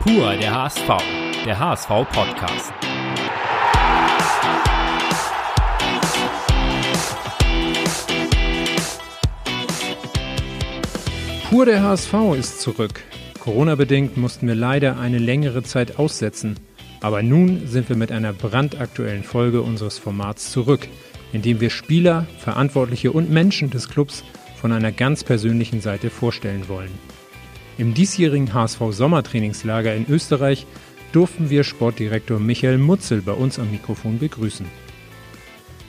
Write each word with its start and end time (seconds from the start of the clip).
Pur 0.00 0.36
der 0.36 0.54
HSV, 0.54 0.88
der 1.44 1.58
HSV-Podcast. 1.58 2.72
Pur 11.50 11.66
der 11.66 11.82
HSV 11.82 12.14
ist 12.38 12.60
zurück. 12.60 13.02
Corona-bedingt 13.40 14.16
mussten 14.16 14.46
wir 14.46 14.54
leider 14.54 15.00
eine 15.00 15.18
längere 15.18 15.64
Zeit 15.64 15.98
aussetzen. 15.98 16.60
Aber 17.00 17.24
nun 17.24 17.66
sind 17.66 17.88
wir 17.88 17.96
mit 17.96 18.12
einer 18.12 18.32
brandaktuellen 18.32 19.24
Folge 19.24 19.62
unseres 19.62 19.98
Formats 19.98 20.52
zurück, 20.52 20.86
in 21.32 21.42
dem 21.42 21.60
wir 21.60 21.70
Spieler, 21.70 22.26
Verantwortliche 22.38 23.10
und 23.10 23.30
Menschen 23.30 23.70
des 23.70 23.88
Clubs 23.88 24.22
von 24.60 24.70
einer 24.70 24.92
ganz 24.92 25.24
persönlichen 25.24 25.80
Seite 25.80 26.08
vorstellen 26.08 26.68
wollen. 26.68 27.17
Im 27.78 27.94
diesjährigen 27.94 28.52
HSV 28.52 28.80
Sommertrainingslager 28.90 29.94
in 29.94 30.06
Österreich 30.08 30.66
durften 31.12 31.48
wir 31.48 31.62
Sportdirektor 31.62 32.40
Michael 32.40 32.76
Mutzel 32.76 33.22
bei 33.22 33.32
uns 33.32 33.60
am 33.60 33.70
Mikrofon 33.70 34.18
begrüßen. 34.18 34.66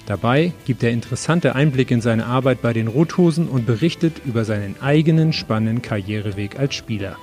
Dabei 0.06 0.54
gibt 0.66 0.84
er 0.84 0.92
interessante 0.92 1.56
Einblicke 1.56 1.96
in 1.96 2.02
seine 2.02 2.28
Arbeit 2.28 2.62
bei 2.62 2.74
den 2.74 2.88
Rothosen 2.88 3.48
und 3.48 3.66
berichtet 3.66 4.22
über 4.24 4.46
seinen 4.46 4.80
eigenen 4.82 5.34
spannenden 5.34 5.82
Karriereweg 5.82 6.60
als 6.60 6.76
Spieler. 6.76 7.18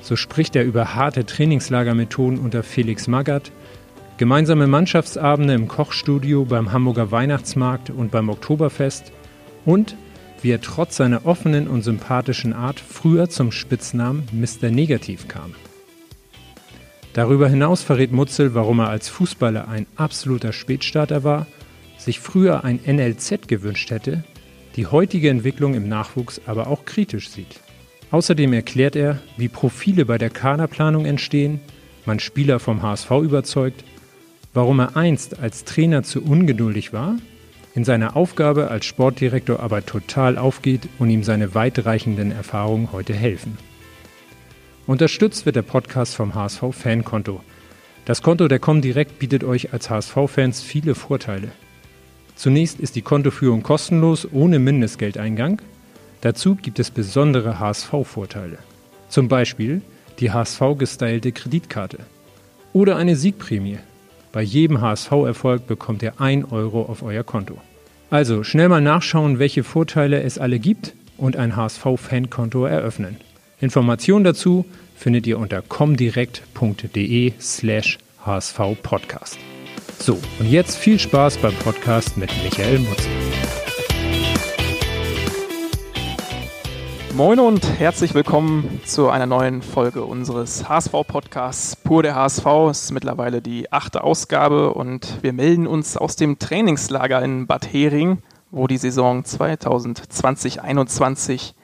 So 0.00 0.16
spricht 0.16 0.56
er 0.56 0.64
über 0.64 0.94
harte 0.94 1.26
Trainingslagermethoden 1.26 2.38
unter 2.38 2.62
Felix 2.62 3.06
Magath, 3.06 3.52
gemeinsame 4.16 4.66
Mannschaftsabende 4.66 5.52
im 5.52 5.68
Kochstudio 5.68 6.46
beim 6.46 6.72
Hamburger 6.72 7.10
Weihnachtsmarkt 7.10 7.90
und 7.90 8.10
beim 8.10 8.30
Oktoberfest 8.30 9.12
und 9.66 9.94
wie 10.42 10.50
er 10.50 10.60
trotz 10.60 10.96
seiner 10.96 11.26
offenen 11.26 11.68
und 11.68 11.82
sympathischen 11.82 12.52
Art 12.52 12.80
früher 12.80 13.28
zum 13.28 13.52
Spitznamen 13.52 14.24
Mr. 14.32 14.70
Negativ 14.70 15.28
kam. 15.28 15.54
Darüber 17.12 17.48
hinaus 17.48 17.82
verrät 17.82 18.12
Mutzel, 18.12 18.54
warum 18.54 18.80
er 18.80 18.88
als 18.88 19.08
Fußballer 19.08 19.68
ein 19.68 19.86
absoluter 19.96 20.52
Spätstarter 20.52 21.24
war, 21.24 21.46
sich 21.96 22.20
früher 22.20 22.64
ein 22.64 22.78
NLZ 22.86 23.48
gewünscht 23.48 23.90
hätte, 23.90 24.22
die 24.76 24.86
heutige 24.86 25.30
Entwicklung 25.30 25.74
im 25.74 25.88
Nachwuchs 25.88 26.42
aber 26.44 26.66
auch 26.66 26.84
kritisch 26.84 27.30
sieht. 27.30 27.60
Außerdem 28.10 28.52
erklärt 28.52 28.96
er, 28.96 29.18
wie 29.36 29.48
Profile 29.48 30.04
bei 30.04 30.18
der 30.18 30.30
Kaderplanung 30.30 31.06
entstehen, 31.06 31.60
man 32.04 32.20
Spieler 32.20 32.60
vom 32.60 32.82
HSV 32.82 33.10
überzeugt, 33.22 33.82
warum 34.52 34.78
er 34.80 34.96
einst 34.96 35.40
als 35.40 35.64
Trainer 35.64 36.02
zu 36.02 36.22
ungeduldig 36.22 36.92
war 36.92 37.16
in 37.76 37.84
seiner 37.84 38.16
Aufgabe 38.16 38.70
als 38.70 38.86
Sportdirektor 38.86 39.60
aber 39.60 39.84
total 39.84 40.38
aufgeht 40.38 40.88
und 40.98 41.10
ihm 41.10 41.22
seine 41.22 41.54
weitreichenden 41.54 42.32
Erfahrungen 42.32 42.90
heute 42.90 43.12
helfen. 43.12 43.58
Unterstützt 44.86 45.44
wird 45.44 45.56
der 45.56 45.62
Podcast 45.62 46.14
vom 46.14 46.34
HSV 46.34 46.62
Fankonto. 46.70 47.42
Das 48.06 48.22
Konto 48.22 48.48
der 48.48 48.60
Comdirect 48.60 49.18
bietet 49.18 49.44
euch 49.44 49.74
als 49.74 49.90
HSV-Fans 49.90 50.62
viele 50.62 50.94
Vorteile. 50.94 51.52
Zunächst 52.34 52.80
ist 52.80 52.96
die 52.96 53.02
Kontoführung 53.02 53.62
kostenlos 53.62 54.26
ohne 54.32 54.58
Mindestgeldeingang. 54.58 55.60
Dazu 56.22 56.54
gibt 56.54 56.78
es 56.78 56.90
besondere 56.90 57.60
HSV-Vorteile. 57.60 58.58
Zum 59.10 59.28
Beispiel 59.28 59.82
die 60.18 60.30
HSV-gestylte 60.30 61.32
Kreditkarte 61.32 61.98
oder 62.72 62.96
eine 62.96 63.16
Siegprämie 63.16 63.80
bei 64.36 64.42
jedem 64.42 64.82
HSV-Erfolg 64.82 65.66
bekommt 65.66 66.02
ihr 66.02 66.20
1 66.20 66.52
Euro 66.52 66.82
auf 66.82 67.02
euer 67.02 67.24
Konto. 67.24 67.56
Also 68.10 68.44
schnell 68.44 68.68
mal 68.68 68.80
nachschauen, 68.80 69.38
welche 69.38 69.64
Vorteile 69.64 70.22
es 70.22 70.38
alle 70.38 70.58
gibt 70.58 70.94
und 71.16 71.36
ein 71.36 71.56
HSV-Fankonto 71.56 72.64
eröffnen. 72.64 73.16
Informationen 73.60 74.24
dazu 74.24 74.64
findet 74.94 75.26
ihr 75.26 75.38
unter 75.38 75.62
comdirect.de 75.62 77.32
slash 77.40 77.98
hsvpodcast. 78.24 79.38
So, 79.98 80.20
und 80.38 80.50
jetzt 80.50 80.76
viel 80.76 80.98
Spaß 80.98 81.38
beim 81.38 81.54
Podcast 81.54 82.16
mit 82.16 82.30
Michael 82.44 82.80
Mutz. 82.80 83.08
Moin 87.16 87.40
und 87.40 87.80
herzlich 87.80 88.12
willkommen 88.12 88.82
zu 88.84 89.08
einer 89.08 89.24
neuen 89.24 89.62
Folge 89.62 90.04
unseres 90.04 90.68
HSV-Podcasts 90.68 91.76
Pur 91.76 92.02
der 92.02 92.14
HSV. 92.14 92.44
Es 92.70 92.82
ist 92.82 92.92
mittlerweile 92.92 93.40
die 93.40 93.72
achte 93.72 94.04
Ausgabe 94.04 94.74
und 94.74 95.22
wir 95.22 95.32
melden 95.32 95.66
uns 95.66 95.96
aus 95.96 96.16
dem 96.16 96.38
Trainingslager 96.38 97.22
in 97.22 97.46
Bad 97.46 97.72
Hering, 97.72 98.18
wo 98.50 98.66
die 98.66 98.76
Saison 98.76 99.22
2020-21 99.22 101.54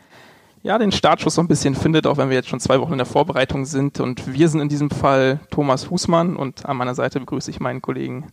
ja, 0.62 0.78
den 0.78 0.90
Startschuss 0.90 1.34
so 1.34 1.42
ein 1.42 1.48
bisschen 1.48 1.74
findet, 1.74 2.06
auch 2.06 2.16
wenn 2.16 2.30
wir 2.30 2.36
jetzt 2.36 2.48
schon 2.48 2.60
zwei 2.60 2.80
Wochen 2.80 2.92
in 2.92 2.98
der 2.98 3.06
Vorbereitung 3.06 3.66
sind. 3.66 4.00
Und 4.00 4.32
wir 4.32 4.48
sind 4.48 4.62
in 4.62 4.70
diesem 4.70 4.88
Fall 4.88 5.38
Thomas 5.50 5.90
Husmann 5.90 6.34
und 6.34 6.64
an 6.64 6.78
meiner 6.78 6.94
Seite 6.94 7.20
begrüße 7.20 7.50
ich 7.50 7.60
meinen 7.60 7.82
Kollegen 7.82 8.28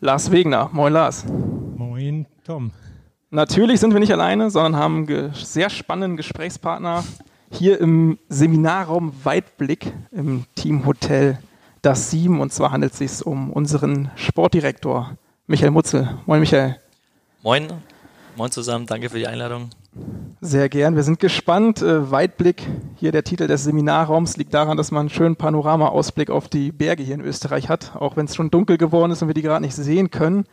Lars 0.00 0.30
Wegner. 0.30 0.70
Moin 0.72 0.92
Lars. 0.92 1.24
Moin 1.76 2.26
Tom. 2.44 2.70
Natürlich 3.30 3.78
sind 3.80 3.92
wir 3.92 4.00
nicht 4.00 4.12
alleine, 4.12 4.48
sondern 4.48 4.76
haben 4.76 5.06
einen 5.06 5.34
sehr 5.34 5.68
spannenden 5.68 6.16
Gesprächspartner 6.16 7.04
hier 7.50 7.78
im 7.78 8.18
Seminarraum 8.30 9.12
Weitblick 9.22 9.92
im 10.12 10.46
Teamhotel 10.54 11.38
Das 11.82 12.10
Sieben. 12.10 12.40
Und 12.40 12.54
zwar 12.54 12.72
handelt 12.72 12.92
es 12.92 12.98
sich 12.98 13.26
um 13.26 13.52
unseren 13.52 14.10
Sportdirektor 14.16 15.18
Michael 15.46 15.72
Mutzel. 15.72 16.16
Moin 16.24 16.40
Michael. 16.40 16.76
Moin. 17.42 17.68
Moin 18.34 18.50
zusammen. 18.50 18.86
Danke 18.86 19.10
für 19.10 19.18
die 19.18 19.26
Einladung. 19.26 19.68
Sehr 20.40 20.70
gern. 20.70 20.96
Wir 20.96 21.02
sind 21.02 21.20
gespannt. 21.20 21.82
Äh, 21.82 22.10
Weitblick, 22.10 22.66
hier 22.96 23.12
der 23.12 23.24
Titel 23.24 23.46
des 23.46 23.64
Seminarraums, 23.64 24.38
liegt 24.38 24.54
daran, 24.54 24.78
dass 24.78 24.90
man 24.90 25.00
einen 25.00 25.08
schönen 25.10 25.36
Panoramaausblick 25.36 26.30
auf 26.30 26.48
die 26.48 26.72
Berge 26.72 27.02
hier 27.02 27.16
in 27.16 27.20
Österreich 27.20 27.68
hat, 27.68 27.94
auch 27.94 28.16
wenn 28.16 28.24
es 28.24 28.34
schon 28.34 28.50
dunkel 28.50 28.78
geworden 28.78 29.12
ist 29.12 29.20
und 29.20 29.28
wir 29.28 29.34
die 29.34 29.42
gerade 29.42 29.64
nicht 29.64 29.74
sehen 29.74 30.10
können. 30.10 30.46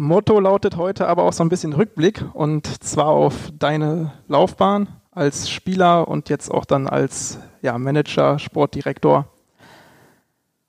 Motto 0.00 0.40
lautet 0.40 0.78
heute 0.78 1.08
aber 1.08 1.24
auch 1.24 1.34
so 1.34 1.44
ein 1.44 1.50
bisschen 1.50 1.74
Rückblick 1.74 2.24
und 2.32 2.82
zwar 2.82 3.08
auf 3.08 3.52
deine 3.58 4.14
Laufbahn 4.28 4.88
als 5.10 5.50
Spieler 5.50 6.08
und 6.08 6.30
jetzt 6.30 6.50
auch 6.50 6.64
dann 6.64 6.86
als 6.86 7.38
ja, 7.60 7.76
Manager, 7.76 8.38
Sportdirektor. 8.38 9.28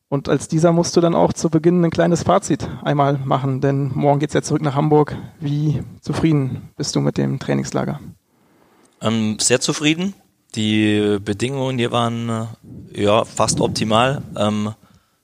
Und 0.09 0.27
als 0.27 0.49
dieser 0.49 0.73
musst 0.73 0.97
du 0.97 1.01
dann 1.01 1.15
auch 1.15 1.31
zu 1.31 1.49
Beginn 1.49 1.81
ein 1.81 1.91
kleines 1.91 2.23
Fazit 2.23 2.67
einmal 2.83 3.19
machen, 3.23 3.61
denn 3.61 3.91
morgen 3.95 4.19
geht 4.19 4.31
es 4.31 4.33
ja 4.33 4.41
zurück 4.41 4.63
nach 4.63 4.75
Hamburg. 4.75 5.15
Wie 5.39 5.81
zufrieden 6.01 6.69
bist 6.75 6.97
du 6.97 6.99
mit 6.99 7.17
dem 7.17 7.39
Trainingslager? 7.39 8.01
Ähm, 8.99 9.39
sehr 9.39 9.61
zufrieden. 9.61 10.13
Die 10.55 11.19
Bedingungen 11.23 11.77
hier 11.77 11.93
waren 11.93 12.27
äh, 12.93 13.03
ja 13.03 13.23
fast 13.23 13.61
optimal. 13.61 14.23
Ähm, 14.35 14.73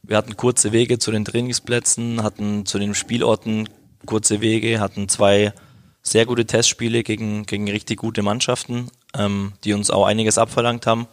wir 0.01 0.16
hatten 0.16 0.38
kurze 0.38 0.72
Wege 0.72 0.97
zu 0.97 1.12
den 1.12 1.25
Trainingsplätzen, 1.25 2.23
hatten 2.23 2.66
zu 2.66 2.79
den 2.79 2.96
Spielorten 2.96 3.67
kurze 4.06 4.41
Wege, 4.41 4.80
hatten 4.80 5.09
zwei 5.09 5.53
sehr 6.02 6.25
gute 6.25 6.46
Testspiele 6.46 7.03
gegen, 7.03 7.46
gegen 7.46 7.69
richtig 7.69 8.00
gute 8.00 8.24
Mannschaften, 8.24 8.90
ähm, 9.13 9.53
die 9.63 9.74
uns 9.74 9.91
auch 9.91 10.06
einiges 10.06 10.38
abverlangt 10.38 10.88
haben. 10.88 11.08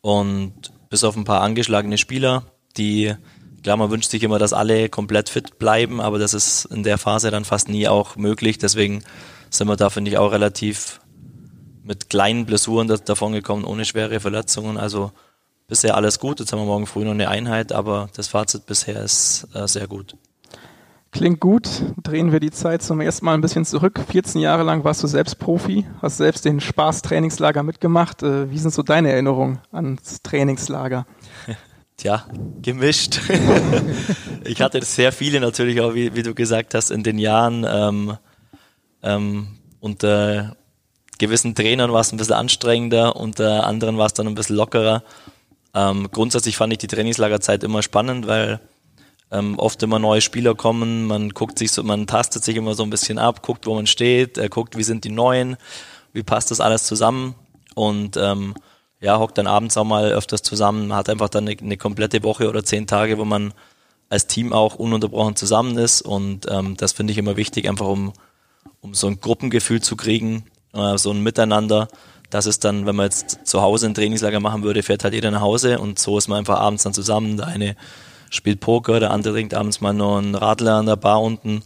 Und 0.00 0.54
bis 0.88 1.04
auf 1.04 1.16
ein 1.16 1.24
paar 1.24 1.42
angeschlagene 1.42 1.98
Spieler, 1.98 2.44
die, 2.76 3.14
klar, 3.62 3.76
man 3.76 3.90
wünscht 3.90 4.10
sich 4.10 4.22
immer, 4.22 4.38
dass 4.38 4.52
alle 4.52 4.88
komplett 4.88 5.28
fit 5.28 5.58
bleiben, 5.58 6.00
aber 6.00 6.18
das 6.18 6.34
ist 6.34 6.64
in 6.66 6.82
der 6.82 6.98
Phase 6.98 7.30
dann 7.30 7.44
fast 7.44 7.68
nie 7.68 7.88
auch 7.88 8.16
möglich. 8.16 8.58
Deswegen 8.58 9.02
sind 9.50 9.68
wir 9.68 9.76
da, 9.76 9.90
finde 9.90 10.10
ich, 10.10 10.18
auch 10.18 10.32
relativ 10.32 11.00
mit 11.82 12.08
kleinen 12.08 12.46
Blessuren 12.46 12.88
davon 13.04 13.32
gekommen, 13.32 13.64
ohne 13.64 13.84
schwere 13.84 14.20
Verletzungen. 14.20 14.78
Also 14.78 15.12
bisher 15.66 15.96
alles 15.96 16.18
gut. 16.18 16.40
Jetzt 16.40 16.52
haben 16.52 16.60
wir 16.60 16.66
morgen 16.66 16.86
früh 16.86 17.04
noch 17.04 17.12
eine 17.12 17.28
Einheit, 17.28 17.72
aber 17.72 18.08
das 18.14 18.28
Fazit 18.28 18.66
bisher 18.66 19.02
ist 19.02 19.48
äh, 19.54 19.66
sehr 19.66 19.86
gut. 19.86 20.16
Klingt 21.12 21.40
gut. 21.40 21.68
Drehen 22.02 22.30
wir 22.30 22.38
die 22.38 22.52
Zeit 22.52 22.82
zum 22.82 23.00
ersten 23.00 23.24
Mal 23.24 23.34
ein 23.34 23.40
bisschen 23.40 23.64
zurück. 23.64 24.00
14 24.10 24.40
Jahre 24.40 24.62
lang 24.62 24.84
warst 24.84 25.02
du 25.02 25.06
selbst 25.08 25.38
Profi, 25.38 25.86
hast 26.00 26.18
selbst 26.18 26.44
den 26.44 26.60
Spaß-Trainingslager 26.60 27.62
mitgemacht. 27.62 28.22
Äh, 28.22 28.50
wie 28.50 28.58
sind 28.58 28.72
so 28.72 28.82
deine 28.82 29.10
Erinnerungen 29.10 29.58
ans 29.72 30.22
Trainingslager? 30.22 31.06
Tja, 31.96 32.26
gemischt. 32.62 33.20
ich 34.44 34.62
hatte 34.62 34.82
sehr 34.82 35.12
viele 35.12 35.40
natürlich 35.40 35.80
auch, 35.80 35.94
wie, 35.94 36.14
wie 36.14 36.22
du 36.22 36.34
gesagt 36.34 36.74
hast, 36.74 36.90
in 36.90 37.02
den 37.02 37.18
Jahren. 37.18 37.66
Ähm, 37.68 38.16
ähm, 39.02 39.48
unter 39.80 40.56
gewissen 41.18 41.54
Trainern 41.54 41.92
war 41.92 42.00
es 42.00 42.12
ein 42.12 42.16
bisschen 42.16 42.34
anstrengender, 42.34 43.16
unter 43.16 43.66
anderen 43.66 43.98
war 43.98 44.06
es 44.06 44.14
dann 44.14 44.26
ein 44.26 44.34
bisschen 44.34 44.56
lockerer. 44.56 45.02
Ähm, 45.74 46.08
grundsätzlich 46.10 46.56
fand 46.56 46.72
ich 46.72 46.78
die 46.78 46.86
Trainingslagerzeit 46.86 47.62
immer 47.64 47.82
spannend, 47.82 48.26
weil 48.26 48.60
ähm, 49.30 49.58
oft 49.58 49.82
immer 49.82 49.98
neue 49.98 50.20
Spieler 50.20 50.54
kommen, 50.54 51.06
man 51.06 51.30
guckt 51.30 51.58
sich 51.58 51.72
so, 51.72 51.82
man 51.82 52.06
tastet 52.06 52.44
sich 52.44 52.56
immer 52.56 52.74
so 52.74 52.82
ein 52.82 52.90
bisschen 52.90 53.18
ab, 53.18 53.42
guckt, 53.42 53.66
wo 53.66 53.74
man 53.74 53.86
steht, 53.86 54.38
äh, 54.38 54.48
guckt, 54.48 54.76
wie 54.76 54.82
sind 54.82 55.04
die 55.04 55.10
Neuen, 55.10 55.56
wie 56.12 56.22
passt 56.22 56.50
das 56.50 56.60
alles 56.60 56.84
zusammen 56.84 57.34
und 57.74 58.16
ähm, 58.16 58.54
ja, 59.00 59.18
hockt 59.18 59.38
dann 59.38 59.46
abends 59.46 59.76
auch 59.76 59.84
mal 59.84 60.10
öfters 60.12 60.42
zusammen, 60.42 60.94
hat 60.94 61.08
einfach 61.08 61.28
dann 61.28 61.48
eine, 61.48 61.56
eine, 61.58 61.76
komplette 61.76 62.22
Woche 62.22 62.48
oder 62.48 62.64
zehn 62.64 62.86
Tage, 62.86 63.18
wo 63.18 63.24
man 63.24 63.54
als 64.08 64.26
Team 64.26 64.52
auch 64.52 64.74
ununterbrochen 64.74 65.36
zusammen 65.36 65.78
ist 65.78 66.02
und 66.02 66.46
ähm, 66.50 66.76
das 66.76 66.92
finde 66.92 67.12
ich 67.12 67.18
immer 67.18 67.36
wichtig, 67.36 67.68
einfach 67.68 67.86
um, 67.86 68.12
um 68.80 68.94
so 68.94 69.06
ein 69.06 69.20
Gruppengefühl 69.20 69.80
zu 69.80 69.94
kriegen, 69.96 70.44
äh, 70.74 70.98
so 70.98 71.12
ein 71.12 71.22
Miteinander, 71.22 71.88
Das 72.30 72.46
ist 72.46 72.64
dann, 72.64 72.86
wenn 72.86 72.96
man 72.96 73.06
jetzt 73.06 73.46
zu 73.46 73.62
Hause 73.62 73.86
ein 73.86 73.94
Trainingslager 73.94 74.40
machen 74.40 74.62
würde, 74.62 74.82
fährt 74.82 75.04
halt 75.04 75.14
jeder 75.14 75.30
nach 75.30 75.40
Hause 75.40 75.78
und 75.78 75.98
so 75.98 76.18
ist 76.18 76.28
man 76.28 76.38
einfach 76.38 76.58
abends 76.58 76.82
dann 76.82 76.94
zusammen. 76.94 77.36
Der 77.36 77.46
eine 77.46 77.76
spielt 78.30 78.60
Poker, 78.60 79.00
der 79.00 79.10
andere 79.10 79.34
trinkt 79.34 79.54
abends 79.54 79.80
mal 79.80 79.92
noch 79.92 80.16
einen 80.16 80.34
Radler 80.34 80.76
an 80.76 80.86
der 80.86 80.96
Bar 80.96 81.20
unten. 81.20 81.62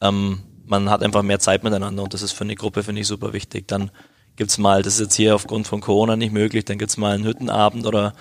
Ähm, 0.00 0.40
man 0.64 0.88
hat 0.88 1.02
einfach 1.02 1.22
mehr 1.22 1.40
Zeit 1.40 1.62
miteinander 1.62 2.02
und 2.02 2.14
das 2.14 2.22
ist 2.22 2.32
für 2.32 2.44
eine 2.44 2.54
Gruppe, 2.54 2.82
finde 2.82 3.02
ich, 3.02 3.06
super 3.06 3.34
wichtig. 3.34 3.68
Dann 3.68 3.90
gibt's 4.36 4.56
mal, 4.56 4.82
das 4.82 4.94
ist 4.94 5.00
jetzt 5.00 5.14
hier 5.16 5.34
aufgrund 5.34 5.66
von 5.66 5.80
Corona 5.80 6.16
nicht 6.16 6.32
möglich, 6.32 6.64
dann 6.64 6.78
gibt's 6.78 6.96
mal 6.96 7.14
einen 7.14 7.24
Hüttenabend 7.24 7.86
oder 7.86 8.14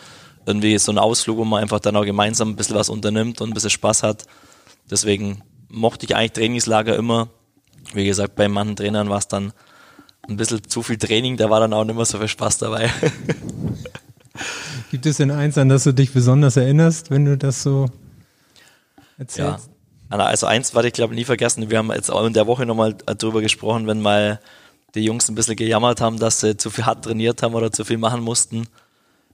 irgendwie 0.46 0.78
so 0.78 0.92
einen 0.92 1.00
Ausflug, 1.00 1.38
wo 1.38 1.46
man 1.46 1.62
einfach 1.62 1.80
dann 1.80 1.96
auch 1.96 2.04
gemeinsam 2.04 2.50
ein 2.50 2.56
bisschen 2.56 2.76
was 2.76 2.90
unternimmt 2.90 3.40
und 3.40 3.52
ein 3.52 3.54
bisschen 3.54 3.70
Spaß 3.70 4.04
hat. 4.04 4.26
Deswegen 4.90 5.42
mochte 5.70 6.06
ich 6.06 6.16
eigentlich 6.16 6.34
Trainingslager 6.34 6.96
immer. 6.96 7.30
Wie 7.94 8.06
gesagt, 8.06 8.36
bei 8.36 8.48
manchen 8.48 8.76
Trainern 8.76 9.10
war 9.10 9.20
es 9.20 9.28
dann 9.28 9.54
ein 10.28 10.38
bisschen 10.38 10.64
zu 10.68 10.84
viel 10.84 10.98
Training, 10.98 11.38
da 11.38 11.50
war 11.50 11.60
dann 11.60 11.74
auch 11.74 11.84
nicht 11.84 11.96
mehr 11.96 12.06
so 12.06 12.18
viel 12.18 12.28
Spaß 12.28 12.58
dabei. 12.58 12.90
Gibt 14.92 15.06
es 15.06 15.18
denn 15.18 15.32
eins, 15.32 15.58
an 15.58 15.70
das 15.70 15.84
du 15.84 15.94
dich 15.94 16.14
besonders 16.14 16.58
erinnerst, 16.58 17.12
wenn 17.12 17.26
du 17.26 17.38
das 17.38 17.64
so 17.64 17.88
erzählst? 19.18 19.68
Ja. 19.68 20.18
Also 20.18 20.46
eins 20.46 20.76
werde 20.76 20.88
ich 20.88 20.94
glaube 20.94 21.16
nie 21.16 21.24
vergessen. 21.24 21.70
Wir 21.70 21.80
haben 21.80 21.92
jetzt 21.92 22.12
auch 22.12 22.26
in 22.26 22.34
der 22.34 22.46
Woche 22.46 22.66
nochmal 22.66 22.94
drüber 22.94 23.42
gesprochen, 23.42 23.88
wenn 23.88 24.02
mal 24.02 24.40
die 24.94 25.04
Jungs 25.04 25.28
ein 25.28 25.36
bisschen 25.36 25.56
gejammert 25.56 26.02
haben, 26.02 26.20
dass 26.20 26.40
sie 26.40 26.56
zu 26.56 26.70
viel 26.70 26.86
hart 26.86 27.04
trainiert 27.04 27.42
haben 27.42 27.56
oder 27.56 27.72
zu 27.72 27.84
viel 27.84 27.98
machen 27.98 28.22
mussten. 28.22 28.68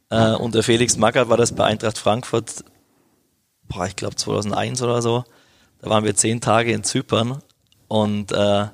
Äh, 0.09 0.35
und 0.35 0.55
der 0.55 0.63
Felix 0.63 0.97
Magath 0.97 1.29
war 1.29 1.37
das 1.37 1.53
bei 1.53 1.65
Eintracht 1.65 1.97
Frankfurt, 1.97 2.63
boah, 3.67 3.85
ich 3.85 3.95
glaube 3.95 4.15
2001 4.15 4.81
oder 4.81 5.01
so. 5.01 5.25
Da 5.81 5.89
waren 5.89 6.03
wir 6.03 6.15
zehn 6.15 6.41
Tage 6.41 6.71
in 6.71 6.83
Zypern 6.83 7.41
und 7.87 8.31
äh, 8.31 8.67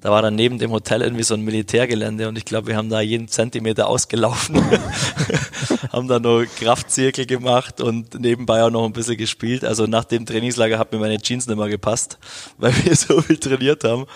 da 0.00 0.10
war 0.10 0.22
dann 0.22 0.34
neben 0.34 0.58
dem 0.58 0.70
Hotel 0.70 1.02
irgendwie 1.02 1.24
so 1.24 1.34
ein 1.34 1.42
Militärgelände 1.42 2.26
und 2.28 2.38
ich 2.38 2.46
glaube, 2.46 2.68
wir 2.68 2.76
haben 2.76 2.88
da 2.88 3.00
jeden 3.00 3.28
Zentimeter 3.28 3.86
ausgelaufen, 3.86 4.56
haben 5.92 6.08
da 6.08 6.18
noch 6.18 6.44
Kraftzirkel 6.58 7.26
gemacht 7.26 7.80
und 7.80 8.18
nebenbei 8.18 8.64
auch 8.64 8.70
noch 8.70 8.86
ein 8.86 8.92
bisschen 8.92 9.18
gespielt. 9.18 9.64
Also 9.64 9.86
nach 9.86 10.04
dem 10.04 10.24
Trainingslager 10.24 10.78
hat 10.78 10.92
mir 10.92 10.98
meine 10.98 11.18
Jeans 11.18 11.46
nicht 11.46 11.58
mehr 11.58 11.68
gepasst, 11.68 12.18
weil 12.58 12.72
wir 12.84 12.96
so 12.96 13.20
viel 13.20 13.36
trainiert 13.36 13.84
haben. 13.84 14.06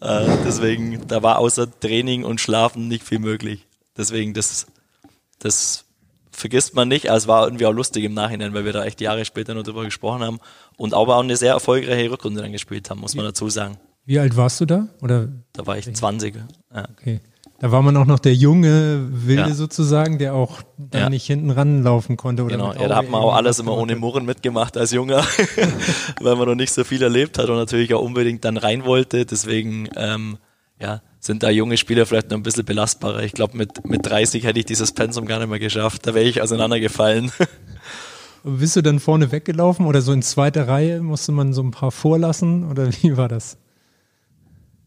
Äh, 0.00 0.26
deswegen, 0.44 1.06
da 1.06 1.22
war 1.22 1.38
außer 1.38 1.68
Training 1.80 2.24
und 2.24 2.40
Schlafen 2.40 2.88
nicht 2.88 3.04
viel 3.04 3.20
möglich. 3.20 3.66
Deswegen, 3.96 4.34
das, 4.34 4.66
das 5.38 5.84
vergisst 6.32 6.74
man 6.74 6.88
nicht. 6.88 7.10
Also 7.10 7.24
es 7.24 7.28
war 7.28 7.44
irgendwie 7.44 7.66
auch 7.66 7.72
lustig 7.72 8.04
im 8.04 8.14
Nachhinein, 8.14 8.54
weil 8.54 8.64
wir 8.64 8.72
da 8.72 8.84
echt 8.84 9.00
Jahre 9.00 9.24
später 9.24 9.54
noch 9.54 9.62
drüber 9.62 9.84
gesprochen 9.84 10.22
haben 10.22 10.40
und 10.76 10.94
aber 10.94 11.16
auch 11.16 11.22
eine 11.22 11.36
sehr 11.36 11.52
erfolgreiche 11.52 12.10
Rückrunde 12.10 12.42
dann 12.42 12.52
gespielt 12.52 12.90
haben, 12.90 13.00
muss 13.00 13.14
man 13.14 13.24
dazu 13.24 13.48
sagen. 13.48 13.78
Wie 14.08 14.18
alt 14.18 14.38
warst 14.38 14.58
du 14.58 14.64
da? 14.64 14.88
Oder? 15.02 15.28
Da 15.52 15.66
war 15.66 15.76
ich 15.76 15.94
20. 15.94 16.34
Ja. 16.74 16.88
Okay. 16.92 17.20
Da 17.58 17.72
war 17.72 17.82
man 17.82 17.94
auch 17.98 18.06
noch 18.06 18.18
der 18.18 18.34
junge 18.34 19.06
Wilde 19.10 19.50
ja. 19.50 19.54
sozusagen, 19.54 20.16
der 20.16 20.32
auch 20.32 20.62
dann 20.78 21.00
ja. 21.02 21.10
nicht 21.10 21.26
hinten 21.26 21.50
ranlaufen 21.50 22.16
konnte. 22.16 22.42
Oder 22.42 22.56
genau, 22.56 22.72
ja, 22.72 22.88
da 22.88 22.96
hat 22.96 23.10
man 23.10 23.20
auch 23.20 23.34
alles 23.34 23.58
immer 23.58 23.76
ohne 23.76 23.96
Murren 23.96 24.24
mitgemacht 24.24 24.78
als 24.78 24.92
Junger, 24.92 25.22
weil 26.22 26.36
man 26.36 26.48
noch 26.48 26.54
nicht 26.54 26.72
so 26.72 26.84
viel 26.84 27.02
erlebt 27.02 27.36
hat 27.36 27.50
und 27.50 27.56
natürlich 27.56 27.92
auch 27.92 28.00
unbedingt 28.00 28.46
dann 28.46 28.56
rein 28.56 28.86
wollte. 28.86 29.26
Deswegen 29.26 29.90
ähm, 29.94 30.38
ja, 30.80 31.02
sind 31.20 31.42
da 31.42 31.50
junge 31.50 31.76
Spieler 31.76 32.06
vielleicht 32.06 32.30
noch 32.30 32.38
ein 32.38 32.42
bisschen 32.42 32.64
belastbarer. 32.64 33.24
Ich 33.24 33.32
glaube, 33.32 33.58
mit, 33.58 33.86
mit 33.86 34.06
30 34.06 34.42
hätte 34.42 34.58
ich 34.58 34.64
dieses 34.64 34.92
Pensum 34.92 35.26
gar 35.26 35.38
nicht 35.38 35.50
mehr 35.50 35.58
geschafft. 35.58 36.06
Da 36.06 36.14
wäre 36.14 36.24
ich 36.24 36.40
auseinandergefallen. 36.40 37.30
Bist 38.42 38.74
du 38.74 38.80
dann 38.80 39.00
vorne 39.00 39.32
weggelaufen 39.32 39.84
oder 39.84 40.00
so 40.00 40.14
in 40.14 40.22
zweiter 40.22 40.66
Reihe? 40.66 41.02
Musste 41.02 41.32
man 41.32 41.52
so 41.52 41.62
ein 41.62 41.72
paar 41.72 41.90
vorlassen 41.90 42.70
oder 42.70 42.88
wie 43.02 43.18
war 43.18 43.28
das? 43.28 43.58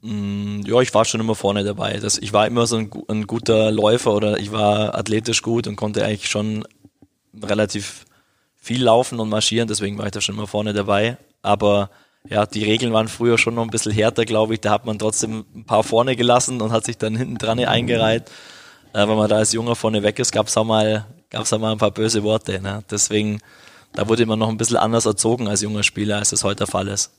Mm, 0.01 0.61
ja, 0.65 0.81
ich 0.81 0.93
war 0.93 1.05
schon 1.05 1.21
immer 1.21 1.35
vorne 1.35 1.63
dabei. 1.63 1.97
Das, 1.97 2.17
ich 2.17 2.33
war 2.33 2.47
immer 2.47 2.65
so 2.67 2.77
ein, 2.77 2.91
ein, 3.07 3.27
guter 3.27 3.71
Läufer 3.71 4.13
oder 4.13 4.39
ich 4.39 4.51
war 4.51 4.95
athletisch 4.95 5.41
gut 5.41 5.67
und 5.67 5.75
konnte 5.75 6.03
eigentlich 6.03 6.29
schon 6.29 6.65
relativ 7.41 8.05
viel 8.57 8.83
laufen 8.83 9.19
und 9.19 9.29
marschieren, 9.29 9.67
deswegen 9.67 9.97
war 9.97 10.05
ich 10.05 10.11
da 10.11 10.21
schon 10.21 10.35
immer 10.35 10.47
vorne 10.47 10.73
dabei. 10.73 11.17
Aber 11.41 11.89
ja, 12.29 12.45
die 12.45 12.63
Regeln 12.63 12.93
waren 12.93 13.07
früher 13.07 13.37
schon 13.37 13.55
noch 13.55 13.63
ein 13.63 13.69
bisschen 13.69 13.91
härter, 13.91 14.25
glaube 14.25 14.53
ich. 14.53 14.61
Da 14.61 14.71
hat 14.71 14.85
man 14.85 14.99
trotzdem 14.99 15.45
ein 15.55 15.65
paar 15.65 15.83
vorne 15.83 16.15
gelassen 16.15 16.61
und 16.61 16.71
hat 16.71 16.85
sich 16.85 16.97
dann 16.97 17.15
hinten 17.15 17.37
dran 17.37 17.59
eingereiht. 17.59 18.29
Äh, 18.93 19.07
wenn 19.07 19.17
man 19.17 19.29
da 19.29 19.37
als 19.37 19.53
Junger 19.53 19.75
vorne 19.75 20.03
weg 20.03 20.19
ist, 20.19 20.31
gab 20.31 20.47
es 20.47 20.57
auch 20.57 20.63
mal, 20.63 21.05
auch 21.33 21.59
mal 21.59 21.71
ein 21.71 21.77
paar 21.77 21.91
böse 21.91 22.23
Worte. 22.23 22.61
Ne? 22.61 22.83
Deswegen, 22.89 23.39
da 23.93 24.07
wurde 24.07 24.25
man 24.25 24.37
noch 24.37 24.49
ein 24.49 24.57
bisschen 24.57 24.77
anders 24.77 25.05
erzogen 25.05 25.47
als 25.47 25.61
junger 25.61 25.83
Spieler, 25.83 26.17
als 26.17 26.31
es 26.31 26.43
heute 26.43 26.57
der 26.57 26.67
Fall 26.67 26.87
ist. 26.87 27.11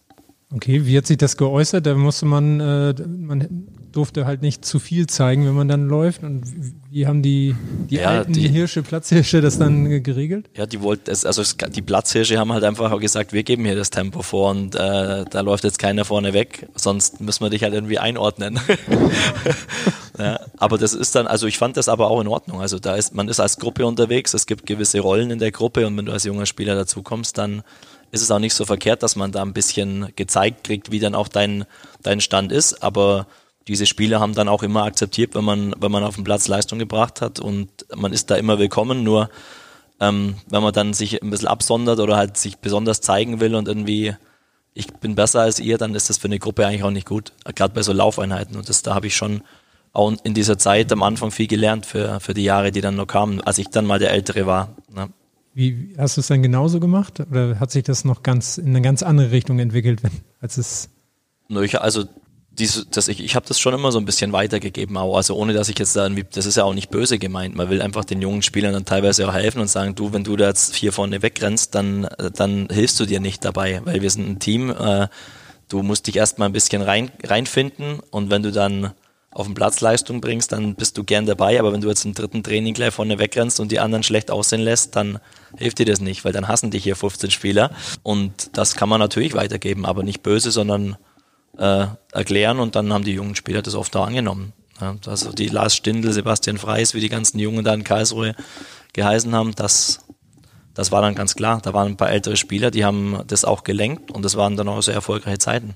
Okay, 0.54 0.84
wie 0.84 0.96
hat 0.98 1.06
sich 1.06 1.16
das 1.16 1.36
geäußert? 1.36 1.86
Da 1.86 1.94
musste 1.94 2.26
man, 2.26 2.60
äh, 2.60 2.94
man 3.06 3.66
durfte 3.92 4.26
halt 4.26 4.42
nicht 4.42 4.64
zu 4.64 4.78
viel 4.78 5.06
zeigen, 5.06 5.46
wenn 5.46 5.54
man 5.54 5.68
dann 5.68 5.88
läuft. 5.88 6.22
Und 6.22 6.42
wie 6.90 7.06
haben 7.06 7.22
die, 7.22 7.54
die 7.88 7.96
ja, 7.96 8.08
alten 8.08 8.32
die, 8.32 8.48
Hirsche, 8.48 8.82
Platzhirsche 8.82 9.40
das 9.40 9.58
dann 9.58 10.02
geregelt? 10.02 10.50
Ja, 10.56 10.66
die 10.66 10.82
wollten, 10.82 11.10
also 11.10 11.42
die 11.68 11.82
Platzhirsche 11.82 12.38
haben 12.38 12.52
halt 12.52 12.64
einfach 12.64 12.90
auch 12.92 13.00
gesagt, 13.00 13.32
wir 13.32 13.42
geben 13.42 13.64
hier 13.64 13.76
das 13.76 13.90
Tempo 13.90 14.22
vor 14.22 14.50
und 14.50 14.74
äh, 14.74 15.24
da 15.30 15.40
läuft 15.40 15.64
jetzt 15.64 15.78
keiner 15.78 16.04
vorne 16.04 16.32
weg, 16.32 16.68
sonst 16.74 17.20
müssen 17.20 17.44
wir 17.44 17.50
dich 17.50 17.62
halt 17.62 17.74
irgendwie 17.74 17.98
einordnen. 17.98 18.60
ja, 20.18 20.40
aber 20.58 20.78
das 20.78 20.94
ist 20.94 21.14
dann, 21.14 21.26
also 21.26 21.46
ich 21.46 21.58
fand 21.58 21.76
das 21.76 21.88
aber 21.88 22.10
auch 22.10 22.20
in 22.20 22.28
Ordnung. 22.28 22.60
Also 22.60 22.78
da 22.78 22.96
ist, 22.96 23.14
man 23.14 23.28
ist 23.28 23.40
als 23.40 23.58
Gruppe 23.58 23.86
unterwegs, 23.86 24.34
es 24.34 24.46
gibt 24.46 24.66
gewisse 24.66 25.00
Rollen 25.00 25.30
in 25.30 25.38
der 25.38 25.50
Gruppe 25.50 25.86
und 25.86 25.96
wenn 25.96 26.06
du 26.06 26.12
als 26.12 26.24
junger 26.24 26.46
Spieler 26.46 26.74
dazu 26.74 27.02
kommst, 27.02 27.38
dann 27.38 27.62
ist 28.12 28.22
es 28.22 28.30
auch 28.30 28.38
nicht 28.38 28.54
so 28.54 28.64
verkehrt, 28.64 29.02
dass 29.02 29.16
man 29.16 29.32
da 29.32 29.42
ein 29.42 29.54
bisschen 29.54 30.12
gezeigt 30.14 30.64
kriegt, 30.64 30.92
wie 30.92 31.00
dann 31.00 31.14
auch 31.14 31.28
dein, 31.28 31.64
dein 32.02 32.20
Stand 32.20 32.52
ist. 32.52 32.82
Aber 32.82 33.26
diese 33.66 33.86
Spieler 33.86 34.20
haben 34.20 34.34
dann 34.34 34.48
auch 34.48 34.62
immer 34.62 34.84
akzeptiert, 34.84 35.34
wenn 35.34 35.44
man, 35.44 35.74
wenn 35.78 35.90
man 35.90 36.04
auf 36.04 36.16
dem 36.16 36.24
Platz 36.24 36.46
Leistung 36.46 36.78
gebracht 36.78 37.20
hat 37.20 37.40
und 37.40 37.70
man 37.96 38.12
ist 38.12 38.30
da 38.30 38.36
immer 38.36 38.58
willkommen. 38.58 39.02
Nur 39.02 39.30
ähm, 39.98 40.36
wenn 40.48 40.62
man 40.62 40.72
dann 40.72 40.92
sich 40.92 41.22
ein 41.22 41.30
bisschen 41.30 41.48
absondert 41.48 41.98
oder 42.00 42.16
halt 42.16 42.36
sich 42.36 42.58
besonders 42.58 43.00
zeigen 43.00 43.40
will 43.40 43.54
und 43.54 43.66
irgendwie 43.66 44.14
ich 44.74 44.86
bin 44.86 45.14
besser 45.14 45.40
als 45.40 45.60
ihr, 45.60 45.78
dann 45.78 45.94
ist 45.94 46.08
das 46.08 46.18
für 46.18 46.28
eine 46.28 46.38
Gruppe 46.38 46.66
eigentlich 46.66 46.82
auch 46.82 46.90
nicht 46.90 47.06
gut. 47.06 47.32
Gerade 47.54 47.74
bei 47.74 47.82
so 47.82 47.92
Laufeinheiten. 47.92 48.56
Und 48.56 48.68
das, 48.68 48.82
da 48.82 48.94
habe 48.94 49.06
ich 49.06 49.16
schon 49.16 49.42
auch 49.92 50.12
in 50.24 50.34
dieser 50.34 50.58
Zeit 50.58 50.90
am 50.92 51.02
Anfang 51.02 51.30
viel 51.30 51.46
gelernt 51.46 51.84
für, 51.84 52.20
für 52.20 52.32
die 52.32 52.44
Jahre, 52.44 52.72
die 52.72 52.80
dann 52.80 52.96
noch 52.96 53.06
kamen, 53.06 53.42
als 53.42 53.58
ich 53.58 53.68
dann 53.68 53.86
mal 53.86 53.98
der 53.98 54.12
Ältere 54.12 54.46
war. 54.46 54.74
Ne? 54.94 55.10
Wie 55.54 55.94
hast 55.98 56.16
du 56.16 56.22
es 56.22 56.28
dann 56.28 56.42
genauso 56.42 56.80
gemacht 56.80 57.20
oder 57.20 57.60
hat 57.60 57.70
sich 57.70 57.84
das 57.84 58.04
noch 58.04 58.22
ganz 58.22 58.58
in 58.58 58.68
eine 58.68 58.80
ganz 58.80 59.02
andere 59.02 59.30
Richtung 59.30 59.58
entwickelt, 59.58 60.00
als 60.40 60.56
es? 60.56 60.88
Also 61.78 62.04
diese, 62.50 62.86
das, 62.86 63.08
ich, 63.08 63.20
ich 63.22 63.34
habe 63.34 63.46
das 63.46 63.58
schon 63.58 63.72
immer 63.74 63.92
so 63.92 63.98
ein 63.98 64.04
bisschen 64.04 64.32
weitergegeben, 64.32 64.96
auch 64.96 65.16
also 65.16 65.34
ohne 65.36 65.52
dass 65.52 65.68
ich 65.68 65.78
jetzt 65.78 65.96
da 65.96 66.08
das 66.08 66.46
ist 66.46 66.56
ja 66.56 66.64
auch 66.64 66.74
nicht 66.74 66.90
böse 66.90 67.18
gemeint. 67.18 67.54
Man 67.54 67.70
will 67.70 67.80
einfach 67.80 68.04
den 68.04 68.20
jungen 68.20 68.42
Spielern 68.42 68.72
dann 68.72 68.84
teilweise 68.84 69.26
auch 69.26 69.32
helfen 69.32 69.60
und 69.60 69.68
sagen, 69.68 69.94
du, 69.94 70.12
wenn 70.12 70.24
du 70.24 70.36
da 70.36 70.48
jetzt 70.48 70.74
vier 70.74 70.92
vorne 70.92 71.22
wegrennst, 71.22 71.74
dann 71.74 72.08
dann 72.34 72.68
hilfst 72.70 73.00
du 73.00 73.06
dir 73.06 73.20
nicht 73.20 73.44
dabei, 73.44 73.80
weil 73.84 74.02
wir 74.02 74.10
sind 74.10 74.28
ein 74.28 74.38
Team. 74.38 74.70
Äh, 74.70 75.08
du 75.68 75.82
musst 75.82 76.06
dich 76.06 76.16
erstmal 76.16 76.48
ein 76.48 76.52
bisschen 76.52 76.82
rein 76.82 77.10
reinfinden 77.24 78.00
und 78.10 78.30
wenn 78.30 78.42
du 78.42 78.52
dann 78.52 78.92
auf 79.32 79.46
den 79.46 79.54
Platz 79.54 79.80
Leistung 79.80 80.20
bringst, 80.20 80.52
dann 80.52 80.74
bist 80.74 80.98
du 80.98 81.04
gern 81.04 81.26
dabei. 81.26 81.58
Aber 81.58 81.72
wenn 81.72 81.80
du 81.80 81.88
jetzt 81.88 82.04
im 82.04 82.14
dritten 82.14 82.42
Training 82.42 82.74
gleich 82.74 82.92
vorne 82.92 83.18
wegrennst 83.18 83.60
und 83.60 83.72
die 83.72 83.80
anderen 83.80 84.02
schlecht 84.02 84.30
aussehen 84.30 84.60
lässt, 84.60 84.94
dann 84.96 85.18
hilft 85.56 85.78
dir 85.78 85.86
das 85.86 86.00
nicht, 86.00 86.24
weil 86.24 86.32
dann 86.32 86.48
hassen 86.48 86.70
dich 86.70 86.84
hier 86.84 86.96
15 86.96 87.30
Spieler. 87.30 87.70
Und 88.02 88.56
das 88.56 88.76
kann 88.76 88.88
man 88.88 89.00
natürlich 89.00 89.34
weitergeben, 89.34 89.86
aber 89.86 90.02
nicht 90.02 90.22
böse, 90.22 90.50
sondern 90.50 90.96
äh, 91.58 91.86
erklären 92.12 92.60
und 92.60 92.76
dann 92.76 92.92
haben 92.92 93.04
die 93.04 93.12
jungen 93.12 93.36
Spieler 93.36 93.62
das 93.62 93.74
oft 93.74 93.94
auch 93.96 94.06
angenommen. 94.06 94.52
Ja, 94.80 94.96
also 95.06 95.32
die 95.32 95.48
Lars 95.48 95.76
Stindl, 95.76 96.12
Sebastian 96.12 96.58
Freis, 96.58 96.94
wie 96.94 97.00
die 97.00 97.08
ganzen 97.08 97.38
Jungen 97.38 97.64
da 97.64 97.74
in 97.74 97.84
Karlsruhe 97.84 98.34
geheißen 98.92 99.34
haben, 99.34 99.54
das, 99.54 100.04
das 100.74 100.90
war 100.90 101.02
dann 101.02 101.14
ganz 101.14 101.34
klar. 101.34 101.60
Da 101.62 101.72
waren 101.72 101.88
ein 101.88 101.96
paar 101.96 102.10
ältere 102.10 102.36
Spieler, 102.36 102.70
die 102.70 102.84
haben 102.84 103.22
das 103.26 103.44
auch 103.44 103.64
gelenkt 103.64 104.10
und 104.10 104.24
das 104.24 104.36
waren 104.36 104.56
dann 104.56 104.68
auch 104.68 104.80
sehr 104.80 104.94
erfolgreiche 104.94 105.38
Zeiten. 105.38 105.74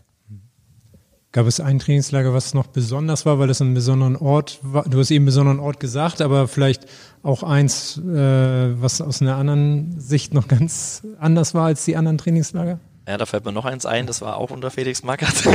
Gab 1.37 1.47
es 1.47 1.61
ein 1.61 1.78
Trainingslager, 1.78 2.33
was 2.33 2.55
noch 2.55 2.66
besonders 2.66 3.26
war, 3.26 3.38
weil 3.38 3.50
es 3.50 3.61
einen 3.61 3.75
besonderen 3.75 4.16
Ort 4.16 4.59
war? 4.62 4.85
Du 4.85 4.99
hast 4.99 5.11
eben 5.11 5.25
einen 5.25 5.26
besonderen 5.26 5.61
Ort 5.61 5.81
gesagt, 5.81 6.23
aber 6.23 6.49
vielleicht 6.49 6.87
auch 7.23 7.43
eins, 7.43 7.99
äh, 7.99 8.81
was 8.81 9.02
aus 9.02 9.21
einer 9.21 9.37
anderen 9.37 10.00
Sicht 10.00 10.33
noch 10.33 10.49
ganz 10.49 11.02
anders 11.21 11.52
war 11.52 11.66
als 11.66 11.85
die 11.85 11.95
anderen 11.95 12.16
Trainingslager? 12.16 12.81
Ja, 13.07 13.19
da 13.19 13.26
fällt 13.26 13.45
mir 13.45 13.52
noch 13.52 13.66
eins 13.66 13.85
ein, 13.85 14.07
das 14.07 14.23
war 14.23 14.38
auch 14.38 14.50
unter 14.50 14.71
Felix 14.71 15.02
Magath. 15.02 15.47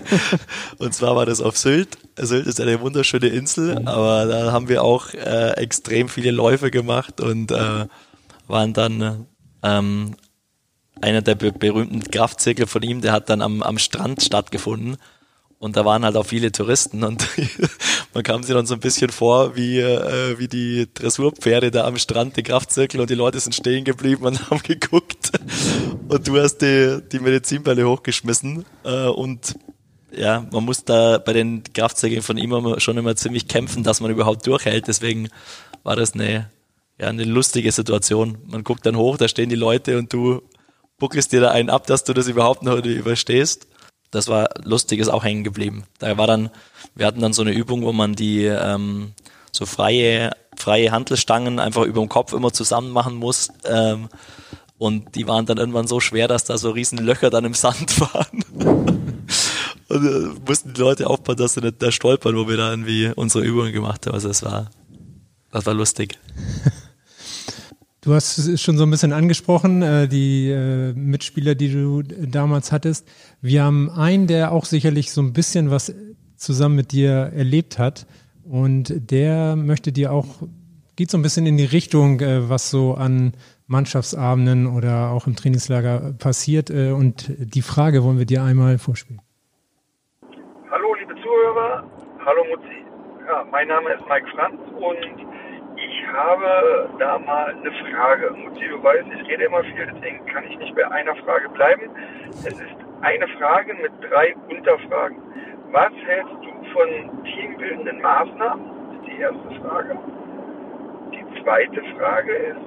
und 0.78 0.94
zwar 0.94 1.14
war 1.14 1.26
das 1.26 1.40
auf 1.40 1.56
Sylt. 1.56 1.96
Sylt 2.18 2.48
ist 2.48 2.60
eine 2.60 2.80
wunderschöne 2.80 3.28
Insel, 3.28 3.86
aber 3.86 4.26
da 4.26 4.50
haben 4.50 4.68
wir 4.68 4.82
auch 4.82 5.14
äh, 5.14 5.52
extrem 5.52 6.08
viele 6.08 6.32
Läufe 6.32 6.72
gemacht 6.72 7.20
und 7.20 7.52
äh, 7.52 7.86
waren 8.48 8.72
dann 8.72 9.26
ähm, 9.62 10.16
einer 11.00 11.22
der 11.22 11.36
berühmten 11.36 12.02
Kraftzirkel 12.02 12.66
von 12.66 12.82
ihm, 12.82 13.00
der 13.00 13.12
hat 13.12 13.30
dann 13.30 13.42
am, 13.42 13.62
am 13.62 13.78
Strand 13.78 14.24
stattgefunden. 14.24 14.96
Und 15.60 15.76
da 15.76 15.84
waren 15.84 16.06
halt 16.06 16.16
auch 16.16 16.24
viele 16.24 16.50
Touristen 16.52 17.04
und 17.04 17.28
man 18.14 18.22
kam 18.22 18.42
sich 18.42 18.54
dann 18.54 18.64
so 18.64 18.72
ein 18.72 18.80
bisschen 18.80 19.10
vor 19.10 19.56
wie, 19.56 19.78
äh, 19.78 20.38
wie 20.38 20.48
die 20.48 20.88
Dressurpferde 20.94 21.70
da 21.70 21.84
am 21.84 21.98
Strand, 21.98 22.38
die 22.38 22.42
Kraftzirkel 22.42 22.98
und 22.98 23.10
die 23.10 23.14
Leute 23.14 23.38
sind 23.38 23.54
stehen 23.54 23.84
geblieben 23.84 24.24
und 24.24 24.50
haben 24.50 24.62
geguckt. 24.62 25.32
Und 26.08 26.26
du 26.26 26.40
hast 26.40 26.62
die, 26.62 27.02
die 27.12 27.18
Medizinbälle 27.18 27.86
hochgeschmissen 27.86 28.64
äh, 28.84 29.04
und 29.08 29.54
ja, 30.10 30.46
man 30.50 30.64
muss 30.64 30.86
da 30.86 31.18
bei 31.18 31.34
den 31.34 31.62
Kraftzeugen 31.74 32.22
von 32.22 32.38
ihm 32.38 32.76
schon 32.78 32.96
immer 32.96 33.14
ziemlich 33.14 33.46
kämpfen, 33.46 33.82
dass 33.82 34.00
man 34.00 34.10
überhaupt 34.10 34.46
durchhält. 34.46 34.88
Deswegen 34.88 35.28
war 35.82 35.94
das 35.94 36.14
eine, 36.14 36.50
ja, 36.98 37.08
eine 37.08 37.24
lustige 37.24 37.70
Situation. 37.70 38.38
Man 38.46 38.64
guckt 38.64 38.86
dann 38.86 38.96
hoch, 38.96 39.18
da 39.18 39.28
stehen 39.28 39.50
die 39.50 39.56
Leute 39.56 39.98
und 39.98 40.10
du 40.10 40.40
buckelst 40.98 41.32
dir 41.32 41.42
da 41.42 41.50
einen 41.50 41.68
ab, 41.68 41.86
dass 41.86 42.02
du 42.04 42.14
das 42.14 42.28
überhaupt 42.28 42.62
noch 42.62 42.82
überstehst. 42.82 43.66
Das 44.10 44.28
war 44.28 44.48
lustig, 44.64 44.98
ist 44.98 45.08
auch 45.08 45.24
hängen 45.24 45.44
geblieben. 45.44 45.84
Da 45.98 46.16
war 46.18 46.26
dann, 46.26 46.50
wir 46.94 47.06
hatten 47.06 47.20
dann 47.20 47.32
so 47.32 47.42
eine 47.42 47.52
Übung, 47.52 47.82
wo 47.82 47.92
man 47.92 48.14
die 48.14 48.44
ähm, 48.44 49.12
so 49.52 49.66
freie, 49.66 50.32
freie 50.56 50.90
Handelstangen 50.90 51.60
einfach 51.60 51.84
über 51.84 52.00
dem 52.00 52.08
Kopf 52.08 52.32
immer 52.32 52.52
zusammen 52.52 52.90
machen 52.90 53.14
muss. 53.14 53.50
Ähm, 53.64 54.08
und 54.78 55.14
die 55.14 55.28
waren 55.28 55.46
dann 55.46 55.58
irgendwann 55.58 55.86
so 55.86 56.00
schwer, 56.00 56.26
dass 56.26 56.44
da 56.44 56.56
so 56.56 56.70
riesen 56.70 56.98
Löcher 56.98 57.30
dann 57.30 57.44
im 57.44 57.54
Sand 57.54 58.00
waren. 58.14 58.44
und 59.88 60.06
äh, 60.06 60.40
mussten 60.46 60.72
die 60.72 60.80
Leute 60.80 61.06
aufpassen, 61.06 61.38
dass 61.38 61.54
sie 61.54 61.60
nicht 61.60 61.82
da 61.82 61.92
stolpern, 61.92 62.36
wo 62.36 62.48
wir 62.48 62.56
da 62.56 62.70
irgendwie 62.70 63.12
unsere 63.14 63.44
Übungen 63.44 63.72
gemacht 63.72 64.06
haben. 64.06 64.14
Also 64.14 64.28
das 64.28 64.42
war, 64.42 64.70
das 65.52 65.66
war 65.66 65.74
lustig. 65.74 66.18
Du 68.02 68.14
hast 68.14 68.38
es 68.38 68.62
schon 68.62 68.78
so 68.78 68.84
ein 68.84 68.90
bisschen 68.90 69.12
angesprochen, 69.12 69.82
äh, 69.82 70.08
die 70.08 70.48
äh, 70.48 70.94
Mitspieler, 70.94 71.54
die 71.54 71.70
du 71.70 72.02
damals 72.02 72.72
hattest. 72.72 73.06
Wir 73.42 73.62
haben 73.62 73.90
einen, 73.90 74.26
der 74.26 74.52
auch 74.52 74.64
sicherlich 74.64 75.12
so 75.12 75.20
ein 75.20 75.34
bisschen 75.34 75.70
was 75.70 75.94
zusammen 76.36 76.76
mit 76.76 76.92
dir 76.92 77.10
erlebt 77.10 77.78
hat. 77.78 78.06
Und 78.42 79.10
der 79.10 79.54
möchte 79.54 79.92
dir 79.92 80.12
auch, 80.12 80.26
geht 80.96 81.10
so 81.10 81.18
ein 81.18 81.22
bisschen 81.22 81.44
in 81.44 81.58
die 81.58 81.66
Richtung, 81.66 82.20
äh, 82.20 82.48
was 82.48 82.70
so 82.70 82.94
an 82.94 83.34
Mannschaftsabenden 83.66 84.66
oder 84.66 85.10
auch 85.10 85.26
im 85.26 85.36
Trainingslager 85.36 86.14
passiert. 86.18 86.70
Und 86.70 87.32
die 87.38 87.62
Frage 87.62 88.02
wollen 88.02 88.18
wir 88.18 88.26
dir 88.26 88.42
einmal 88.42 88.78
vorspielen. 88.78 89.20
Hallo, 90.72 90.94
liebe 90.98 91.14
Zuhörer. 91.14 91.84
Hallo, 92.26 92.44
Mutzi. 92.50 92.84
Ja, 93.28 93.46
mein 93.52 93.68
Name 93.68 93.90
ist 93.90 94.02
Mike 94.08 94.26
Franz 94.34 94.58
und 94.74 95.30
ich 95.90 96.06
habe 96.06 96.88
da 96.98 97.18
mal 97.18 97.46
eine 97.46 97.72
Frage. 97.72 98.30
Mutzi, 98.30 98.68
du 98.68 98.76
ich 98.78 99.28
rede 99.28 99.44
immer 99.44 99.62
viel, 99.64 99.86
deswegen 99.92 100.24
kann 100.26 100.44
ich 100.44 100.56
nicht 100.58 100.74
bei 100.74 100.88
einer 100.90 101.16
Frage 101.16 101.48
bleiben. 101.48 101.90
Es 102.30 102.46
ist 102.46 102.76
eine 103.00 103.26
Frage 103.38 103.74
mit 103.74 103.92
drei 104.08 104.34
Unterfragen. 104.48 105.18
Was 105.72 105.92
hältst 106.06 106.34
du 106.42 106.50
von 106.72 107.24
teambildenden 107.24 108.00
Maßnahmen? 108.00 108.64
Das 108.66 109.00
ist 109.00 109.06
die 109.06 109.20
erste 109.20 109.60
Frage. 109.60 109.98
Die 111.12 111.42
zweite 111.42 111.82
Frage 111.96 112.32
ist, 112.34 112.66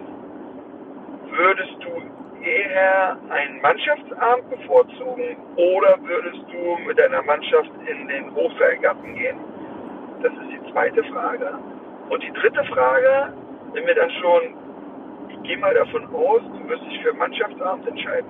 würdest 1.31 1.77
du 1.79 2.43
eher 2.43 3.17
einen 3.29 3.61
Mannschaftsabend 3.61 4.49
bevorzugen 4.49 5.37
oder 5.55 5.97
würdest 6.01 6.43
du 6.51 6.77
mit 6.85 6.99
deiner 6.99 7.23
Mannschaft 7.23 7.71
in 7.87 8.07
den 8.07 8.35
Hochseilgarten 8.35 9.15
gehen? 9.15 9.37
Das 10.21 10.33
ist 10.33 10.51
die 10.51 10.71
zweite 10.71 11.03
Frage. 11.05 11.57
Und 12.09 12.23
die 12.23 12.31
dritte 12.31 12.63
Frage, 12.65 13.33
wenn 13.73 13.87
wir 13.87 13.95
dann 13.95 14.11
schon, 14.11 14.41
ich 15.29 15.43
gehe 15.43 15.57
mal 15.57 15.73
davon 15.73 16.05
aus, 16.13 16.41
du 16.41 16.69
wirst 16.69 16.83
dich 16.85 17.01
für 17.01 17.13
Mannschaftsabend 17.13 17.87
entscheiden. 17.87 18.29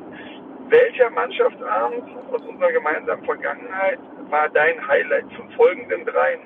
Welcher 0.70 1.10
Mannschaftsabend 1.10 2.04
aus 2.32 2.42
unserer 2.42 2.72
gemeinsamen 2.72 3.24
Vergangenheit 3.26 4.00
war 4.30 4.50
dein 4.50 4.88
Highlight 4.88 5.26
von 5.34 5.50
folgenden 5.52 6.06
dreien? 6.06 6.42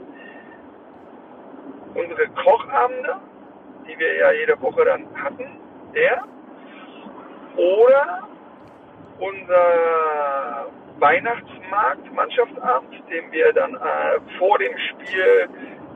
Unsere 1.93 2.27
Kochabende, 2.29 3.15
die 3.87 3.97
wir 3.97 4.15
ja 4.17 4.31
jede 4.31 4.59
Woche 4.61 4.85
dann 4.85 5.05
hatten, 5.23 5.59
der. 5.93 6.23
Oder 7.55 8.27
unser 9.19 10.67
Weihnachtsmarkt, 10.99 12.13
Mannschaftsabend, 12.13 12.93
den 13.09 13.31
wir 13.31 13.53
dann 13.53 13.75
äh, 13.75 14.37
vor 14.37 14.57
dem 14.57 14.75
Spiel 14.77 15.47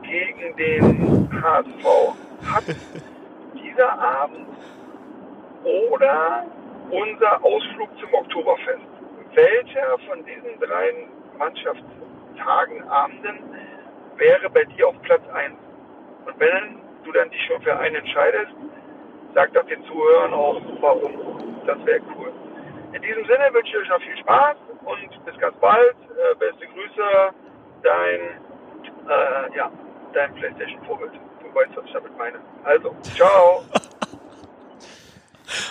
gegen 0.02 0.56
den 0.56 1.42
HSV 1.42 2.14
hat 2.46 2.64
dieser 3.54 3.92
Abend 3.98 4.46
oder 5.64 6.44
unser 6.90 7.44
Ausflug 7.44 7.88
zum 7.98 8.14
Oktoberfest. 8.14 8.82
Welcher 9.34 9.98
von 10.08 10.24
diesen 10.24 10.60
drei 10.60 11.06
Mannschaftstagen, 11.38 12.82
Abenden 12.88 13.38
wäre 14.16 14.50
bei 14.50 14.64
dir 14.64 14.88
auf 14.88 15.00
Platz 15.02 15.22
1? 15.32 15.54
Und 16.26 16.38
wenn 16.38 16.80
du 17.04 17.12
dann 17.12 17.30
dich 17.30 17.40
schon 17.46 17.62
für 17.62 17.76
einen 17.78 17.96
entscheidest, 17.96 18.52
sag 19.34 19.52
doch 19.54 19.64
den 19.66 19.82
Zuhörern 19.84 20.34
auch, 20.34 20.60
warum. 20.80 21.62
Das 21.66 21.78
wäre 21.86 22.00
cool. 22.16 22.32
In 22.92 23.00
diesem 23.00 23.24
Sinne 23.24 23.48
wünsche 23.52 23.70
ich 23.70 23.82
euch 23.82 23.88
noch 23.88 24.02
viel 24.02 24.16
Spaß 24.18 24.56
und 24.84 25.24
bis 25.24 25.38
ganz 25.38 25.56
bald. 25.56 25.96
Äh, 26.10 26.34
beste 26.34 26.66
Grüße, 26.66 27.34
dein 27.82 28.20
äh, 29.08 29.56
ja, 29.56 29.70
dein 30.14 30.34
PlayStation-Vorbild. 30.34 31.12
Du 31.12 31.54
weißt, 31.54 31.76
was 31.76 31.84
ich 31.86 31.92
damit 31.92 32.16
meine. 32.18 32.38
Also, 32.64 32.94
ciao. 33.14 33.64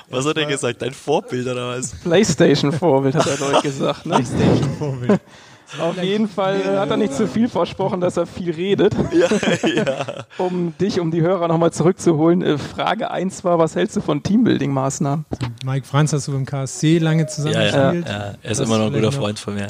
Was 0.10 0.28
hat 0.28 0.38
er 0.38 0.46
gesagt? 0.46 0.82
Dein 0.82 0.92
Vorbild 0.92 1.48
oder 1.48 1.70
was? 1.70 1.96
PlayStation-Vorbild 2.02 3.16
hat 3.16 3.26
er 3.26 3.38
deutlich 3.38 3.62
gesagt. 3.64 4.06
Ne? 4.06 4.16
PlayStation-Vorbild. 4.16 5.20
Auf 5.80 6.04
jeden 6.04 6.28
Fall 6.28 6.78
hat 6.78 6.90
er 6.90 6.98
nicht 6.98 7.14
zu 7.14 7.28
viel 7.28 7.48
versprochen, 7.48 8.02
dass 8.02 8.18
er 8.18 8.26
viel 8.26 8.52
redet. 8.52 8.94
Ja, 9.12 9.28
ja. 9.68 10.26
um 10.38 10.74
dich, 10.78 11.00
um 11.00 11.12
die 11.12 11.22
Hörer 11.22 11.48
nochmal 11.48 11.72
zurückzuholen. 11.72 12.42
Äh, 12.42 12.58
Frage 12.58 13.12
1 13.12 13.44
war, 13.44 13.60
was 13.60 13.76
hältst 13.76 13.96
du 13.96 14.02
von 14.02 14.22
Teambuilding-Maßnahmen? 14.22 15.26
Mike 15.66 15.86
Franz 15.86 16.14
hast 16.14 16.28
du 16.28 16.36
im 16.36 16.46
KSC 16.46 16.98
lange 16.98 17.28
zusammengespielt. 17.28 17.74
Ja, 17.76 17.94
ja, 17.94 18.04
ja. 18.04 18.36
er 18.42 18.52
ist 18.52 18.60
das 18.60 18.68
immer 18.68 18.78
noch 18.78 18.88
ein 18.88 18.94
guter 18.94 19.12
Freund 19.12 19.40
von 19.40 19.56
mir. 19.56 19.68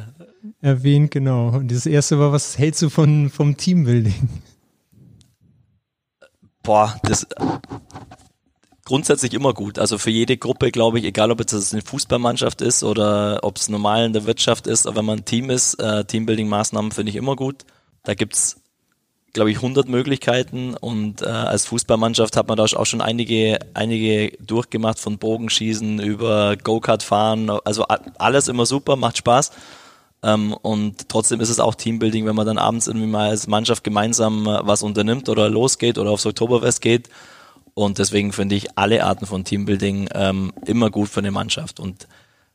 Erwähnt, 0.62 1.12
genau. 1.12 1.50
Und 1.50 1.72
das 1.72 1.86
erste 1.86 2.20
war, 2.20 2.32
was 2.32 2.58
hältst 2.58 2.82
du 2.82 2.90
von, 2.90 3.30
vom 3.30 3.58
Teambuilding? 3.58 4.30
Boah, 6.64 7.00
das 7.04 7.28
grundsätzlich 8.86 9.34
immer 9.34 9.54
gut. 9.54 9.80
Also 9.80 9.98
für 9.98 10.10
jede 10.10 10.38
Gruppe, 10.38 10.72
glaube 10.72 11.00
ich, 11.00 11.06
egal 11.06 11.32
ob 11.32 11.40
es 11.40 11.74
eine 11.74 11.82
Fußballmannschaft 11.82 12.62
ist 12.62 12.84
oder 12.84 13.40
ob 13.44 13.58
es 13.58 13.70
normal 13.70 14.06
in 14.06 14.14
der 14.14 14.26
Wirtschaft 14.26 14.68
ist, 14.68 14.86
aber 14.86 14.98
wenn 14.98 15.06
man 15.06 15.20
ein 15.20 15.26
Team 15.26 15.50
ist, 15.50 15.76
äh, 15.76 16.04
Teambuilding-Maßnahmen 16.04 16.92
finde 16.92 17.10
ich 17.10 17.16
immer 17.16 17.36
gut. 17.36 17.66
Da 18.04 18.16
gibt's 18.16 18.62
glaube 19.34 19.52
ich, 19.52 19.58
100 19.58 19.88
Möglichkeiten 19.88 20.76
und 20.76 21.22
äh, 21.22 21.26
als 21.26 21.66
Fußballmannschaft 21.66 22.36
hat 22.36 22.48
man 22.48 22.58
da 22.58 22.66
auch 22.66 22.86
schon 22.86 23.02
einige, 23.02 23.60
einige 23.74 24.38
durchgemacht, 24.44 25.00
von 25.00 25.18
Bogenschießen 25.18 26.00
über 26.00 26.58
Go-Kart 26.58 27.04
fahren, 27.04 27.50
also 27.64 27.86
alles 27.86 28.48
immer 28.48 28.66
super, 28.66 28.96
macht 28.96 29.18
Spaß. 29.18 29.52
Ähm, 30.24 30.54
und 30.54 31.10
trotzdem 31.10 31.42
ist 31.42 31.50
es 31.50 31.60
auch 31.60 31.76
Teambuilding, 31.76 32.26
wenn 32.26 32.36
man 32.36 32.46
dann 32.46 32.58
abends 32.58 32.88
irgendwie 32.88 33.08
mal 33.08 33.30
als 33.30 33.48
Mannschaft 33.48 33.84
gemeinsam 33.84 34.46
äh, 34.46 34.60
was 34.64 34.84
unternimmt 34.84 35.30
oder 35.30 35.50
losgeht 35.50 35.98
oder 35.98 36.12
aufs 36.12 36.26
Oktoberfest 36.26 36.82
geht 36.82 37.10
und 37.74 37.98
deswegen 38.00 38.34
finde 38.34 38.56
ich 38.56 38.78
alle 38.78 39.04
Arten 39.04 39.26
von 39.26 39.44
Teambuilding 39.44 40.10
ähm, 40.14 40.52
immer 40.66 40.90
gut 40.90 41.10
für 41.10 41.20
eine 41.20 41.32
Mannschaft. 41.32 41.80
Und 41.80 42.08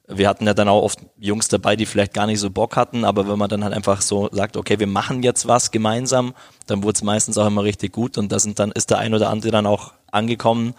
wir 0.06 0.28
hatten 0.28 0.46
ja 0.46 0.54
dann 0.54 0.68
auch 0.68 0.82
oft 0.82 1.00
Jungs 1.18 1.48
dabei, 1.48 1.74
die 1.76 1.86
vielleicht 1.86 2.14
gar 2.14 2.26
nicht 2.26 2.38
so 2.38 2.50
Bock 2.50 2.76
hatten, 2.76 3.04
aber 3.04 3.28
wenn 3.28 3.38
man 3.38 3.48
dann 3.48 3.64
halt 3.64 3.74
einfach 3.74 4.02
so 4.02 4.28
sagt, 4.30 4.56
okay, 4.56 4.78
wir 4.78 4.86
machen 4.86 5.22
jetzt 5.22 5.48
was 5.48 5.70
gemeinsam, 5.70 6.34
dann 6.66 6.82
wurde 6.82 6.96
es 6.96 7.02
meistens 7.02 7.38
auch 7.38 7.46
immer 7.46 7.64
richtig 7.64 7.92
gut 7.92 8.18
und 8.18 8.30
da 8.30 8.38
sind 8.38 8.58
dann 8.58 8.72
ist 8.72 8.90
der 8.90 8.98
ein 8.98 9.14
oder 9.14 9.30
andere 9.30 9.50
dann 9.50 9.66
auch 9.66 9.94
angekommen 10.12 10.74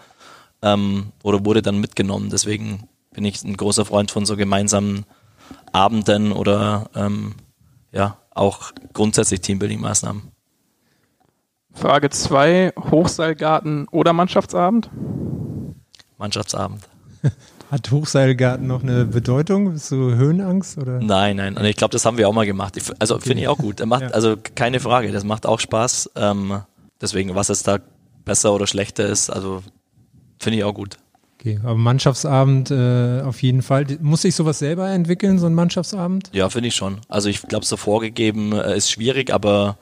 ähm, 0.62 1.12
oder 1.22 1.44
wurde 1.44 1.62
dann 1.62 1.78
mitgenommen. 1.78 2.30
Deswegen 2.30 2.88
bin 3.12 3.24
ich 3.24 3.42
ein 3.42 3.56
großer 3.56 3.84
Freund 3.84 4.10
von 4.10 4.24
so 4.24 4.36
gemeinsamen 4.36 5.04
Abenden 5.78 6.32
oder 6.32 6.90
ähm, 6.94 7.34
ja 7.92 8.18
auch 8.34 8.72
grundsätzlich 8.92 9.40
Teambuilding-Maßnahmen. 9.40 10.22
Frage 11.72 12.10
2, 12.10 12.72
Hochseilgarten 12.90 13.86
oder 13.88 14.12
Mannschaftsabend? 14.12 14.90
Mannschaftsabend. 16.18 16.88
Hat 17.70 17.90
Hochseilgarten 17.90 18.66
noch 18.66 18.82
eine 18.82 19.04
Bedeutung? 19.04 19.78
Du 19.90 20.14
Höhenangst? 20.14 20.78
Oder? 20.78 21.00
Nein, 21.00 21.36
nein. 21.36 21.56
Und 21.56 21.64
ich 21.64 21.76
glaube, 21.76 21.92
das 21.92 22.04
haben 22.04 22.16
wir 22.16 22.28
auch 22.28 22.32
mal 22.32 22.46
gemacht. 22.46 22.76
Ich, 22.76 22.84
also 22.98 23.16
okay. 23.16 23.28
finde 23.28 23.42
ich 23.42 23.48
auch 23.48 23.58
gut. 23.58 23.84
Macht, 23.84 24.02
ja. 24.02 24.08
Also 24.08 24.36
keine 24.54 24.80
Frage, 24.80 25.12
das 25.12 25.22
macht 25.24 25.46
auch 25.46 25.60
Spaß. 25.60 26.12
Ähm, 26.16 26.62
deswegen, 27.00 27.34
was 27.34 27.48
jetzt 27.48 27.68
da 27.68 27.78
besser 28.24 28.54
oder 28.54 28.66
schlechter 28.66 29.06
ist, 29.06 29.28
also 29.30 29.62
finde 30.40 30.58
ich 30.58 30.64
auch 30.64 30.74
gut. 30.74 30.96
Okay, 31.40 31.60
aber 31.62 31.76
Mannschaftsabend 31.76 32.72
äh, 32.72 33.20
auf 33.22 33.42
jeden 33.42 33.62
Fall. 33.62 33.86
Muss 34.00 34.24
ich 34.24 34.34
sowas 34.34 34.58
selber 34.58 34.88
entwickeln, 34.88 35.38
so 35.38 35.46
ein 35.46 35.54
Mannschaftsabend? 35.54 36.30
Ja, 36.32 36.50
finde 36.50 36.68
ich 36.68 36.74
schon. 36.74 37.00
Also 37.08 37.28
ich 37.28 37.42
glaube, 37.42 37.64
so 37.64 37.76
vorgegeben 37.76 38.52
äh, 38.52 38.76
ist 38.76 38.90
schwierig, 38.90 39.32
aber 39.32 39.78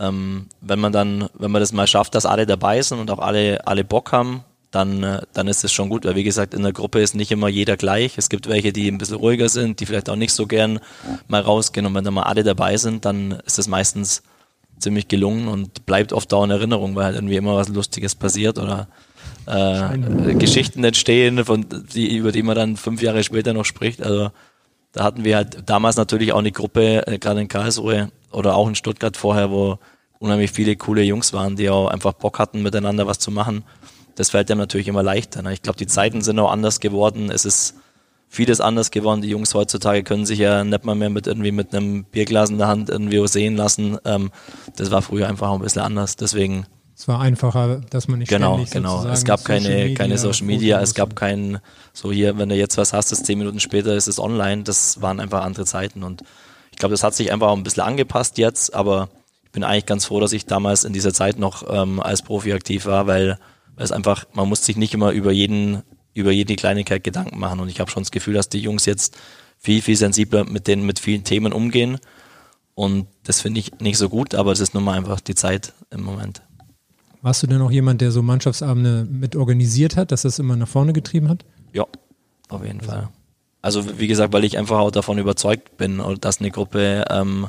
ähm, 0.00 0.46
wenn 0.60 0.80
man 0.80 0.90
dann, 0.92 1.28
wenn 1.34 1.52
man 1.52 1.60
das 1.60 1.72
mal 1.72 1.86
schafft, 1.86 2.16
dass 2.16 2.26
alle 2.26 2.46
dabei 2.46 2.82
sind 2.82 2.98
und 2.98 3.12
auch 3.12 3.20
alle, 3.20 3.64
alle 3.64 3.84
Bock 3.84 4.10
haben, 4.10 4.42
dann, 4.72 5.04
äh, 5.04 5.22
dann 5.34 5.46
ist 5.46 5.62
es 5.62 5.72
schon 5.72 5.88
gut, 5.88 6.04
weil 6.04 6.16
wie 6.16 6.24
gesagt, 6.24 6.52
in 6.52 6.64
der 6.64 6.72
Gruppe 6.72 7.00
ist 7.00 7.14
nicht 7.14 7.30
immer 7.30 7.48
jeder 7.48 7.76
gleich. 7.76 8.18
Es 8.18 8.28
gibt 8.28 8.48
welche, 8.48 8.72
die 8.72 8.88
ein 8.88 8.98
bisschen 8.98 9.16
ruhiger 9.16 9.48
sind, 9.48 9.78
die 9.78 9.86
vielleicht 9.86 10.10
auch 10.10 10.16
nicht 10.16 10.32
so 10.32 10.48
gern 10.48 10.80
mal 11.28 11.42
rausgehen 11.42 11.86
und 11.86 11.94
wenn 11.94 12.04
dann 12.04 12.14
mal 12.14 12.24
alle 12.24 12.42
dabei 12.42 12.76
sind, 12.76 13.04
dann 13.04 13.38
ist 13.46 13.60
es 13.60 13.68
meistens 13.68 14.24
ziemlich 14.80 15.06
gelungen 15.06 15.46
und 15.46 15.86
bleibt 15.86 16.12
oft 16.12 16.34
auch 16.34 16.42
in 16.42 16.50
Erinnerung, 16.50 16.96
weil 16.96 17.04
halt 17.04 17.14
irgendwie 17.14 17.36
immer 17.36 17.54
was 17.54 17.68
Lustiges 17.68 18.16
passiert 18.16 18.58
oder 18.58 18.88
äh, 19.48 20.34
Geschichten 20.34 20.84
entstehen, 20.84 21.44
von 21.44 21.66
die, 21.94 22.16
über 22.16 22.32
die 22.32 22.42
man 22.42 22.54
dann 22.54 22.76
fünf 22.76 23.02
Jahre 23.02 23.24
später 23.24 23.52
noch 23.54 23.64
spricht. 23.64 24.02
Also 24.02 24.30
da 24.92 25.04
hatten 25.04 25.24
wir 25.24 25.36
halt 25.36 25.68
damals 25.68 25.96
natürlich 25.96 26.32
auch 26.32 26.38
eine 26.38 26.52
Gruppe, 26.52 27.06
äh, 27.06 27.18
gerade 27.18 27.40
in 27.40 27.48
Karlsruhe 27.48 28.10
oder 28.30 28.56
auch 28.56 28.68
in 28.68 28.74
Stuttgart 28.74 29.16
vorher, 29.16 29.50
wo 29.50 29.78
unheimlich 30.18 30.50
viele 30.50 30.76
coole 30.76 31.02
Jungs 31.02 31.32
waren, 31.32 31.56
die 31.56 31.70
auch 31.70 31.88
einfach 31.88 32.12
Bock 32.12 32.38
hatten, 32.38 32.62
miteinander 32.62 33.06
was 33.06 33.18
zu 33.18 33.30
machen. 33.30 33.64
Das 34.16 34.30
fällt 34.30 34.48
dem 34.48 34.58
natürlich 34.58 34.88
immer 34.88 35.02
leichter. 35.02 35.42
Ne? 35.42 35.52
Ich 35.52 35.62
glaube, 35.62 35.78
die 35.78 35.86
Zeiten 35.86 36.22
sind 36.22 36.38
auch 36.38 36.50
anders 36.50 36.80
geworden. 36.80 37.30
Es 37.30 37.44
ist 37.44 37.74
vieles 38.28 38.60
anders 38.60 38.90
geworden. 38.90 39.22
Die 39.22 39.28
Jungs 39.28 39.54
heutzutage 39.54 40.02
können 40.02 40.26
sich 40.26 40.40
ja 40.40 40.64
nicht 40.64 40.84
mal 40.84 40.96
mehr 40.96 41.10
mit 41.10 41.26
irgendwie 41.26 41.52
mit 41.52 41.74
einem 41.74 42.04
Bierglas 42.04 42.50
in 42.50 42.58
der 42.58 42.66
Hand 42.66 42.90
irgendwie 42.90 43.26
sehen 43.28 43.56
lassen. 43.56 43.96
Ähm, 44.04 44.30
das 44.76 44.90
war 44.90 45.02
früher 45.02 45.28
einfach 45.28 45.52
ein 45.52 45.60
bisschen 45.60 45.82
anders. 45.82 46.16
Deswegen. 46.16 46.66
Es 46.98 47.06
war 47.06 47.20
einfacher, 47.20 47.80
dass 47.90 48.08
man 48.08 48.18
nicht 48.18 48.28
genau, 48.28 48.64
genau. 48.70 49.06
Es 49.06 49.24
gab 49.24 49.44
keine, 49.44 49.62
Social 49.62 49.78
Media, 49.78 49.96
keine 49.96 50.18
Social 50.18 50.46
Media, 50.46 50.80
es 50.80 50.94
gab 50.94 51.14
kein, 51.14 51.60
so 51.92 52.10
hier, 52.10 52.38
wenn 52.38 52.48
du 52.48 52.56
jetzt 52.56 52.76
was 52.76 52.92
hast, 52.92 53.12
ist 53.12 53.24
zehn 53.24 53.38
Minuten 53.38 53.60
später 53.60 53.94
ist 53.94 54.08
es 54.08 54.18
online. 54.18 54.64
Das 54.64 55.00
waren 55.00 55.20
einfach 55.20 55.44
andere 55.44 55.64
Zeiten 55.64 56.02
und 56.02 56.22
ich 56.72 56.76
glaube, 56.78 56.94
das 56.94 57.04
hat 57.04 57.14
sich 57.14 57.30
einfach 57.30 57.48
auch 57.48 57.56
ein 57.56 57.62
bisschen 57.62 57.84
angepasst 57.84 58.36
jetzt, 58.36 58.74
aber 58.74 59.10
ich 59.44 59.52
bin 59.52 59.62
eigentlich 59.62 59.86
ganz 59.86 60.06
froh, 60.06 60.18
dass 60.18 60.32
ich 60.32 60.46
damals 60.46 60.82
in 60.82 60.92
dieser 60.92 61.14
Zeit 61.14 61.38
noch 61.38 61.64
ähm, 61.72 62.00
als 62.00 62.22
Profi 62.22 62.52
aktiv 62.52 62.84
war, 62.86 63.06
weil, 63.06 63.38
weil 63.76 63.84
es 63.84 63.92
einfach, 63.92 64.26
man 64.32 64.48
muss 64.48 64.64
sich 64.64 64.76
nicht 64.76 64.92
immer 64.92 65.12
über 65.12 65.30
jeden 65.30 65.84
über 66.14 66.32
jede 66.32 66.56
Kleinigkeit 66.56 67.04
Gedanken 67.04 67.38
machen. 67.38 67.60
Und 67.60 67.68
ich 67.68 67.78
habe 67.78 67.92
schon 67.92 68.02
das 68.02 68.10
Gefühl, 68.10 68.34
dass 68.34 68.48
die 68.48 68.58
Jungs 68.58 68.86
jetzt 68.86 69.16
viel, 69.56 69.82
viel 69.82 69.96
sensibler 69.96 70.44
mit 70.44 70.66
den, 70.66 70.84
mit 70.84 70.98
vielen 70.98 71.22
Themen 71.22 71.52
umgehen. 71.52 71.98
Und 72.74 73.06
das 73.22 73.40
finde 73.40 73.60
ich 73.60 73.78
nicht 73.78 73.98
so 73.98 74.08
gut, 74.08 74.34
aber 74.34 74.50
es 74.50 74.58
ist 74.58 74.74
nun 74.74 74.82
mal 74.82 74.96
einfach 74.96 75.20
die 75.20 75.36
Zeit 75.36 75.74
im 75.90 76.02
Moment. 76.02 76.42
Warst 77.22 77.42
du 77.42 77.46
denn 77.46 77.60
auch 77.60 77.70
jemand, 77.70 78.00
der 78.00 78.12
so 78.12 78.22
Mannschaftsabende 78.22 79.06
mit 79.10 79.34
organisiert 79.34 79.96
hat, 79.96 80.12
dass 80.12 80.22
das 80.22 80.38
immer 80.38 80.56
nach 80.56 80.68
vorne 80.68 80.92
getrieben 80.92 81.28
hat? 81.28 81.44
Ja, 81.72 81.84
auf 82.48 82.64
jeden 82.64 82.80
also. 82.80 82.92
Fall. 82.92 83.08
Also 83.60 83.98
wie 83.98 84.06
gesagt, 84.06 84.32
weil 84.32 84.44
ich 84.44 84.56
einfach 84.56 84.78
auch 84.78 84.92
davon 84.92 85.18
überzeugt 85.18 85.76
bin, 85.76 86.00
dass 86.20 86.38
eine 86.38 86.50
Gruppe 86.50 87.04
ähm, 87.10 87.48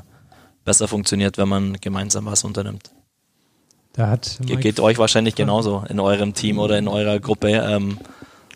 besser 0.65 0.87
funktioniert, 0.87 1.37
wenn 1.37 1.47
man 1.47 1.73
gemeinsam 1.81 2.25
was 2.25 2.43
unternimmt. 2.43 2.91
Da 3.93 4.07
hat 4.07 4.39
Ge 4.41 4.57
geht 4.57 4.79
euch 4.79 4.97
wahrscheinlich 4.97 5.35
genauso 5.35 5.83
in 5.89 5.99
eurem 5.99 6.33
Team 6.33 6.57
oder 6.57 6.77
in 6.77 6.87
eurer 6.87 7.19
Gruppe. 7.19 7.49
Ähm, 7.49 7.97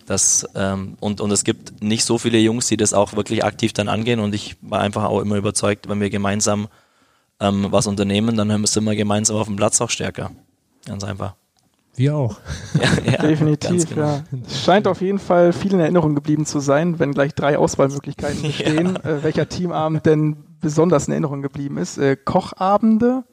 das, 0.05 0.47
ähm, 0.55 0.97
und, 0.99 1.21
und 1.21 1.31
es 1.31 1.43
gibt 1.43 1.81
nicht 1.81 2.05
so 2.05 2.17
viele 2.17 2.39
Jungs, 2.39 2.67
die 2.67 2.77
das 2.77 2.93
auch 2.93 3.13
wirklich 3.13 3.43
aktiv 3.43 3.73
dann 3.73 3.87
angehen. 3.87 4.19
Und 4.19 4.35
ich 4.35 4.57
war 4.61 4.79
einfach 4.79 5.03
auch 5.05 5.21
immer 5.21 5.35
überzeugt, 5.35 5.87
wenn 5.89 6.01
wir 6.01 6.09
gemeinsam 6.09 6.67
ähm, 7.39 7.67
was 7.69 7.87
unternehmen, 7.87 8.35
dann 8.35 8.65
sind 8.65 8.83
wir 8.83 8.95
gemeinsam 8.95 9.37
auf 9.37 9.47
dem 9.47 9.55
Platz 9.55 9.79
auch 9.81 9.89
stärker. 9.89 10.31
Ganz 10.85 11.03
einfach. 11.03 11.35
Wir 11.95 12.15
auch. 12.15 12.37
Ja, 12.73 13.11
ja, 13.11 13.17
Definitiv, 13.21 13.87
genau. 13.89 14.01
ja. 14.07 14.23
Es 14.47 14.63
scheint 14.63 14.87
auf 14.87 15.01
jeden 15.01 15.19
Fall 15.19 15.53
viel 15.53 15.73
in 15.73 15.79
Erinnerung 15.79 16.15
geblieben 16.15 16.45
zu 16.45 16.59
sein, 16.59 16.97
wenn 16.99 17.13
gleich 17.13 17.35
drei 17.35 17.57
Auswahlmöglichkeiten 17.57 18.41
bestehen, 18.41 18.97
ja. 19.03 19.09
äh, 19.09 19.23
welcher 19.23 19.47
Teamabend 19.47 20.05
denn 20.05 20.37
besonders 20.59 21.07
in 21.07 21.13
Erinnerung 21.13 21.41
geblieben 21.41 21.77
ist. 21.77 21.97
Äh, 21.99 22.15
Kochabende, 22.15 23.23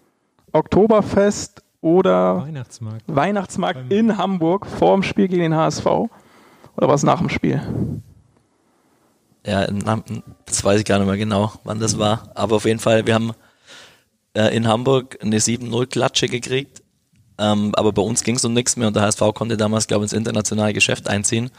Oktoberfest 0.52 1.62
oder 1.80 2.44
Weihnachtsmarkt, 2.44 3.02
Weihnachtsmarkt 3.06 3.92
in 3.92 4.18
Hamburg 4.18 4.66
vor 4.66 4.94
dem 4.94 5.02
Spiel 5.02 5.28
gegen 5.28 5.42
den 5.42 5.56
HSV. 5.56 5.86
Oder 5.86 6.88
war 6.88 6.94
es 6.94 7.02
nach 7.02 7.18
dem 7.18 7.30
Spiel? 7.30 7.62
Ja, 9.46 9.66
das 10.44 10.62
weiß 10.62 10.80
ich 10.80 10.84
gar 10.84 10.98
nicht 10.98 11.08
mehr 11.08 11.16
genau, 11.16 11.52
wann 11.64 11.80
das 11.80 11.98
war. 11.98 12.30
Aber 12.34 12.56
auf 12.56 12.66
jeden 12.66 12.78
Fall, 12.78 13.06
wir 13.06 13.14
haben 13.14 13.32
äh, 14.34 14.54
in 14.54 14.68
Hamburg 14.68 15.18
eine 15.22 15.38
7-0-Klatsche 15.38 16.28
gekriegt. 16.28 16.82
Ähm, 17.40 17.72
aber 17.74 17.92
bei 17.92 18.02
uns 18.02 18.22
ging 18.22 18.36
es 18.36 18.44
um 18.44 18.52
nichts 18.52 18.76
mehr 18.76 18.88
und 18.88 18.94
der 18.94 19.02
HSV 19.04 19.32
konnte 19.34 19.56
damals, 19.56 19.86
glaube 19.86 20.04
ich, 20.04 20.12
ins 20.12 20.18
internationale 20.18 20.74
Geschäft 20.74 21.08
einziehen. 21.08 21.50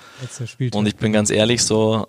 Und 0.78 0.86
ich 0.86 0.96
bin 0.96 1.12
ganz 1.12 1.32
ehrlich, 1.32 1.64
so, 1.64 2.08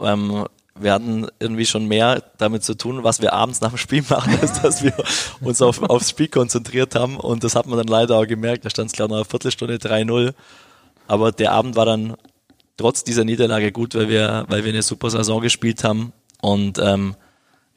ähm, 0.00 0.46
wir 0.78 0.92
hatten 0.92 1.26
irgendwie 1.40 1.66
schon 1.66 1.86
mehr 1.86 2.22
damit 2.38 2.62
zu 2.62 2.76
tun, 2.76 3.02
was 3.02 3.20
wir 3.20 3.32
abends 3.32 3.60
nach 3.60 3.70
dem 3.70 3.78
Spiel 3.78 4.04
machen, 4.08 4.38
als 4.40 4.62
dass 4.62 4.84
wir 4.84 4.94
uns 5.40 5.60
auf, 5.60 5.82
aufs 5.82 6.10
Spiel 6.10 6.28
konzentriert 6.28 6.94
haben. 6.94 7.16
Und 7.16 7.42
das 7.42 7.56
hat 7.56 7.66
man 7.66 7.76
dann 7.76 7.88
leider 7.88 8.16
auch 8.16 8.26
gemerkt. 8.26 8.64
Da 8.64 8.70
stand 8.70 8.86
es, 8.86 8.92
glaube 8.92 9.08
ich, 9.08 9.12
nach 9.12 9.18
einer 9.18 9.30
Viertelstunde 9.30 9.76
3-0. 9.76 10.32
Aber 11.08 11.32
der 11.32 11.52
Abend 11.52 11.74
war 11.74 11.86
dann 11.86 12.14
trotz 12.76 13.02
dieser 13.02 13.24
Niederlage 13.24 13.72
gut, 13.72 13.96
weil 13.96 14.08
wir, 14.08 14.44
weil 14.48 14.64
wir 14.64 14.72
eine 14.72 14.82
super 14.82 15.10
Saison 15.10 15.40
gespielt 15.40 15.82
haben. 15.82 16.12
Und 16.40 16.78
ähm, 16.78 17.16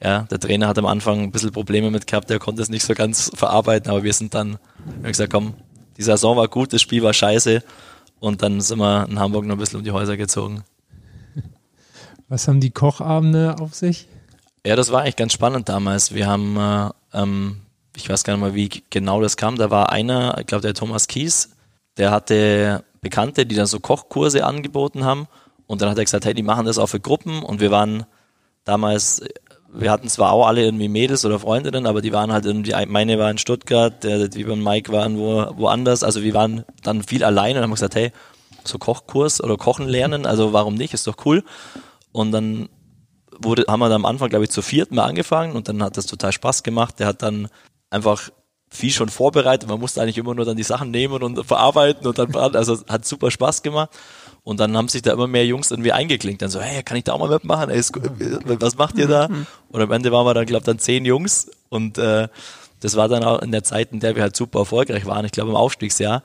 ja, 0.02 0.22
der 0.22 0.38
Trainer 0.38 0.68
hat 0.68 0.78
am 0.78 0.86
Anfang 0.86 1.22
ein 1.22 1.32
bisschen 1.32 1.52
Probleme 1.52 1.90
mit 1.90 2.06
gehabt, 2.06 2.28
der 2.30 2.38
konnte 2.38 2.62
es 2.62 2.68
nicht 2.68 2.84
so 2.84 2.94
ganz 2.94 3.30
verarbeiten, 3.34 3.90
aber 3.90 4.02
wir 4.02 4.12
sind 4.12 4.34
dann, 4.34 4.58
wir 4.84 4.94
haben 4.94 5.02
gesagt, 5.04 5.32
komm, 5.32 5.54
die 5.96 6.02
Saison 6.02 6.36
war 6.36 6.48
gut, 6.48 6.72
das 6.72 6.82
Spiel 6.82 7.02
war 7.02 7.12
scheiße 7.12 7.62
und 8.20 8.42
dann 8.42 8.60
sind 8.60 8.78
wir 8.78 9.08
in 9.08 9.18
Hamburg 9.18 9.46
noch 9.46 9.54
ein 9.54 9.58
bisschen 9.58 9.78
um 9.78 9.84
die 9.84 9.92
Häuser 9.92 10.16
gezogen. 10.16 10.64
Was 12.28 12.48
haben 12.48 12.60
die 12.60 12.70
Kochabende 12.70 13.56
auf 13.58 13.74
sich? 13.74 14.08
Ja, 14.66 14.76
das 14.76 14.90
war 14.90 15.02
eigentlich 15.02 15.16
ganz 15.16 15.32
spannend 15.32 15.68
damals. 15.68 16.12
Wir 16.12 16.26
haben, 16.26 16.56
äh, 16.56 16.90
ähm, 17.14 17.62
ich 17.96 18.08
weiß 18.08 18.24
gar 18.24 18.34
nicht 18.34 18.40
mal, 18.40 18.54
wie 18.54 18.68
genau 18.90 19.20
das 19.20 19.36
kam, 19.36 19.56
da 19.56 19.70
war 19.70 19.90
einer, 19.90 20.36
ich 20.40 20.46
glaube 20.46 20.62
der 20.62 20.74
Thomas 20.74 21.06
Kies, 21.06 21.50
der 21.96 22.10
hatte 22.10 22.84
Bekannte, 23.00 23.46
die 23.46 23.54
dann 23.54 23.66
so 23.66 23.80
Kochkurse 23.80 24.44
angeboten 24.44 25.04
haben. 25.04 25.28
Und 25.66 25.80
dann 25.80 25.90
hat 25.90 25.98
er 25.98 26.04
gesagt, 26.04 26.24
hey, 26.24 26.34
die 26.34 26.42
machen 26.42 26.66
das 26.66 26.78
auch 26.78 26.88
für 26.88 27.00
Gruppen. 27.00 27.42
Und 27.42 27.60
wir 27.60 27.70
waren 27.70 28.04
damals, 28.64 29.22
wir 29.72 29.90
hatten 29.90 30.08
zwar 30.08 30.32
auch 30.32 30.46
alle 30.46 30.64
irgendwie 30.64 30.88
Mädels 30.88 31.24
oder 31.24 31.38
Freundinnen, 31.38 31.86
aber 31.86 32.00
die 32.00 32.12
waren 32.12 32.32
halt 32.32 32.46
irgendwie, 32.46 32.74
meine 32.86 33.18
war 33.18 33.30
in 33.30 33.38
Stuttgart, 33.38 34.02
der, 34.04 34.28
die 34.28 34.44
beim 34.44 34.62
Mike 34.62 34.92
waren 34.92 35.18
wo, 35.18 35.46
woanders. 35.56 36.02
Also 36.02 36.22
wir 36.22 36.34
waren 36.34 36.64
dann 36.82 37.02
viel 37.02 37.24
alleine 37.24 37.58
und 37.58 37.64
haben 37.64 37.70
gesagt, 37.72 37.94
hey, 37.94 38.12
so 38.64 38.78
Kochkurs 38.78 39.42
oder 39.42 39.56
Kochen 39.56 39.86
lernen, 39.86 40.26
also 40.26 40.52
warum 40.52 40.74
nicht, 40.74 40.94
ist 40.94 41.06
doch 41.06 41.16
cool. 41.24 41.44
Und 42.12 42.32
dann 42.32 42.68
wurde, 43.38 43.64
haben 43.68 43.80
wir 43.80 43.88
dann 43.88 44.02
am 44.02 44.06
Anfang, 44.06 44.30
glaube 44.30 44.44
ich, 44.44 44.50
zu 44.50 44.62
viert 44.62 44.92
mal 44.92 45.04
angefangen 45.04 45.54
und 45.54 45.68
dann 45.68 45.82
hat 45.82 45.96
das 45.96 46.06
total 46.06 46.32
Spaß 46.32 46.62
gemacht. 46.62 46.98
Der 46.98 47.06
hat 47.06 47.22
dann 47.22 47.48
einfach 47.90 48.30
viel 48.70 48.90
schon 48.90 49.08
vorbereitet. 49.08 49.68
Man 49.68 49.80
musste 49.80 50.02
eigentlich 50.02 50.18
immer 50.18 50.34
nur 50.34 50.44
dann 50.44 50.56
die 50.56 50.62
Sachen 50.62 50.90
nehmen 50.90 51.22
und 51.22 51.44
verarbeiten 51.44 52.06
und 52.06 52.18
dann, 52.18 52.34
also 52.34 52.78
hat 52.88 53.04
super 53.04 53.30
Spaß 53.30 53.62
gemacht. 53.62 53.90
Und 54.46 54.60
dann 54.60 54.76
haben 54.76 54.86
sich 54.86 55.02
da 55.02 55.12
immer 55.12 55.26
mehr 55.26 55.44
Jungs 55.44 55.72
irgendwie 55.72 55.90
eingeklinkt. 55.90 56.40
Dann 56.40 56.50
so, 56.50 56.60
hey, 56.60 56.84
kann 56.84 56.96
ich 56.96 57.02
da 57.02 57.14
auch 57.14 57.18
mal 57.18 57.28
mitmachen? 57.28 57.68
Ey, 57.68 57.80
was 57.80 58.78
macht 58.78 58.96
ihr 58.96 59.08
da? 59.08 59.26
Mhm. 59.26 59.44
Und 59.70 59.82
am 59.82 59.90
Ende 59.90 60.12
waren 60.12 60.24
wir 60.24 60.34
dann, 60.34 60.46
glaube 60.46 60.60
ich, 60.60 60.66
dann 60.66 60.78
zehn 60.78 61.04
Jungs. 61.04 61.50
Und 61.68 61.98
äh, 61.98 62.28
das 62.78 62.94
war 62.94 63.08
dann 63.08 63.24
auch 63.24 63.42
in 63.42 63.50
der 63.50 63.64
Zeit, 63.64 63.90
in 63.90 63.98
der 63.98 64.14
wir 64.14 64.22
halt 64.22 64.36
super 64.36 64.60
erfolgreich 64.60 65.04
waren. 65.04 65.24
Ich 65.24 65.32
glaube, 65.32 65.50
im 65.50 65.56
Aufstiegsjahr. 65.56 66.22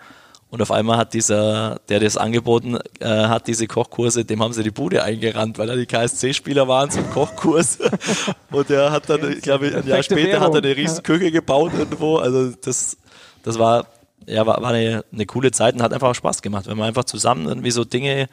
Und 0.51 0.61
auf 0.61 0.69
einmal 0.69 0.97
hat 0.97 1.15
dieser, 1.15 1.81
der 1.89 1.99
das 1.99 2.15
angeboten 2.15 2.77
äh, 2.99 3.07
hat, 3.07 3.47
diese 3.47 3.65
Kochkurse, 3.65 4.23
dem 4.23 4.43
haben 4.43 4.53
sie 4.53 4.61
die 4.61 4.69
Bude 4.69 5.01
eingerannt, 5.01 5.57
weil 5.57 5.65
da 5.65 5.75
die 5.75 5.87
KSC-Spieler 5.87 6.67
waren 6.67 6.91
zum 6.91 7.09
Kochkurs. 7.09 7.79
und 8.51 8.69
der 8.69 8.91
hat 8.91 9.09
dann, 9.09 9.31
ich 9.31 9.41
glaube, 9.41 9.75
ein 9.75 9.87
Jahr 9.87 10.03
später 10.03 10.41
hat 10.41 10.53
er 10.53 10.63
eine 10.63 10.75
riesen 10.77 11.01
Küche 11.01 11.31
gebaut 11.31 11.71
irgendwo. 11.75 12.17
Also 12.17 12.51
das, 12.51 12.97
das 13.41 13.57
war, 13.57 13.87
ja, 14.27 14.45
war, 14.45 14.61
war 14.61 14.71
eine, 14.71 15.03
eine 15.11 15.25
coole 15.25 15.51
Zeit 15.51 15.75
und 15.75 15.81
hat 15.81 15.93
einfach 15.93 16.09
auch 16.09 16.15
Spaß 16.15 16.41
gemacht, 16.41 16.67
wenn 16.67 16.77
man 16.77 16.87
einfach 16.87 17.05
zusammen 17.05 17.47
irgendwie 17.47 17.71
so 17.71 17.83
Dinge 17.83 18.27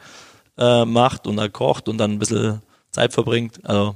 äh, 0.57 0.85
macht 0.85 1.27
und 1.27 1.37
dann 1.37 1.51
kocht 1.51 1.89
und 1.89 1.97
dann 1.97 2.13
ein 2.13 2.19
bisschen 2.19 2.61
Zeit 2.91 3.13
verbringt. 3.13 3.59
Also 3.63 3.95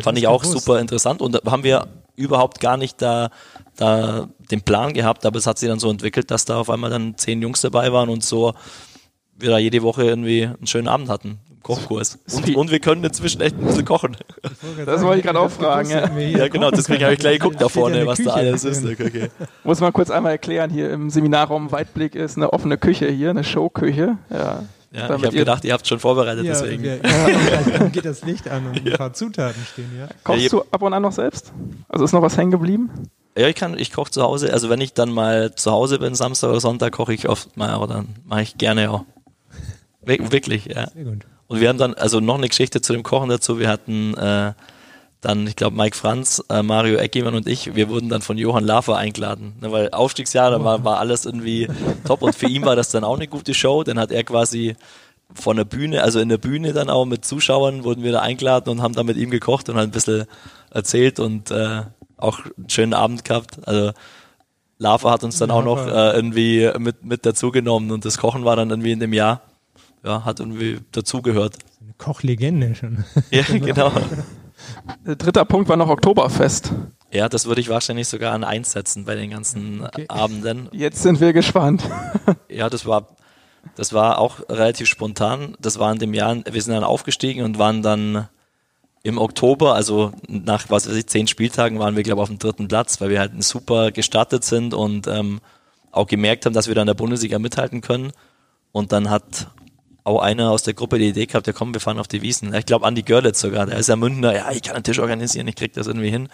fand 0.00 0.18
ich 0.18 0.26
auch 0.26 0.42
gewusst. 0.42 0.64
super 0.64 0.80
interessant 0.80 1.22
und 1.22 1.32
da 1.32 1.50
haben 1.50 1.64
wir 1.64 1.86
überhaupt 2.16 2.60
gar 2.60 2.76
nicht 2.76 3.00
da, 3.00 3.30
da 3.76 4.28
den 4.50 4.62
Plan 4.62 4.92
gehabt, 4.92 5.24
aber 5.24 5.38
es 5.38 5.46
hat 5.46 5.58
sich 5.58 5.68
dann 5.68 5.78
so 5.78 5.90
entwickelt, 5.90 6.30
dass 6.30 6.44
da 6.44 6.58
auf 6.58 6.68
einmal 6.68 6.90
dann 6.90 7.16
zehn 7.16 7.40
Jungs 7.40 7.60
dabei 7.60 7.92
waren 7.92 8.08
und 8.08 8.24
so 8.24 8.54
wir 9.38 9.50
da 9.50 9.58
jede 9.58 9.82
Woche 9.82 10.02
irgendwie 10.02 10.46
einen 10.46 10.66
schönen 10.66 10.88
Abend 10.88 11.08
hatten. 11.08 11.38
Kochkurs. 11.68 12.18
Und, 12.32 12.56
und, 12.56 12.70
wir 12.70 12.80
können 12.80 13.04
inzwischen 13.04 13.42
echt 13.42 13.54
ein 13.58 13.66
bisschen 13.66 13.84
kochen. 13.84 14.16
Das 14.86 15.02
wollte 15.02 15.18
ich 15.18 15.24
gerade 15.24 15.38
auch 15.38 15.50
fragen. 15.50 15.90
Ja. 15.90 16.08
ja, 16.18 16.48
genau, 16.48 16.70
deswegen 16.70 17.04
habe 17.04 17.12
ich 17.12 17.20
gleich 17.20 17.38
geguckt 17.38 17.60
da 17.60 17.68
vorne, 17.68 18.06
was 18.06 18.22
da 18.22 18.30
alles 18.30 18.64
ist. 18.64 18.86
Okay. 18.86 19.28
Muss 19.64 19.80
man 19.80 19.92
kurz 19.92 20.10
einmal 20.10 20.32
erklären, 20.32 20.70
hier 20.70 20.90
im 20.90 21.10
Seminarraum 21.10 21.70
Weitblick 21.70 22.14
ist 22.14 22.38
eine 22.38 22.54
offene 22.54 22.78
Küche 22.78 23.08
hier, 23.08 23.30
eine 23.30 23.44
Showküche. 23.44 24.16
Ja. 24.30 24.64
Ja, 24.90 25.04
ich 25.04 25.10
habe 25.10 25.30
gedacht, 25.30 25.66
ihr 25.66 25.74
habt 25.74 25.86
schon 25.86 25.98
vorbereitet, 25.98 26.46
ja, 26.46 26.52
deswegen. 26.52 26.82
Wir, 26.82 26.96
ja, 26.96 27.78
dann 27.78 27.92
geht 27.92 28.06
das 28.06 28.24
Licht 28.24 28.48
an 28.48 28.68
und 28.68 28.86
ein 28.86 28.92
paar 28.94 29.12
Zutaten 29.12 29.62
stehen, 29.70 29.90
ja. 29.98 30.08
Kochst 30.24 30.50
du 30.50 30.62
ab 30.70 30.80
und 30.80 30.94
an 30.94 31.02
noch 31.02 31.12
selbst? 31.12 31.52
Also 31.90 32.06
ist 32.06 32.12
noch 32.12 32.22
was 32.22 32.38
hängen 32.38 32.50
geblieben? 32.50 32.90
Ja, 33.36 33.46
ich 33.48 33.54
kann, 33.54 33.78
ich 33.78 33.92
koche 33.92 34.10
zu 34.10 34.22
Hause. 34.22 34.54
Also 34.54 34.70
wenn 34.70 34.80
ich 34.80 34.94
dann 34.94 35.10
mal 35.10 35.54
zu 35.54 35.70
Hause 35.70 35.98
bin, 35.98 36.14
Samstag 36.14 36.48
oder 36.48 36.60
Sonntag, 36.60 36.94
koche 36.94 37.12
ich 37.12 37.28
oft 37.28 37.58
mal, 37.58 37.68
aber 37.68 37.86
dann 37.86 38.16
mache 38.24 38.40
ich 38.40 38.56
gerne 38.56 38.90
auch. 38.90 39.04
Wirklich, 40.00 40.64
ja. 40.66 40.88
Sehr 40.88 41.04
gut. 41.04 41.26
Und 41.48 41.60
wir 41.60 41.68
haben 41.68 41.78
dann, 41.78 41.94
also 41.94 42.20
noch 42.20 42.36
eine 42.36 42.48
Geschichte 42.48 42.80
zu 42.80 42.92
dem 42.92 43.02
Kochen 43.02 43.30
dazu. 43.30 43.58
Wir 43.58 43.68
hatten 43.68 44.14
äh, 44.14 44.52
dann, 45.20 45.46
ich 45.46 45.56
glaube, 45.56 45.76
Mike 45.76 45.96
Franz, 45.96 46.42
äh, 46.48 46.62
Mario 46.62 46.96
Eckimann 46.98 47.34
und 47.34 47.48
ich, 47.48 47.74
wir 47.74 47.88
wurden 47.88 48.08
dann 48.08 48.22
von 48.22 48.38
Johann 48.38 48.64
Lafer 48.64 48.96
eingeladen. 48.96 49.54
Ne, 49.60 49.72
weil 49.72 49.90
Aufstiegsjahr, 49.90 50.50
da 50.50 50.62
war, 50.62 50.84
war 50.84 50.98
alles 50.98 51.24
irgendwie 51.24 51.68
top 52.06 52.22
und 52.22 52.34
für 52.34 52.46
ihn 52.46 52.64
war 52.64 52.76
das 52.76 52.90
dann 52.90 53.02
auch 53.02 53.16
eine 53.16 53.26
gute 53.26 53.54
Show. 53.54 53.82
Dann 53.82 53.98
hat 53.98 54.12
er 54.12 54.22
quasi 54.24 54.76
von 55.34 55.56
der 55.56 55.64
Bühne, 55.64 56.02
also 56.02 56.20
in 56.20 56.28
der 56.28 56.38
Bühne 56.38 56.72
dann 56.72 56.88
auch 56.88 57.04
mit 57.04 57.24
Zuschauern 57.24 57.84
wurden 57.84 58.02
wir 58.02 58.12
da 58.12 58.20
eingeladen 58.20 58.70
und 58.70 58.82
haben 58.82 58.94
dann 58.94 59.06
mit 59.06 59.16
ihm 59.16 59.30
gekocht 59.30 59.68
und 59.68 59.76
halt 59.76 59.88
ein 59.88 59.92
bisschen 59.92 60.24
erzählt 60.70 61.18
und 61.18 61.50
äh, 61.50 61.82
auch 62.16 62.40
einen 62.56 62.70
schönen 62.70 62.94
Abend 62.94 63.24
gehabt. 63.24 63.58
Also 63.66 63.92
Lava 64.78 65.10
hat 65.10 65.24
uns 65.24 65.38
dann 65.38 65.48
Lava. 65.48 65.60
auch 65.60 65.64
noch 65.64 65.86
äh, 65.86 66.14
irgendwie 66.14 66.70
mit, 66.78 67.04
mit 67.04 67.26
dazugenommen 67.26 67.90
und 67.90 68.04
das 68.04 68.18
Kochen 68.18 68.44
war 68.44 68.56
dann 68.56 68.70
irgendwie 68.70 68.92
in 68.92 69.00
dem 69.00 69.12
Jahr, 69.12 69.42
ja, 70.04 70.24
hat 70.24 70.40
irgendwie 70.40 70.78
dazugehört. 70.92 71.56
Eine 71.82 71.94
Kochlegende 71.98 72.74
schon. 72.74 73.04
Ja, 73.30 73.42
genau. 73.42 73.92
Dritter 75.04 75.44
Punkt 75.44 75.68
war 75.68 75.76
noch 75.76 75.88
Oktoberfest. 75.88 76.72
Ja, 77.12 77.28
das 77.28 77.46
würde 77.46 77.60
ich 77.60 77.68
wahrscheinlich 77.68 78.08
sogar 78.08 78.32
an 78.34 78.44
eins 78.44 78.72
setzen 78.72 79.04
bei 79.04 79.14
den 79.14 79.30
ganzen 79.30 79.82
Okay. 79.84 80.06
Abenden. 80.08 80.68
Jetzt 80.72 81.02
sind 81.02 81.20
wir 81.20 81.32
gespannt. 81.32 81.82
Ja, 82.48 82.68
das 82.68 82.86
war, 82.86 83.08
das 83.76 83.92
war 83.92 84.18
auch 84.18 84.40
relativ 84.48 84.88
spontan. 84.88 85.56
Das 85.60 85.78
war 85.78 85.92
in 85.92 85.98
dem 85.98 86.12
Jahr, 86.14 86.36
wir 86.50 86.62
sind 86.62 86.74
dann 86.74 86.82
aufgestiegen 86.84 87.44
und 87.44 87.58
waren 87.58 87.82
dann 87.82 88.28
im 89.02 89.18
Oktober, 89.18 89.74
also 89.74 90.12
nach, 90.26 90.68
was 90.70 90.88
weiß 90.88 90.96
ich, 90.96 91.06
zehn 91.06 91.26
Spieltagen 91.28 91.78
waren 91.78 91.94
wir, 91.94 92.02
glaube 92.02 92.18
ich, 92.20 92.22
auf 92.22 92.28
dem 92.28 92.38
dritten 92.38 92.68
Platz, 92.68 93.00
weil 93.00 93.10
wir 93.10 93.20
halt 93.20 93.42
super 93.44 93.92
gestartet 93.92 94.44
sind 94.44 94.74
und 94.74 95.06
ähm, 95.06 95.40
auch 95.92 96.06
gemerkt 96.06 96.46
haben, 96.46 96.52
dass 96.52 96.68
wir 96.68 96.74
dann 96.74 96.82
in 96.82 96.88
der 96.88 96.94
Bundesliga 96.94 97.38
mithalten 97.38 97.80
können. 97.80 98.12
Und 98.72 98.92
dann 98.92 99.08
hat 99.08 99.48
auch 100.08 100.20
einer 100.20 100.50
aus 100.50 100.62
der 100.62 100.74
Gruppe 100.74 100.98
die 100.98 101.08
Idee 101.08 101.26
gehabt, 101.26 101.46
ja 101.46 101.52
komm, 101.52 101.72
wir 101.74 101.80
fahren 101.80 101.98
auf 101.98 102.08
die 102.08 102.22
Wiesen. 102.22 102.54
Ich 102.54 102.66
glaube, 102.66 102.86
Andi 102.86 103.02
Görlitz 103.02 103.40
sogar, 103.40 103.66
der 103.66 103.78
ist 103.78 103.88
ja 103.88 103.96
Münchner, 103.96 104.34
ja, 104.34 104.50
ich 104.50 104.62
kann 104.62 104.74
einen 104.74 104.84
Tisch 104.84 104.98
organisieren, 104.98 105.46
ich 105.48 105.56
krieg 105.56 105.72
das 105.74 105.86
irgendwie 105.86 106.10
hin. 106.10 106.28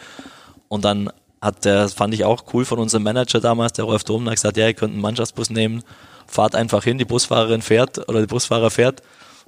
Und 0.68 0.84
dann 0.84 1.10
hat 1.40 1.64
der, 1.64 1.88
fand 1.88 2.14
ich 2.14 2.24
auch 2.24 2.44
cool 2.54 2.64
von 2.64 2.78
unserem 2.78 3.02
Manager 3.02 3.40
damals, 3.40 3.74
der 3.74 3.84
Rolf 3.84 4.04
Domner, 4.04 4.30
gesagt, 4.30 4.56
ja, 4.56 4.66
ihr 4.66 4.74
könnt 4.74 4.92
einen 4.92 5.02
Mannschaftsbus 5.02 5.50
nehmen, 5.50 5.82
fahrt 6.26 6.54
einfach 6.54 6.84
hin, 6.84 6.98
die 6.98 7.04
Busfahrerin 7.04 7.62
fährt 7.62 8.08
oder 8.08 8.20
der 8.20 8.26
Busfahrer 8.26 8.70
fährt. 8.70 9.02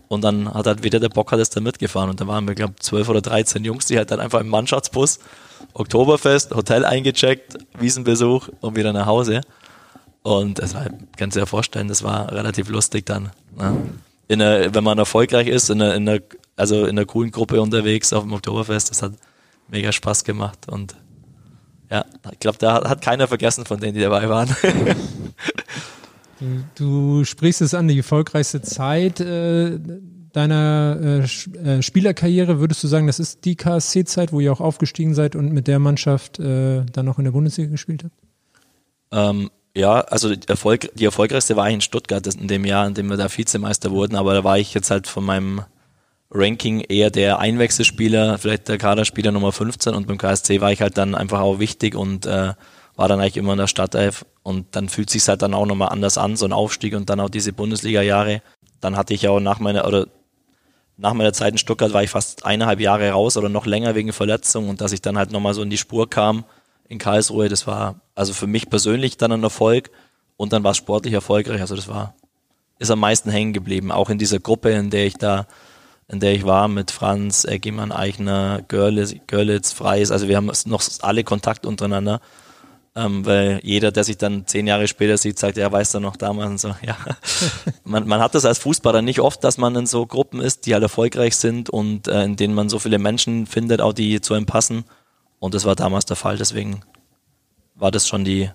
Und 0.08 0.22
dann 0.22 0.52
hat 0.52 0.66
halt 0.66 0.84
wieder 0.84 1.00
der 1.00 1.08
Bock 1.08 1.32
hat 1.32 1.40
es 1.40 1.50
da 1.50 1.60
mitgefahren. 1.60 2.10
Und 2.10 2.20
da 2.20 2.28
waren 2.28 2.46
wir, 2.46 2.54
glaube 2.54 2.74
ich, 2.76 2.82
zwölf 2.82 3.08
oder 3.08 3.20
13 3.20 3.64
Jungs, 3.64 3.86
die 3.86 3.96
halt 3.96 4.10
dann 4.10 4.20
einfach 4.20 4.40
im 4.40 4.48
Mannschaftsbus, 4.48 5.18
Oktoberfest, 5.72 6.54
Hotel 6.54 6.84
eingecheckt, 6.84 7.58
Wiesenbesuch 7.78 8.48
und 8.60 8.76
wieder 8.76 8.92
nach 8.92 9.06
Hause. 9.06 9.40
Und 10.22 10.58
das 10.60 10.74
war, 10.74 10.86
kannst 11.16 11.36
du 11.36 11.40
dir 11.40 11.46
vorstellen, 11.46 11.88
das 11.88 12.02
war 12.02 12.30
relativ 12.30 12.68
lustig 12.68 13.06
dann. 13.06 13.30
Ne? 13.56 13.76
In 14.28 14.42
einer, 14.42 14.74
wenn 14.74 14.84
man 14.84 14.98
erfolgreich 14.98 15.46
ist, 15.48 15.70
in 15.70 15.80
einer, 15.80 15.94
in 15.94 16.08
einer, 16.08 16.20
also 16.56 16.84
in 16.84 16.90
einer 16.90 17.04
coolen 17.04 17.30
Gruppe 17.30 17.60
unterwegs 17.60 18.12
auf 18.12 18.24
dem 18.24 18.32
Oktoberfest, 18.32 18.90
das 18.90 19.02
hat 19.02 19.12
mega 19.68 19.92
Spaß 19.92 20.24
gemacht. 20.24 20.68
Und 20.68 20.96
ja, 21.90 22.04
ich 22.32 22.40
glaube, 22.40 22.58
da 22.58 22.88
hat 22.88 23.00
keiner 23.00 23.28
vergessen 23.28 23.64
von 23.64 23.78
denen, 23.78 23.94
die 23.94 24.00
dabei 24.00 24.28
waren. 24.28 24.54
Du, 26.38 26.64
du 26.74 27.24
sprichst 27.24 27.62
es 27.62 27.72
an, 27.72 27.88
die 27.88 27.96
erfolgreichste 27.96 28.60
Zeit 28.60 29.20
äh, 29.20 29.78
deiner 30.32 30.98
äh, 31.00 31.58
äh, 31.58 31.82
Spielerkarriere. 31.82 32.60
Würdest 32.60 32.84
du 32.84 32.88
sagen, 32.88 33.06
das 33.06 33.18
ist 33.18 33.44
die 33.46 33.56
KSC-Zeit, 33.56 34.32
wo 34.32 34.40
ihr 34.40 34.52
auch 34.52 34.60
aufgestiegen 34.60 35.14
seid 35.14 35.34
und 35.34 35.52
mit 35.52 35.66
der 35.66 35.78
Mannschaft 35.78 36.38
äh, 36.38 36.84
dann 36.92 37.06
noch 37.06 37.18
in 37.18 37.24
der 37.24 37.32
Bundesliga 37.32 37.70
gespielt 37.70 38.04
habt? 38.04 38.14
Ähm, 39.12 39.50
ja, 39.76 40.00
also 40.00 40.34
die, 40.34 40.48
Erfolg, 40.48 40.90
die 40.94 41.04
erfolgreichste 41.04 41.54
war 41.54 41.68
ich 41.68 41.74
in 41.74 41.80
Stuttgart 41.82 42.26
in 42.26 42.48
dem 42.48 42.64
Jahr, 42.64 42.86
in 42.86 42.94
dem 42.94 43.10
wir 43.10 43.18
da 43.18 43.28
Vizemeister 43.30 43.90
wurden, 43.90 44.16
aber 44.16 44.32
da 44.32 44.42
war 44.42 44.58
ich 44.58 44.72
jetzt 44.72 44.90
halt 44.90 45.06
von 45.06 45.22
meinem 45.22 45.62
Ranking 46.30 46.80
eher 46.80 47.10
der 47.10 47.40
Einwechselspieler, 47.40 48.38
vielleicht 48.38 48.68
der 48.68 48.78
Kaderspieler 48.78 49.32
Nummer 49.32 49.52
15 49.52 49.94
und 49.94 50.06
beim 50.06 50.16
KSC 50.16 50.62
war 50.62 50.72
ich 50.72 50.80
halt 50.80 50.96
dann 50.96 51.14
einfach 51.14 51.40
auch 51.40 51.58
wichtig 51.58 51.94
und 51.94 52.24
äh, 52.24 52.54
war 52.96 53.08
dann 53.08 53.20
eigentlich 53.20 53.36
immer 53.36 53.52
in 53.52 53.58
der 53.58 53.66
Startelf 53.66 54.24
und 54.42 54.64
dann 54.74 54.88
fühlt 54.88 55.10
sich 55.10 55.28
halt 55.28 55.42
dann 55.42 55.52
auch 55.52 55.66
nochmal 55.66 55.90
anders 55.90 56.16
an, 56.16 56.36
so 56.36 56.46
ein 56.46 56.54
Aufstieg 56.54 56.94
und 56.94 57.10
dann 57.10 57.20
auch 57.20 57.28
diese 57.28 57.52
Bundesliga-Jahre. 57.52 58.40
Dann 58.80 58.96
hatte 58.96 59.12
ich 59.12 59.28
auch 59.28 59.40
nach 59.40 59.60
meiner, 59.60 59.86
oder 59.86 60.06
nach 60.96 61.12
meiner 61.12 61.34
Zeit 61.34 61.52
in 61.52 61.58
Stuttgart 61.58 61.92
war 61.92 62.02
ich 62.02 62.10
fast 62.10 62.46
eineinhalb 62.46 62.80
Jahre 62.80 63.10
raus 63.10 63.36
oder 63.36 63.50
noch 63.50 63.66
länger 63.66 63.94
wegen 63.94 64.14
Verletzung 64.14 64.70
und 64.70 64.80
dass 64.80 64.92
ich 64.92 65.02
dann 65.02 65.18
halt 65.18 65.32
nochmal 65.32 65.52
so 65.52 65.60
in 65.60 65.68
die 65.68 65.76
Spur 65.76 66.08
kam 66.08 66.46
in 66.88 66.98
Karlsruhe, 66.98 67.48
das 67.48 67.66
war 67.66 68.00
also 68.14 68.32
für 68.32 68.46
mich 68.46 68.70
persönlich 68.70 69.16
dann 69.16 69.32
ein 69.32 69.42
Erfolg 69.42 69.90
und 70.36 70.52
dann 70.52 70.64
war 70.64 70.72
es 70.72 70.76
sportlich 70.76 71.14
erfolgreich. 71.14 71.60
Also 71.60 71.76
das 71.76 71.88
war, 71.88 72.14
ist 72.78 72.90
am 72.90 73.00
meisten 73.00 73.30
hängen 73.30 73.52
geblieben, 73.52 73.90
auch 73.90 74.10
in 74.10 74.18
dieser 74.18 74.38
Gruppe, 74.38 74.70
in 74.70 74.90
der 74.90 75.06
ich 75.06 75.14
da, 75.14 75.46
in 76.08 76.20
der 76.20 76.34
ich 76.34 76.44
war 76.44 76.68
mit 76.68 76.90
Franz, 76.90 77.44
Eggemann, 77.44 77.92
Eichner, 77.92 78.62
Görlitz, 78.68 79.14
Görlitz, 79.26 79.72
Freis. 79.72 80.10
Also 80.10 80.28
wir 80.28 80.36
haben 80.36 80.50
noch 80.66 80.82
alle 81.00 81.24
Kontakt 81.24 81.66
untereinander. 81.66 82.20
Ähm, 82.94 83.26
weil 83.26 83.60
jeder, 83.62 83.92
der 83.92 84.04
sich 84.04 84.16
dann 84.16 84.46
zehn 84.46 84.66
Jahre 84.66 84.88
später 84.88 85.18
sieht, 85.18 85.38
sagt, 85.38 85.58
ja, 85.58 85.70
weiß 85.70 85.92
er 85.92 86.00
noch 86.00 86.16
damals 86.16 86.48
und 86.48 86.58
so, 86.58 86.68
ja. 86.82 86.96
man, 87.84 88.08
man 88.08 88.20
hat 88.20 88.34
das 88.34 88.46
als 88.46 88.58
Fußballer 88.58 89.02
nicht 89.02 89.20
oft, 89.20 89.44
dass 89.44 89.58
man 89.58 89.76
in 89.76 89.86
so 89.86 90.06
Gruppen 90.06 90.40
ist, 90.40 90.64
die 90.64 90.72
halt 90.72 90.82
erfolgreich 90.82 91.36
sind 91.36 91.68
und 91.68 92.08
äh, 92.08 92.24
in 92.24 92.36
denen 92.36 92.54
man 92.54 92.70
so 92.70 92.78
viele 92.78 92.98
Menschen 92.98 93.44
findet, 93.44 93.82
auch 93.82 93.92
die 93.92 94.22
zu 94.22 94.32
einem 94.32 94.46
passen. 94.46 94.86
Und 95.46 95.54
das 95.54 95.64
war 95.64 95.76
damals 95.76 96.04
der 96.04 96.16
Fall, 96.16 96.36
deswegen 96.36 96.80
war 97.76 97.90
das 97.90 98.08
schon 98.08 98.24
die, 98.24 98.50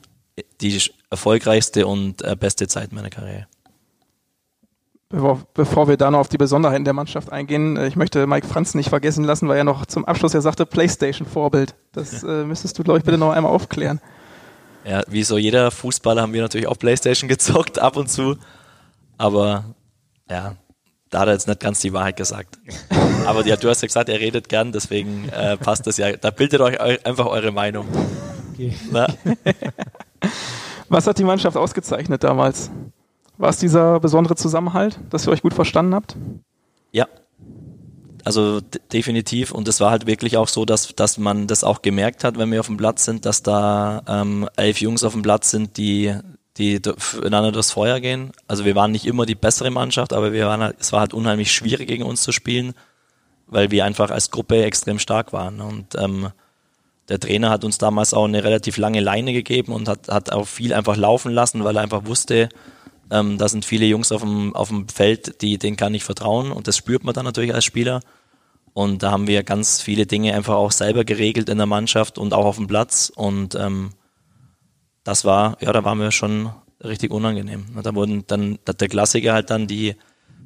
die 0.59 0.81
erfolgreichste 1.09 1.87
und 1.87 2.21
äh, 2.21 2.35
beste 2.35 2.67
Zeit 2.67 2.91
meiner 2.91 3.09
Karriere. 3.09 3.47
Bevor, 5.07 5.41
bevor 5.53 5.87
wir 5.87 5.97
da 5.97 6.11
noch 6.11 6.19
auf 6.19 6.27
die 6.27 6.37
Besonderheiten 6.37 6.83
der 6.83 6.93
Mannschaft 6.93 7.31
eingehen, 7.31 7.77
äh, 7.77 7.87
ich 7.87 7.95
möchte 7.95 8.27
Mike 8.27 8.45
Franz 8.45 8.75
nicht 8.75 8.89
vergessen 8.89 9.23
lassen, 9.23 9.47
weil 9.47 9.57
er 9.57 9.63
noch 9.63 9.85
zum 9.85 10.03
Abschluss 10.03 10.33
ja 10.33 10.41
sagte, 10.41 10.65
Playstation-Vorbild. 10.65 11.75
Das 11.93 12.23
äh, 12.23 12.43
müsstest 12.43 12.77
du, 12.77 12.83
glaube 12.83 12.99
ich, 12.99 13.05
bitte 13.05 13.17
noch 13.17 13.31
einmal 13.31 13.53
aufklären. 13.53 14.01
Ja, 14.83 15.01
wie 15.07 15.23
so 15.23 15.37
jeder 15.37 15.71
Fußballer 15.71 16.21
haben 16.21 16.33
wir 16.33 16.41
natürlich 16.41 16.67
auch 16.67 16.77
Playstation 16.77 17.29
gezockt, 17.29 17.79
ab 17.79 17.95
und 17.95 18.09
zu. 18.09 18.35
Aber 19.17 19.63
ja, 20.29 20.55
da 21.11 21.19
hat 21.19 21.27
er 21.27 21.33
jetzt 21.33 21.47
nicht 21.47 21.59
ganz 21.59 21.79
die 21.81 21.93
Wahrheit 21.93 22.17
gesagt. 22.17 22.57
Aber 23.27 23.45
ja, 23.45 23.55
du 23.55 23.69
hast 23.69 23.81
ja 23.81 23.87
gesagt, 23.87 24.09
er 24.09 24.19
redet 24.19 24.49
gern, 24.49 24.71
deswegen 24.71 25.29
äh, 25.29 25.57
passt 25.57 25.85
das 25.85 25.97
ja. 25.97 26.13
Da 26.13 26.31
bildet 26.31 26.61
euch 26.61 26.79
eu 26.79 26.97
einfach 27.03 27.27
eure 27.27 27.51
Meinung. 27.51 27.85
Okay. 28.53 28.73
Was 30.89 31.07
hat 31.07 31.19
die 31.19 31.23
Mannschaft 31.23 31.55
ausgezeichnet 31.55 32.23
damals? 32.23 32.71
War 33.37 33.49
es 33.49 33.57
dieser 33.57 33.99
besondere 33.99 34.35
Zusammenhalt, 34.35 34.99
dass 35.09 35.27
ihr 35.27 35.31
euch 35.31 35.41
gut 35.41 35.53
verstanden 35.53 35.95
habt? 35.95 36.15
Ja. 36.91 37.07
Also 38.23 38.61
definitiv. 38.93 39.51
Und 39.51 39.67
es 39.67 39.79
war 39.79 39.91
halt 39.91 40.05
wirklich 40.05 40.37
auch 40.37 40.47
so, 40.47 40.63
dass, 40.63 40.95
dass 40.95 41.17
man 41.17 41.47
das 41.47 41.63
auch 41.63 41.81
gemerkt 41.81 42.23
hat, 42.23 42.37
wenn 42.37 42.51
wir 42.51 42.59
auf 42.59 42.67
dem 42.67 42.77
Platz 42.77 43.05
sind, 43.05 43.25
dass 43.25 43.41
da 43.41 44.03
ähm, 44.07 44.47
elf 44.57 44.79
Jungs 44.79 45.03
auf 45.03 45.13
dem 45.13 45.23
Platz 45.23 45.49
sind, 45.49 45.77
die, 45.77 46.13
die 46.61 46.81
füreinander 46.97 47.51
durchs 47.51 47.71
Feuer 47.71 47.99
gehen. 47.99 48.31
Also 48.47 48.63
wir 48.63 48.75
waren 48.75 48.91
nicht 48.91 49.05
immer 49.05 49.25
die 49.25 49.35
bessere 49.35 49.71
Mannschaft, 49.71 50.13
aber 50.13 50.31
wir 50.31 50.45
waren 50.45 50.61
halt, 50.61 50.77
es 50.79 50.93
war 50.93 51.01
halt 51.01 51.13
unheimlich 51.13 51.51
schwierig 51.51 51.87
gegen 51.87 52.03
uns 52.03 52.21
zu 52.21 52.31
spielen, 52.31 52.73
weil 53.47 53.71
wir 53.71 53.83
einfach 53.83 54.11
als 54.11 54.31
Gruppe 54.31 54.63
extrem 54.63 54.99
stark 54.99 55.33
waren. 55.33 55.59
Und 55.59 55.95
ähm, 55.95 56.29
der 57.09 57.19
Trainer 57.19 57.49
hat 57.49 57.65
uns 57.65 57.77
damals 57.77 58.13
auch 58.13 58.25
eine 58.25 58.43
relativ 58.43 58.77
lange 58.77 59.01
Leine 59.01 59.33
gegeben 59.33 59.73
und 59.73 59.89
hat, 59.89 60.07
hat 60.07 60.31
auch 60.31 60.47
viel 60.47 60.73
einfach 60.73 60.95
laufen 60.95 61.31
lassen, 61.31 61.63
weil 61.63 61.75
er 61.75 61.81
einfach 61.81 62.05
wusste, 62.05 62.49
ähm, 63.09 63.37
da 63.37 63.49
sind 63.49 63.65
viele 63.65 63.85
Jungs 63.85 64.11
auf 64.11 64.21
dem, 64.21 64.55
auf 64.55 64.69
dem 64.69 64.87
Feld, 64.87 65.41
die, 65.41 65.57
denen 65.57 65.75
kann 65.75 65.93
ich 65.93 66.03
vertrauen 66.03 66.51
und 66.51 66.67
das 66.67 66.77
spürt 66.77 67.03
man 67.03 67.13
dann 67.13 67.25
natürlich 67.25 67.53
als 67.53 67.65
Spieler. 67.65 67.99
Und 68.73 69.03
da 69.03 69.11
haben 69.11 69.27
wir 69.27 69.43
ganz 69.43 69.81
viele 69.81 70.05
Dinge 70.05 70.33
einfach 70.33 70.55
auch 70.55 70.71
selber 70.71 71.03
geregelt 71.03 71.49
in 71.49 71.57
der 71.57 71.67
Mannschaft 71.67 72.17
und 72.17 72.33
auch 72.33 72.45
auf 72.45 72.55
dem 72.55 72.67
Platz. 72.67 73.11
Und 73.13 73.53
ähm, 73.55 73.89
das 75.03 75.25
war, 75.25 75.57
ja, 75.61 75.71
da 75.71 75.83
waren 75.83 75.99
wir 75.99 76.11
schon 76.11 76.51
richtig 76.83 77.11
unangenehm. 77.11 77.65
Und 77.75 77.85
Da 77.85 77.95
wurden 77.95 78.23
dann, 78.27 78.59
der 78.65 78.87
Klassiker 78.87 79.33
halt 79.33 79.49
dann 79.49 79.67
die, 79.67 79.95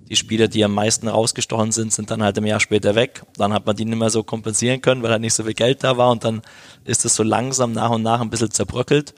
die 0.09 0.15
Spieler, 0.15 0.47
die 0.47 0.63
am 0.63 0.73
meisten 0.73 1.07
rausgestochen 1.07 1.71
sind, 1.71 1.91
sind 1.91 2.11
dann 2.11 2.21
halt 2.21 2.37
ein 2.37 2.45
Jahr 2.45 2.59
später 2.59 2.95
weg. 2.95 3.23
Dann 3.37 3.53
hat 3.53 3.65
man 3.65 3.75
die 3.75 3.85
nicht 3.85 3.97
mehr 3.97 4.09
so 4.09 4.23
kompensieren 4.23 4.81
können, 4.81 5.01
weil 5.01 5.11
halt 5.11 5.21
nicht 5.21 5.33
so 5.33 5.43
viel 5.43 5.53
Geld 5.53 5.83
da 5.83 5.97
war 5.97 6.11
und 6.11 6.23
dann 6.23 6.41
ist 6.83 7.05
es 7.05 7.15
so 7.15 7.23
langsam 7.23 7.71
nach 7.71 7.89
und 7.89 8.03
nach 8.03 8.21
ein 8.21 8.29
bisschen 8.29 8.51
zerbröckelt. 8.51 9.15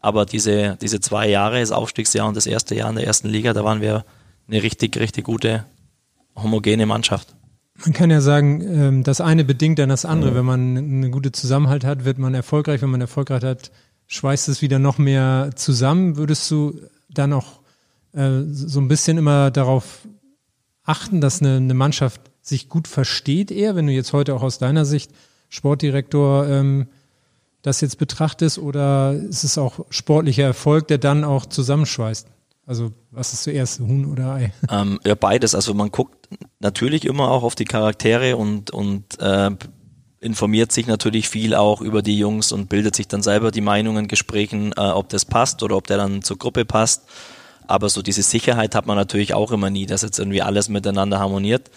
Aber 0.00 0.26
diese, 0.26 0.76
diese 0.80 1.00
zwei 1.00 1.28
Jahre, 1.28 1.60
das 1.60 1.72
Aufstiegsjahr 1.72 2.28
und 2.28 2.36
das 2.36 2.46
erste 2.46 2.74
Jahr 2.74 2.90
in 2.90 2.96
der 2.96 3.06
ersten 3.06 3.28
Liga, 3.28 3.52
da 3.52 3.64
waren 3.64 3.80
wir 3.80 4.04
eine 4.48 4.62
richtig, 4.62 4.96
richtig 4.96 5.24
gute, 5.24 5.64
homogene 6.36 6.86
Mannschaft. 6.86 7.34
Man 7.84 7.92
kann 7.92 8.10
ja 8.10 8.20
sagen, 8.20 8.60
ähm, 8.62 9.02
das 9.02 9.20
eine 9.20 9.44
bedingt 9.44 9.78
dann 9.78 9.88
das 9.88 10.04
andere. 10.04 10.34
Wenn 10.34 10.44
man 10.44 10.76
einen 10.76 11.10
guten 11.10 11.32
Zusammenhalt 11.32 11.84
hat, 11.84 12.04
wird 12.04 12.18
man 12.18 12.34
erfolgreich. 12.34 12.82
Wenn 12.82 12.90
man 12.90 13.00
erfolgreich 13.00 13.42
hat, 13.42 13.70
schweißt 14.12 14.48
es 14.48 14.60
wieder 14.60 14.78
noch 14.78 14.98
mehr 14.98 15.50
zusammen. 15.56 16.16
Würdest 16.16 16.50
du 16.50 16.78
dann 17.08 17.32
auch 17.32 17.60
äh, 18.12 18.42
so 18.52 18.80
ein 18.80 18.88
bisschen 18.88 19.16
immer 19.16 19.50
darauf 19.50 20.06
achten, 20.84 21.20
dass 21.20 21.40
eine, 21.40 21.56
eine 21.56 21.74
Mannschaft 21.74 22.20
sich 22.42 22.68
gut 22.68 22.88
versteht 22.88 23.50
eher, 23.50 23.74
wenn 23.74 23.86
du 23.86 23.92
jetzt 23.92 24.12
heute 24.12 24.34
auch 24.34 24.42
aus 24.42 24.58
deiner 24.58 24.84
Sicht 24.84 25.12
Sportdirektor 25.48 26.46
ähm, 26.46 26.88
das 27.62 27.80
jetzt 27.80 27.96
betrachtest 27.96 28.58
oder 28.58 29.14
ist 29.14 29.44
es 29.44 29.56
auch 29.56 29.86
sportlicher 29.88 30.44
Erfolg, 30.44 30.88
der 30.88 30.98
dann 30.98 31.24
auch 31.24 31.46
zusammenschweißt? 31.46 32.26
Also 32.66 32.92
was 33.10 33.32
ist 33.32 33.44
zuerst, 33.44 33.80
Huhn 33.80 34.04
oder 34.04 34.34
Ei? 34.34 34.52
Ähm, 34.70 35.00
ja, 35.04 35.14
beides. 35.14 35.54
Also 35.54 35.72
man 35.72 35.90
guckt 35.90 36.28
natürlich 36.60 37.06
immer 37.06 37.30
auch 37.30 37.44
auf 37.44 37.54
die 37.54 37.64
Charaktere 37.64 38.36
und, 38.36 38.70
und 38.72 39.18
äh, 39.20 39.50
informiert 40.22 40.70
sich 40.70 40.86
natürlich 40.86 41.28
viel 41.28 41.54
auch 41.54 41.80
über 41.80 42.00
die 42.00 42.16
Jungs 42.16 42.52
und 42.52 42.68
bildet 42.68 42.94
sich 42.94 43.08
dann 43.08 43.22
selber 43.22 43.50
die 43.50 43.60
Meinungen, 43.60 44.06
Gesprächen, 44.06 44.72
äh, 44.76 44.80
ob 44.80 45.08
das 45.08 45.24
passt 45.24 45.62
oder 45.64 45.76
ob 45.76 45.88
der 45.88 45.96
dann 45.96 46.22
zur 46.22 46.38
Gruppe 46.38 46.64
passt. 46.64 47.02
Aber 47.66 47.88
so 47.88 48.02
diese 48.02 48.22
Sicherheit 48.22 48.74
hat 48.74 48.86
man 48.86 48.96
natürlich 48.96 49.34
auch 49.34 49.50
immer 49.50 49.68
nie, 49.68 49.84
dass 49.84 50.02
jetzt 50.02 50.20
irgendwie 50.20 50.40
alles 50.40 50.68
miteinander 50.68 51.18
harmoniert. 51.18 51.70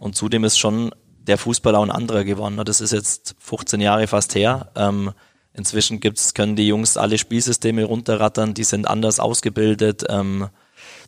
Und 0.00 0.16
zudem 0.16 0.42
ist 0.42 0.58
schon 0.58 0.90
der 1.26 1.38
Fußball 1.38 1.76
auch 1.76 1.82
ein 1.82 1.92
anderer 1.92 2.24
geworden. 2.24 2.60
Das 2.64 2.80
ist 2.80 2.92
jetzt 2.92 3.36
15 3.38 3.80
Jahre 3.80 4.08
fast 4.08 4.34
her. 4.34 4.70
Ähm, 4.74 5.12
inzwischen 5.54 6.00
gibt's, 6.00 6.34
können 6.34 6.56
die 6.56 6.66
Jungs 6.66 6.96
alle 6.96 7.18
Spielsysteme 7.18 7.84
runterrattern, 7.84 8.54
die 8.54 8.64
sind 8.64 8.88
anders 8.88 9.20
ausgebildet. 9.20 10.04
Ähm, 10.08 10.48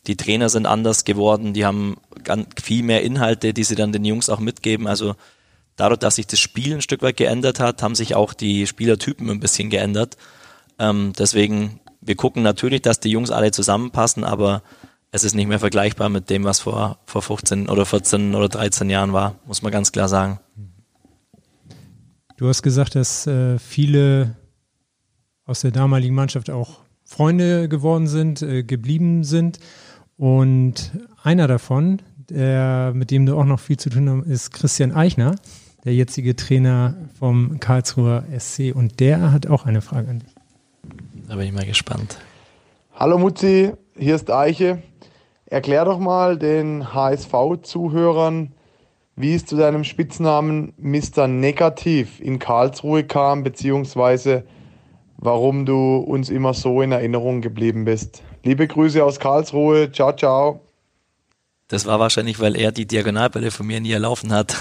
die 0.06 0.16
Trainer 0.16 0.48
sind 0.48 0.66
anders 0.66 1.04
geworden, 1.04 1.54
die 1.54 1.66
haben 1.66 1.96
viel 2.62 2.84
mehr 2.84 3.02
Inhalte, 3.02 3.52
die 3.52 3.64
sie 3.64 3.74
dann 3.74 3.92
den 3.92 4.04
Jungs 4.04 4.30
auch 4.30 4.38
mitgeben. 4.38 4.86
Also 4.86 5.16
dadurch, 5.78 6.00
dass 6.00 6.16
sich 6.16 6.26
das 6.26 6.38
Spiel 6.38 6.74
ein 6.74 6.82
Stück 6.82 7.00
weit 7.00 7.16
geändert 7.16 7.60
hat, 7.60 7.82
haben 7.82 7.94
sich 7.94 8.14
auch 8.14 8.34
die 8.34 8.66
Spielertypen 8.66 9.30
ein 9.30 9.40
bisschen 9.40 9.70
geändert. 9.70 10.18
Ähm, 10.78 11.12
deswegen, 11.18 11.80
wir 12.02 12.16
gucken 12.16 12.42
natürlich, 12.42 12.82
dass 12.82 13.00
die 13.00 13.10
Jungs 13.10 13.30
alle 13.30 13.50
zusammenpassen, 13.50 14.24
aber 14.24 14.62
es 15.10 15.24
ist 15.24 15.34
nicht 15.34 15.48
mehr 15.48 15.58
vergleichbar 15.58 16.10
mit 16.10 16.28
dem, 16.28 16.44
was 16.44 16.60
vor, 16.60 16.98
vor 17.06 17.22
15 17.22 17.68
oder 17.68 17.86
14 17.86 18.34
oder 18.34 18.48
13 18.48 18.90
Jahren 18.90 19.12
war, 19.12 19.36
muss 19.46 19.62
man 19.62 19.72
ganz 19.72 19.92
klar 19.92 20.08
sagen. 20.08 20.40
Du 22.36 22.48
hast 22.48 22.62
gesagt, 22.62 22.94
dass 22.94 23.26
äh, 23.26 23.58
viele 23.58 24.36
aus 25.44 25.60
der 25.60 25.70
damaligen 25.70 26.14
Mannschaft 26.14 26.50
auch 26.50 26.80
Freunde 27.04 27.68
geworden 27.68 28.06
sind, 28.06 28.42
äh, 28.42 28.62
geblieben 28.62 29.24
sind. 29.24 29.58
Und 30.16 30.92
einer 31.22 31.48
davon, 31.48 32.02
der, 32.28 32.92
mit 32.94 33.10
dem 33.10 33.24
du 33.24 33.36
auch 33.36 33.44
noch 33.44 33.60
viel 33.60 33.78
zu 33.78 33.88
tun 33.88 34.10
hast, 34.10 34.28
ist 34.28 34.50
Christian 34.52 34.92
Eichner, 34.92 35.36
der 35.88 35.94
jetzige 35.94 36.37
Trainer 36.37 36.96
vom 37.18 37.61
Karlsruher 37.61 38.24
SC. 38.38 38.74
Und 38.74 39.01
der 39.01 39.33
hat 39.33 39.46
auch 39.46 39.64
eine 39.64 39.81
Frage 39.81 40.11
an 40.11 40.18
dich. 40.18 40.29
Da 41.27 41.37
bin 41.37 41.46
ich 41.46 41.53
mal 41.53 41.64
gespannt. 41.64 42.18
Hallo 42.94 43.16
Mutzi, 43.16 43.72
hier 43.96 44.14
ist 44.14 44.31
Eiche. 44.31 44.83
Erklär 45.46 45.87
doch 45.87 45.98
mal 45.98 46.37
den 46.37 46.92
HSV-Zuhörern, 46.92 48.53
wie 49.16 49.33
es 49.33 49.46
zu 49.46 49.57
deinem 49.57 49.83
Spitznamen 49.83 50.74
Mr. 50.77 51.27
Negativ 51.27 52.20
in 52.20 52.38
Karlsruhe 52.38 53.05
kam, 53.05 53.42
beziehungsweise 53.42 54.44
warum 55.16 55.64
du 55.64 55.96
uns 55.96 56.29
immer 56.29 56.53
so 56.53 56.83
in 56.83 56.92
Erinnerung 56.92 57.40
geblieben 57.40 57.87
bist. 57.87 58.22
Liebe 58.42 58.68
Grüße 58.68 59.03
aus 59.03 59.18
Karlsruhe. 59.18 59.90
Ciao, 59.90 60.14
ciao. 60.14 60.67
Das 61.68 61.85
war 61.87 62.00
wahrscheinlich, 62.00 62.40
weil 62.40 62.57
er 62.57 62.72
die 62.72 62.87
Diagonalbälle 62.87 63.50
von 63.50 63.66
mir 63.66 63.81
nie 63.81 63.92
erlaufen 63.92 64.33
hat. 64.33 64.57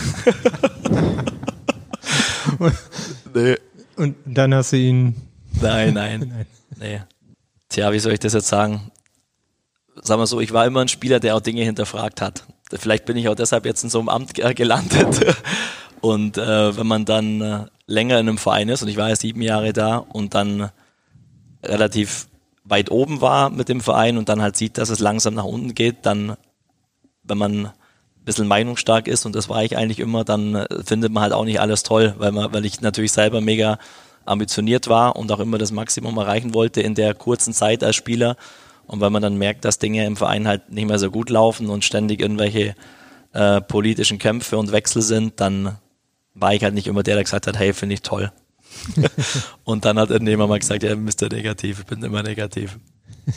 nee. 3.34 3.56
Und 3.96 4.16
dann 4.26 4.54
hast 4.54 4.74
du 4.74 4.78
ihn. 4.78 5.16
Nein, 5.62 5.94
nein. 5.94 6.20
nein. 6.30 6.46
Nee. 6.80 7.02
Tja, 7.70 7.92
wie 7.92 8.00
soll 8.00 8.14
ich 8.14 8.20
das 8.20 8.34
jetzt 8.34 8.48
sagen? 8.48 8.92
Sagen 10.02 10.22
wir 10.22 10.28
so, 10.28 10.40
ich 10.40 10.54
war 10.54 10.66
immer 10.66 10.82
ein 10.82 10.88
Spieler, 10.88 11.20
der 11.20 11.36
auch 11.36 11.42
Dinge 11.42 11.64
hinterfragt 11.64 12.22
hat. 12.22 12.44
Vielleicht 12.72 13.06
bin 13.06 13.18
ich 13.18 13.30
auch 13.30 13.36
deshalb 13.36 13.66
jetzt 13.66 13.84
in 13.84 13.90
so 13.90 14.00
einem 14.00 14.10
Amt 14.10 14.34
gelandet. 14.34 15.38
Und 16.02 16.38
äh, 16.38 16.78
wenn 16.78 16.88
man 16.88 17.06
dann 17.06 17.42
äh, 17.42 17.66
länger 17.88 18.20
in 18.20 18.28
einem 18.28 18.38
Verein 18.38 18.70
ist, 18.70 18.84
und 18.84 18.88
ich 18.88 18.98
war 18.98 19.10
ja 19.10 19.16
sieben 19.16 19.42
Jahre 19.42 19.74
da 19.74 19.98
und 19.98 20.36
dann 20.36 20.70
relativ 21.64 22.28
weit 22.64 22.92
oben 22.92 23.20
war 23.22 23.50
mit 23.50 23.68
dem 23.68 23.82
Verein 23.82 24.18
und 24.18 24.30
dann 24.30 24.42
halt 24.42 24.58
sieht, 24.58 24.78
dass 24.78 24.90
es 24.90 25.00
langsam 25.00 25.34
nach 25.34 25.46
unten 25.46 25.74
geht, 25.74 26.06
dann, 26.06 26.38
wenn 27.28 27.38
man 27.38 27.66
ein 27.68 27.74
bisschen 28.26 28.48
meinungsstark 28.48 29.08
ist, 29.08 29.26
und 29.26 29.36
das 29.36 29.50
war 29.50 29.64
ich 29.64 29.78
eigentlich 29.78 30.00
immer, 30.00 30.24
dann 30.24 30.56
äh, 30.56 30.84
findet 30.84 31.12
man 31.12 31.24
halt 31.24 31.34
auch 31.34 31.46
nicht 31.46 31.60
alles 31.60 31.84
toll, 31.84 32.16
weil 32.18 32.32
man, 32.32 32.54
weil 32.54 32.66
ich 32.66 32.82
natürlich 32.82 33.12
selber 33.12 33.42
mega 33.42 33.78
ambitioniert 34.26 34.88
war 34.88 35.16
und 35.16 35.32
auch 35.32 35.40
immer 35.40 35.58
das 35.58 35.72
Maximum 35.72 36.18
erreichen 36.18 36.54
wollte 36.54 36.82
in 36.82 36.96
der 36.96 37.14
kurzen 37.14 37.54
Zeit 37.54 37.84
als 37.84 37.96
Spieler. 37.96 38.36
Und 38.86 39.02
weil 39.02 39.10
man 39.10 39.22
dann 39.22 39.38
merkt, 39.38 39.66
dass 39.66 39.80
Dinge 39.80 40.06
im 40.06 40.16
Verein 40.16 40.48
halt 40.48 40.72
nicht 40.72 40.88
mehr 40.88 41.00
so 41.00 41.12
gut 41.12 41.30
laufen 41.30 41.70
und 41.70 41.84
ständig 41.84 42.22
irgendwelche 42.22 42.76
äh, 43.34 43.62
politischen 43.62 44.18
Kämpfe 44.18 44.58
und 44.58 44.72
Wechsel 44.72 45.02
sind, 45.02 45.40
dann 45.40 45.78
war 46.34 46.54
ich 46.54 46.64
halt 46.64 46.74
nicht 46.74 46.88
immer 46.88 47.04
der, 47.04 47.16
der 47.16 47.24
gesagt 47.24 47.48
hat, 47.48 47.58
hey, 47.58 47.74
finde 47.74 47.96
ich 47.96 48.02
toll. 48.02 48.32
und 49.64 49.86
dann 49.86 50.00
hat 50.00 50.10
irgendjemand 50.10 50.50
mal 50.50 50.60
gesagt, 50.60 50.84
ja, 50.84 50.96
Mr. 50.96 51.30
Negativ, 51.32 51.80
ich 51.80 51.86
bin 51.86 52.04
immer 52.04 52.24
negativ. 52.24 52.78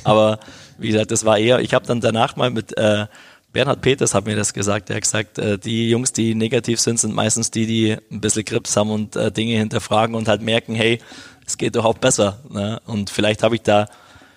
Aber 0.05 0.39
wie 0.79 0.89
gesagt, 0.89 1.11
das 1.11 1.25
war 1.25 1.39
eher, 1.39 1.61
ich 1.61 1.75
habe 1.75 1.87
dann 1.87 2.01
danach 2.01 2.37
mal 2.37 2.51
mit 2.51 2.77
äh, 2.77 3.07
Bernhard 3.53 3.81
Peters 3.81 4.15
hat 4.15 4.27
mir 4.27 4.37
das 4.37 4.53
gesagt, 4.53 4.91
er 4.91 4.97
hat 4.97 5.03
gesagt, 5.03 5.39
äh, 5.39 5.59
die 5.59 5.91
Jungs, 5.91 6.13
die 6.13 6.35
negativ 6.35 6.81
sind, 6.81 7.01
sind 7.01 7.15
meistens 7.15 7.51
die, 7.51 7.67
die 7.67 7.97
ein 8.11 8.21
bisschen 8.21 8.45
Grips 8.45 8.77
haben 8.77 8.91
und 8.91 9.17
äh, 9.17 9.33
Dinge 9.33 9.57
hinterfragen 9.57 10.15
und 10.15 10.29
halt 10.29 10.41
merken, 10.43 10.75
hey, 10.75 11.01
es 11.47 11.59
geht 11.59 11.75
doch 11.75 11.85
auch 11.85 11.99
besser. 11.99 12.39
Ne? 12.49 12.81
Und 12.87 13.11
vielleicht 13.11 13.43
habe 13.43 13.57
ich 13.57 13.63
da, 13.63 13.87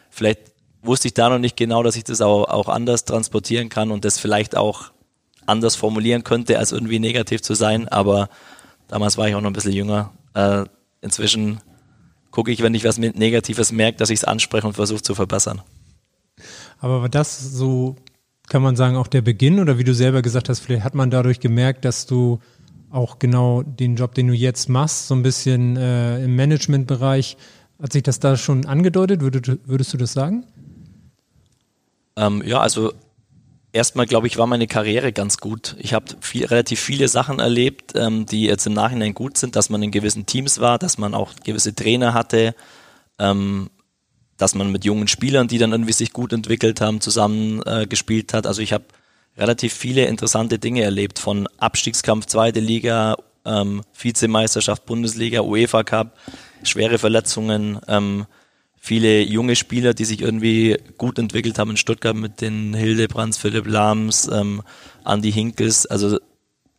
vielleicht 0.09 0.39
wusste 0.81 1.07
ich 1.07 1.13
da 1.13 1.29
noch 1.29 1.39
nicht 1.39 1.57
genau, 1.57 1.83
dass 1.83 1.95
ich 1.95 2.03
das 2.03 2.21
auch, 2.21 2.45
auch 2.45 2.69
anders 2.69 3.05
transportieren 3.05 3.69
kann 3.69 3.91
und 3.91 4.03
das 4.03 4.19
vielleicht 4.19 4.57
auch 4.57 4.91
anders 5.45 5.75
formulieren 5.75 6.23
könnte, 6.23 6.57
als 6.57 6.71
irgendwie 6.71 6.99
negativ 6.99 7.41
zu 7.41 7.53
sein, 7.53 7.87
aber 7.87 8.29
damals 8.87 9.17
war 9.17 9.27
ich 9.27 9.35
auch 9.35 9.41
noch 9.41 9.49
ein 9.49 9.53
bisschen 9.53 9.73
jünger. 9.73 10.11
Äh, 10.33 10.65
inzwischen 11.01 11.59
gucke 12.31 12.51
ich, 12.51 12.63
wenn 12.63 12.73
ich 12.73 12.83
was 12.83 12.97
Negatives 12.97 13.71
merke, 13.71 13.97
dass 13.97 14.09
ich 14.09 14.19
es 14.19 14.23
anspreche 14.23 14.65
und 14.65 14.73
versuche 14.73 15.01
zu 15.01 15.15
verbessern. 15.15 15.61
Aber 16.79 17.01
war 17.01 17.09
das 17.09 17.39
so, 17.39 17.95
kann 18.49 18.61
man 18.61 18.75
sagen, 18.75 18.95
auch 18.97 19.07
der 19.07 19.21
Beginn 19.21 19.59
oder 19.59 19.77
wie 19.77 19.83
du 19.83 19.93
selber 19.93 20.21
gesagt 20.21 20.49
hast, 20.49 20.59
vielleicht 20.59 20.83
hat 20.83 20.95
man 20.95 21.09
dadurch 21.09 21.39
gemerkt, 21.39 21.85
dass 21.85 22.05
du 22.05 22.39
auch 22.91 23.17
genau 23.17 23.63
den 23.63 23.95
Job, 23.95 24.13
den 24.13 24.27
du 24.27 24.33
jetzt 24.33 24.69
machst, 24.69 25.07
so 25.07 25.15
ein 25.15 25.23
bisschen 25.23 25.77
äh, 25.77 26.23
im 26.23 26.35
Managementbereich, 26.35 27.37
hat 27.81 27.93
sich 27.93 28.03
das 28.03 28.19
da 28.19 28.37
schon 28.37 28.65
angedeutet? 28.65 29.21
Würdest, 29.21 29.59
würdest 29.65 29.93
du 29.93 29.97
das 29.97 30.13
sagen? 30.13 30.45
Ähm, 32.15 32.43
ja, 32.45 32.59
also 32.59 32.93
erstmal, 33.71 34.05
glaube 34.05 34.27
ich, 34.27 34.37
war 34.37 34.45
meine 34.45 34.67
Karriere 34.67 35.11
ganz 35.11 35.37
gut. 35.37 35.75
Ich 35.79 35.93
habe 35.93 36.05
viel, 36.21 36.45
relativ 36.45 36.79
viele 36.79 37.07
Sachen 37.07 37.39
erlebt, 37.39 37.93
ähm, 37.95 38.25
die 38.25 38.43
jetzt 38.43 38.67
im 38.67 38.73
Nachhinein 38.73 39.13
gut 39.13 39.37
sind, 39.37 39.55
dass 39.55 39.69
man 39.69 39.81
in 39.81 39.91
gewissen 39.91 40.25
Teams 40.25 40.59
war, 40.59 40.77
dass 40.77 40.97
man 40.97 41.13
auch 41.13 41.33
gewisse 41.43 41.73
Trainer 41.73 42.13
hatte, 42.13 42.55
ähm, 43.19 43.69
dass 44.43 44.55
man 44.55 44.73
mit 44.73 44.83
jungen 44.83 45.07
Spielern, 45.07 45.47
die 45.47 45.57
dann 45.57 45.71
irgendwie 45.71 45.93
sich 45.93 46.11
gut 46.11 46.33
entwickelt 46.33 46.81
haben, 46.81 46.99
zusammen 46.99 47.61
äh, 47.65 47.87
gespielt 47.87 48.33
hat. 48.33 48.45
Also 48.45 48.61
ich 48.61 48.73
habe 48.73 48.83
relativ 49.37 49.73
viele 49.73 50.05
interessante 50.05 50.59
Dinge 50.59 50.81
erlebt, 50.83 51.17
von 51.17 51.47
Abstiegskampf 51.59 52.25
zweite 52.25 52.59
Liga, 52.59 53.15
ähm, 53.45 53.83
Vizemeisterschaft 53.97 54.85
Bundesliga, 54.85 55.39
UEFA 55.39 55.85
Cup, 55.85 56.17
schwere 56.63 56.97
Verletzungen, 56.97 57.79
ähm, 57.87 58.25
viele 58.75 59.21
junge 59.21 59.55
Spieler, 59.55 59.93
die 59.93 60.03
sich 60.03 60.19
irgendwie 60.19 60.77
gut 60.97 61.19
entwickelt 61.19 61.57
haben 61.57 61.71
in 61.71 61.77
Stuttgart 61.77 62.15
mit 62.15 62.41
den 62.41 62.73
Hildebrands, 62.73 63.37
Philipp 63.37 63.65
Lahms, 63.65 64.27
ähm, 64.27 64.61
Andy 65.05 65.31
Hinkels, 65.31 65.85
also 65.85 66.19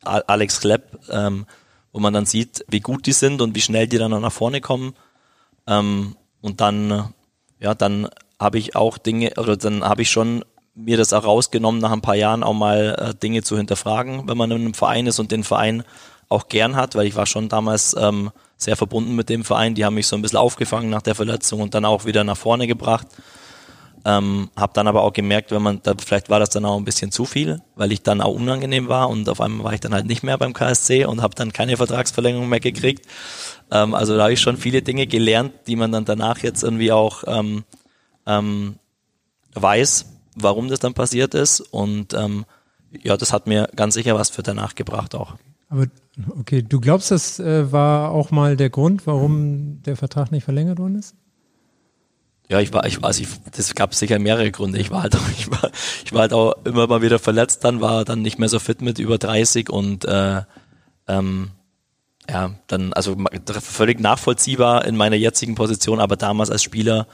Alex 0.02 0.60
Klepp, 0.60 0.98
ähm, 1.08 1.46
wo 1.94 2.00
man 2.00 2.12
dann 2.12 2.26
sieht, 2.26 2.62
wie 2.68 2.80
gut 2.80 3.06
die 3.06 3.12
sind 3.12 3.40
und 3.40 3.54
wie 3.54 3.62
schnell 3.62 3.88
die 3.88 3.96
dann 3.96 4.12
auch 4.12 4.20
nach 4.20 4.32
vorne 4.32 4.60
kommen. 4.60 4.92
Ähm, 5.66 6.14
und 6.42 6.60
dann, 6.60 7.14
ja, 7.64 7.74
dann 7.74 8.08
habe 8.38 8.58
ich 8.58 8.76
auch 8.76 8.98
Dinge, 8.98 9.32
oder 9.38 9.56
dann 9.56 9.82
habe 9.82 10.02
ich 10.02 10.10
schon 10.10 10.44
mir 10.74 10.98
das 10.98 11.14
auch 11.14 11.24
rausgenommen, 11.24 11.80
nach 11.80 11.92
ein 11.92 12.02
paar 12.02 12.14
Jahren 12.14 12.42
auch 12.42 12.52
mal 12.52 12.94
äh, 12.98 13.14
Dinge 13.14 13.42
zu 13.42 13.56
hinterfragen, 13.56 14.28
wenn 14.28 14.36
man 14.36 14.50
in 14.50 14.60
einem 14.60 14.74
Verein 14.74 15.06
ist 15.06 15.18
und 15.18 15.32
den 15.32 15.44
Verein 15.44 15.82
auch 16.28 16.48
gern 16.48 16.76
hat, 16.76 16.94
weil 16.94 17.06
ich 17.06 17.16
war 17.16 17.24
schon 17.24 17.48
damals 17.48 17.96
ähm, 17.98 18.32
sehr 18.58 18.76
verbunden 18.76 19.16
mit 19.16 19.30
dem 19.30 19.44
Verein. 19.44 19.74
Die 19.74 19.84
haben 19.84 19.94
mich 19.94 20.06
so 20.06 20.16
ein 20.16 20.22
bisschen 20.22 20.38
aufgefangen 20.38 20.90
nach 20.90 21.00
der 21.00 21.14
Verletzung 21.14 21.60
und 21.60 21.74
dann 21.74 21.86
auch 21.86 22.04
wieder 22.04 22.22
nach 22.22 22.36
vorne 22.36 22.66
gebracht. 22.66 23.06
Ähm, 24.06 24.50
habe 24.54 24.72
dann 24.74 24.86
aber 24.86 25.02
auch 25.02 25.14
gemerkt, 25.14 25.50
wenn 25.50 25.62
man, 25.62 25.80
da, 25.82 25.94
vielleicht 25.98 26.28
war 26.28 26.38
das 26.38 26.50
dann 26.50 26.66
auch 26.66 26.76
ein 26.76 26.84
bisschen 26.84 27.10
zu 27.10 27.24
viel, 27.24 27.62
weil 27.74 27.90
ich 27.90 28.02
dann 28.02 28.20
auch 28.20 28.34
unangenehm 28.34 28.88
war 28.88 29.08
und 29.08 29.28
auf 29.30 29.40
einmal 29.40 29.64
war 29.64 29.72
ich 29.72 29.80
dann 29.80 29.94
halt 29.94 30.04
nicht 30.04 30.22
mehr 30.22 30.36
beim 30.36 30.52
KSC 30.52 31.06
und 31.06 31.22
habe 31.22 31.34
dann 31.34 31.54
keine 31.54 31.78
Vertragsverlängerung 31.78 32.48
mehr 32.48 32.60
gekriegt. 32.60 33.06
Ähm, 33.70 33.94
also 33.94 34.14
da 34.16 34.24
habe 34.24 34.34
ich 34.34 34.42
schon 34.42 34.58
viele 34.58 34.82
Dinge 34.82 35.06
gelernt, 35.06 35.52
die 35.66 35.76
man 35.76 35.90
dann 35.90 36.04
danach 36.04 36.38
jetzt 36.40 36.62
irgendwie 36.62 36.92
auch 36.92 37.24
ähm, 37.26 37.64
ähm, 38.26 38.76
weiß, 39.54 40.06
warum 40.36 40.68
das 40.68 40.80
dann 40.80 40.92
passiert 40.92 41.34
ist 41.34 41.60
und 41.60 42.12
ähm, 42.12 42.44
ja, 43.02 43.16
das 43.16 43.32
hat 43.32 43.46
mir 43.46 43.70
ganz 43.74 43.94
sicher 43.94 44.14
was 44.16 44.28
für 44.28 44.42
danach 44.42 44.74
gebracht 44.74 45.14
auch. 45.14 45.34
Aber 45.70 45.86
okay, 46.38 46.62
du 46.62 46.78
glaubst, 46.78 47.10
das 47.10 47.40
äh, 47.40 47.72
war 47.72 48.10
auch 48.10 48.30
mal 48.30 48.56
der 48.56 48.70
Grund, 48.70 49.06
warum 49.06 49.82
der 49.82 49.96
Vertrag 49.96 50.30
nicht 50.30 50.44
verlängert 50.44 50.78
worden 50.78 50.96
ist? 50.96 51.16
Ja, 52.48 52.60
ich 52.60 52.72
war, 52.72 52.86
ich 52.86 53.00
weiß, 53.02 53.20
ich, 53.20 53.28
das 53.52 53.74
gab 53.74 53.94
sicher 53.94 54.18
mehrere 54.18 54.50
Gründe. 54.50 54.78
Ich 54.78 54.90
war 54.90 55.02
halt, 55.02 55.16
auch, 55.16 55.28
ich 55.38 55.50
war, 55.50 55.70
ich 56.04 56.12
war 56.12 56.22
halt 56.22 56.32
auch 56.32 56.54
immer 56.64 56.86
mal 56.86 57.02
wieder 57.02 57.18
verletzt, 57.18 57.64
dann 57.64 57.80
war 57.80 58.04
dann 58.04 58.22
nicht 58.22 58.38
mehr 58.38 58.48
so 58.48 58.58
fit 58.58 58.82
mit 58.82 58.98
über 58.98 59.18
30 59.18 59.70
und 59.70 60.04
äh, 60.04 60.42
ähm, 61.08 61.50
ja, 62.28 62.54
dann 62.66 62.92
also 62.94 63.16
völlig 63.60 64.00
nachvollziehbar 64.00 64.86
in 64.86 64.96
meiner 64.96 65.16
jetzigen 65.16 65.54
Position, 65.54 66.00
aber 66.00 66.16
damals 66.16 66.50
als 66.50 66.62
Spieler 66.62 67.06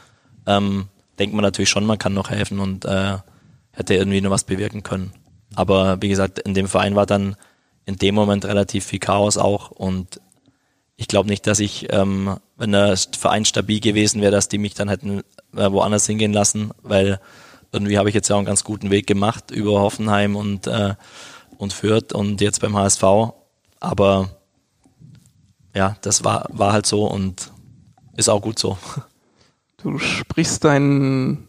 ähm, 0.47 0.89
denkt 1.19 1.35
man 1.35 1.43
natürlich 1.43 1.69
schon, 1.69 1.85
man 1.85 1.99
kann 1.99 2.15
noch 2.15 2.31
helfen 2.31 2.61
und 2.61 2.85
äh, 2.85 3.19
hätte 3.73 3.95
irgendwie 3.95 4.21
noch 4.21 4.31
was 4.31 4.45
bewirken 4.45 4.83
können. 4.83 5.13
Aber 5.55 6.01
wie 6.01 6.09
gesagt, 6.09 6.39
in 6.39 6.55
dem 6.55 6.69
Verein 6.69 6.95
war 6.95 7.07
dann 7.07 7.37
in 7.87 7.97
dem 7.97 8.15
Moment 8.15 8.45
relativ 8.45 8.85
viel 8.85 9.01
Chaos 9.01 9.37
auch 9.37 9.71
und 9.71 10.21
ich 11.01 11.09
glaube 11.09 11.31
nicht, 11.31 11.47
dass 11.47 11.61
ich, 11.61 11.91
ähm, 11.95 12.37
wenn 12.59 12.73
der 12.73 12.95
Verein 13.19 13.47
stabil 13.47 13.81
gewesen 13.81 14.21
wäre, 14.21 14.33
dass 14.33 14.49
die 14.49 14.59
mich 14.59 14.75
dann 14.75 14.91
hätten 14.91 15.23
äh, 15.57 15.73
woanders 15.73 16.05
hingehen 16.05 16.35
lassen, 16.35 16.73
weil 16.83 17.19
irgendwie 17.73 17.97
habe 17.97 18.11
ich 18.11 18.15
jetzt 18.15 18.29
ja 18.29 18.35
auch 18.35 18.41
einen 18.41 18.47
ganz 18.47 18.65
guten 18.65 18.91
Weg 18.91 19.07
gemacht 19.07 19.51
über 19.51 19.81
Hoffenheim 19.81 20.37
und, 20.37 20.67
äh, 20.67 20.95
und 21.57 21.73
Fürth 21.73 22.13
und 22.13 22.43
jetzt 22.43 22.61
beim 22.61 22.77
HSV. 22.77 23.03
Aber 23.81 24.29
ja, 25.75 25.97
das 26.03 26.23
war, 26.23 26.47
war 26.51 26.75
halt 26.75 26.85
so 26.85 27.07
und 27.07 27.51
ist 28.19 28.29
auch 28.29 28.43
gut 28.43 28.59
so. 28.59 28.77
Du 29.79 29.99
sprichst 29.99 30.65
deinen 30.65 31.49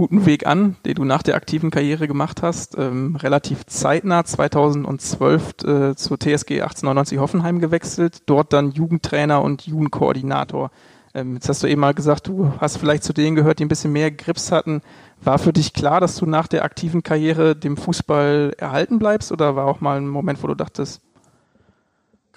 guten 0.00 0.24
Weg 0.24 0.46
an, 0.46 0.76
den 0.86 0.94
du 0.94 1.04
nach 1.04 1.22
der 1.22 1.34
aktiven 1.34 1.70
Karriere 1.70 2.08
gemacht 2.08 2.42
hast. 2.42 2.78
Ähm, 2.78 3.16
relativ 3.16 3.66
zeitnah, 3.66 4.24
2012 4.24 5.50
äh, 5.62 5.94
zur 5.94 6.18
TSG 6.18 6.62
1899 6.62 7.18
Hoffenheim 7.18 7.60
gewechselt, 7.60 8.22
dort 8.24 8.54
dann 8.54 8.70
Jugendtrainer 8.70 9.42
und 9.42 9.66
Jugendkoordinator. 9.66 10.70
Ähm, 11.12 11.34
jetzt 11.34 11.50
hast 11.50 11.62
du 11.62 11.66
eben 11.66 11.82
mal 11.82 11.92
gesagt, 11.92 12.28
du 12.28 12.50
hast 12.58 12.78
vielleicht 12.78 13.04
zu 13.04 13.12
denen 13.12 13.36
gehört, 13.36 13.58
die 13.58 13.66
ein 13.66 13.68
bisschen 13.68 13.92
mehr 13.92 14.10
Grips 14.10 14.50
hatten. 14.50 14.80
War 15.22 15.38
für 15.38 15.52
dich 15.52 15.74
klar, 15.74 16.00
dass 16.00 16.16
du 16.16 16.24
nach 16.24 16.48
der 16.48 16.64
aktiven 16.64 17.02
Karriere 17.02 17.54
dem 17.54 17.76
Fußball 17.76 18.54
erhalten 18.56 18.98
bleibst 18.98 19.32
oder 19.32 19.54
war 19.54 19.66
auch 19.66 19.82
mal 19.82 19.98
ein 19.98 20.08
Moment, 20.08 20.42
wo 20.42 20.46
du 20.46 20.54
dachtest, 20.54 21.02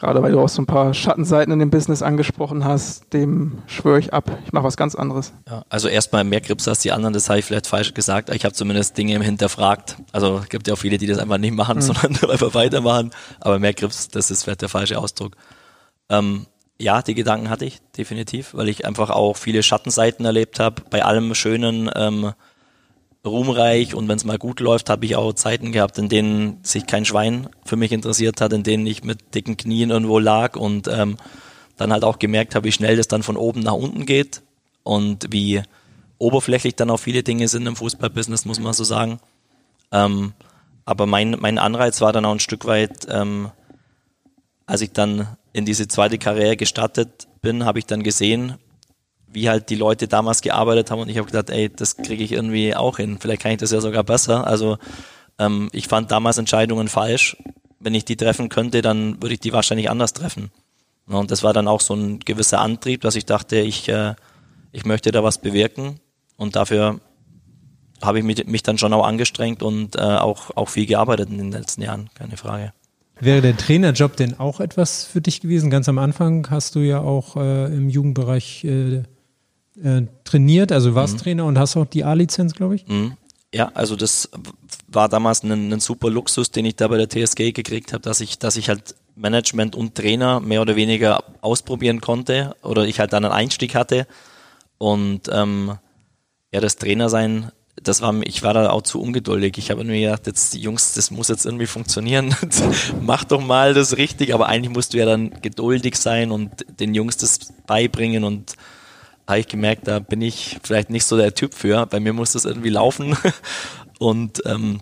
gerade 0.04 0.22
weil 0.22 0.34
du 0.34 0.39
auch 0.39 0.50
so 0.50 0.62
ein 0.62 0.66
paar 0.66 0.94
Schattenseiten 0.94 1.54
in 1.54 1.60
dem 1.60 1.70
Business 1.70 2.02
angesprochen 2.02 2.66
hast, 2.66 3.13
dem 3.13 3.60
schwöre 3.68 4.00
ich 4.00 4.13
ab, 4.13 4.30
ich 4.46 4.52
mache 4.52 4.66
was 4.66 4.76
ganz 4.76 4.96
anderes. 4.96 5.34
Ja, 5.48 5.63
also 5.70 5.88
erstmal 5.88 6.26
mehr 6.26 6.42
Grips 6.42 6.68
als 6.68 6.80
die 6.80 6.92
anderen, 6.92 7.13
das 7.13 7.30
habe 7.30 7.39
ich 7.39 7.46
vielleicht 7.46 7.68
falsch 7.68 7.94
gesagt. 7.94 8.30
Ich 8.34 8.44
habe 8.44 8.54
zumindest 8.54 8.98
Dinge 8.98 9.22
hinterfragt. 9.24 9.98
Also 10.12 10.39
es 10.39 10.50
gibt 10.50 10.68
ja 10.68 10.74
auch 10.74 10.78
viele, 10.78 10.98
die 10.98 11.08
das 11.08 11.20
einfach 11.20 11.38
nicht 11.38 11.54
machen, 11.54 11.78
mhm. 11.78 11.82
sondern 11.82 12.18
einfach 12.30 12.54
weitermachen. 12.54 13.12
Aber 13.39 13.60
mehr 13.60 13.74
Grips, 13.74 14.10
das 14.10 14.30
ist 14.30 14.44
vielleicht 14.44 14.62
der 14.62 14.70
falsche 14.70 15.00
Ausdruck. 15.00 15.38
Ähm, 16.10 16.48
ja, 16.80 17.02
die 17.02 17.16
Gedanken 17.16 17.50
hatte 17.50 17.63
ich 17.63 17.80
definitiv, 17.98 18.54
weil 18.54 18.68
ich 18.68 18.86
einfach 18.86 19.10
auch 19.10 19.38
viele 19.38 19.63
Schattenseiten 19.63 20.26
erlebt 20.26 20.60
habe. 20.60 20.82
Bei 20.89 21.06
allem 21.06 21.34
Schönen 21.34 21.89
ähm, 21.96 22.34
ruhmreich 23.26 23.96
und 23.96 24.08
wenn 24.08 24.18
es 24.18 24.26
mal 24.26 24.38
gut 24.38 24.60
läuft, 24.60 24.90
habe 24.90 25.06
ich 25.06 25.16
auch 25.16 25.34
Zeiten 25.34 25.72
gehabt, 25.72 25.98
in 25.98 26.10
denen 26.10 26.60
sich 26.64 26.86
kein 26.86 27.06
Schwein 27.06 27.48
für 27.66 27.76
mich 27.76 27.92
interessiert 27.92 28.42
hat, 28.42 28.52
in 28.54 28.64
denen 28.64 28.86
ich 28.86 29.04
mit 29.04 29.34
dicken 29.34 29.56
Knien 29.56 29.92
irgendwo 29.92 30.20
lag 30.20 30.58
und 30.58 30.88
ähm, 30.88 31.18
dann 31.78 31.94
halt 31.94 32.04
auch 32.04 32.20
gemerkt 32.20 32.56
habe, 32.56 32.68
wie 32.68 32.72
schnell 32.72 32.98
das 32.98 33.08
dann 33.08 33.24
von 33.24 33.38
oben 33.38 33.62
nach 33.62 33.74
unten 33.74 34.06
geht 34.06 34.42
und 34.84 35.28
wie 35.32 35.62
oberflächlich 36.18 36.76
dann 36.76 36.90
auch 36.90 36.98
viele 36.98 37.24
Dinge 37.24 37.48
sind 37.48 37.66
im 37.66 37.76
Fußballbusiness, 37.76 38.46
muss 38.46 38.60
man 38.60 38.74
so 38.74 38.84
sagen. 38.84 39.20
Ähm, 39.92 40.34
aber 40.86 41.06
mein, 41.06 41.38
mein 41.40 41.58
Anreiz 41.58 42.02
war 42.02 42.12
dann 42.12 42.26
auch 42.26 42.32
ein 42.32 42.40
Stück 42.40 42.66
weit, 42.66 43.08
ähm, 43.10 43.52
als 44.66 44.82
ich 44.82 44.92
dann 44.92 45.28
in 45.54 45.66
diese 45.66 45.88
zweite 45.88 46.18
Karriere 46.18 46.58
gestartet 46.58 47.28
bin, 47.42 47.66
habe 47.66 47.80
ich 47.80 47.86
dann 47.86 48.04
gesehen, 48.04 48.58
wie 49.34 49.50
halt 49.50 49.69
die 49.69 49.76
Leute 49.76 50.08
damals 50.08 50.41
gearbeitet 50.41 50.91
haben 50.91 51.00
und 51.00 51.10
ich 51.10 51.17
habe 51.17 51.28
gedacht, 51.28 51.50
ey, 51.50 51.69
das 51.69 51.98
kriege 51.98 52.24
ich 52.24 52.32
irgendwie 52.32 52.76
auch 52.76 52.98
hin. 52.98 53.17
Vielleicht 53.19 53.41
kann 53.41 53.52
ich 53.52 53.58
das 53.58 53.72
ja 53.72 53.82
sogar 53.82 54.04
besser. 54.04 54.48
Also 54.48 54.78
ähm, 55.39 55.69
ich 55.72 55.88
fand 55.88 56.12
damals 56.12 56.38
Entscheidungen 56.38 56.88
falsch. 56.88 57.38
Wenn 57.80 57.96
ich 57.96 58.06
die 58.06 58.15
treffen 58.15 58.50
könnte, 58.50 58.82
dann 58.82 59.22
würde 59.22 59.34
ich 59.34 59.39
die 59.39 59.54
wahrscheinlich 59.54 59.89
anders 59.89 60.13
treffen. 60.13 60.52
Und 61.08 61.32
das 61.32 61.43
war 61.43 61.54
dann 61.54 61.67
auch 61.67 61.82
so 61.82 61.93
ein 61.96 62.19
gewisser 62.19 62.62
Antrieb, 62.62 63.02
dass 63.02 63.15
ich 63.15 63.26
dachte, 63.26 63.58
ich, 63.58 63.89
äh, 63.89 64.15
ich 64.72 64.86
möchte 64.86 65.12
da 65.12 65.24
was 65.24 65.39
bewirken 65.39 66.00
und 66.38 66.56
dafür 66.56 67.00
habe 68.02 68.19
ich 68.19 68.24
mich, 68.24 68.46
mich 68.46 68.63
dann 68.63 68.78
schon 68.78 68.93
auch 68.93 69.06
angestrengt 69.06 69.63
und 69.63 69.96
äh, 69.96 70.00
auch, 70.00 70.56
auch 70.56 70.69
viel 70.69 70.86
gearbeitet 70.86 71.30
in 71.30 71.38
den 71.38 71.52
letzten 71.52 71.82
Jahren, 71.82 72.10
keine 72.15 72.38
Frage. 72.38 72.74
Wäre 73.19 73.41
der 73.41 73.56
Trainerjob 73.56 74.17
denn 74.17 74.39
auch 74.39 74.60
etwas 74.60 75.06
für 75.06 75.22
dich 75.22 75.39
gewesen? 75.39 75.69
Ganz 75.69 75.88
am 75.88 75.98
Anfang 75.98 76.50
hast 76.50 76.76
du 76.76 76.80
ja 76.80 77.00
auch 77.00 77.38
äh, 77.38 77.65
im 77.65 77.89
Jugendbereich 77.89 78.65
äh, 78.65 79.04
äh, 79.82 80.04
trainiert, 80.24 80.72
also 80.72 80.96
warst 80.96 81.16
mhm. 81.16 81.20
Trainer 81.20 81.46
und 81.46 81.58
hast 81.58 81.76
auch 81.78 81.86
die 81.86 82.04
A-Lizenz, 82.04 82.54
glaube 82.54 82.76
ich. 82.76 82.88
Mhm. 82.88 83.18
Ja, 83.54 83.72
also 83.76 83.96
das 83.96 84.30
war 84.88 85.10
damals 85.10 85.44
ein, 85.44 85.72
ein, 85.72 85.80
super 85.80 86.10
Luxus, 86.10 86.50
den 86.50 86.66
ich 86.66 86.76
da 86.76 86.88
bei 86.88 86.98
der 86.98 87.10
TSG 87.10 87.52
gekriegt 87.52 87.94
habe, 87.94 88.02
dass 88.02 88.20
ich, 88.20 88.40
dass 88.40 88.58
ich 88.58 88.70
halt 88.70 88.96
Management 89.16 89.76
und 89.76 89.94
Trainer 89.94 90.40
mehr 90.40 90.62
oder 90.62 90.76
weniger 90.76 91.24
ausprobieren 91.42 92.02
konnte 92.02 92.56
oder 92.64 92.86
ich 92.86 93.00
halt 93.00 93.14
dann 93.14 93.26
einen 93.26 93.34
Einstieg 93.34 93.76
hatte 93.76 94.08
und 94.80 95.30
ähm, 95.32 95.78
ja, 96.52 96.62
das 96.62 96.78
Trainer 96.78 97.10
sein, 97.10 97.52
das 97.82 98.02
war, 98.02 98.14
ich 98.24 98.44
war 98.44 98.54
da 98.54 98.70
auch 98.70 98.82
zu 98.82 99.02
ungeduldig. 99.02 99.58
Ich 99.58 99.72
habe 99.72 99.84
mir 99.84 100.00
gedacht, 100.00 100.28
jetzt 100.28 100.56
Jungs, 100.56 100.94
das 100.94 101.12
muss 101.12 101.30
jetzt 101.30 101.46
irgendwie 101.46 101.66
funktionieren. 101.66 102.36
Mach 103.02 103.24
doch 103.24 103.42
mal 103.42 103.74
das 103.74 103.98
richtig, 103.98 104.34
aber 104.34 104.48
eigentlich 104.48 104.74
musst 104.74 104.94
du 104.94 104.98
ja 104.98 105.06
dann 105.06 105.42
geduldig 105.42 105.96
sein 105.96 106.32
und 106.32 106.66
den 106.80 106.94
Jungs 106.94 107.18
das 107.18 107.40
beibringen 107.66 108.24
und 108.24 108.56
habe 109.28 109.40
ich 109.40 109.48
gemerkt, 109.48 109.88
da 109.88 110.00
bin 110.00 110.22
ich 110.22 110.58
vielleicht 110.64 110.90
nicht 110.90 111.06
so 111.06 111.18
der 111.18 111.34
Typ 111.34 111.54
für. 111.54 111.86
Bei 111.86 112.00
mir 112.00 112.14
muss 112.14 112.34
das 112.34 112.46
irgendwie 112.46 112.70
laufen. 112.70 113.18
Und 114.00 114.42
ähm, 114.46 114.82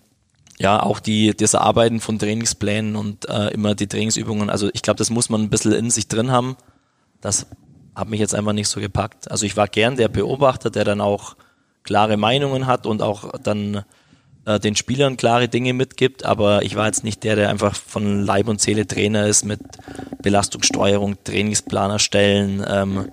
ja, 0.59 0.81
auch 0.81 0.99
die, 0.99 1.35
das 1.35 1.55
Arbeiten 1.55 1.99
von 1.99 2.19
Trainingsplänen 2.19 2.95
und 2.95 3.27
äh, 3.27 3.47
immer 3.47 3.73
die 3.73 3.87
Trainingsübungen. 3.87 4.51
Also 4.51 4.69
ich 4.73 4.83
glaube, 4.83 4.99
das 4.99 5.09
muss 5.09 5.27
man 5.27 5.41
ein 5.41 5.49
bisschen 5.49 5.71
in 5.71 5.89
sich 5.89 6.07
drin 6.07 6.31
haben. 6.31 6.55
Das 7.19 7.47
hat 7.95 8.09
mich 8.09 8.19
jetzt 8.19 8.35
einfach 8.35 8.53
nicht 8.53 8.67
so 8.67 8.79
gepackt. 8.79 9.29
Also 9.31 9.47
ich 9.47 9.57
war 9.57 9.67
gern 9.67 9.97
der 9.97 10.07
Beobachter, 10.07 10.69
der 10.69 10.83
dann 10.83 11.01
auch 11.01 11.35
klare 11.83 12.15
Meinungen 12.15 12.67
hat 12.67 12.85
und 12.85 13.01
auch 13.01 13.31
dann 13.39 13.83
äh, 14.45 14.59
den 14.59 14.75
Spielern 14.75 15.17
klare 15.17 15.47
Dinge 15.47 15.73
mitgibt, 15.73 16.25
aber 16.25 16.63
ich 16.63 16.75
war 16.75 16.87
jetzt 16.87 17.03
nicht 17.03 17.23
der, 17.23 17.35
der 17.35 17.49
einfach 17.49 17.75
von 17.75 18.23
Leib 18.23 18.47
und 18.47 18.61
Seele 18.61 18.87
Trainer 18.87 19.27
ist 19.27 19.45
mit 19.45 19.61
Belastungssteuerung, 20.21 21.23
Trainingsplan 21.23 21.91
erstellen, 21.91 22.65
ähm, 22.67 23.11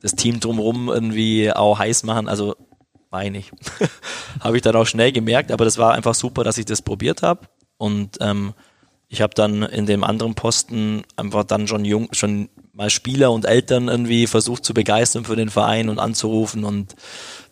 das 0.00 0.12
Team 0.12 0.40
drumherum 0.40 0.88
irgendwie 0.88 1.52
auch 1.52 1.78
heiß 1.78 2.04
machen. 2.04 2.28
Also 2.28 2.56
meine 3.10 3.38
ich. 3.38 3.52
habe 4.40 4.56
ich 4.56 4.62
dann 4.62 4.76
auch 4.76 4.86
schnell 4.86 5.12
gemerkt, 5.12 5.52
aber 5.52 5.64
das 5.64 5.78
war 5.78 5.94
einfach 5.94 6.14
super, 6.14 6.44
dass 6.44 6.58
ich 6.58 6.64
das 6.64 6.82
probiert 6.82 7.22
habe. 7.22 7.48
Und 7.76 8.18
ähm, 8.20 8.54
ich 9.08 9.20
habe 9.20 9.34
dann 9.34 9.62
in 9.62 9.86
dem 9.86 10.04
anderen 10.04 10.34
Posten 10.34 11.02
einfach 11.16 11.44
dann 11.44 11.66
schon 11.66 11.84
jung, 11.84 12.08
schon 12.12 12.48
mal 12.72 12.90
Spieler 12.90 13.32
und 13.32 13.44
Eltern 13.44 13.88
irgendwie 13.88 14.26
versucht 14.26 14.64
zu 14.64 14.72
begeistern 14.72 15.24
für 15.24 15.36
den 15.36 15.50
Verein 15.50 15.88
und 15.88 15.98
anzurufen. 15.98 16.64
Und 16.64 16.94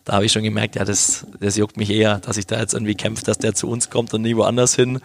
da 0.05 0.13
habe 0.13 0.25
ich 0.25 0.31
schon 0.31 0.43
gemerkt, 0.43 0.75
ja, 0.75 0.85
das, 0.85 1.27
das 1.39 1.57
juckt 1.57 1.77
mich 1.77 1.89
eher, 1.89 2.19
dass 2.19 2.37
ich 2.37 2.47
da 2.47 2.59
jetzt 2.59 2.73
irgendwie 2.73 2.95
kämpfe, 2.95 3.25
dass 3.25 3.37
der 3.37 3.53
zu 3.53 3.69
uns 3.69 3.89
kommt 3.89 4.13
und 4.13 4.21
nie 4.21 4.35
woanders 4.35 4.75
hin. 4.75 4.99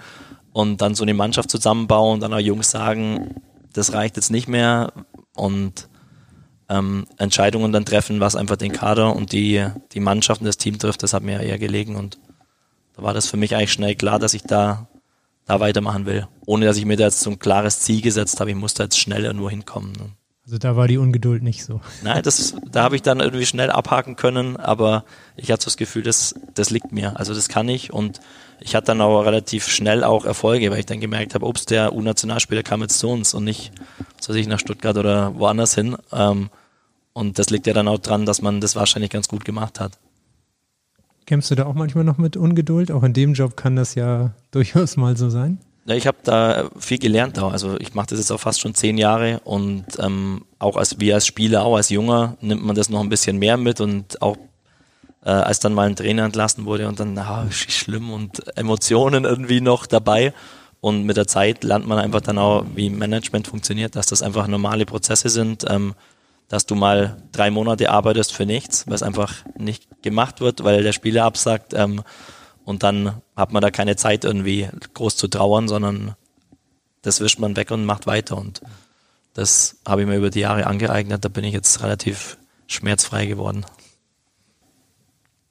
Und 0.53 0.81
dann 0.81 0.95
so 0.95 1.03
eine 1.03 1.15
Mannschaft 1.15 1.51
zusammenbauen 1.51 2.15
und 2.15 2.21
dann 2.21 2.33
auch 2.33 2.39
Jungs 2.39 2.71
sagen, 2.71 3.43
das 3.73 3.93
reicht 3.93 4.15
jetzt 4.17 4.31
nicht 4.31 4.47
mehr. 4.47 4.93
Und 5.35 5.89
ähm, 6.69 7.07
Entscheidungen 7.19 7.73
dann 7.73 7.85
treffen, 7.85 8.21
was 8.21 8.37
einfach 8.37 8.57
den 8.57 8.73
Kader 8.73 9.15
und 9.15 9.33
die, 9.33 9.67
die 9.93 10.01
Mannschaft 10.01 10.41
und 10.41 10.47
das 10.47 10.57
Team 10.57 10.79
trifft, 10.79 11.03
das 11.03 11.13
hat 11.13 11.23
mir 11.23 11.41
eher 11.41 11.59
gelegen 11.59 11.97
und 11.97 12.19
da 12.97 13.03
war 13.03 13.15
das 13.15 13.27
für 13.27 13.37
mich 13.37 13.55
eigentlich 13.55 13.73
schnell 13.73 13.95
klar, 13.95 14.19
dass 14.19 14.35
ich 14.35 14.43
da, 14.43 14.87
da 15.47 15.61
weitermachen 15.61 16.07
will. 16.07 16.29
Ohne 16.47 16.67
dass 16.67 16.77
ich 16.77 16.85
mir 16.85 16.97
da 16.97 17.05
jetzt 17.05 17.21
so 17.21 17.31
ein 17.31 17.39
klares 17.39 17.81
Ziel 17.81 18.01
gesetzt 18.01 18.41
habe, 18.41 18.51
ich 18.51 18.57
musste 18.57 18.85
jetzt 18.85 18.99
schneller 18.99 19.33
nur 19.33 19.51
hinkommen. 19.51 19.93
Ne? 19.93 20.11
Also 20.45 20.59
da 20.59 20.77
war 20.77 20.89
die 20.89 20.99
Ungeduld 20.99 21.43
nicht 21.43 21.65
so. 21.65 21.81
Nein, 22.03 22.23
das, 22.23 22.55
da 22.71 22.83
habe 22.83 22.97
ich 22.97 23.03
dann 23.03 23.21
irgendwie 23.21 23.47
schnell 23.47 23.71
abhaken 23.71 24.15
können, 24.15 24.57
aber 24.57 25.05
ich 25.37 25.51
hatte 25.51 25.63
so 25.63 25.67
das 25.67 25.77
Gefühl, 25.77 26.03
das, 26.03 26.35
das 26.55 26.71
liegt 26.71 26.93
mir. 26.93 27.19
Also 27.19 27.35
das 27.35 27.49
kann 27.49 27.69
ich 27.69 27.93
und 27.93 28.21
ich 28.61 28.75
hatte 28.75 28.87
dann 28.87 29.01
auch 29.01 29.23
relativ 29.23 29.69
schnell 29.69 30.05
auch 30.05 30.25
Erfolge, 30.25 30.71
weil 30.71 30.81
ich 30.81 30.87
dann 30.87 31.01
gemerkt 31.01 31.35
habe, 31.35 31.47
ups, 31.47 31.67
der 31.67 31.95
U-Nationalspieler 31.95 32.63
kam 32.63 32.83
jetzt 32.83 32.99
zu 32.99 33.09
uns 33.09 33.35
und 33.35 33.45
nicht, 33.45 33.73
so 34.21 34.33
ich, 34.35 34.47
nach 34.47 34.59
Stuttgart 34.59 34.97
oder 34.97 35.35
woanders 35.39 35.75
hin. 35.75 35.97
Ähm, 36.13 36.51
und 37.13 37.39
das 37.39 37.51
liegt 37.51 37.67
ja 37.67 37.73
dann 37.73 37.89
auch 37.89 37.99
dran, 37.99 38.27
dass 38.27 38.43
man 38.43 38.61
das 38.61 38.77
wahrscheinlich 38.77 39.11
ganz 39.11 39.29
gut 39.29 39.45
gemacht 39.45 39.81
hat. 39.81 39.99
Kämpfst 41.27 41.51
du 41.51 41.55
da 41.55 41.67
auch 41.67 41.75
manchmal 41.75 42.05
noch 42.05 42.19
mit 42.19 42.37
Ungeduld? 42.37 42.91
Auch 42.91 43.03
in 43.03 43.13
dem 43.13 43.35
Job 43.35 43.57
kann 43.57 43.77
das 43.77 43.95
ja 43.95 44.33
durchaus 44.51 44.97
mal 44.97 45.17
so 45.17 45.31
sein. 45.31 45.59
Ja, 45.87 45.95
ich 45.95 46.07
habe 46.07 46.19
da 46.23 46.71
viel 46.79 46.99
gelernt 46.99 47.39
auch. 47.39 47.53
Also 47.53 47.79
ich 47.79 47.95
mache 47.95 48.07
das 48.09 48.19
jetzt 48.19 48.31
auch 48.31 48.41
fast 48.41 48.61
schon 48.61 48.75
zehn 48.75 48.97
Jahre 48.97 49.41
und 49.45 49.85
ähm, 49.99 50.45
auch 50.59 50.77
als 50.77 50.99
wie 50.99 51.13
als 51.13 51.27
Spieler, 51.27 51.65
auch 51.65 51.77
als 51.77 51.91
Junger 51.91 52.37
nimmt 52.41 52.65
man 52.65 52.75
das 52.75 52.89
noch 52.89 53.01
ein 53.01 53.11
bisschen 53.11 53.39
mehr 53.39 53.59
mit 53.59 53.81
und 53.83 54.23
auch 54.23 54.37
äh, 55.25 55.31
als 55.31 55.61
dann 55.61 55.75
mal 55.75 55.89
ein 55.89 55.97
Trainer 55.97 56.25
entlassen 56.25 56.65
wurde 56.65 56.87
und 56.87 57.01
dann, 57.01 57.17
ah, 57.19 57.47
schlimm 57.51 58.11
und 58.11 58.57
Emotionen 58.57 59.25
irgendwie 59.25 59.61
noch 59.61 59.87
dabei. 59.87 60.33
Und 60.81 61.05
mit 61.05 61.17
der 61.17 61.27
Zeit 61.27 61.65
lernt 61.65 61.87
man 61.87 61.99
einfach 61.99 62.21
dann 62.21 62.39
auch, 62.39 62.65
wie 62.75 62.91
Management 62.91 63.49
funktioniert, 63.49 63.97
dass 63.97 64.07
das 64.07 64.23
einfach 64.23 64.47
normale 64.47 64.85
Prozesse 64.85 65.31
sind, 65.31 65.65
ähm, 65.69 65.95
dass 66.49 66.67
du 66.67 66.75
mal 66.75 67.17
drei 67.33 67.51
Monate 67.51 67.91
arbeitest 67.91 68.35
für 68.35 68.45
nichts, 68.45 68.87
weil 68.87 68.95
es 68.95 69.03
einfach 69.03 69.33
nicht 69.59 70.03
gemacht 70.03 70.43
wird, 70.43 70.63
weil 70.63 70.83
der 70.83 70.93
Spieler 70.93 71.25
absagt. 71.25 71.73
Ähm, 71.73 72.03
und 72.67 72.83
dann 72.83 73.23
hat 73.35 73.53
man 73.53 73.63
da 73.63 73.71
keine 73.71 73.97
Zeit 73.97 74.25
irgendwie 74.25 74.69
groß 74.93 75.17
zu 75.17 75.29
trauern, 75.29 75.69
sondern 75.69 76.17
das 77.01 77.21
wischt 77.21 77.39
man 77.39 77.57
weg 77.57 77.71
und 77.71 77.87
macht 77.87 78.07
weiter. 78.07 78.37
Und 78.37 78.61
das 79.33 79.77
habe 79.87 80.03
ich 80.03 80.07
mir 80.07 80.17
über 80.17 80.31
die 80.31 80.41
Jahre 80.41 80.67
angeeignet. 80.67 81.25
Da 81.25 81.29
bin 81.29 81.45
ich 81.45 81.55
jetzt 81.55 81.83
relativ 81.83 82.37
schmerzfrei 82.67 83.25
geworden. 83.25 83.65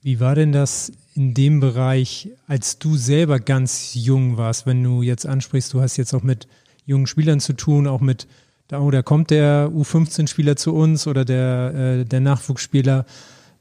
Wie 0.03 0.19
war 0.19 0.35
denn 0.35 0.51
das 0.51 0.91
in 1.15 1.33
dem 1.33 1.61
Bereich, 1.61 2.29
als 2.45 2.77
du 2.77 2.97
selber 2.97 3.39
ganz 3.39 3.93
jung 3.93 4.35
warst, 4.35 4.65
wenn 4.65 4.83
du 4.83 5.01
jetzt 5.01 5.25
ansprichst, 5.25 5.73
du 5.73 5.79
hast 5.79 5.95
jetzt 5.95 6.13
auch 6.13 6.23
mit 6.23 6.45
jungen 6.85 7.07
Spielern 7.07 7.39
zu 7.39 7.53
tun, 7.53 7.87
auch 7.87 8.01
mit, 8.01 8.27
da, 8.67 8.81
oh, 8.81 8.91
da 8.91 9.01
kommt 9.01 9.29
der 9.29 9.69
U15-Spieler 9.69 10.57
zu 10.57 10.73
uns 10.73 11.07
oder 11.07 11.23
der, 11.23 11.73
äh, 11.73 12.03
der 12.03 12.19
Nachwuchsspieler. 12.19 13.05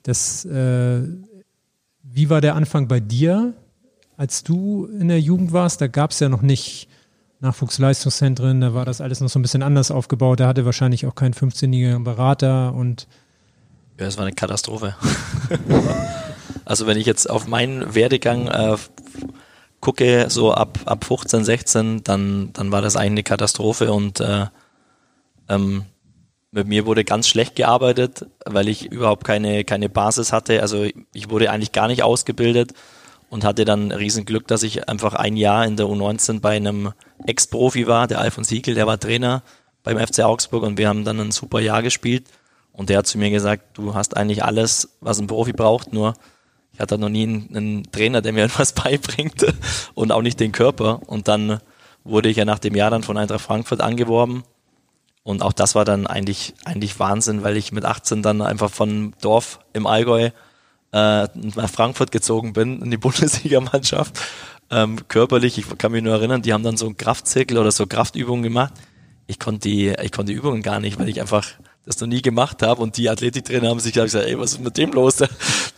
Das, 0.02 0.44
äh, 0.44 1.02
wie 2.02 2.28
war 2.28 2.40
der 2.40 2.56
Anfang 2.56 2.88
bei 2.88 2.98
dir, 2.98 3.54
als 4.16 4.42
du 4.42 4.86
in 4.86 5.06
der 5.06 5.20
Jugend 5.20 5.52
warst? 5.52 5.80
Da 5.80 5.86
gab 5.86 6.10
es 6.10 6.18
ja 6.18 6.28
noch 6.28 6.42
nicht 6.42 6.88
Nachwuchsleistungszentren, 7.38 8.60
da 8.60 8.74
war 8.74 8.84
das 8.84 9.00
alles 9.00 9.20
noch 9.20 9.28
so 9.28 9.38
ein 9.38 9.42
bisschen 9.42 9.62
anders 9.62 9.92
aufgebaut. 9.92 10.40
Da 10.40 10.48
hatte 10.48 10.64
wahrscheinlich 10.64 11.06
auch 11.06 11.14
keinen 11.14 11.34
15-jährigen 11.34 12.02
Berater 12.02 12.74
und 12.74 13.06
ja, 14.00 14.06
es 14.06 14.16
war 14.16 14.24
eine 14.24 14.34
Katastrophe. 14.34 14.96
Also 16.64 16.86
wenn 16.86 16.98
ich 16.98 17.06
jetzt 17.06 17.28
auf 17.28 17.46
meinen 17.46 17.94
Werdegang 17.94 18.48
äh, 18.48 18.76
gucke, 19.80 20.26
so 20.28 20.52
ab, 20.52 20.78
ab 20.86 21.04
15, 21.04 21.44
16, 21.44 22.04
dann, 22.04 22.52
dann 22.52 22.72
war 22.72 22.82
das 22.82 22.96
eigentlich 22.96 23.10
eine 23.10 23.22
Katastrophe 23.24 23.92
und 23.92 24.20
äh, 24.20 24.46
ähm, 25.48 25.84
mit 26.52 26.68
mir 26.68 26.86
wurde 26.86 27.04
ganz 27.04 27.28
schlecht 27.28 27.56
gearbeitet, 27.56 28.26
weil 28.44 28.68
ich 28.68 28.92
überhaupt 28.92 29.24
keine, 29.24 29.64
keine 29.64 29.88
Basis 29.88 30.32
hatte. 30.32 30.60
Also 30.60 30.86
ich 31.12 31.30
wurde 31.30 31.50
eigentlich 31.50 31.72
gar 31.72 31.88
nicht 31.88 32.02
ausgebildet 32.02 32.74
und 33.30 33.44
hatte 33.44 33.64
dann 33.64 33.90
Riesenglück, 33.90 34.46
dass 34.46 34.62
ich 34.62 34.88
einfach 34.88 35.14
ein 35.14 35.36
Jahr 35.36 35.64
in 35.64 35.76
der 35.76 35.86
U19 35.86 36.40
bei 36.40 36.54
einem 36.54 36.92
Ex-Profi 37.26 37.86
war, 37.86 38.06
der 38.06 38.20
Alfons 38.20 38.48
Siegel, 38.48 38.74
der 38.74 38.86
war 38.86 39.00
Trainer 39.00 39.42
beim 39.82 39.98
FC 39.98 40.20
Augsburg 40.20 40.62
und 40.62 40.76
wir 40.76 40.88
haben 40.88 41.04
dann 41.04 41.18
ein 41.18 41.32
super 41.32 41.60
Jahr 41.60 41.82
gespielt. 41.82 42.26
Und 42.72 42.88
der 42.88 42.98
hat 42.98 43.06
zu 43.06 43.18
mir 43.18 43.30
gesagt, 43.30 43.76
du 43.78 43.94
hast 43.94 44.16
eigentlich 44.16 44.44
alles, 44.44 44.96
was 45.00 45.18
ein 45.18 45.26
Profi 45.26 45.52
braucht, 45.52 45.92
nur 45.92 46.14
ich 46.72 46.80
hatte 46.80 46.98
noch 46.98 47.08
nie 47.08 47.24
einen, 47.24 47.88
Trainer, 47.92 48.22
der 48.22 48.32
mir 48.32 48.44
etwas 48.44 48.72
beibringt 48.72 49.46
und 49.94 50.12
auch 50.12 50.22
nicht 50.22 50.40
den 50.40 50.52
Körper. 50.52 51.00
Und 51.06 51.28
dann 51.28 51.60
wurde 52.04 52.28
ich 52.28 52.36
ja 52.36 52.44
nach 52.44 52.58
dem 52.58 52.74
Jahr 52.74 52.90
dann 52.90 53.02
von 53.02 53.16
Eintracht 53.16 53.42
Frankfurt 53.42 53.80
angeworben 53.80 54.44
und 55.24 55.42
auch 55.42 55.52
das 55.52 55.74
war 55.74 55.84
dann 55.84 56.06
eigentlich, 56.06 56.54
eigentlich 56.64 56.98
Wahnsinn, 56.98 57.44
weil 57.44 57.56
ich 57.56 57.72
mit 57.72 57.84
18 57.84 58.22
dann 58.22 58.42
einfach 58.42 58.70
von 58.70 59.14
Dorf 59.20 59.60
im 59.72 59.86
Allgäu 59.86 60.30
äh, 60.92 61.28
nach 61.34 61.70
Frankfurt 61.70 62.10
gezogen 62.10 62.52
bin, 62.52 62.82
in 62.82 62.90
die 62.90 62.96
Bundesligamannschaft. 62.98 64.18
Ähm, 64.70 65.06
körperlich, 65.08 65.58
ich 65.58 65.78
kann 65.78 65.92
mich 65.92 66.02
nur 66.02 66.14
erinnern, 66.14 66.42
die 66.42 66.52
haben 66.52 66.64
dann 66.64 66.76
so 66.76 66.86
einen 66.86 66.96
Kraftzirkel 66.96 67.58
oder 67.58 67.70
so 67.70 67.86
Kraftübungen 67.86 68.42
gemacht. 68.42 68.72
Ich 69.26 69.38
konnte 69.38 69.68
die, 69.68 69.94
ich 70.02 70.10
konnte 70.10 70.32
die 70.32 70.38
Übungen 70.38 70.62
gar 70.62 70.80
nicht, 70.80 70.98
weil 70.98 71.08
ich 71.08 71.20
einfach 71.20 71.46
das 71.84 72.00
noch 72.00 72.06
nie 72.06 72.22
gemacht 72.22 72.62
habe 72.62 72.80
und 72.80 72.96
die 72.96 73.08
Athletiktrainer 73.08 73.68
haben 73.68 73.80
sich 73.80 73.92
gesagt, 73.92 74.26
ey, 74.26 74.38
was 74.38 74.52
ist 74.52 74.60
mit 74.60 74.76
dem 74.76 74.92
los? 74.92 75.16
Der, 75.16 75.28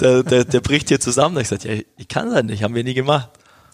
der, 0.00 0.22
der, 0.22 0.44
der 0.44 0.60
bricht 0.60 0.88
hier 0.88 1.00
zusammen. 1.00 1.34
Da 1.34 1.40
ich 1.40 1.48
gesagt, 1.48 1.64
ja, 1.64 1.82
ich 1.96 2.08
kann 2.08 2.30
das 2.30 2.42
nicht, 2.44 2.62
haben 2.62 2.74
wir 2.74 2.84
nie 2.84 2.94
gemacht. 2.94 3.30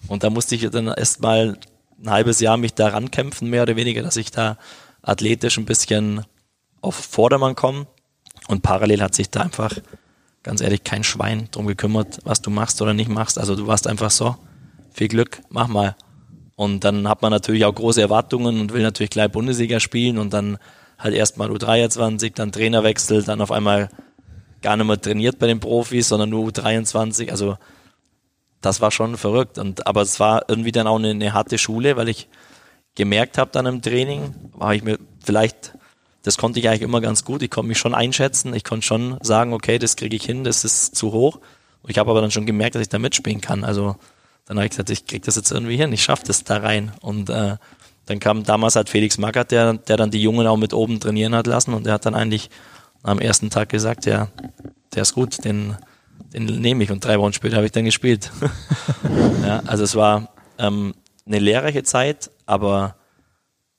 Und 0.06 0.22
da 0.22 0.30
musste 0.30 0.54
ich 0.54 0.68
dann 0.70 0.86
erst 0.88 1.20
mal 1.20 1.58
ein 2.02 2.10
halbes 2.10 2.40
Jahr 2.40 2.56
mich 2.56 2.74
da 2.74 2.88
rankämpfen, 2.88 3.50
mehr 3.50 3.62
oder 3.62 3.76
weniger, 3.76 4.02
dass 4.02 4.16
ich 4.16 4.30
da 4.30 4.58
athletisch 5.02 5.58
ein 5.58 5.66
bisschen 5.66 6.24
auf 6.80 6.94
Vordermann 6.94 7.56
kommen. 7.56 7.86
Und 8.48 8.62
parallel 8.62 9.02
hat 9.02 9.14
sich 9.14 9.30
da 9.30 9.40
einfach, 9.40 9.72
ganz 10.42 10.60
ehrlich, 10.60 10.84
kein 10.84 11.04
Schwein 11.04 11.48
drum 11.50 11.66
gekümmert, 11.66 12.20
was 12.24 12.40
du 12.40 12.50
machst 12.50 12.80
oder 12.80 12.94
nicht 12.94 13.10
machst. 13.10 13.38
Also 13.38 13.56
du 13.56 13.66
warst 13.66 13.86
einfach 13.86 14.10
so, 14.10 14.36
viel 14.92 15.08
Glück, 15.08 15.42
mach 15.48 15.68
mal. 15.68 15.96
Und 16.56 16.84
dann 16.84 17.08
hat 17.08 17.22
man 17.22 17.30
natürlich 17.30 17.64
auch 17.64 17.74
große 17.74 18.00
Erwartungen 18.00 18.60
und 18.60 18.72
will 18.72 18.82
natürlich 18.82 19.10
gleich 19.10 19.32
Bundesliga 19.32 19.80
spielen 19.80 20.18
und 20.18 20.32
dann 20.32 20.58
halt 21.00 21.14
erstmal 21.14 21.50
U23, 21.50 22.34
dann 22.34 22.52
Trainerwechsel, 22.52 23.22
dann 23.24 23.40
auf 23.40 23.50
einmal 23.50 23.88
gar 24.62 24.76
nicht 24.76 24.86
mehr 24.86 25.00
trainiert 25.00 25.38
bei 25.38 25.46
den 25.46 25.60
Profis, 25.60 26.08
sondern 26.08 26.30
nur 26.30 26.46
U23. 26.48 27.30
Also 27.30 27.56
das 28.60 28.80
war 28.80 28.90
schon 28.90 29.16
verrückt. 29.16 29.58
Und 29.58 29.86
aber 29.86 30.02
es 30.02 30.20
war 30.20 30.44
irgendwie 30.48 30.72
dann 30.72 30.86
auch 30.86 30.98
eine, 30.98 31.10
eine 31.10 31.32
harte 31.32 31.58
Schule, 31.58 31.96
weil 31.96 32.08
ich 32.08 32.28
gemerkt 32.94 33.38
habe 33.38 33.50
dann 33.52 33.66
im 33.66 33.82
Training, 33.82 34.34
war 34.52 34.74
ich 34.74 34.82
mir 34.82 34.98
vielleicht, 35.24 35.74
das 36.22 36.36
konnte 36.36 36.60
ich 36.60 36.68
eigentlich 36.68 36.82
immer 36.82 37.00
ganz 37.00 37.24
gut, 37.24 37.42
ich 37.42 37.50
konnte 37.50 37.68
mich 37.68 37.78
schon 37.78 37.94
einschätzen, 37.94 38.52
ich 38.54 38.64
konnte 38.64 38.86
schon 38.86 39.16
sagen, 39.22 39.54
okay, 39.54 39.78
das 39.78 39.96
kriege 39.96 40.16
ich 40.16 40.24
hin, 40.24 40.44
das 40.44 40.64
ist 40.64 40.94
zu 40.94 41.12
hoch. 41.12 41.36
Und 41.82 41.90
ich 41.90 41.98
habe 41.98 42.10
aber 42.10 42.20
dann 42.20 42.30
schon 42.30 42.46
gemerkt, 42.46 42.74
dass 42.74 42.82
ich 42.82 42.90
da 42.90 42.98
mitspielen 42.98 43.40
kann. 43.40 43.64
Also 43.64 43.96
dann 44.44 44.58
habe 44.58 44.66
ich 44.66 44.70
gesagt, 44.70 44.90
ich 44.90 45.06
kriege 45.06 45.24
das 45.24 45.36
jetzt 45.36 45.50
irgendwie 45.50 45.76
hin, 45.76 45.92
ich 45.92 46.02
schaffe 46.02 46.24
das 46.26 46.44
da 46.44 46.58
rein. 46.58 46.92
Und 47.00 47.30
äh, 47.30 47.56
dann 48.10 48.18
kam 48.18 48.42
damals 48.42 48.74
halt 48.74 48.88
Felix 48.88 49.18
Magath, 49.18 49.52
der, 49.52 49.74
der 49.74 49.96
dann 49.96 50.10
die 50.10 50.20
Jungen 50.20 50.44
auch 50.48 50.56
mit 50.56 50.74
oben 50.74 50.98
trainieren 50.98 51.32
hat 51.32 51.46
lassen 51.46 51.74
und 51.74 51.86
der 51.86 51.92
hat 51.92 52.06
dann 52.06 52.16
eigentlich 52.16 52.50
am 53.04 53.20
ersten 53.20 53.50
Tag 53.50 53.68
gesagt, 53.68 54.04
ja, 54.04 54.26
der 54.92 55.02
ist 55.02 55.14
gut, 55.14 55.44
den, 55.44 55.76
den 56.32 56.46
nehme 56.46 56.82
ich 56.82 56.90
und 56.90 57.04
drei 57.04 57.20
Wochen 57.20 57.32
später 57.32 57.54
habe 57.54 57.66
ich 57.66 57.72
dann 57.72 57.84
gespielt. 57.84 58.32
ja, 59.46 59.62
also 59.64 59.84
es 59.84 59.94
war 59.94 60.34
ähm, 60.58 60.92
eine 61.24 61.38
lehrreiche 61.38 61.84
Zeit, 61.84 62.32
aber 62.46 62.96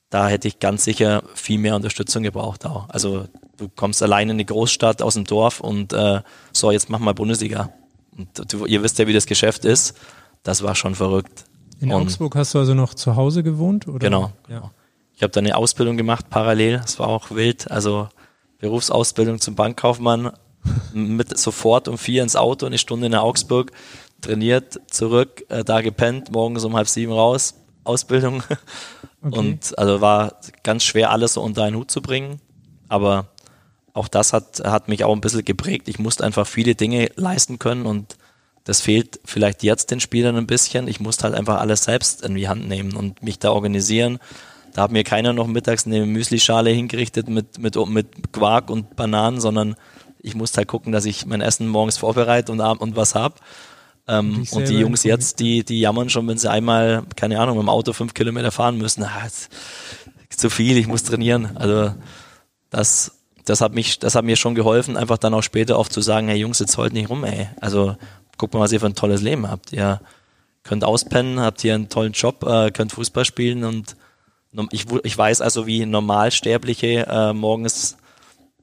da 0.08 0.28
hätte 0.28 0.48
ich 0.48 0.60
ganz 0.60 0.84
sicher 0.84 1.24
viel 1.34 1.58
mehr 1.58 1.76
Unterstützung 1.76 2.22
gebraucht 2.22 2.64
auch. 2.64 2.88
Also 2.88 3.28
du 3.58 3.68
kommst 3.68 4.02
allein 4.02 4.30
in 4.30 4.36
eine 4.36 4.46
Großstadt 4.46 5.02
aus 5.02 5.12
dem 5.12 5.24
Dorf 5.24 5.60
und 5.60 5.92
äh, 5.92 6.22
so, 6.52 6.70
jetzt 6.70 6.88
mach 6.88 7.00
mal 7.00 7.12
Bundesliga. 7.12 7.68
Und 8.16 8.50
du, 8.50 8.64
ihr 8.64 8.82
wisst 8.82 8.98
ja, 8.98 9.06
wie 9.06 9.12
das 9.12 9.26
Geschäft 9.26 9.66
ist. 9.66 9.94
Das 10.42 10.62
war 10.62 10.74
schon 10.74 10.94
verrückt. 10.94 11.44
In 11.80 11.92
und 11.92 12.02
Augsburg 12.02 12.36
hast 12.36 12.54
du 12.54 12.58
also 12.58 12.74
noch 12.74 12.94
zu 12.94 13.16
Hause 13.16 13.42
gewohnt? 13.42 13.88
Oder? 13.88 13.98
Genau. 13.98 14.32
Ja. 14.48 14.70
Ich 15.14 15.22
habe 15.22 15.32
da 15.32 15.40
eine 15.40 15.56
Ausbildung 15.56 15.96
gemacht 15.96 16.30
parallel. 16.30 16.78
Das 16.78 16.98
war 16.98 17.08
auch 17.08 17.30
wild. 17.30 17.70
Also 17.70 18.08
Berufsausbildung 18.58 19.40
zum 19.40 19.54
Bankkaufmann 19.54 20.32
mit 20.92 21.36
sofort 21.38 21.88
um 21.88 21.98
vier 21.98 22.22
ins 22.22 22.36
Auto, 22.36 22.66
eine 22.66 22.78
Stunde 22.78 23.06
in 23.06 23.14
Augsburg, 23.14 23.72
trainiert, 24.20 24.80
zurück, 24.88 25.44
äh, 25.48 25.64
da 25.64 25.80
gepennt, 25.80 26.30
morgens 26.30 26.64
um 26.64 26.76
halb 26.76 26.88
sieben 26.88 27.12
raus, 27.12 27.54
Ausbildung. 27.84 28.42
Okay. 29.24 29.38
Und 29.38 29.78
also 29.78 30.00
war 30.00 30.40
ganz 30.64 30.82
schwer, 30.82 31.12
alles 31.12 31.34
so 31.34 31.42
unter 31.42 31.62
einen 31.62 31.76
Hut 31.76 31.92
zu 31.92 32.02
bringen. 32.02 32.40
Aber 32.88 33.28
auch 33.94 34.08
das 34.08 34.32
hat, 34.32 34.60
hat 34.64 34.88
mich 34.88 35.04
auch 35.04 35.14
ein 35.14 35.20
bisschen 35.20 35.44
geprägt. 35.44 35.88
Ich 35.88 36.00
musste 36.00 36.24
einfach 36.24 36.44
viele 36.44 36.74
Dinge 36.74 37.08
leisten 37.14 37.60
können 37.60 37.86
und 37.86 38.16
das 38.64 38.80
fehlt 38.80 39.20
vielleicht 39.24 39.62
jetzt 39.62 39.90
den 39.90 40.00
Spielern 40.00 40.36
ein 40.36 40.46
bisschen. 40.46 40.88
Ich 40.88 41.00
musste 41.00 41.24
halt 41.24 41.34
einfach 41.34 41.60
alles 41.60 41.84
selbst 41.84 42.22
in 42.22 42.34
die 42.34 42.48
Hand 42.48 42.68
nehmen 42.68 42.94
und 42.94 43.22
mich 43.22 43.38
da 43.38 43.50
organisieren. 43.50 44.18
Da 44.72 44.82
hat 44.82 44.92
mir 44.92 45.04
keiner 45.04 45.32
noch 45.32 45.46
mittags 45.46 45.86
eine 45.86 46.06
Müslischale 46.06 46.70
hingerichtet 46.70 47.28
mit, 47.28 47.58
mit, 47.58 47.76
mit 47.88 48.32
Quark 48.32 48.70
und 48.70 48.96
Bananen, 48.96 49.40
sondern 49.40 49.74
ich 50.20 50.34
musste 50.34 50.58
halt 50.58 50.68
gucken, 50.68 50.92
dass 50.92 51.04
ich 51.04 51.26
mein 51.26 51.40
Essen 51.40 51.68
morgens 51.68 51.98
vorbereite 51.98 52.52
und, 52.52 52.60
und 52.60 52.96
was 52.96 53.14
hab. 53.14 53.40
Ähm, 54.08 54.44
und 54.50 54.68
die 54.68 54.78
Jungs 54.78 55.04
jetzt, 55.04 55.40
die, 55.40 55.64
die 55.64 55.80
jammern 55.80 56.08
schon, 56.08 56.26
wenn 56.26 56.38
sie 56.38 56.50
einmal, 56.50 57.02
keine 57.16 57.38
Ahnung, 57.40 57.56
mit 57.56 57.66
dem 57.66 57.68
Auto 57.68 57.92
fünf 57.92 58.14
Kilometer 58.14 58.50
fahren 58.50 58.78
müssen. 58.78 59.04
Ah, 59.04 59.28
zu 60.30 60.50
viel, 60.50 60.76
ich 60.76 60.86
muss 60.86 61.04
trainieren. 61.04 61.56
Also 61.56 61.94
das, 62.70 63.18
das 63.44 63.60
hat 63.60 63.74
mich, 63.74 63.98
das 63.98 64.14
hat 64.14 64.24
mir 64.24 64.36
schon 64.36 64.54
geholfen, 64.54 64.96
einfach 64.96 65.18
dann 65.18 65.34
auch 65.34 65.42
später 65.42 65.78
oft 65.78 65.92
zu 65.92 66.00
sagen, 66.00 66.28
hey 66.28 66.38
Jungs, 66.38 66.58
jetzt 66.58 66.76
heult 66.78 66.92
nicht 66.92 67.10
rum, 67.10 67.24
ey. 67.24 67.48
Also 67.60 67.96
guck 68.42 68.54
mal, 68.54 68.58
was 68.58 68.72
ihr 68.72 68.80
für 68.80 68.86
ein 68.86 68.96
tolles 68.96 69.22
Leben 69.22 69.48
habt. 69.48 69.72
Ihr 69.72 70.00
könnt 70.64 70.82
auspennen, 70.82 71.38
habt 71.38 71.60
hier 71.60 71.76
einen 71.76 71.88
tollen 71.88 72.10
Job, 72.10 72.42
äh, 72.44 72.72
könnt 72.72 72.90
Fußball 72.90 73.24
spielen 73.24 73.62
und 73.62 73.94
ich, 74.72 74.86
ich 75.04 75.16
weiß 75.16 75.40
also, 75.40 75.68
wie 75.68 75.86
Normalsterbliche 75.86 77.06
äh, 77.06 77.32
morgens 77.32 77.96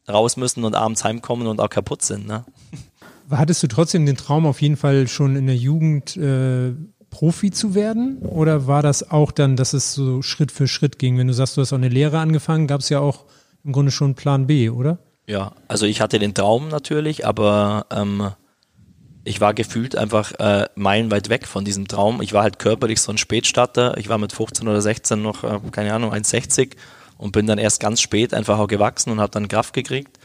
raus 0.09 0.35
müssen 0.35 0.65
und 0.65 0.75
abends 0.75 1.05
heimkommen 1.05 1.47
und 1.47 1.61
auch 1.61 1.69
kaputt 1.69 2.01
sind. 2.01 2.27
Ne? 2.27 2.43
Hattest 3.31 3.63
du 3.63 3.67
trotzdem 3.67 4.05
den 4.05 4.17
Traum, 4.17 4.45
auf 4.45 4.61
jeden 4.61 4.75
Fall 4.75 5.07
schon 5.07 5.37
in 5.37 5.47
der 5.47 5.55
Jugend 5.55 6.17
äh, 6.17 6.73
Profi 7.09 7.51
zu 7.51 7.73
werden? 7.73 8.17
Oder 8.17 8.67
war 8.67 8.83
das 8.83 9.09
auch 9.09 9.31
dann, 9.31 9.55
dass 9.55 9.71
es 9.71 9.93
so 9.93 10.21
Schritt 10.21 10.51
für 10.51 10.67
Schritt 10.67 10.99
ging? 10.99 11.17
Wenn 11.17 11.27
du 11.27 11.33
sagst, 11.33 11.55
du 11.55 11.61
hast 11.61 11.71
auch 11.71 11.77
eine 11.77 11.87
Lehre 11.87 12.19
angefangen, 12.19 12.67
gab 12.67 12.81
es 12.81 12.89
ja 12.89 12.99
auch 12.99 13.23
im 13.63 13.71
Grunde 13.71 13.91
schon 13.91 14.15
Plan 14.15 14.45
B, 14.45 14.69
oder? 14.69 14.97
Ja, 15.25 15.53
also 15.69 15.85
ich 15.85 16.01
hatte 16.01 16.19
den 16.19 16.33
Traum 16.33 16.67
natürlich, 16.67 17.25
aber 17.25 17.85
ähm, 17.91 18.31
ich 19.29 19.39
war 19.39 19.53
gefühlt 19.53 19.95
einfach 19.95 20.31
äh, 20.39 20.67
meilenweit 20.73 21.29
weg 21.29 21.45
von 21.45 21.63
diesem 21.63 21.87
Traum. 21.87 22.19
Ich 22.23 22.33
war 22.33 22.41
halt 22.41 22.57
körperlich 22.57 22.99
so 22.99 23.11
ein 23.11 23.19
Spätstarter. 23.19 23.95
Ich 23.99 24.09
war 24.09 24.17
mit 24.17 24.33
15 24.33 24.67
oder 24.67 24.81
16 24.81 25.21
noch, 25.21 25.43
äh, 25.43 25.59
keine 25.71 25.93
Ahnung, 25.93 26.11
1,60 26.11 26.71
und 27.19 27.31
bin 27.31 27.45
dann 27.45 27.59
erst 27.59 27.79
ganz 27.79 28.01
spät 28.01 28.33
einfach 28.33 28.57
auch 28.57 28.65
gewachsen 28.65 29.11
und 29.11 29.19
habe 29.19 29.31
dann 29.31 29.47
Kraft 29.47 29.75
gekriegt. 29.75 30.17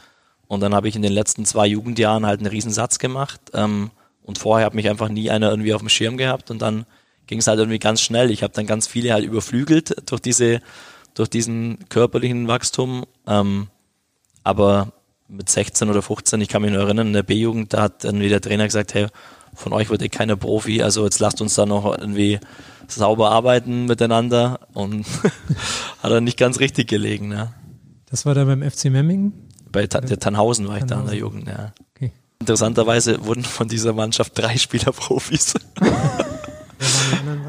Und 0.47 0.61
dann 0.61 0.73
habe 0.73 0.87
ich 0.87 0.95
in 0.95 1.03
den 1.03 1.11
letzten 1.11 1.45
zwei 1.45 1.67
Jugendjahren 1.67 2.25
halt 2.25 2.39
einen 2.39 2.49
Riesensatz 2.49 2.97
gemacht. 2.97 3.39
Ähm, 3.53 3.91
und 4.23 4.39
vorher 4.39 4.65
hat 4.65 4.73
mich 4.73 4.89
einfach 4.89 5.09
nie 5.09 5.29
einer 5.29 5.51
irgendwie 5.51 5.75
auf 5.75 5.81
dem 5.81 5.89
Schirm 5.89 6.17
gehabt. 6.17 6.49
Und 6.49 6.63
dann 6.63 6.87
ging 7.27 7.37
es 7.37 7.45
halt 7.45 7.59
irgendwie 7.59 7.77
ganz 7.77 8.01
schnell. 8.01 8.31
Ich 8.31 8.41
habe 8.41 8.53
dann 8.53 8.65
ganz 8.65 8.87
viele 8.87 9.13
halt 9.13 9.23
überflügelt 9.23 10.09
durch 10.09 10.21
diese, 10.21 10.61
durch 11.13 11.29
diesen 11.29 11.87
körperlichen 11.89 12.47
Wachstum. 12.47 13.05
Ähm, 13.27 13.67
aber 14.43 14.93
mit 15.27 15.49
16 15.49 15.89
oder 15.89 16.01
15, 16.01 16.41
ich 16.41 16.49
kann 16.49 16.61
mich 16.61 16.71
nur 16.71 16.81
erinnern, 16.81 17.07
in 17.07 17.13
der 17.13 17.23
B-Jugend, 17.23 17.73
da 17.73 17.83
hat 17.83 18.03
irgendwie 18.03 18.29
der 18.29 18.41
Trainer 18.41 18.65
gesagt, 18.65 18.93
hey, 18.93 19.07
von 19.53 19.73
euch 19.73 19.89
wird 19.89 20.01
eh 20.01 20.09
keiner 20.09 20.35
Profi, 20.35 20.83
also 20.83 21.03
jetzt 21.03 21.19
lasst 21.19 21.41
uns 21.41 21.55
da 21.55 21.65
noch 21.65 21.97
irgendwie 21.97 22.39
sauber 22.87 23.31
arbeiten 23.31 23.85
miteinander 23.85 24.59
und 24.73 25.05
hat 26.03 26.11
er 26.11 26.21
nicht 26.21 26.37
ganz 26.37 26.59
richtig 26.59 26.87
gelegen. 26.87 27.31
Ja. 27.31 27.53
Das 28.09 28.25
war 28.25 28.35
da 28.35 28.43
beim 28.45 28.61
FC 28.61 28.85
Memmingen? 28.85 29.33
Bei 29.71 29.87
Ta 29.87 30.01
der 30.01 30.19
Tannhausen 30.19 30.67
war 30.67 30.77
ich 30.77 30.85
Tannhausen. 30.85 31.07
da 31.07 31.13
in 31.13 31.19
der 31.19 31.19
Jugend, 31.19 31.47
ja. 31.47 31.73
Okay. 31.95 32.11
Interessanterweise 32.39 33.25
wurden 33.25 33.43
von 33.43 33.67
dieser 33.67 33.93
Mannschaft 33.93 34.37
drei 34.37 34.57
Spieler 34.57 34.91
Profis. 34.91 35.55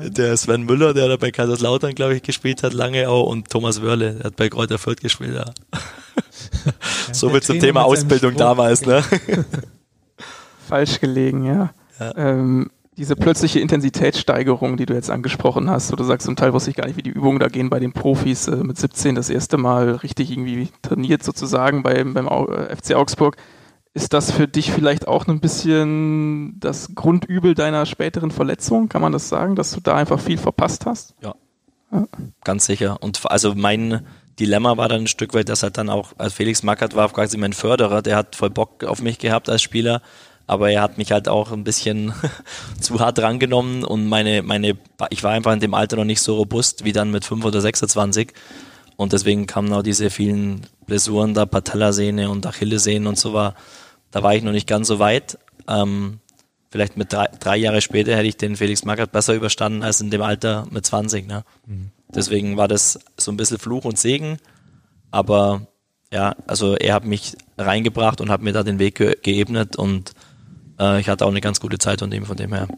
der 0.03 0.37
Sven 0.37 0.65
Müller, 0.65 0.95
der 0.95 1.09
da 1.09 1.17
bei 1.17 1.31
Kaiserslautern, 1.31 1.95
glaube 1.95 2.17
ich, 2.17 2.23
gespielt 2.23 2.63
hat, 2.63 2.73
lange 2.73 3.09
auch, 3.09 3.29
und 3.29 3.51
Thomas 3.51 3.83
Wörle, 3.83 4.15
der 4.15 4.25
hat 4.25 4.37
bei 4.37 4.49
Kräuter 4.49 4.79
Fürth 4.79 5.01
gespielt. 5.01 5.35
Ja. 5.35 5.53
Ja 6.65 7.15
so 7.15 7.31
viel 7.31 7.43
zum 7.43 7.61
Thema 7.61 7.85
Ausbildung 7.85 8.35
damals, 8.37 8.85
ne? 8.87 9.03
Falsch 10.69 11.01
gelegen, 11.01 11.45
ja. 11.45 11.71
ja. 12.01 12.17
Ähm, 12.17 12.71
diese 12.97 13.15
plötzliche 13.15 13.61
Intensitätssteigerung, 13.61 14.77
die 14.77 14.87
du 14.87 14.95
jetzt 14.95 15.11
angesprochen 15.11 15.69
hast, 15.69 15.93
wo 15.93 15.97
du 15.97 16.05
sagst, 16.05 16.25
zum 16.25 16.37
Teil 16.37 16.53
wusste 16.55 16.71
ich 16.71 16.77
gar 16.77 16.87
nicht, 16.87 16.97
wie 16.97 17.03
die 17.03 17.11
Übungen 17.11 17.39
da 17.39 17.49
gehen 17.49 17.69
bei 17.69 17.79
den 17.79 17.93
Profis, 17.93 18.49
äh, 18.49 18.57
mit 18.57 18.79
17 18.79 19.15
das 19.15 19.29
erste 19.29 19.59
Mal 19.59 19.91
richtig 19.97 20.31
irgendwie 20.31 20.69
trainiert 20.83 21.23
sozusagen 21.23 21.83
beim, 21.83 22.15
beim 22.15 22.27
äh, 22.27 22.75
FC 22.75 22.95
Augsburg. 22.95 23.37
Ist 23.93 24.13
das 24.13 24.31
für 24.31 24.47
dich 24.47 24.73
vielleicht 24.73 25.09
auch 25.09 25.27
ein 25.27 25.41
bisschen 25.41 26.59
das 26.61 26.95
Grundübel 26.95 27.55
deiner 27.55 27.87
späteren 27.87 28.31
Verletzung? 28.31 28.89
Kann 28.89 29.01
man 29.03 29.13
das 29.13 29.29
sagen, 29.29 29.57
dass 29.57 29.73
du 29.73 29.81
da 29.81 29.95
einfach 29.95 30.21
viel 30.21 30.37
verpasst 30.37 30.85
hast? 30.85 31.15
Ja. 31.23 31.35
ja. 31.93 32.07
Ganz 32.45 32.67
sicher. 32.67 32.99
Und 33.01 33.21
also 33.31 33.55
mein 33.55 34.07
Dilemma 34.39 34.77
war 34.77 34.89
dann 34.89 35.03
ein 35.03 35.07
Stück 35.07 35.35
weit, 35.35 35.49
dass 35.49 35.63
halt 35.63 35.79
dann 35.79 35.89
auch, 35.89 36.13
als 36.19 36.35
Felix 36.35 36.63
Mackert 36.63 36.95
war 36.95 37.09
quasi 37.11 37.37
mein 37.39 37.53
Förderer, 37.53 38.03
der 38.03 38.17
hat 38.17 38.37
voll 38.37 38.51
Bock 38.51 38.85
auf 38.85 39.01
mich 39.01 39.19
gehabt 39.19 39.49
als 39.49 39.63
Spieler, 39.63 40.03
aber 40.47 40.71
er 40.71 40.83
hat 40.83 40.99
mich 40.99 41.13
halt 41.13 41.29
auch 41.29 41.53
ein 41.53 41.65
bisschen 41.65 42.13
zu 42.81 43.01
hart 43.01 43.19
drangenommen 43.19 43.83
und 43.83 44.07
meine, 44.07 44.43
meine, 44.43 44.77
ich 45.11 45.23
war 45.23 45.33
einfach 45.33 45.53
in 45.53 45.61
dem 45.61 45.75
Alter 45.75 45.97
noch 45.97 46.05
nicht 46.05 46.21
so 46.21 46.37
robust 46.37 46.85
wie 46.85 46.93
dann 46.93 47.11
mit 47.11 47.25
5 47.25 47.45
oder 47.45 47.61
26 47.61 48.33
und 48.97 49.13
deswegen 49.13 49.47
kamen 49.47 49.73
auch 49.73 49.83
diese 49.83 50.11
vielen 50.11 50.67
Blessuren 50.87 51.35
da, 51.35 51.47
Patellasehne 51.47 52.31
und 52.31 52.47
Achillessehnen 52.47 53.07
und 53.07 53.19
so 53.19 53.33
war, 53.33 53.55
da 54.11 54.23
war 54.23 54.35
ich 54.35 54.43
noch 54.43 54.53
nicht 54.53 54.69
ganz 54.69 54.89
so 54.89 54.99
weit. 54.99 55.39
Ähm, 55.69 56.21
vielleicht 56.71 56.97
mit 56.97 57.13
drei, 57.13 57.29
drei 57.39 57.57
Jahre 57.57 57.81
später 57.81 58.17
hätte 58.17 58.29
ich 58.29 58.37
den 58.37 58.57
Felix 58.57 58.85
Magath 58.85 59.13
besser 59.13 59.35
überstanden 59.35 59.83
als 59.83 60.01
in 60.01 60.11
dem 60.11 60.23
Alter 60.23 60.67
mit 60.71 60.87
20. 60.87 61.27
Ne? 61.27 61.45
Mhm. 61.67 61.91
Deswegen 62.17 62.57
war 62.57 62.69
das 62.69 62.99
so 63.17 63.31
ein 63.31 63.37
bisschen 63.37 63.59
Fluch 63.59 63.85
und 63.85 63.99
Segen. 63.99 64.39
Aber 65.11 65.69
ja, 66.13 66.35
also 66.47 66.75
er 66.75 66.95
hat 66.95 67.05
mich 67.05 67.37
reingebracht 67.59 68.21
und 68.21 68.31
hat 68.31 68.43
mir 68.43 68.53
da 68.53 68.63
den 68.63 68.79
Weg 68.79 68.97
ge 68.97 69.17
geebnet 69.23 69.77
und 69.77 70.13
äh, 70.79 71.01
ich 71.01 71.09
hatte 71.09 71.25
auch 71.25 71.31
eine 71.31 71.41
ganz 71.41 71.61
gute 71.61 71.79
Zeit 71.79 72.01
von 72.01 72.11
dem, 72.11 72.25
von 72.25 72.37
dem 72.37 72.53
her. 72.53 72.69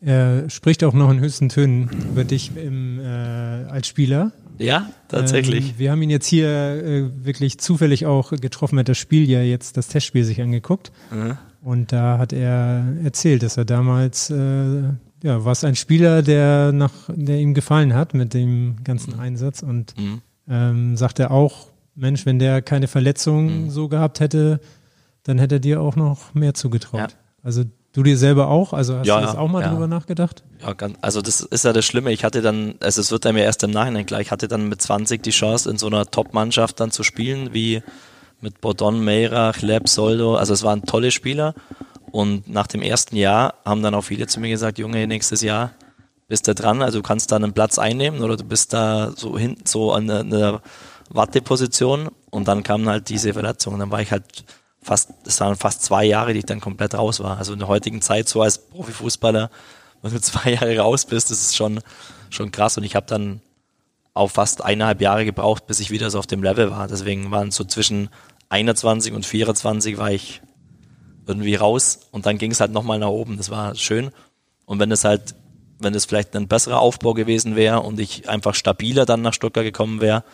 Er 0.00 0.48
spricht 0.48 0.82
auch 0.82 0.94
noch 0.94 1.10
in 1.10 1.20
höchsten 1.20 1.50
Tönen 1.50 1.90
über 2.10 2.24
dich 2.24 2.56
im, 2.56 2.98
äh, 2.98 3.04
als 3.04 3.86
Spieler. 3.86 4.32
Ja, 4.58 4.90
tatsächlich. 5.08 5.70
Ähm, 5.70 5.74
wir 5.78 5.90
haben 5.90 6.02
ihn 6.02 6.10
jetzt 6.10 6.26
hier 6.26 6.48
äh, 6.48 7.24
wirklich 7.24 7.58
zufällig 7.58 8.06
auch 8.06 8.30
getroffen, 8.30 8.78
hat 8.78 8.88
das 8.88 8.98
Spiel 8.98 9.28
ja 9.28 9.42
jetzt, 9.42 9.76
das 9.76 9.88
Testspiel 9.88 10.24
sich 10.24 10.40
angeguckt. 10.40 10.90
Mhm. 11.10 11.36
Und 11.62 11.92
da 11.92 12.18
hat 12.18 12.32
er 12.32 12.84
erzählt, 13.04 13.42
dass 13.42 13.56
er 13.56 13.66
damals, 13.66 14.30
äh, 14.30 14.82
ja, 15.22 15.44
war 15.44 15.52
es 15.52 15.64
ein 15.64 15.76
Spieler, 15.76 16.22
der 16.22 16.72
nach, 16.72 16.92
der 17.08 17.38
ihm 17.38 17.54
gefallen 17.54 17.94
hat 17.94 18.14
mit 18.14 18.34
dem 18.34 18.76
ganzen 18.84 19.14
mhm. 19.14 19.20
Einsatz 19.20 19.62
und 19.62 19.96
mhm. 19.98 20.22
ähm, 20.48 20.96
sagt 20.96 21.18
er 21.18 21.30
auch, 21.30 21.68
Mensch, 21.94 22.24
wenn 22.26 22.38
der 22.38 22.62
keine 22.62 22.88
Verletzung 22.88 23.64
mhm. 23.64 23.70
so 23.70 23.88
gehabt 23.88 24.20
hätte, 24.20 24.60
dann 25.24 25.38
hätte 25.38 25.56
er 25.56 25.60
dir 25.60 25.80
auch 25.80 25.96
noch 25.96 26.34
mehr 26.34 26.54
zugetraut. 26.54 27.00
Ja. 27.00 27.08
Also 27.42 27.64
Du 27.92 28.04
dir 28.04 28.16
selber 28.16 28.48
auch? 28.48 28.72
Also 28.72 28.98
hast 28.98 29.06
ja, 29.06 29.18
du 29.18 29.26
das 29.26 29.36
auch 29.36 29.48
mal 29.48 29.62
ja. 29.62 29.70
drüber 29.70 29.88
nachgedacht? 29.88 30.44
Ja, 30.60 30.74
ganz, 30.74 30.96
also 31.00 31.20
das 31.22 31.40
ist 31.40 31.64
ja 31.64 31.72
das 31.72 31.84
Schlimme. 31.84 32.12
Ich 32.12 32.22
hatte 32.22 32.40
dann, 32.40 32.74
also 32.78 33.00
es 33.00 33.10
wird 33.10 33.26
einem 33.26 33.38
ja 33.38 33.44
erst 33.44 33.64
im 33.64 33.72
Nachhinein 33.72 34.06
klar, 34.06 34.20
ich 34.20 34.30
hatte 34.30 34.46
dann 34.46 34.68
mit 34.68 34.80
20 34.80 35.22
die 35.22 35.30
Chance, 35.30 35.68
in 35.68 35.76
so 35.76 35.88
einer 35.88 36.06
Top-Mannschaft 36.06 36.78
dann 36.78 36.92
zu 36.92 37.02
spielen, 37.02 37.52
wie 37.52 37.82
mit 38.40 38.60
Bordon, 38.60 39.04
Meirach, 39.04 39.60
Leb, 39.60 39.88
Soldo. 39.88 40.36
Also 40.36 40.54
es 40.54 40.62
waren 40.62 40.82
tolle 40.82 41.10
Spieler. 41.10 41.54
Und 42.12 42.48
nach 42.48 42.66
dem 42.66 42.82
ersten 42.82 43.16
Jahr 43.16 43.54
haben 43.64 43.82
dann 43.82 43.94
auch 43.94 44.02
viele 44.02 44.26
zu 44.26 44.40
mir 44.40 44.50
gesagt, 44.50 44.78
Junge, 44.78 45.06
nächstes 45.06 45.42
Jahr 45.42 45.72
bist 46.28 46.46
du 46.46 46.54
dran, 46.54 46.80
also 46.82 46.98
du 46.98 47.02
kannst 47.02 47.32
da 47.32 47.36
einen 47.36 47.52
Platz 47.52 47.78
einnehmen 47.78 48.22
oder 48.22 48.36
du 48.36 48.44
bist 48.44 48.72
da 48.72 49.12
so 49.16 49.36
hinten 49.36 49.66
so 49.66 49.92
an 49.92 50.08
einer 50.08 50.62
Warteposition 51.08 52.08
und 52.30 52.46
dann 52.46 52.62
kamen 52.62 52.88
halt 52.88 53.08
diese 53.08 53.32
Verletzungen. 53.32 53.80
Dann 53.80 53.90
war 53.90 54.00
ich 54.00 54.12
halt 54.12 54.44
fast, 54.80 55.10
das 55.24 55.40
waren 55.40 55.56
fast 55.56 55.82
zwei 55.82 56.04
Jahre, 56.04 56.32
die 56.32 56.40
ich 56.40 56.46
dann 56.46 56.60
komplett 56.60 56.94
raus 56.94 57.20
war. 57.20 57.38
Also 57.38 57.52
in 57.52 57.58
der 57.58 57.68
heutigen 57.68 58.00
Zeit, 58.00 58.28
so 58.28 58.42
als 58.42 58.58
Profifußballer, 58.58 59.50
wenn 60.02 60.12
du 60.12 60.20
zwei 60.20 60.52
Jahre 60.52 60.78
raus 60.78 61.04
bist, 61.04 61.30
das 61.30 61.40
ist 61.40 61.56
schon, 61.56 61.80
schon 62.30 62.52
krass. 62.52 62.78
Und 62.78 62.84
ich 62.84 62.94
habe 62.94 63.06
dann 63.06 63.40
auch 64.14 64.30
fast 64.30 64.64
eineinhalb 64.64 65.00
Jahre 65.00 65.24
gebraucht, 65.24 65.66
bis 65.66 65.80
ich 65.80 65.90
wieder 65.90 66.10
so 66.10 66.18
auf 66.18 66.26
dem 66.26 66.42
Level 66.42 66.70
war. 66.70 66.88
Deswegen 66.88 67.30
waren 67.30 67.50
so 67.50 67.64
zwischen 67.64 68.08
21 68.48 69.12
und 69.12 69.26
24 69.26 69.98
war 69.98 70.10
ich 70.10 70.42
irgendwie 71.30 71.54
raus 71.54 72.00
und 72.10 72.26
dann 72.26 72.36
ging 72.38 72.50
es 72.50 72.60
halt 72.60 72.72
nochmal 72.72 72.98
nach 72.98 73.08
oben. 73.08 73.36
Das 73.36 73.50
war 73.50 73.74
schön. 73.74 74.10
Und 74.66 74.78
wenn 74.78 74.92
es 74.92 75.04
halt, 75.04 75.34
wenn 75.78 75.94
es 75.94 76.04
vielleicht 76.04 76.36
ein 76.36 76.48
besserer 76.48 76.80
Aufbau 76.80 77.14
gewesen 77.14 77.56
wäre 77.56 77.80
und 77.80 77.98
ich 77.98 78.28
einfach 78.28 78.54
stabiler 78.54 79.06
dann 79.06 79.22
nach 79.22 79.32
Stuttgart 79.32 79.64
gekommen 79.64 80.00
wäre, 80.00 80.24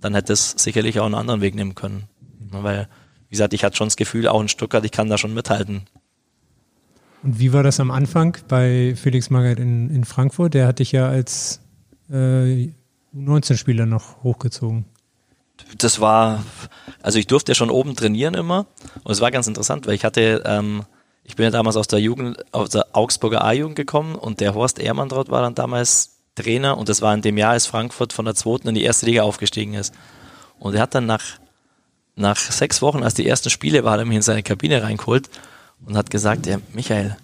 dann 0.00 0.14
hätte 0.14 0.32
es 0.32 0.52
sicherlich 0.52 0.98
auch 1.00 1.06
einen 1.06 1.14
anderen 1.14 1.40
Weg 1.40 1.54
nehmen 1.54 1.74
können. 1.74 2.04
Weil 2.50 2.88
wie 3.28 3.36
gesagt, 3.36 3.52
ich 3.52 3.64
hatte 3.64 3.76
schon 3.76 3.88
das 3.88 3.96
Gefühl, 3.96 4.28
auch 4.28 4.40
in 4.40 4.48
Stuttgart, 4.48 4.84
ich 4.84 4.92
kann 4.92 5.08
da 5.08 5.18
schon 5.18 5.34
mithalten. 5.34 5.82
Und 7.22 7.38
wie 7.40 7.52
war 7.52 7.62
das 7.62 7.80
am 7.80 7.90
Anfang 7.90 8.36
bei 8.48 8.94
Felix 8.96 9.30
Magath 9.30 9.58
in, 9.58 9.90
in 9.90 10.04
Frankfurt? 10.04 10.54
Der 10.54 10.66
hat 10.66 10.78
dich 10.78 10.92
ja 10.92 11.08
als 11.08 11.60
äh, 12.10 12.68
19-Spieler 13.16 13.86
noch 13.86 14.22
hochgezogen. 14.22 14.84
Das 15.78 16.00
war, 16.00 16.44
also 17.02 17.18
ich 17.18 17.26
durfte 17.26 17.52
ja 17.52 17.54
schon 17.54 17.70
oben 17.70 17.96
trainieren 17.96 18.34
immer 18.34 18.66
und 19.02 19.12
es 19.12 19.20
war 19.20 19.30
ganz 19.30 19.46
interessant, 19.46 19.86
weil 19.86 19.94
ich 19.94 20.04
hatte, 20.04 20.42
ähm, 20.46 20.84
ich 21.24 21.36
bin 21.36 21.44
ja 21.44 21.50
damals 21.50 21.76
aus 21.76 21.88
der 21.88 22.00
Jugend, 22.00 22.44
aus 22.52 22.70
der 22.70 22.88
Augsburger 22.92 23.44
A-Jugend 23.44 23.76
gekommen 23.76 24.14
und 24.14 24.40
der 24.40 24.54
Horst 24.54 24.78
Ehrmann 24.78 25.08
dort 25.08 25.30
war 25.30 25.42
dann 25.42 25.54
damals 25.54 26.18
Trainer 26.34 26.76
und 26.76 26.88
das 26.88 27.02
war 27.02 27.14
in 27.14 27.22
dem 27.22 27.38
Jahr, 27.38 27.52
als 27.52 27.66
Frankfurt 27.66 28.12
von 28.12 28.24
der 28.24 28.34
zweiten 28.34 28.68
in 28.68 28.74
die 28.74 28.82
erste 28.82 29.06
Liga 29.06 29.22
aufgestiegen 29.22 29.74
ist. 29.74 29.94
Und 30.58 30.74
er 30.74 30.82
hat 30.82 30.94
dann 30.94 31.06
nach 31.06 31.22
nach 32.16 32.36
sechs 32.36 32.82
Wochen, 32.82 33.02
als 33.02 33.14
die 33.14 33.26
ersten 33.26 33.50
Spiele 33.50 33.84
waren, 33.84 33.98
er 33.98 34.04
mich 34.06 34.16
in 34.16 34.22
seine 34.22 34.42
Kabine 34.42 34.82
reingeholt 34.82 35.28
und 35.84 35.96
hat 35.96 36.10
gesagt, 36.10 36.46
ja, 36.46 36.58
Michael, 36.72 37.16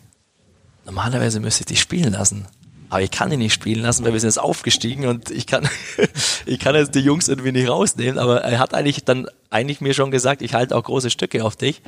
normalerweise 0.84 1.40
müsste 1.40 1.62
ich 1.62 1.66
dich 1.66 1.80
spielen 1.80 2.12
lassen. 2.12 2.46
Aber 2.90 3.02
ich 3.02 3.10
kann 3.10 3.32
ihn 3.32 3.38
nicht 3.38 3.54
spielen 3.54 3.82
lassen, 3.82 4.04
weil 4.04 4.12
wir 4.12 4.20
sind 4.20 4.28
jetzt 4.28 4.40
aufgestiegen 4.40 5.06
und 5.06 5.30
ich 5.30 5.46
kann, 5.46 5.68
ich 6.46 6.58
kann 6.58 6.74
jetzt 6.74 6.94
die 6.94 7.00
Jungs 7.00 7.28
irgendwie 7.28 7.52
nicht 7.52 7.68
rausnehmen. 7.68 8.18
Aber 8.18 8.42
er 8.42 8.58
hat 8.58 8.74
eigentlich 8.74 9.04
dann 9.04 9.26
eigentlich 9.48 9.80
mir 9.80 9.94
schon 9.94 10.10
gesagt, 10.10 10.42
ich 10.42 10.54
halte 10.54 10.76
auch 10.76 10.84
große 10.84 11.10
Stücke 11.10 11.44
auf 11.44 11.56
dich. 11.56 11.82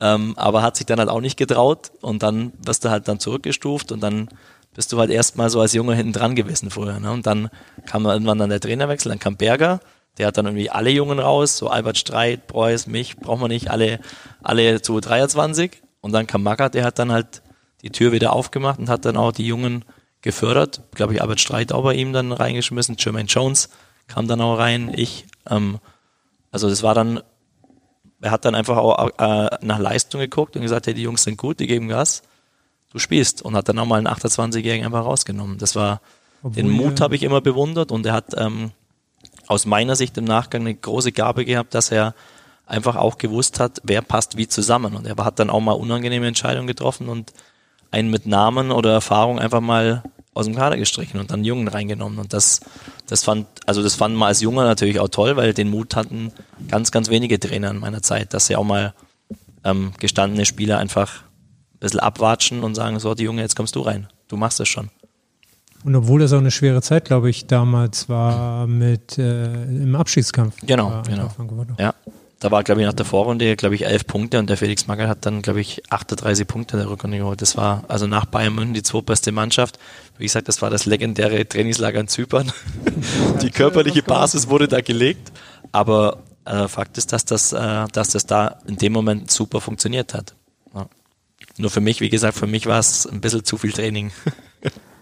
Ähm, 0.00 0.34
aber 0.36 0.62
hat 0.62 0.76
sich 0.76 0.86
dann 0.86 0.98
halt 0.98 1.08
auch 1.08 1.20
nicht 1.20 1.36
getraut 1.36 1.90
und 2.00 2.22
dann 2.22 2.52
wirst 2.64 2.84
du 2.84 2.90
halt 2.90 3.08
dann 3.08 3.18
zurückgestuft 3.18 3.92
und 3.92 4.00
dann 4.00 4.28
bist 4.74 4.92
du 4.92 4.98
halt 4.98 5.10
erstmal 5.10 5.48
so 5.48 5.60
als 5.60 5.72
Junge 5.72 5.94
hinten 5.94 6.12
dran 6.12 6.34
gewesen 6.34 6.70
vorher. 6.70 7.00
Ne? 7.00 7.10
Und 7.10 7.26
dann 7.26 7.48
kam 7.86 8.04
irgendwann 8.04 8.38
dann 8.38 8.50
der 8.50 8.60
Trainerwechsel, 8.60 9.08
dann 9.08 9.18
kam 9.18 9.36
Berger 9.36 9.80
der 10.18 10.26
hat 10.26 10.38
dann 10.38 10.46
irgendwie 10.46 10.70
alle 10.70 10.90
Jungen 10.90 11.18
raus, 11.18 11.56
so 11.56 11.68
Albert 11.68 11.98
Streit, 11.98 12.46
Preuß, 12.46 12.86
mich, 12.86 13.16
braucht 13.16 13.40
man 13.40 13.50
nicht, 13.50 13.70
alle, 13.70 14.00
alle 14.42 14.80
zu 14.80 14.98
23. 15.00 15.82
Und 16.00 16.12
dann 16.12 16.26
kam 16.26 16.42
Magath, 16.42 16.74
der 16.74 16.84
hat 16.84 16.98
dann 16.98 17.12
halt 17.12 17.42
die 17.82 17.90
Tür 17.90 18.12
wieder 18.12 18.32
aufgemacht 18.32 18.78
und 18.78 18.88
hat 18.88 19.04
dann 19.04 19.16
auch 19.16 19.32
die 19.32 19.46
Jungen 19.46 19.84
gefördert. 20.26 20.82
Glaube 20.94 21.14
ich, 21.14 21.22
Albert 21.22 21.40
Streit 21.40 21.72
auch 21.72 21.84
bei 21.84 21.94
ihm 21.94 22.12
dann 22.12 22.32
reingeschmissen. 22.32 22.96
Jermaine 22.98 23.28
Jones 23.28 23.70
kam 24.08 24.26
dann 24.26 24.40
auch 24.40 24.58
rein, 24.58 24.92
ich. 24.94 25.24
Ähm, 25.48 25.78
also 26.50 26.68
das 26.68 26.82
war 26.82 26.94
dann, 26.94 27.22
er 28.20 28.32
hat 28.32 28.44
dann 28.44 28.56
einfach 28.56 28.76
auch 28.76 29.08
äh, 29.18 29.56
nach 29.62 29.78
Leistung 29.78 30.20
geguckt 30.20 30.56
und 30.56 30.62
gesagt, 30.62 30.88
hey, 30.88 30.94
die 30.94 31.02
Jungs 31.02 31.22
sind 31.22 31.38
gut, 31.38 31.60
die 31.60 31.68
geben 31.68 31.88
Gas, 31.88 32.22
du 32.92 32.98
spielst. 32.98 33.40
Und 33.40 33.54
hat 33.54 33.68
dann 33.68 33.78
auch 33.78 33.86
mal 33.86 33.98
einen 33.98 34.08
28-Jährigen 34.08 34.84
einfach 34.84 35.04
rausgenommen. 35.04 35.58
Das 35.58 35.76
war, 35.76 36.00
Obwohl 36.42 36.62
den 36.62 36.70
Mut 36.70 37.00
habe 37.00 37.14
ich 37.14 37.22
immer 37.22 37.40
bewundert 37.40 37.92
und 37.92 38.04
er 38.04 38.12
hat 38.12 38.34
ähm, 38.36 38.72
aus 39.46 39.64
meiner 39.64 39.94
Sicht 39.94 40.18
im 40.18 40.24
Nachgang 40.24 40.62
eine 40.62 40.74
große 40.74 41.12
Gabe 41.12 41.44
gehabt, 41.44 41.72
dass 41.72 41.92
er 41.92 42.14
einfach 42.66 42.96
auch 42.96 43.16
gewusst 43.16 43.60
hat, 43.60 43.80
wer 43.84 44.02
passt 44.02 44.36
wie 44.36 44.48
zusammen. 44.48 44.96
Und 44.96 45.06
er 45.06 45.16
hat 45.24 45.38
dann 45.38 45.50
auch 45.50 45.60
mal 45.60 45.72
unangenehme 45.72 46.26
Entscheidungen 46.26 46.66
getroffen 46.66 47.08
und 47.08 47.32
einen 47.96 48.10
mit 48.10 48.26
Namen 48.26 48.70
oder 48.70 48.92
Erfahrung 48.92 49.38
einfach 49.38 49.62
mal 49.62 50.02
aus 50.34 50.44
dem 50.44 50.54
Kader 50.54 50.76
gestrichen 50.76 51.18
und 51.18 51.30
dann 51.30 51.44
Jungen 51.44 51.66
reingenommen. 51.66 52.18
Und 52.18 52.34
das, 52.34 52.60
das 53.06 53.24
fand, 53.24 53.46
also 53.64 53.82
das 53.82 53.94
fand 53.94 54.14
man 54.14 54.28
als 54.28 54.42
Junger 54.42 54.64
natürlich 54.64 55.00
auch 55.00 55.08
toll, 55.08 55.36
weil 55.36 55.54
den 55.54 55.70
Mut 55.70 55.96
hatten 55.96 56.30
ganz, 56.68 56.90
ganz 56.90 57.08
wenige 57.08 57.40
Trainer 57.40 57.70
in 57.70 57.78
meiner 57.78 58.02
Zeit, 58.02 58.34
dass 58.34 58.46
sie 58.46 58.56
auch 58.56 58.64
mal 58.64 58.92
ähm, 59.64 59.92
gestandene 59.98 60.44
Spieler 60.44 60.78
einfach 60.78 61.22
ein 61.22 61.78
bisschen 61.80 62.00
abwatschen 62.00 62.62
und 62.62 62.74
sagen, 62.74 63.00
so, 63.00 63.14
die 63.14 63.24
Junge, 63.24 63.40
jetzt 63.40 63.56
kommst 63.56 63.74
du 63.76 63.80
rein. 63.80 64.08
Du 64.28 64.36
machst 64.36 64.60
es 64.60 64.68
schon. 64.68 64.90
Und 65.84 65.94
obwohl 65.94 66.20
das 66.20 66.34
auch 66.34 66.38
eine 66.38 66.50
schwere 66.50 66.82
Zeit, 66.82 67.06
glaube 67.06 67.30
ich, 67.30 67.46
damals 67.46 68.10
war 68.10 68.66
mit 68.66 69.16
äh, 69.16 69.62
im 69.62 69.96
Abschiedskampf. 69.96 70.56
Genau, 70.66 71.02
genau. 71.06 71.30
Ja, 71.78 71.94
da 72.38 72.50
war, 72.50 72.62
glaube 72.64 72.82
ich, 72.82 72.86
nach 72.86 72.92
der 72.92 73.06
Vorrunde, 73.06 73.56
glaube 73.56 73.74
ich, 73.74 73.86
elf 73.86 74.06
Punkte 74.06 74.38
und 74.38 74.50
der 74.50 74.58
Felix 74.58 74.86
Magath 74.86 75.08
hat 75.08 75.26
dann, 75.26 75.40
glaube 75.40 75.60
ich, 75.60 75.82
38 75.90 76.46
Punkte 76.46 76.76
in 76.76 76.82
der 76.82 76.90
Rückrunde 76.90 77.18
geholt. 77.18 77.40
Das 77.40 77.56
war 77.56 77.84
also 77.88 78.06
nach 78.06 78.26
Bayern 78.26 78.54
München 78.54 78.74
die 78.74 78.82
zweitbeste 78.82 79.32
Mannschaft. 79.32 79.78
Wie 80.18 80.24
gesagt, 80.24 80.48
das 80.48 80.60
war 80.60 80.68
das 80.68 80.84
legendäre 80.84 81.48
Trainingslager 81.48 82.00
in 82.00 82.08
Zypern. 82.08 82.52
die 83.42 83.50
körperliche 83.50 84.02
Basis 84.02 84.48
wurde 84.48 84.68
da 84.68 84.82
gelegt, 84.82 85.32
aber 85.72 86.18
äh, 86.44 86.68
Fakt 86.68 86.98
ist, 86.98 87.12
dass 87.12 87.24
das, 87.24 87.52
äh, 87.52 87.86
dass 87.92 88.10
das 88.10 88.26
da 88.26 88.58
in 88.66 88.76
dem 88.76 88.92
Moment 88.92 89.30
super 89.30 89.62
funktioniert 89.62 90.12
hat. 90.12 90.34
Ja. 90.74 90.88
Nur 91.56 91.70
für 91.70 91.80
mich, 91.80 92.00
wie 92.02 92.10
gesagt, 92.10 92.36
für 92.36 92.46
mich 92.46 92.66
war 92.66 92.78
es 92.78 93.06
ein 93.06 93.22
bisschen 93.22 93.44
zu 93.44 93.56
viel 93.56 93.72
Training. 93.72 94.12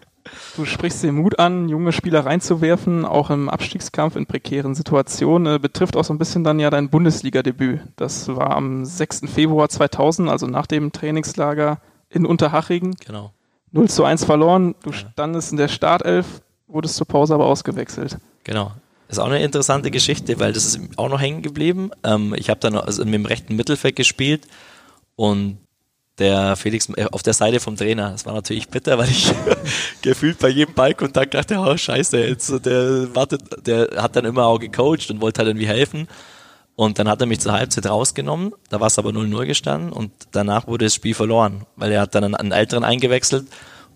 Du 0.57 0.65
sprichst 0.65 1.03
den 1.03 1.17
Mut 1.17 1.39
an, 1.39 1.69
junge 1.69 1.93
Spieler 1.93 2.25
reinzuwerfen, 2.25 3.05
auch 3.05 3.31
im 3.31 3.49
Abstiegskampf 3.49 4.17
in 4.17 4.27
prekären 4.27 4.75
Situationen. 4.75 5.57
Äh, 5.57 5.59
betrifft 5.59 5.97
auch 5.97 6.05
so 6.05 6.15
ein 6.15 6.19
bisschen 6.19 6.45
dann 6.45 6.59
ja 6.59 6.71
dein 6.71 6.89
Bundesliga-Debüt. 6.89 7.81
Das 7.97 8.29
war 8.29 8.57
am 8.57 8.85
6. 8.85 9.23
Februar 9.27 9.69
2000, 9.69 10.29
also 10.29 10.47
nach 10.47 10.67
dem 10.67 10.93
Trainingslager 10.93 11.81
in 12.09 12.27
Unterhaching. 12.27 12.97
Genau. 13.05 13.33
0 13.73 13.89
zu 13.89 14.05
1 14.05 14.25
verloren. 14.25 14.75
Du 14.83 14.93
standest 14.93 15.51
in 15.51 15.59
der 15.59 15.69
Startelf, 15.69 16.43
wurdest 16.69 16.97
zur 16.97 17.07
Pause 17.07 17.35
aber 17.35 17.47
ausgewechselt. 17.47 18.19
Genau. 18.45 18.73
Das 19.09 19.19
ist 19.19 19.23
auch 19.23 19.29
eine 19.29 19.43
interessante 19.43 19.91
Geschichte, 19.91 20.41
weil 20.41 20.53
das 20.53 20.65
ist 20.65 20.81
auch 20.97 21.09
noch 21.09 21.21
hängen 21.21 21.43
geblieben. 21.43 21.91
Ähm, 22.05 22.35
ich 22.37 22.51
habe 22.51 22.61
dann 22.61 22.77
also 22.77 23.05
mit 23.05 23.15
dem 23.15 23.27
rechten 23.27 23.57
Mittelfeld 23.57 23.97
gespielt 23.97 24.47
und 25.17 25.59
der 26.19 26.57
Felix 26.57 26.89
äh, 26.97 27.07
auf 27.11 27.23
der 27.23 27.35
Seite 27.35 27.61
vom 27.61 27.77
Trainer. 27.77 28.11
Das 28.11 28.27
war 28.27 28.35
natürlich 28.35 28.69
bitter, 28.69 28.99
weil 28.99 29.09
ich 29.09 29.33
gefühlt 30.03 30.39
bei 30.39 30.49
jedem 30.49 30.75
Ballkontakt 30.75 31.35
dachte, 31.35 31.59
oh 31.59 31.77
scheiße, 31.77 32.19
jetzt 32.19 32.65
der 32.65 33.15
wartet, 33.15 33.43
der 33.67 33.89
hat 33.97 34.17
dann 34.17 34.25
immer 34.25 34.47
auch 34.47 34.59
gecoacht 34.59 35.11
und 35.11 35.21
wollte 35.21 35.39
halt 35.39 35.49
irgendwie 35.49 35.67
helfen. 35.67 36.09
Und 36.77 36.99
dann 36.99 37.09
hat 37.09 37.21
er 37.21 37.27
mich 37.27 37.41
zur 37.41 37.53
Halbzeit 37.53 37.87
rausgenommen, 37.87 38.53
da 38.69 38.81
war 38.81 38.89
es 38.89 38.99
aber 38.99 39.11
0-0 39.11 39.47
gestanden 39.47 39.93
und 39.93 40.11
danach 40.33 40.67
wurde 40.67 40.87
das 40.87 40.95
Spiel 40.95 41.15
verloren, 41.15 41.67
weil 41.77 41.93
er 41.93 42.01
hat 42.01 42.17
dann 42.17 42.35
einen 42.35 42.51
Älteren 42.51 42.83
eingewechselt 42.83 43.47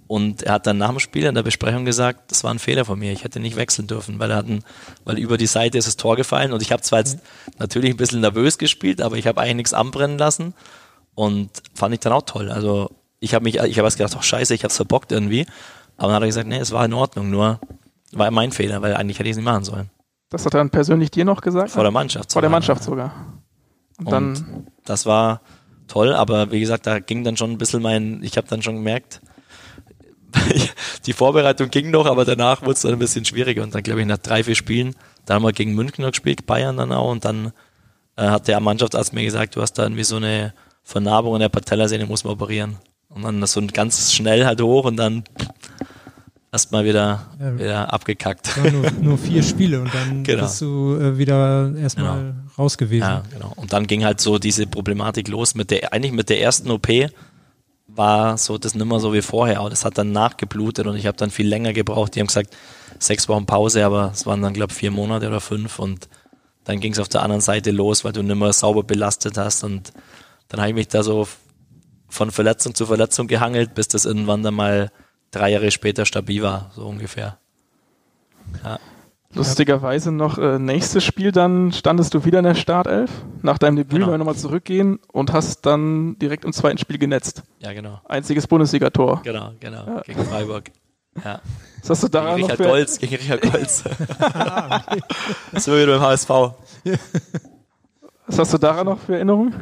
und 0.07 0.45
er 0.45 0.53
hat 0.53 0.69
dann 0.69 0.79
nach 0.79 0.91
dem 0.91 1.01
Spiel 1.01 1.25
in 1.25 1.35
der 1.35 1.43
Besprechung 1.43 1.85
gesagt, 1.85 2.31
das 2.31 2.45
war 2.45 2.53
ein 2.53 2.61
Fehler 2.61 2.85
von 2.85 2.97
mir, 2.97 3.11
ich 3.11 3.25
hätte 3.25 3.41
nicht 3.41 3.57
wechseln 3.57 3.89
dürfen, 3.89 4.21
weil 4.21 4.31
er 4.31 4.37
hatten, 4.37 4.63
weil 5.05 5.19
über 5.19 5.39
die 5.39 5.49
Seite 5.49 5.77
ist 5.77 5.89
das 5.89 5.97
Tor 5.97 6.15
gefallen 6.15 6.53
und 6.53 6.63
ich 6.63 6.71
habe 6.71 6.81
zwar 6.83 7.01
jetzt 7.01 7.19
natürlich 7.59 7.91
ein 7.91 7.97
bisschen 7.97 8.21
nervös 8.21 8.59
gespielt, 8.59 9.01
aber 9.01 9.17
ich 9.17 9.27
habe 9.27 9.41
eigentlich 9.41 9.57
nichts 9.57 9.75
anbrennen 9.75 10.17
lassen 10.17 10.55
und 11.19 11.51
fand 11.75 11.93
ich 11.95 11.99
dann 11.99 12.13
auch 12.13 12.23
toll. 12.23 12.49
Also 12.49 12.93
ich 13.19 13.35
habe 13.35 13.43
mich, 13.43 13.57
ich 13.57 13.77
habe 13.77 13.87
erst 13.87 13.99
gedacht, 13.99 14.15
ach 14.17 14.23
scheiße, 14.23 14.55
ich 14.55 14.63
hab's 14.63 14.77
verbockt 14.77 15.11
irgendwie, 15.11 15.47
aber 15.97 16.09
dann 16.09 16.17
hat 16.17 16.23
er 16.23 16.29
gesagt, 16.29 16.47
nee, 16.47 16.59
es 16.59 16.71
war 16.71 16.85
in 16.85 16.93
Ordnung, 16.93 17.29
nur 17.29 17.59
war 18.13 18.31
mein 18.31 18.53
Fehler, 18.53 18.83
weil 18.83 18.95
eigentlich 18.95 19.19
hätte 19.19 19.29
ich 19.29 19.33
es 19.33 19.37
nicht 19.37 19.45
machen 19.45 19.65
sollen. 19.65 19.91
Das 20.31 20.47
hat 20.47 20.55
er 20.55 20.59
dann 20.59 20.71
persönlich 20.71 21.11
dir 21.11 21.25
noch 21.25 21.41
gesagt? 21.41 21.71
Vor 21.71 21.83
der 21.83 21.91
Mannschaft. 21.91 22.33
Vor 22.33 22.41
der 22.41 22.51
Mannschaft 22.51 22.85
sogar. 22.85 23.13
Und, 23.99 24.07
und 24.07 24.13
dann 24.13 24.67
das 24.85 25.07
war 25.07 25.41
toll, 25.89 26.15
aber 26.15 26.53
wie 26.53 26.61
gesagt, 26.61 26.87
da 26.87 27.01
ging 27.01 27.25
dann 27.25 27.37
schon 27.37 27.51
ein 27.51 27.59
bisschen 27.59 27.83
mein, 27.83 28.23
ich 28.23 28.37
habe 28.37 28.47
dann 28.47 28.63
schon 28.63 28.77
gemerkt, 28.77 29.21
die 31.07 31.13
Vorbereitung 31.13 31.69
ging 31.71 31.91
noch, 31.91 32.07
aber 32.07 32.27
danach 32.27 32.63
wurde 32.63 32.75
es 32.75 32.83
dann 32.83 32.93
ein 32.93 33.01
bisschen 33.01 33.25
schwieriger 33.25 33.65
und 33.65 33.75
dann 33.75 33.83
glaube 33.83 34.03
ich 34.03 34.07
nach 34.07 34.19
drei, 34.19 34.45
vier 34.45 34.55
Spielen, 34.55 34.95
da 35.27 35.35
haben 35.35 35.43
wir 35.43 35.53
gegen 35.53 35.75
München 35.75 36.05
noch 36.05 36.13
gespielt, 36.13 36.47
Bayern 36.47 36.77
dann 36.77 36.93
auch 36.93 37.11
und 37.11 37.25
dann 37.25 37.53
äh, 38.15 38.29
hat 38.29 38.47
der 38.47 38.61
Mannschaftsarzt 38.61 39.13
mir 39.15 39.25
gesagt, 39.25 39.57
du 39.57 39.63
hast 39.63 39.73
da 39.73 39.83
irgendwie 39.83 40.05
so 40.05 40.15
eine 40.15 40.55
Vernarbung 40.89 41.35
in 41.35 41.41
der 41.41 41.51
Patellasehne, 41.51 42.07
muss 42.07 42.25
man 42.25 42.33
operieren. 42.33 42.79
Und 43.11 43.23
dann 43.23 43.45
so 43.47 43.61
ein 43.61 43.69
ganz 43.69 44.11
schnell 44.11 44.47
halt 44.47 44.63
hoch 44.63 44.87
und 44.87 44.97
dann 44.97 45.23
erstmal 46.51 46.87
wieder, 46.87 47.27
ja, 47.39 47.59
wieder 47.59 47.93
abgekackt. 47.93 48.57
Nur, 48.73 48.91
nur, 49.03 49.19
vier 49.19 49.43
Spiele 49.43 49.83
und 49.83 49.93
dann 49.93 50.23
genau. 50.25 50.45
bist 50.45 50.63
du 50.63 50.97
äh, 50.97 51.19
wieder 51.19 51.75
erstmal 51.77 52.19
genau. 52.19 52.35
raus 52.57 52.79
gewesen. 52.79 53.03
Ja, 53.03 53.23
genau. 53.31 53.53
Und 53.57 53.75
dann 53.75 53.87
ging 53.87 54.03
halt 54.03 54.23
so 54.23 54.39
diese 54.39 54.67
Problematik 54.67 55.29
los 55.29 55.55
mit 55.55 55.71
der, 55.71 55.93
eigentlich 55.93 56.13
mit 56.13 56.31
der 56.31 56.41
ersten 56.41 56.71
OP 56.71 56.89
war 57.87 58.39
so 58.39 58.57
das 58.57 58.75
nimmer 58.75 58.99
so 58.99 59.13
wie 59.13 59.21
vorher, 59.21 59.61
aber 59.61 59.69
das 59.69 59.85
hat 59.85 59.99
dann 59.99 60.13
nachgeblutet 60.13 60.87
und 60.87 60.97
ich 60.97 61.07
habe 61.07 61.19
dann 61.19 61.31
viel 61.31 61.49
länger 61.49 61.75
gebraucht. 61.75 62.15
Die 62.15 62.21
haben 62.21 62.29
gesagt, 62.29 62.57
sechs 62.99 63.29
Wochen 63.29 63.45
Pause, 63.45 63.85
aber 63.85 64.13
es 64.15 64.25
waren 64.25 64.41
dann, 64.41 64.55
glaube 64.55 64.73
ich, 64.73 64.79
vier 64.79 64.91
Monate 64.91 65.29
oder 65.29 65.43
fünf 65.43 65.79
und 65.79 66.09
dann 66.65 66.81
ging 66.81 66.93
es 66.95 66.99
auf 66.99 67.09
der 67.09 67.23
anderen 67.23 67.43
Seite 67.43 67.73
los, 67.73 68.05
weil 68.05 68.13
du 68.13 68.23
nimmer 68.23 68.55
sauber 68.55 68.85
belastet 68.85 69.37
hast 69.37 69.65
und 69.65 69.93
dann 70.49 70.61
habe 70.61 70.71
ich 70.71 70.75
mich 70.75 70.89
da 70.89 71.03
so 71.03 71.29
von 72.09 72.31
Verletzung 72.31 72.75
zu 72.75 72.87
Verletzung 72.87 73.27
gehangelt, 73.27 73.75
bis 73.75 73.89
das 73.89 74.05
irgendwann 74.05 74.43
dann 74.43 74.55
mal 74.55 74.91
drei 75.31 75.51
Jahre 75.51 75.71
später 75.71 76.07
stabil 76.07 76.43
war, 76.43 76.71
so 76.75 76.87
ungefähr. 76.87 77.39
Ja. 78.65 78.79
Lustigerweise 79.35 80.11
noch 80.11 80.39
äh, 80.39 80.59
nächstes 80.59 81.05
Spiel, 81.05 81.33
dann 81.33 81.71
standest 81.73 82.15
du 82.15 82.25
wieder 82.25 82.39
in 82.39 82.47
der 82.47 82.55
Startelf, 82.55 83.11
nach 83.43 83.59
deinem 83.59 83.77
Debüt 83.77 84.01
genau. 84.01 84.17
nochmal 84.17 84.37
zurückgehen 84.37 85.01
und 85.13 85.35
hast 85.35 85.67
dann 85.67 86.19
direkt 86.19 86.47
im 86.47 86.55
zweiten 86.55 86.79
Spiel 86.79 86.97
genetzt. 86.97 87.43
Ja, 87.59 87.75
genau. 87.75 88.01
Einziges 88.09 88.47
Bundesligator. 88.47 89.21
Genau, 89.23 89.53
genau, 89.61 89.87
ja. 89.87 90.01
gegen 90.01 90.25
Freiburg. 90.25 90.71
Ja. 91.23 91.43
Was 91.81 91.91
hast 91.91 92.03
du 92.05 92.09
daran 92.09 92.37
gegen 92.37 92.47
Richard 92.47 92.61
noch. 92.61 92.67
Golz, 92.69 92.99
gegen 92.99 93.17
Richard 93.17 93.43
Golz. 93.43 93.85
das 95.53 95.69
war 95.69 95.77
wieder 95.83 95.99
beim 95.99 96.01
HSV. 96.01 96.31
Was 98.27 98.39
hast 98.39 98.55
du 98.55 98.59
daran 98.59 98.87
noch 98.87 98.99
für 98.99 99.15
Erinnerungen? 99.15 99.55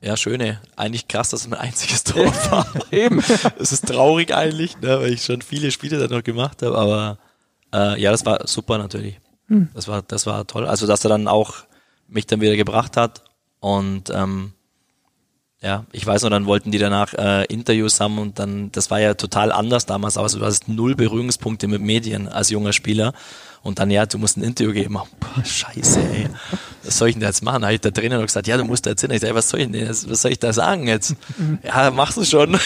Ja, 0.00 0.16
schöne. 0.16 0.60
Eigentlich 0.76 1.08
krass, 1.08 1.30
dass 1.30 1.40
es 1.42 1.48
mein 1.48 1.60
einziges 1.60 2.04
Tor 2.04 2.26
war. 2.50 2.66
Eben. 2.90 3.22
Es 3.58 3.72
ist 3.72 3.86
traurig 3.86 4.34
eigentlich, 4.34 4.78
ne, 4.80 5.00
weil 5.00 5.12
ich 5.12 5.24
schon 5.24 5.42
viele 5.42 5.70
Spiele 5.70 5.98
da 5.98 6.14
noch 6.14 6.22
gemacht 6.22 6.62
habe, 6.62 6.76
aber 6.76 7.18
äh, 7.74 8.00
ja, 8.00 8.10
das 8.10 8.24
war 8.24 8.46
super 8.46 8.78
natürlich. 8.78 9.20
Hm. 9.48 9.68
Das 9.74 9.88
war, 9.88 10.02
das 10.02 10.26
war 10.26 10.46
toll. 10.46 10.66
Also, 10.66 10.86
dass 10.86 11.04
er 11.04 11.08
dann 11.08 11.26
auch 11.26 11.54
mich 12.06 12.26
dann 12.26 12.40
wieder 12.40 12.56
gebracht 12.56 12.96
hat 12.96 13.24
und 13.60 14.10
ähm, 14.10 14.52
ja, 15.60 15.84
ich 15.90 16.06
weiß 16.06 16.22
noch, 16.22 16.30
dann 16.30 16.46
wollten 16.46 16.70
die 16.70 16.78
danach 16.78 17.14
äh, 17.14 17.44
Interviews 17.46 18.00
haben 18.00 18.18
und 18.18 18.38
dann, 18.38 18.70
das 18.70 18.90
war 18.90 19.00
ja 19.00 19.14
total 19.14 19.50
anders 19.50 19.86
damals 19.86 20.16
aus. 20.16 20.34
Du 20.34 20.44
hast 20.44 20.68
null 20.68 20.94
Berührungspunkte 20.94 21.66
mit 21.66 21.82
Medien 21.82 22.28
als 22.28 22.50
junger 22.50 22.72
Spieler. 22.72 23.12
Und 23.64 23.80
dann, 23.80 23.90
ja, 23.90 24.06
du 24.06 24.18
musst 24.18 24.36
ein 24.36 24.44
Interview 24.44 24.72
geben. 24.72 24.94
Boah, 24.94 25.44
scheiße, 25.44 26.00
ey. 26.00 26.28
Was 26.84 26.96
soll 26.96 27.08
ich 27.08 27.16
denn 27.16 27.24
jetzt 27.24 27.42
machen? 27.42 27.62
Da 27.62 27.72
hat 27.72 27.84
der 27.84 27.92
Trainer 27.92 28.18
noch 28.18 28.26
gesagt, 28.26 28.46
ja, 28.46 28.56
du 28.56 28.64
musst 28.64 28.86
da 28.86 28.90
erzählen. 28.90 29.12
Ich 29.12 29.20
sag, 29.20 29.34
was 29.34 29.48
soll 29.48 29.60
ich 29.60 29.70
denn, 29.70 29.88
was 29.88 30.22
soll 30.22 30.30
ich 30.30 30.38
da 30.38 30.52
sagen 30.52 30.86
jetzt? 30.86 31.16
ja, 31.64 31.90
machst 31.90 32.16
du 32.16 32.24
schon. 32.24 32.56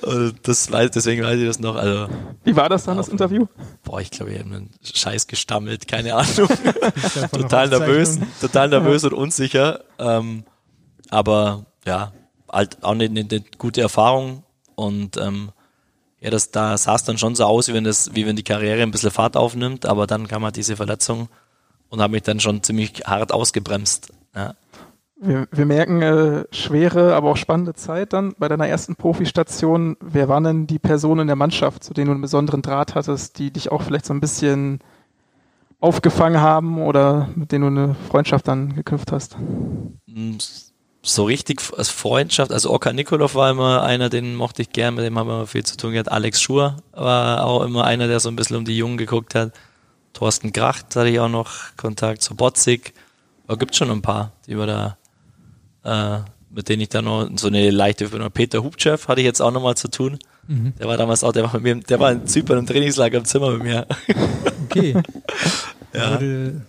und 0.00 0.34
das 0.48 0.72
weiß, 0.72 0.92
deswegen 0.92 1.22
weiß 1.22 1.38
ich 1.38 1.46
das 1.46 1.60
noch. 1.60 1.76
Also, 1.76 2.08
Wie 2.42 2.56
war 2.56 2.70
das 2.70 2.84
dann, 2.84 2.96
das 2.96 3.08
Interview? 3.08 3.46
Boah, 3.84 4.00
ich 4.00 4.10
glaube, 4.10 4.32
ich 4.32 4.38
habe 4.38 4.48
einen 4.48 4.70
Scheiß 4.82 5.26
gestammelt, 5.26 5.86
keine 5.86 6.14
Ahnung. 6.14 6.48
total 7.32 7.68
nervös, 7.68 8.18
total 8.40 8.70
nervös 8.70 9.04
und 9.04 9.12
unsicher. 9.12 9.84
Ähm, 9.98 10.44
aber 11.10 11.66
ja, 11.84 12.12
halt 12.50 12.82
auch 12.82 12.92
eine, 12.92 13.04
eine 13.04 13.24
gute 13.58 13.80
Erfahrung 13.80 14.44
und 14.74 15.16
ähm, 15.16 15.50
ja, 16.20 16.30
das 16.30 16.50
da 16.50 16.76
sah 16.78 16.94
es 16.94 17.04
dann 17.04 17.18
schon 17.18 17.34
so 17.34 17.44
aus, 17.44 17.68
wie 17.68 17.74
wenn 17.74 17.84
das, 17.84 18.14
wie 18.14 18.26
wenn 18.26 18.36
die 18.36 18.44
Karriere 18.44 18.82
ein 18.82 18.92
bisschen 18.92 19.10
Fahrt 19.10 19.36
aufnimmt, 19.36 19.86
aber 19.86 20.06
dann 20.06 20.28
kam 20.28 20.44
halt 20.44 20.56
diese 20.56 20.76
Verletzung 20.76 21.28
und 21.88 22.00
habe 22.00 22.12
mich 22.12 22.22
dann 22.22 22.40
schon 22.40 22.62
ziemlich 22.62 23.02
hart 23.04 23.32
ausgebremst. 23.32 24.12
Ja. 24.34 24.54
Wir, 25.16 25.46
wir 25.52 25.66
merken 25.66 26.02
äh, 26.02 26.44
schwere, 26.50 27.14
aber 27.14 27.30
auch 27.30 27.36
spannende 27.36 27.74
Zeit 27.74 28.12
dann 28.12 28.34
bei 28.38 28.48
deiner 28.48 28.66
ersten 28.66 28.96
Profistation. 28.96 29.96
Wer 30.00 30.28
waren 30.28 30.42
denn 30.42 30.66
die 30.66 30.80
Personen 30.80 31.22
in 31.22 31.26
der 31.28 31.36
Mannschaft, 31.36 31.84
zu 31.84 31.94
denen 31.94 32.06
du 32.06 32.12
einen 32.12 32.22
besonderen 32.22 32.62
Draht 32.62 32.94
hattest, 32.94 33.38
die 33.38 33.52
dich 33.52 33.70
auch 33.70 33.82
vielleicht 33.82 34.06
so 34.06 34.14
ein 34.14 34.20
bisschen 34.20 34.80
aufgefangen 35.80 36.40
haben 36.40 36.80
oder 36.80 37.28
mit 37.34 37.52
denen 37.52 37.74
du 37.74 37.82
eine 37.82 37.94
Freundschaft 37.94 38.48
dann 38.48 38.74
geknüpft 38.74 39.12
hast? 39.12 39.36
Hm, 40.08 40.38
so 41.04 41.24
richtig 41.24 41.60
als 41.76 41.88
Freundschaft, 41.88 42.52
also 42.52 42.72
Oka 42.72 42.92
Nikolov 42.92 43.34
war 43.34 43.50
immer 43.50 43.82
einer, 43.82 44.08
den 44.08 44.36
mochte 44.36 44.62
ich 44.62 44.70
gern, 44.70 44.94
mit 44.94 45.04
dem 45.04 45.18
haben 45.18 45.28
wir 45.28 45.46
viel 45.46 45.64
zu 45.64 45.76
tun 45.76 45.92
gehabt. 45.92 46.10
Alex 46.10 46.40
Schur 46.40 46.76
war 46.92 47.44
auch 47.44 47.64
immer 47.64 47.84
einer, 47.84 48.06
der 48.06 48.20
so 48.20 48.28
ein 48.28 48.36
bisschen 48.36 48.56
um 48.56 48.64
die 48.64 48.76
Jungen 48.76 48.96
geguckt 48.96 49.34
hat. 49.34 49.52
Thorsten 50.12 50.52
Gracht 50.52 50.94
hatte 50.94 51.08
ich 51.08 51.18
auch 51.18 51.28
noch 51.28 51.76
Kontakt 51.76 52.22
zu 52.22 52.36
Botzig. 52.36 52.94
Aber 53.46 53.58
gibt 53.58 53.74
schon 53.74 53.90
ein 53.90 54.02
paar, 54.02 54.32
die 54.46 54.56
wir 54.56 54.66
da, 54.66 54.96
äh, 55.84 56.22
mit 56.50 56.68
denen 56.68 56.82
ich 56.82 56.90
da 56.90 57.02
noch 57.02 57.28
so 57.36 57.48
eine 57.48 57.70
leichte 57.70 58.06
Verbindung. 58.06 58.30
Peter 58.30 58.62
Hubchev 58.62 59.08
hatte 59.08 59.20
ich 59.20 59.24
jetzt 59.24 59.42
auch 59.42 59.50
noch 59.50 59.62
mal 59.62 59.74
zu 59.74 59.88
tun. 59.88 60.18
Mhm. 60.46 60.74
Der 60.78 60.86
war 60.86 60.96
damals 60.96 61.24
auch, 61.24 61.32
der 61.32 61.42
war 61.42 61.54
mit 61.54 61.62
mir, 61.62 61.74
der 61.82 61.98
war 61.98 62.12
in 62.12 62.26
Zypern 62.28 62.58
im 62.58 62.66
Trainingslager 62.66 63.18
im 63.18 63.24
Zimmer 63.24 63.50
mit 63.50 63.64
mir. 63.64 63.86
Okay. 64.66 64.94
ja. 65.94 66.14
wurde, 66.14 66.66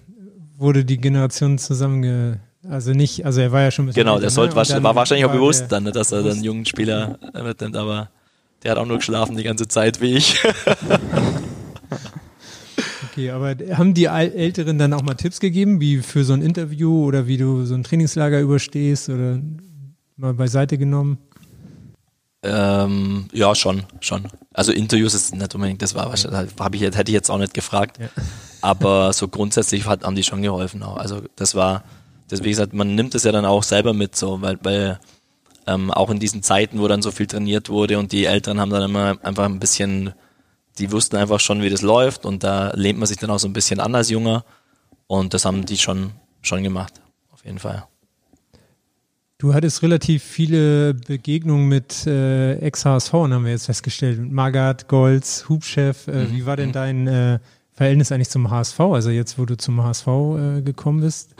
wurde 0.57 0.85
die 0.85 0.97
Generation 0.97 1.57
zusammenge 1.59 2.39
also 2.69 2.91
nicht, 2.91 3.25
also 3.25 3.41
er 3.41 3.51
war 3.51 3.61
ja 3.61 3.71
schon 3.71 3.85
ein 3.85 3.87
bisschen. 3.87 4.03
Genau, 4.03 4.19
der 4.19 4.29
sollte, 4.29 4.55
ne? 4.55 4.83
war 4.83 4.95
wahrscheinlich 4.95 5.25
auch 5.25 5.31
bewusst 5.31 5.65
dann, 5.69 5.83
ne, 5.83 5.91
dass 5.91 6.11
er 6.11 6.23
dann 6.23 6.33
einen 6.33 6.43
jungen 6.43 6.65
Spieler 6.65 7.19
mitnimmt, 7.33 7.75
aber 7.75 8.09
der 8.63 8.71
hat 8.71 8.77
auch 8.77 8.85
nur 8.85 8.97
geschlafen 8.97 9.35
die 9.35 9.43
ganze 9.43 9.67
Zeit 9.67 9.99
wie 9.99 10.15
ich. 10.15 10.39
okay, 13.11 13.31
aber 13.31 13.55
haben 13.73 13.93
die 13.93 14.05
Älteren 14.05 14.79
dann 14.79 14.93
auch 14.93 15.01
mal 15.01 15.15
Tipps 15.15 15.39
gegeben, 15.39 15.81
wie 15.81 15.97
für 15.97 16.23
so 16.23 16.33
ein 16.33 16.41
Interview 16.41 17.05
oder 17.05 17.27
wie 17.27 17.37
du 17.37 17.65
so 17.65 17.75
ein 17.75 17.83
Trainingslager 17.83 18.39
überstehst 18.39 19.09
oder 19.09 19.39
mal 20.15 20.33
beiseite 20.33 20.77
genommen? 20.77 21.17
Ähm, 22.43 23.27
ja, 23.31 23.55
schon, 23.55 23.83
schon. 24.01 24.27
Also 24.53 24.73
Interviews 24.73 25.13
ist 25.13 25.33
nicht 25.33 25.55
unbedingt, 25.55 25.81
das 25.81 25.95
war 25.95 26.09
wahrscheinlich, 26.09 26.51
habe 26.59 26.75
ich 26.75 26.81
hätte 26.81 27.03
ich 27.07 27.13
jetzt 27.13 27.29
auch 27.29 27.37
nicht 27.37 27.53
gefragt. 27.53 27.99
Ja. 27.99 28.09
Aber 28.61 29.11
so 29.13 29.27
grundsätzlich 29.27 29.85
hat, 29.85 30.03
haben 30.03 30.15
die 30.15 30.23
schon 30.23 30.41
geholfen 30.41 30.83
auch. 30.83 30.97
Also 30.97 31.21
das 31.35 31.55
war, 31.55 31.83
deswegen 32.33 32.51
gesagt, 32.51 32.73
man 32.73 32.95
nimmt 32.95 33.15
es 33.15 33.23
ja 33.23 33.31
dann 33.31 33.45
auch 33.45 33.63
selber 33.63 33.93
mit, 33.93 34.15
so, 34.15 34.41
weil, 34.41 34.57
weil 34.63 34.99
ähm, 35.67 35.91
auch 35.91 36.09
in 36.09 36.19
diesen 36.19 36.43
Zeiten, 36.43 36.79
wo 36.79 36.87
dann 36.87 37.01
so 37.01 37.11
viel 37.11 37.27
trainiert 37.27 37.69
wurde 37.69 37.97
und 37.97 38.11
die 38.11 38.25
Eltern 38.25 38.59
haben 38.59 38.71
dann 38.71 38.83
immer 38.83 39.17
einfach 39.23 39.45
ein 39.45 39.59
bisschen, 39.59 40.13
die 40.79 40.91
wussten 40.91 41.15
einfach 41.15 41.39
schon, 41.39 41.61
wie 41.61 41.69
das 41.69 41.81
läuft 41.81 42.25
und 42.25 42.43
da 42.43 42.71
lehnt 42.75 42.99
man 42.99 43.07
sich 43.07 43.17
dann 43.17 43.29
auch 43.29 43.39
so 43.39 43.47
ein 43.47 43.53
bisschen 43.53 43.79
an 43.79 43.95
als 43.95 44.09
Junger 44.09 44.43
und 45.07 45.33
das 45.33 45.45
haben 45.45 45.65
die 45.65 45.77
schon, 45.77 46.11
schon 46.41 46.63
gemacht, 46.63 47.01
auf 47.31 47.45
jeden 47.45 47.59
Fall. 47.59 47.85
Du 49.37 49.53
hattest 49.53 49.83
relativ 49.83 50.23
viele 50.23 50.93
Begegnungen 50.93 51.67
mit 51.67 52.07
äh, 52.07 52.55
Ex-HSV, 52.59 53.11
haben 53.11 53.43
wir 53.43 53.51
jetzt 53.51 53.65
festgestellt. 53.65 54.31
Magath, 54.31 54.87
Golz, 54.87 55.49
Hubchef. 55.49 56.07
Äh, 56.07 56.11
mhm. 56.11 56.31
Wie 56.31 56.45
war 56.45 56.55
denn 56.55 56.69
mhm. 56.69 56.73
dein 56.73 57.07
äh, 57.07 57.39
Verhältnis 57.73 58.13
eigentlich 58.13 58.29
zum 58.29 58.49
HSV? 58.49 58.79
Also 58.79 59.09
jetzt, 59.09 59.37
wo 59.37 59.45
du 59.45 59.57
zum 59.57 59.83
HSV 59.83 60.07
äh, 60.07 60.61
gekommen 60.61 61.01
bist? 61.01 61.35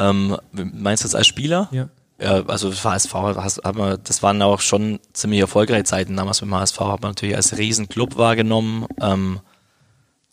Ähm, 0.00 0.36
meinst 0.52 1.04
du 1.04 1.08
das 1.08 1.14
als 1.14 1.26
Spieler? 1.26 1.68
Ja. 1.70 1.88
Ja, 2.22 2.44
also 2.46 2.70
HSV, 2.70 3.14
das 4.04 4.22
waren 4.22 4.42
auch 4.42 4.60
schon 4.60 5.00
ziemlich 5.14 5.40
erfolgreiche 5.40 5.84
Zeiten 5.84 6.16
damals 6.16 6.42
mit 6.42 6.50
dem 6.50 6.54
HSV, 6.54 6.78
hat 6.80 7.00
man 7.00 7.12
natürlich 7.12 7.34
als 7.34 7.56
Riesenclub 7.56 8.18
wahrgenommen. 8.18 8.86
Ähm, 9.00 9.40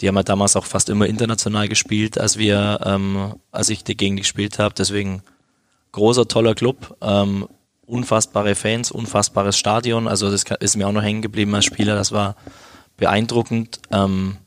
die 0.02 0.10
haben 0.10 0.18
ja 0.18 0.24
damals 0.24 0.58
auch 0.58 0.66
fast 0.66 0.90
immer 0.90 1.08
international 1.08 1.70
gespielt, 1.70 2.20
als 2.20 2.38
wir, 2.38 2.82
ähm, 2.84 3.36
als 3.52 3.70
ich 3.70 3.86
gegen 3.86 4.18
die 4.18 4.22
gespielt 4.22 4.60
habe. 4.60 4.76
Deswegen 4.78 5.24
großer, 5.94 6.28
toller 6.28 6.56
Club, 6.56 6.98
ähm, 7.02 7.48
unfassbare 7.86 8.56
Fans, 8.56 8.92
unfassbares 8.92 9.58
Stadion. 9.58 10.10
Also 10.10 10.30
das 10.30 10.44
ist 10.60 10.76
mir 10.76 10.88
auch 10.88 10.92
noch 10.92 11.02
hängen 11.02 11.22
geblieben 11.22 11.56
als 11.56 11.66
Spieler. 11.66 11.96
Das 11.96 12.12
war 12.12 12.36
beeindruckend. 12.98 13.80
Ähm, 13.92 14.38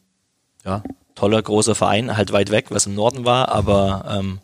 ja, 0.64 0.82
toller, 1.14 1.40
großer 1.40 1.74
Verein, 1.74 2.16
halt 2.16 2.32
weit 2.32 2.50
weg, 2.50 2.66
was 2.68 2.86
im 2.86 2.94
Norden 2.94 3.24
war, 3.24 3.48
aber 3.48 4.04
ähm, 4.08 4.40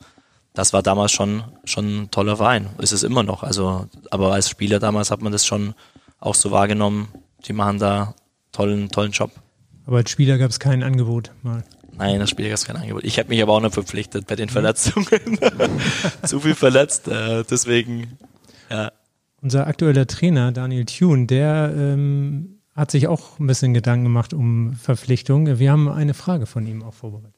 das 0.56 0.72
war 0.72 0.82
damals 0.82 1.12
schon, 1.12 1.44
schon 1.64 1.84
ein 1.84 2.10
toller 2.10 2.38
Verein. 2.38 2.70
Ist 2.78 2.92
es 2.92 3.02
immer 3.02 3.22
noch. 3.22 3.42
Also, 3.42 3.86
aber 4.10 4.32
als 4.32 4.48
Spieler 4.48 4.78
damals 4.78 5.10
hat 5.10 5.20
man 5.20 5.30
das 5.30 5.44
schon 5.44 5.74
auch 6.18 6.34
so 6.34 6.50
wahrgenommen. 6.50 7.08
Die 7.46 7.52
machen 7.52 7.78
da 7.78 8.14
tollen, 8.52 8.88
tollen 8.88 9.12
Job. 9.12 9.30
Aber 9.84 9.98
als 9.98 10.10
Spieler 10.10 10.38
gab 10.38 10.50
es 10.50 10.58
kein 10.58 10.82
Angebot 10.82 11.30
mal. 11.42 11.62
Nein, 11.98 12.20
als 12.22 12.30
Spieler 12.30 12.48
gab 12.48 12.56
es 12.56 12.64
kein 12.64 12.76
Angebot. 12.76 13.04
Ich 13.04 13.18
habe 13.18 13.28
mich 13.28 13.42
aber 13.42 13.52
auch 13.52 13.60
noch 13.60 13.72
verpflichtet 13.72 14.26
bei 14.26 14.34
den 14.34 14.48
Verletzungen. 14.48 15.06
Zu 16.24 16.40
viel 16.40 16.54
verletzt, 16.54 17.06
äh, 17.06 17.44
deswegen, 17.48 18.18
ja. 18.70 18.92
Unser 19.42 19.66
aktueller 19.66 20.06
Trainer, 20.06 20.52
Daniel 20.52 20.86
Thune, 20.86 21.26
der 21.26 21.72
ähm, 21.76 22.60
hat 22.74 22.90
sich 22.90 23.08
auch 23.08 23.38
ein 23.38 23.46
bisschen 23.46 23.74
Gedanken 23.74 24.04
gemacht 24.04 24.32
um 24.32 24.72
Verpflichtung. 24.72 25.58
Wir 25.58 25.70
haben 25.70 25.88
eine 25.90 26.14
Frage 26.14 26.46
von 26.46 26.66
ihm 26.66 26.82
auch 26.82 26.94
vorbereitet. 26.94 27.35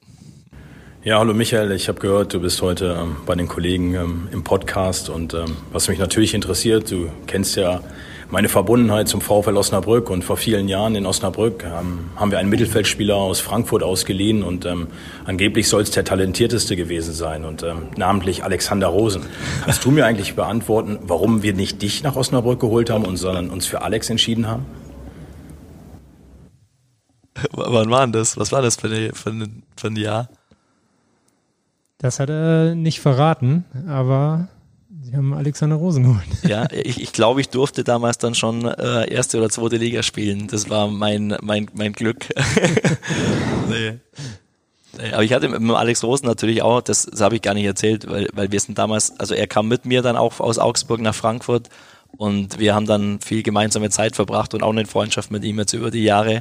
Ja, 1.08 1.20
hallo 1.20 1.32
Michael, 1.32 1.72
ich 1.72 1.88
habe 1.88 2.00
gehört, 2.00 2.34
du 2.34 2.40
bist 2.40 2.60
heute 2.60 2.98
ähm, 3.00 3.16
bei 3.24 3.34
den 3.34 3.48
Kollegen 3.48 3.94
ähm, 3.94 4.28
im 4.30 4.44
Podcast 4.44 5.08
und 5.08 5.32
ähm, 5.32 5.56
was 5.72 5.88
mich 5.88 5.98
natürlich 5.98 6.34
interessiert, 6.34 6.90
du 6.90 7.08
kennst 7.26 7.56
ja 7.56 7.80
meine 8.28 8.50
Verbundenheit 8.50 9.08
zum 9.08 9.22
VfL 9.22 9.56
Osnabrück 9.56 10.10
und 10.10 10.22
vor 10.22 10.36
vielen 10.36 10.68
Jahren 10.68 10.96
in 10.96 11.06
Osnabrück 11.06 11.64
ähm, 11.64 12.10
haben 12.16 12.30
wir 12.30 12.38
einen 12.38 12.50
Mittelfeldspieler 12.50 13.16
aus 13.16 13.40
Frankfurt 13.40 13.82
ausgeliehen 13.82 14.42
und 14.42 14.66
ähm, 14.66 14.88
angeblich 15.24 15.70
soll 15.70 15.80
es 15.80 15.92
der 15.92 16.04
talentierteste 16.04 16.76
gewesen 16.76 17.14
sein 17.14 17.46
und 17.46 17.62
ähm, 17.62 17.84
namentlich 17.96 18.44
Alexander 18.44 18.88
Rosen. 18.88 19.22
Kannst 19.64 19.82
du 19.86 19.90
mir 19.90 20.04
eigentlich 20.04 20.34
beantworten, 20.34 20.98
warum 21.00 21.42
wir 21.42 21.54
nicht 21.54 21.80
dich 21.80 22.02
nach 22.02 22.16
Osnabrück 22.16 22.60
geholt 22.60 22.90
haben, 22.90 23.06
und, 23.06 23.16
sondern 23.16 23.48
uns 23.48 23.64
für 23.64 23.80
Alex 23.80 24.10
entschieden 24.10 24.46
haben? 24.46 24.66
Wann 27.52 27.88
war 27.88 28.02
denn 28.02 28.12
das? 28.12 28.36
Was 28.36 28.52
war 28.52 28.60
das 28.60 28.76
für, 28.76 28.88
eine, 28.88 29.14
für, 29.14 29.30
ein, 29.30 29.62
für 29.74 29.86
ein 29.86 29.96
Jahr? 29.96 30.28
Das 31.98 32.20
hat 32.20 32.30
er 32.30 32.74
nicht 32.74 33.00
verraten, 33.00 33.64
aber 33.88 34.48
Sie 35.02 35.16
haben 35.16 35.32
Alexander 35.32 35.76
Rosen 35.76 36.04
geholt. 36.04 36.26
Ja, 36.46 36.70
ich, 36.70 37.00
ich 37.00 37.12
glaube, 37.12 37.40
ich 37.40 37.48
durfte 37.48 37.82
damals 37.82 38.18
dann 38.18 38.34
schon 38.34 38.66
äh, 38.66 39.10
erste 39.10 39.38
oder 39.38 39.48
zweite 39.48 39.78
Liga 39.78 40.02
spielen. 40.02 40.48
Das 40.48 40.68
war 40.68 40.88
mein, 40.88 41.34
mein, 41.40 41.66
mein 41.72 41.94
Glück. 41.94 42.26
nee. 43.70 43.98
Aber 45.12 45.24
ich 45.24 45.32
hatte 45.32 45.48
mit 45.48 45.76
Alex 45.76 46.04
Rosen 46.04 46.26
natürlich 46.26 46.60
auch, 46.60 46.82
das, 46.82 47.06
das 47.06 47.22
habe 47.22 47.36
ich 47.36 47.42
gar 47.42 47.54
nicht 47.54 47.64
erzählt, 47.64 48.06
weil, 48.10 48.28
weil 48.34 48.52
wir 48.52 48.60
sind 48.60 48.76
damals, 48.76 49.18
also 49.18 49.34
er 49.34 49.46
kam 49.46 49.68
mit 49.68 49.86
mir 49.86 50.02
dann 50.02 50.16
auch 50.16 50.40
aus 50.40 50.58
Augsburg 50.58 51.00
nach 51.00 51.14
Frankfurt 51.14 51.70
und 52.16 52.58
wir 52.58 52.74
haben 52.74 52.86
dann 52.86 53.20
viel 53.20 53.42
gemeinsame 53.42 53.88
Zeit 53.88 54.14
verbracht 54.14 54.52
und 54.52 54.62
auch 54.62 54.72
eine 54.72 54.84
Freundschaft 54.84 55.30
mit 55.30 55.42
ihm 55.42 55.58
jetzt 55.58 55.72
über 55.72 55.90
die 55.90 56.04
Jahre. 56.04 56.40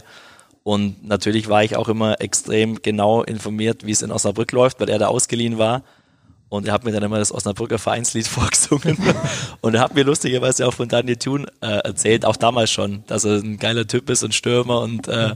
Und 0.68 1.08
natürlich 1.08 1.48
war 1.48 1.64
ich 1.64 1.78
auch 1.78 1.88
immer 1.88 2.20
extrem 2.20 2.82
genau 2.82 3.24
informiert, 3.24 3.86
wie 3.86 3.92
es 3.92 4.02
in 4.02 4.12
Osnabrück 4.12 4.52
läuft, 4.52 4.82
weil 4.82 4.90
er 4.90 5.00
da 5.00 5.08
ausgeliehen 5.08 5.58
war. 5.58 5.82
Und 6.50 6.68
er 6.68 6.74
hat 6.74 6.84
mir 6.84 6.92
dann 6.92 7.04
immer 7.04 7.20
das 7.20 7.32
Osnabrücker 7.34 7.80
Vereinslied 7.80 8.28
vorgesungen. 8.28 8.98
und 9.62 9.76
er 9.76 9.80
hat 9.80 9.96
mir 9.96 10.04
lustigerweise 10.04 10.68
auch 10.68 10.74
von 10.74 10.90
Daniel 10.90 11.16
Thun 11.16 11.48
äh, 11.62 11.68
erzählt, 11.68 12.26
auch 12.26 12.36
damals 12.36 12.70
schon, 12.70 13.06
dass 13.08 13.24
er 13.24 13.38
ein 13.38 13.60
geiler 13.60 13.88
Typ 13.88 14.10
ist, 14.10 14.26
ein 14.26 14.34
Stürmer. 14.34 14.82
Und 14.82 15.08
äh, 15.08 15.36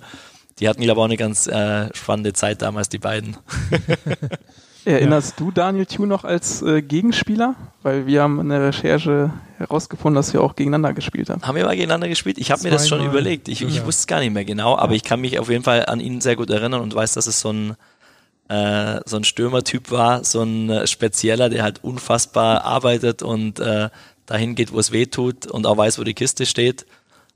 die 0.60 0.68
hatten, 0.68 0.82
glaube 0.82 1.00
ich, 1.00 1.02
auch 1.02 1.06
eine 1.06 1.16
ganz 1.16 1.48
äh, 1.48 1.88
spannende 1.96 2.34
Zeit 2.34 2.62
damals, 2.62 2.90
die 2.90 3.00
beiden. 3.00 3.38
Erinnerst 4.86 5.40
ja. 5.40 5.46
du 5.46 5.52
Daniel 5.52 5.86
Thune 5.86 6.08
noch 6.08 6.24
als 6.24 6.62
äh, 6.62 6.82
Gegenspieler? 6.82 7.56
Weil 7.84 8.08
wir 8.08 8.24
haben 8.24 8.40
in 8.40 8.50
der 8.50 8.62
Recherche 8.62 9.32
herausgefunden, 9.58 10.16
dass 10.16 10.34
wir 10.34 10.42
auch 10.42 10.56
gegeneinander 10.56 10.94
gespielt 10.94 11.30
haben. 11.30 11.42
Haben 11.44 11.56
wir 11.56 11.66
mal 11.66 11.76
gegeneinander 11.76 12.08
gespielt? 12.08 12.38
Ich 12.40 12.52
habe 12.52 12.64
mir 12.64 12.72
das 12.72 12.90
schon 12.90 13.06
überlegt. 13.06 13.48
Ich, 13.48 13.62
ich 13.62 13.86
wusste 13.86 14.02
es 14.02 14.08
gar 14.08 14.20
nicht 14.20 14.34
mehr 14.34 14.46
genau, 14.46 14.76
aber 14.78 14.94
ich 14.94 15.04
kann 15.04 15.22
mich 15.22 15.38
auf 15.40 15.50
jeden 15.50 15.64
Fall 15.64 15.86
an 15.86 16.00
ihn 16.00 16.22
sehr 16.22 16.36
gut 16.36 16.50
erinnern 16.50 16.82
und 16.82 16.96
weiß, 16.96 17.14
dass 17.14 17.28
es 17.28 17.40
so 17.40 17.52
ein, 17.52 17.76
äh, 18.50 19.02
so 19.06 19.18
ein 19.18 19.24
Stürmertyp 19.24 19.92
war, 19.92 20.24
so 20.24 20.42
ein 20.42 20.70
äh, 20.70 20.88
Spezieller, 20.88 21.50
der 21.50 21.64
halt 21.64 21.84
unfassbar 21.84 22.64
arbeitet 22.64 23.22
und 23.22 23.60
äh, 23.60 23.90
dahin 24.26 24.56
geht, 24.56 24.74
wo 24.74 24.80
es 24.80 24.92
weh 24.92 25.06
tut 25.06 25.46
und 25.46 25.68
auch 25.68 25.78
weiß, 25.78 26.00
wo 26.00 26.04
die 26.04 26.14
Kiste 26.16 26.46
steht. 26.46 26.86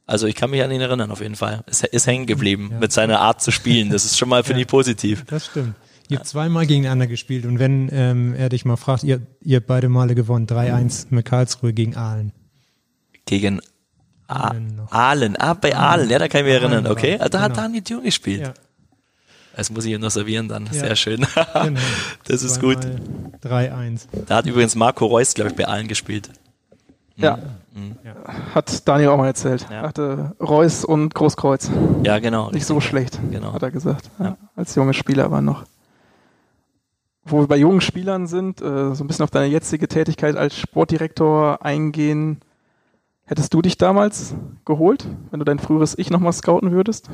Also 0.08 0.28
ich 0.28 0.36
kann 0.36 0.52
mich 0.52 0.64
an 0.64 0.72
ihn 0.72 0.82
erinnern 0.82 1.12
auf 1.12 1.22
jeden 1.22 1.36
Fall. 1.36 1.64
Es 1.66 1.84
ist 1.84 2.08
hängen 2.08 2.26
geblieben 2.26 2.70
ja. 2.72 2.80
mit 2.80 2.92
seiner 2.92 3.20
Art 3.22 3.42
zu 3.42 3.52
spielen. 3.52 3.90
Das 3.90 4.06
ist 4.06 4.18
schon 4.18 4.30
mal, 4.30 4.44
finde 4.44 4.62
ja, 4.62 4.66
ich, 4.66 4.68
positiv. 4.68 5.26
Das 5.26 5.48
stimmt. 5.48 5.76
Ihr 6.10 6.18
habt 6.18 6.28
zweimal 6.28 6.68
gegeneinander 6.68 7.08
gespielt 7.08 7.46
und 7.46 7.58
wenn 7.58 7.90
ähm, 7.92 8.36
er 8.36 8.50
dich 8.50 8.66
mal 8.66 8.76
fragt, 8.76 9.04
ihr, 9.04 9.22
ihr 9.42 9.58
habt 9.58 9.68
beide 9.68 9.90
Male 9.90 10.14
gewonnen, 10.14 10.46
3-1 10.46 11.08
mit 11.10 11.26
Karlsruhe 11.26 11.74
gegen 11.74 11.96
Aalen. 11.96 12.32
Gegen 13.26 13.60
Aalen, 14.28 14.82
Aalen. 14.92 15.36
ah, 15.38 15.54
bei 15.54 15.76
Aalen, 15.76 16.10
ja, 16.10 16.20
da 16.20 16.28
kann 16.28 16.42
ich 16.42 16.46
mich 16.46 16.56
erinnern, 16.56 16.88
okay. 16.88 17.18
Da 17.18 17.24
hat 17.24 17.54
genau. 17.54 17.62
Daniel 17.62 17.84
Thune 17.84 18.04
gespielt. 18.04 18.42
Ja. 18.42 18.54
Das 19.56 19.70
muss 19.72 19.86
ich 19.86 19.94
ihm 19.94 20.02
noch 20.02 20.12
servieren 20.12 20.48
dann. 20.48 20.66
Ja. 20.66 20.74
Sehr 20.74 20.96
schön. 20.96 21.26
genau. 21.54 21.80
Das 22.26 22.44
ist 22.44 22.60
gut. 22.60 22.80
3-1. 23.44 24.02
Da 24.28 24.38
hat 24.38 24.46
übrigens 24.46 24.76
Marco 24.76 25.06
Reus, 25.06 25.34
glaube 25.34 25.52
ich, 25.52 25.56
bei 25.56 25.68
Aalen 25.68 25.88
gespielt. 25.88 26.30
Ja. 27.16 27.40
Mhm. 27.74 27.96
Hat 28.54 28.88
Daniel 28.88 29.10
auch 29.10 29.18
mal 29.18 29.28
erzählt. 29.28 29.66
Ja. 29.72 29.84
Hatte 29.84 30.36
Reus 30.42 30.84
und 30.84 31.14
Großkreuz. 31.16 31.70
Ja, 32.04 32.20
genau. 32.20 32.52
Nicht 32.52 32.66
so 32.66 32.82
schlecht, 32.82 33.20
genau. 33.32 33.54
hat 33.54 33.64
er 33.64 33.72
gesagt. 33.72 34.10
Ja. 34.20 34.38
Als 34.56 34.76
junge 34.76 34.94
Spieler 34.94 35.32
war 35.32 35.42
noch 35.42 35.64
wo 37.26 37.40
wir 37.40 37.48
bei 37.48 37.58
jungen 37.58 37.82
Spielern 37.82 38.28
sind, 38.28 38.62
äh, 38.62 38.94
so 38.94 39.04
ein 39.04 39.08
bisschen 39.08 39.24
auf 39.24 39.32
deine 39.32 39.48
jetzige 39.48 39.88
Tätigkeit 39.88 40.36
als 40.36 40.56
Sportdirektor 40.56 41.66
eingehen. 41.66 42.40
Hättest 43.24 43.54
du 43.54 43.64
dich 43.64 43.78
damals 43.78 44.36
geholt, 44.64 45.08
wenn 45.32 45.40
du 45.40 45.46
dein 45.46 45.58
früheres 45.58 45.98
Ich 45.98 46.12
nochmal 46.12 46.34
scouten 46.34 46.72
würdest? 46.72 47.10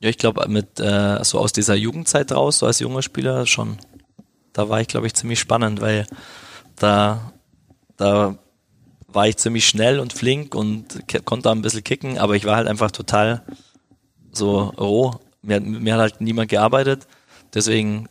Ja, 0.00 0.08
ich 0.08 0.16
glaube, 0.16 0.48
mit 0.48 0.80
äh, 0.80 1.22
so 1.22 1.38
aus 1.38 1.52
dieser 1.52 1.74
Jugendzeit 1.74 2.32
raus, 2.32 2.60
so 2.60 2.66
als 2.66 2.80
junger 2.80 3.02
Spieler 3.02 3.44
schon. 3.44 3.76
Da 4.54 4.70
war 4.70 4.80
ich, 4.80 4.88
glaube 4.88 5.06
ich, 5.06 5.14
ziemlich 5.14 5.38
spannend, 5.38 5.82
weil 5.82 6.06
da, 6.76 7.32
da 7.98 8.38
war 9.08 9.28
ich 9.28 9.36
ziemlich 9.36 9.68
schnell 9.68 10.00
und 10.00 10.14
flink 10.14 10.54
und 10.54 11.04
konnte 11.26 11.50
ein 11.50 11.60
bisschen 11.60 11.84
kicken, 11.84 12.18
aber 12.18 12.34
ich 12.34 12.46
war 12.46 12.56
halt 12.56 12.66
einfach 12.66 12.90
total 12.90 13.42
so 14.32 14.72
roh. 14.78 15.16
Mir, 15.42 15.60
mir 15.60 15.94
hat 15.94 16.00
halt 16.00 16.20
niemand 16.22 16.48
gearbeitet. 16.48 17.06
Deswegen 17.52 18.08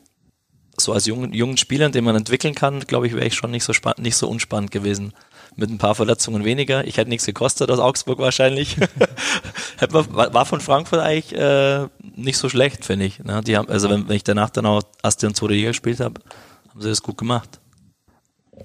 so 0.79 0.93
als 0.93 1.05
jungen, 1.05 1.33
jungen 1.33 1.57
Spielern, 1.57 1.91
den 1.91 2.03
man 2.03 2.15
entwickeln 2.15 2.55
kann, 2.55 2.79
glaube 2.81 3.07
ich, 3.07 3.13
wäre 3.13 3.25
ich 3.25 3.35
schon 3.35 3.51
nicht 3.51 3.63
so 3.63 3.73
nicht 3.97 4.15
so 4.15 4.27
unspannend 4.29 4.71
gewesen. 4.71 5.13
Mit 5.55 5.69
ein 5.69 5.77
paar 5.77 5.95
Verletzungen 5.95 6.45
weniger. 6.45 6.87
Ich 6.87 6.97
hätte 6.97 7.09
nichts 7.09 7.25
gekostet 7.25 7.69
aus 7.69 7.79
Augsburg 7.79 8.19
wahrscheinlich. 8.19 8.77
war 9.89 10.45
von 10.45 10.61
Frankfurt 10.61 10.99
eigentlich 10.99 11.35
äh, 11.35 11.87
nicht 12.15 12.37
so 12.37 12.49
schlecht, 12.49 12.85
finde 12.85 13.05
ich. 13.05 13.19
Ne? 13.23 13.41
Die 13.45 13.57
haben, 13.57 13.67
also 13.67 13.89
wenn, 13.89 14.07
wenn 14.07 14.15
ich 14.15 14.23
danach 14.23 14.51
dann 14.51 14.65
auch 14.65 14.83
Asti 15.01 15.25
und 15.25 15.39
Liga 15.41 15.69
gespielt 15.69 15.99
habe, 15.99 16.21
haben 16.69 16.81
sie 16.81 16.89
das 16.89 17.01
gut 17.01 17.17
gemacht. 17.17 17.59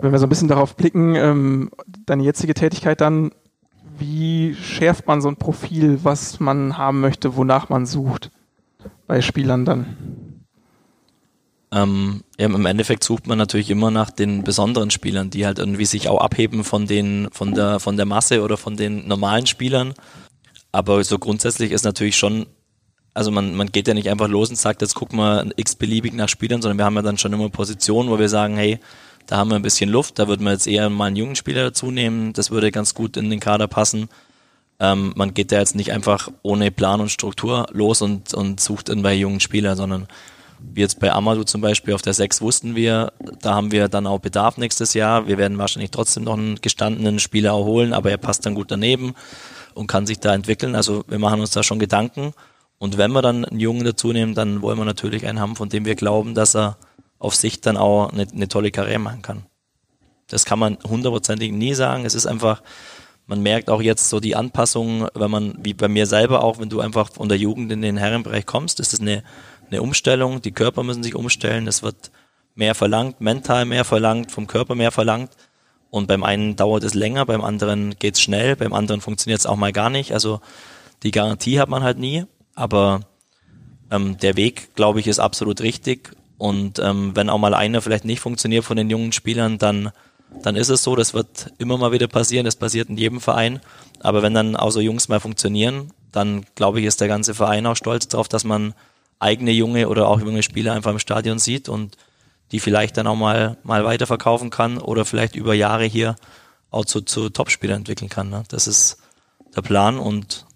Wenn 0.01 0.13
wir 0.13 0.19
so 0.19 0.27
ein 0.27 0.29
bisschen 0.29 0.49
darauf 0.49 0.77
blicken, 0.77 1.15
ähm, 1.15 1.71
deine 2.07 2.25
jetzige 2.25 2.55
Tätigkeit 2.55 3.01
dann, 3.01 3.33
wie 3.99 4.55
schärft 4.55 5.07
man 5.07 5.21
so 5.21 5.29
ein 5.29 5.37
Profil, 5.37 6.01
was 6.03 6.41
man 6.41 6.77
haben 6.77 7.01
möchte, 7.01 7.37
wonach 7.37 7.69
man 7.69 7.87
sucht 7.87 8.31
bei 9.07 9.21
Spielern 9.21 9.65
dann? 9.65 10.34
Ähm, 11.75 12.23
Im 12.37 12.67
Endeffekt 12.67 13.03
sucht 13.03 13.27
man 13.27 13.37
natürlich 13.37 13.69
immer 13.69 13.91
nach 13.91 14.11
den 14.11 14.45
besonderen 14.45 14.93
Spielern, 14.93 15.31
die 15.31 15.45
halt 15.45 15.59
irgendwie 15.59 15.87
sich 15.87 16.09
auch 16.09 16.21
abheben 16.21 16.63
von 16.63 16.87
den, 16.87 17.29
von 17.33 17.53
der, 17.53 17.81
von 17.81 17.97
der 17.97 18.07
Masse 18.07 18.43
oder 18.43 18.57
von 18.57 18.77
den 18.77 19.09
normalen 19.09 19.47
Spielern. 19.47 19.95
Aber 20.71 21.03
so 21.03 21.19
grundsätzlich 21.19 21.73
ist 21.73 21.85
natürlich 21.85 22.17
schon, 22.17 22.47
also 23.13 23.33
man, 23.33 23.57
man 23.57 23.73
geht 23.73 23.89
ja 23.89 23.95
nicht 23.95 24.09
einfach 24.09 24.29
los 24.29 24.51
und 24.51 24.57
sagt, 24.57 24.83
jetzt 24.83 24.95
gucken 24.95 25.19
wir 25.19 25.47
x-beliebig 25.57 26.15
nach 26.15 26.29
Spielern, 26.29 26.63
sondern 26.63 26.79
wir 26.79 26.85
haben 26.85 26.97
ja 26.97 27.03
dann 27.03 27.19
schon 27.19 27.33
immer 27.33 27.49
Positionen, 27.49 28.09
wo 28.09 28.21
wir 28.21 28.29
sagen, 28.29 28.57
hey, 28.57 28.79
da 29.27 29.39
haben 29.39 29.51
wir 29.51 29.57
ein 29.57 29.63
bisschen 29.63 29.91
Luft, 29.91 30.19
da 30.19 30.29
würden 30.29 30.45
wir 30.45 30.53
jetzt 30.53 30.69
eher 30.69 30.91
mal 30.91 31.07
einen 31.07 31.17
jungen 31.17 31.37
Spieler 31.37 31.65
dazu 31.65 31.91
nehmen, 31.91 32.35
das 32.35 32.51
würde 32.51 32.71
ganz 32.71 32.95
gut 32.95 33.17
in 33.17 33.31
den 33.31 33.41
Kader 33.41 33.67
passen. 33.67 34.09
Ähm, 34.79 35.13
man 35.17 35.35
geht 35.35 35.51
da 35.51 35.59
jetzt 35.59 35.75
nicht 35.75 35.93
einfach 35.93 36.29
ohne 36.43 36.71
Plan 36.71 37.01
und 37.01 37.11
Struktur 37.11 37.67
los 37.73 38.03
und, 38.03 38.35
und 38.35 38.61
sucht 38.61 38.89
irgendwelche 38.89 39.23
jungen 39.23 39.41
Spieler, 39.41 39.77
sondern 39.77 40.09
wie 40.73 40.81
jetzt 40.81 41.01
bei 41.01 41.13
Amadou 41.13 41.45
zum 41.45 41.61
Beispiel 41.61 41.95
auf 41.95 42.03
der 42.03 42.15
6 42.15 42.41
wussten 42.41 42.75
wir, 42.75 43.13
da 43.41 43.55
haben 43.55 43.73
wir 43.73 43.89
dann 43.89 44.07
auch 44.07 44.19
Bedarf 44.19 44.57
nächstes 44.57 44.95
Jahr. 44.95 45.27
Wir 45.27 45.39
werden 45.39 45.59
wahrscheinlich 45.59 45.91
trotzdem 45.91 46.25
noch 46.25 46.37
einen 46.37 46.61
gestandenen 46.61 47.19
Spieler 47.19 47.55
holen, 47.55 47.93
aber 47.93 48.11
er 48.11 48.17
passt 48.17 48.47
dann 48.47 48.55
gut 48.55 48.71
daneben 48.71 49.15
und 49.75 49.87
kann 49.87 50.07
sich 50.07 50.21
da 50.21 50.35
entwickeln. 50.35 50.75
Also 50.75 51.05
wir 51.09 51.19
machen 51.19 51.41
uns 51.41 51.51
da 51.51 51.63
schon 51.63 51.79
Gedanken. 51.79 52.33
Und 52.79 52.99
wenn 52.99 53.13
wir 53.13 53.23
dann 53.23 53.45
einen 53.45 53.61
Jungen 53.61 53.85
dazu 53.85 54.13
nehmen, 54.13 54.35
dann 54.35 54.63
wollen 54.63 54.79
wir 54.79 54.85
natürlich 54.85 55.27
einen 55.27 55.41
haben, 55.41 55.57
von 55.57 55.69
dem 55.69 55.85
wir 55.85 55.95
glauben, 55.95 56.35
dass 56.35 56.55
er 56.55 56.77
auf 57.19 57.35
sich 57.35 57.61
dann 57.61 57.77
auch 57.77 58.11
eine, 58.13 58.27
eine 58.31 58.49
tolle 58.49 58.71
Karriere 58.71 58.99
machen 58.99 59.23
kann. 59.23 59.47
Das 60.29 60.45
kann 60.45 60.59
man 60.59 60.79
hundertprozentig 60.85 61.53
nie 61.53 61.75
sagen. 61.75 62.05
Es 62.05 62.15
ist 62.15 62.27
einfach, 62.27 62.63
man 63.27 63.43
merkt 63.43 63.71
auch 63.71 63.81
jetzt 63.81 64.09
so 64.09 64.21
die 64.21 64.37
Anpassung, 64.37 65.09
wenn 65.15 65.31
man, 65.31 65.55
wie 65.63 65.75
bei 65.75 65.89
mir 65.89 66.07
selber 66.07 66.43
auch, 66.43 66.59
wenn 66.59 66.69
du 66.69 66.81
einfach 66.81 67.13
von 67.13 67.29
der 67.29 67.39
Jugend 67.39 67.73
in 67.73 67.83
den 67.83 67.97
Herrenbereich 67.97 68.45
kommst, 68.45 68.81
ist 68.81 68.93
es 68.93 69.01
eine 69.01 69.23
eine 69.71 69.83
Umstellung, 69.83 70.43
die 70.43 70.53
Körper 70.53 70.83
müssen 70.83 71.03
sich 71.03 71.15
umstellen, 71.15 71.67
es 71.67 71.83
wird 71.83 72.11
mehr 72.55 72.75
verlangt, 72.75 73.21
mental 73.21 73.65
mehr 73.65 73.85
verlangt, 73.85 74.31
vom 74.31 74.47
Körper 74.47 74.75
mehr 74.75 74.93
verlangt. 74.93 75.31
Und 75.91 76.09
beim 76.09 76.25
einen 76.25 76.57
dauert 76.57 76.83
es 76.83 76.95
länger, 76.95 77.25
beim 77.25 77.43
anderen 77.43 77.97
geht's 77.99 78.21
schnell, 78.21 78.57
beim 78.57 78.73
anderen 78.73 79.01
funktioniert 79.01 79.41
es 79.41 79.47
auch 79.47 79.57
mal 79.57 79.73
gar 79.73 79.91
nicht. 79.91 80.13
Also 80.13 80.41
die 81.05 81.13
Garantie 81.13 81.61
hat 81.61 81.69
man 81.69 81.85
halt 81.85 81.99
nie, 81.99 82.25
aber 82.55 83.03
ähm, 83.91 84.19
der 84.19 84.37
Weg, 84.37 84.75
glaube 84.75 85.01
ich, 85.01 85.07
ist 85.07 85.21
absolut 85.21 85.61
richtig. 85.61 86.17
Und 86.37 86.79
ähm, 86.79 87.13
wenn 87.15 87.31
auch 87.31 87.39
mal 87.39 87.55
einer 87.55 87.81
vielleicht 87.81 88.05
nicht 88.05 88.21
funktioniert 88.21 88.65
von 88.65 88.77
den 88.77 88.91
jungen 88.91 89.13
Spielern, 89.13 89.59
dann, 89.59 89.93
dann 90.43 90.57
ist 90.57 90.69
es 90.69 90.83
so. 90.83 90.97
Das 90.97 91.15
wird 91.15 91.53
immer 91.59 91.79
mal 91.79 91.93
wieder 91.93 92.09
passieren. 92.09 92.45
Das 92.45 92.57
passiert 92.57 92.89
in 92.89 92.97
jedem 92.97 93.21
Verein. 93.21 93.61
Aber 94.01 94.23
wenn 94.23 94.35
dann 94.35 94.57
auch 94.57 94.71
so 94.71 94.81
Jungs 94.81 95.09
mal 95.09 95.21
funktionieren, 95.21 95.93
dann 96.11 96.45
glaube 96.55 96.81
ich, 96.81 96.87
ist 96.87 97.01
der 97.01 97.09
ganze 97.09 97.35
Verein 97.35 97.67
auch 97.67 97.77
stolz 97.77 98.09
darauf, 98.09 98.29
dass 98.29 98.45
man 98.45 98.75
eigene 99.25 99.51
junge 99.51 99.89
oder 99.89 100.09
auch 100.09 100.21
junge 100.21 100.43
Spieler 100.43 100.75
einfach 100.75 100.93
im 100.93 100.99
Stadion 100.99 101.39
sieht 101.39 101.69
und 101.69 101.97
die 102.53 102.61
vielleicht 102.61 102.97
dann 102.97 103.07
auch 103.07 103.17
mal, 103.17 103.57
mal 103.65 103.85
weiterverkaufen 103.85 104.51
kann 104.51 104.79
oder 104.79 105.05
vielleicht 105.05 105.35
über 105.35 105.55
Jahre 105.55 105.85
hier 105.85 106.15
auch 106.71 106.85
zu, 106.85 107.01
zu 107.01 107.31
Topspielern 107.31 107.79
entwickeln 107.79 108.11
kann. 108.11 108.29
Ne? 108.29 108.45
Das 108.49 108.67
ist 108.67 108.99
der 109.57 109.63
Plan 109.63 109.99
und 109.99 110.47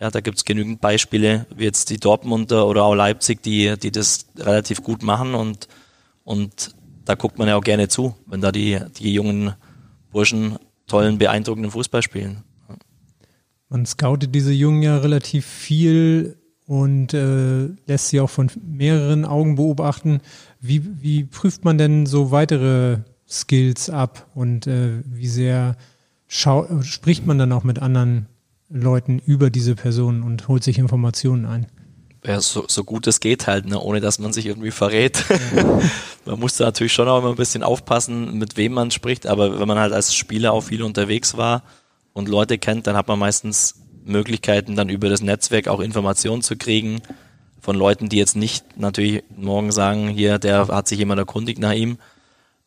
ja, 0.00 0.10
da 0.10 0.20
gibt's 0.20 0.44
genügend 0.44 0.80
Beispiele, 0.80 1.46
wie 1.54 1.64
jetzt 1.64 1.90
die 1.90 1.98
Dortmunder 1.98 2.66
oder 2.66 2.84
auch 2.84 2.94
Leipzig, 2.94 3.42
die, 3.42 3.76
die 3.78 3.92
das 3.92 4.26
relativ 4.36 4.82
gut 4.82 5.02
machen 5.02 5.34
und, 5.34 5.68
und 6.24 6.74
da 7.04 7.14
guckt 7.14 7.38
man 7.38 7.46
ja 7.46 7.56
auch 7.56 7.64
gerne 7.64 7.88
zu, 7.88 8.16
wenn 8.26 8.40
da 8.40 8.52
die, 8.52 8.80
die 8.98 9.12
jungen 9.12 9.54
Burschen 10.10 10.58
tollen, 10.86 11.18
beeindruckenden 11.18 11.70
Fußball 11.70 12.02
spielen. 12.02 12.42
Man 13.68 13.86
scoutet 13.86 14.34
diese 14.34 14.52
Jungen 14.52 14.82
ja 14.82 14.98
relativ 14.98 15.46
viel 15.46 16.41
und 16.72 17.12
äh, 17.12 17.68
lässt 17.86 18.08
sie 18.08 18.20
auch 18.20 18.30
von 18.30 18.50
mehreren 18.66 19.26
Augen 19.26 19.56
beobachten. 19.56 20.22
Wie, 20.58 20.82
wie 21.02 21.24
prüft 21.24 21.66
man 21.66 21.76
denn 21.76 22.06
so 22.06 22.30
weitere 22.30 23.00
Skills 23.28 23.90
ab 23.90 24.26
und 24.34 24.66
äh, 24.66 25.02
wie 25.04 25.28
sehr 25.28 25.76
spricht 26.28 27.26
man 27.26 27.36
dann 27.36 27.52
auch 27.52 27.62
mit 27.62 27.80
anderen 27.80 28.24
Leuten 28.70 29.18
über 29.18 29.50
diese 29.50 29.74
Person 29.74 30.22
und 30.22 30.48
holt 30.48 30.64
sich 30.64 30.78
Informationen 30.78 31.44
ein. 31.44 31.66
Ja, 32.24 32.40
so, 32.40 32.64
so 32.66 32.84
gut 32.84 33.06
es 33.06 33.20
geht 33.20 33.46
halt, 33.46 33.66
ne, 33.66 33.78
ohne 33.78 34.00
dass 34.00 34.18
man 34.18 34.32
sich 34.32 34.46
irgendwie 34.46 34.70
verrät. 34.70 35.26
Man 36.24 36.40
muss 36.40 36.56
da 36.56 36.64
natürlich 36.64 36.94
schon 36.94 37.06
auch 37.06 37.18
immer 37.18 37.30
ein 37.30 37.36
bisschen 37.36 37.64
aufpassen, 37.64 38.38
mit 38.38 38.56
wem 38.56 38.72
man 38.72 38.92
spricht, 38.92 39.26
aber 39.26 39.60
wenn 39.60 39.68
man 39.68 39.78
halt 39.78 39.92
als 39.92 40.14
Spieler 40.14 40.52
auch 40.52 40.62
viel 40.62 40.84
unterwegs 40.84 41.36
war 41.36 41.64
und 42.14 42.28
Leute 42.28 42.56
kennt, 42.56 42.86
dann 42.86 42.96
hat 42.96 43.08
man 43.08 43.18
meistens 43.18 43.81
Möglichkeiten, 44.04 44.76
dann 44.76 44.88
über 44.88 45.08
das 45.08 45.22
Netzwerk 45.22 45.68
auch 45.68 45.80
Informationen 45.80 46.42
zu 46.42 46.56
kriegen 46.56 47.02
von 47.60 47.76
Leuten, 47.76 48.08
die 48.08 48.18
jetzt 48.18 48.36
nicht 48.36 48.78
natürlich 48.78 49.22
morgen 49.36 49.70
sagen, 49.70 50.08
hier, 50.08 50.38
der 50.38 50.68
hat 50.68 50.88
sich 50.88 50.98
jemand 50.98 51.20
erkundigt 51.20 51.60
nach 51.60 51.72
ihm. 51.72 51.98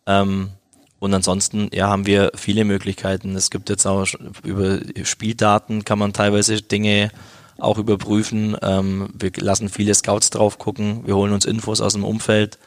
Ähm, 0.06 0.52
und 1.00 1.14
ansonsten, 1.14 1.70
ja, 1.74 1.90
haben 1.90 2.06
wir 2.06 2.32
viele 2.36 2.64
Möglichkeiten. 2.64 3.36
Es 3.36 3.52
gibt 3.52 3.70
jetzt 3.70 3.86
auch 3.86 4.08
über 4.44 4.80
Spieldaten 5.04 5.84
kann 5.84 6.00
man 6.00 6.14
teilweise 6.14 6.62
Dinge 6.62 7.12
auch 7.60 7.78
überprüfen. 7.78 8.58
Ähm, 8.62 9.10
wir 9.14 9.32
lassen 9.38 9.70
viele 9.70 9.94
Scouts 9.94 10.30
drauf 10.30 10.58
gucken. 10.58 11.06
Wir 11.06 11.16
holen 11.16 11.34
uns 11.34 11.46
Infos 11.46 11.82
aus 11.82 11.94
dem 11.94 12.04
Umfeld. 12.04 12.58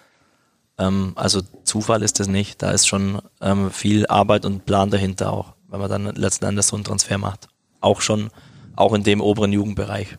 Ähm, 0.79 1.13
also 1.17 1.41
Zufall 1.65 2.03
ist 2.03 2.21
das 2.21 2.29
nicht. 2.29 2.63
Da 2.63 2.71
ist 2.71 2.87
schon 2.87 3.21
ähm, 3.41 3.71
viel 3.71 4.07
Arbeit 4.07 4.45
und 4.45 4.67
Plan 4.67 4.91
dahinter 4.91 5.33
auch, 5.33 5.55
wenn 5.69 5.81
man 5.81 5.91
dann 5.91 6.15
letzten 6.15 6.45
Endes 6.45 6.69
so 6.69 6.77
einen 6.77 6.85
Transfer 6.85 7.19
macht. 7.19 7.49
Auch 7.81 8.01
schon, 8.01 8.31
auch 8.79 8.95
in 8.95 9.03
dem 9.03 9.21
oberen 9.21 9.53
Jugendbereich 9.53 10.19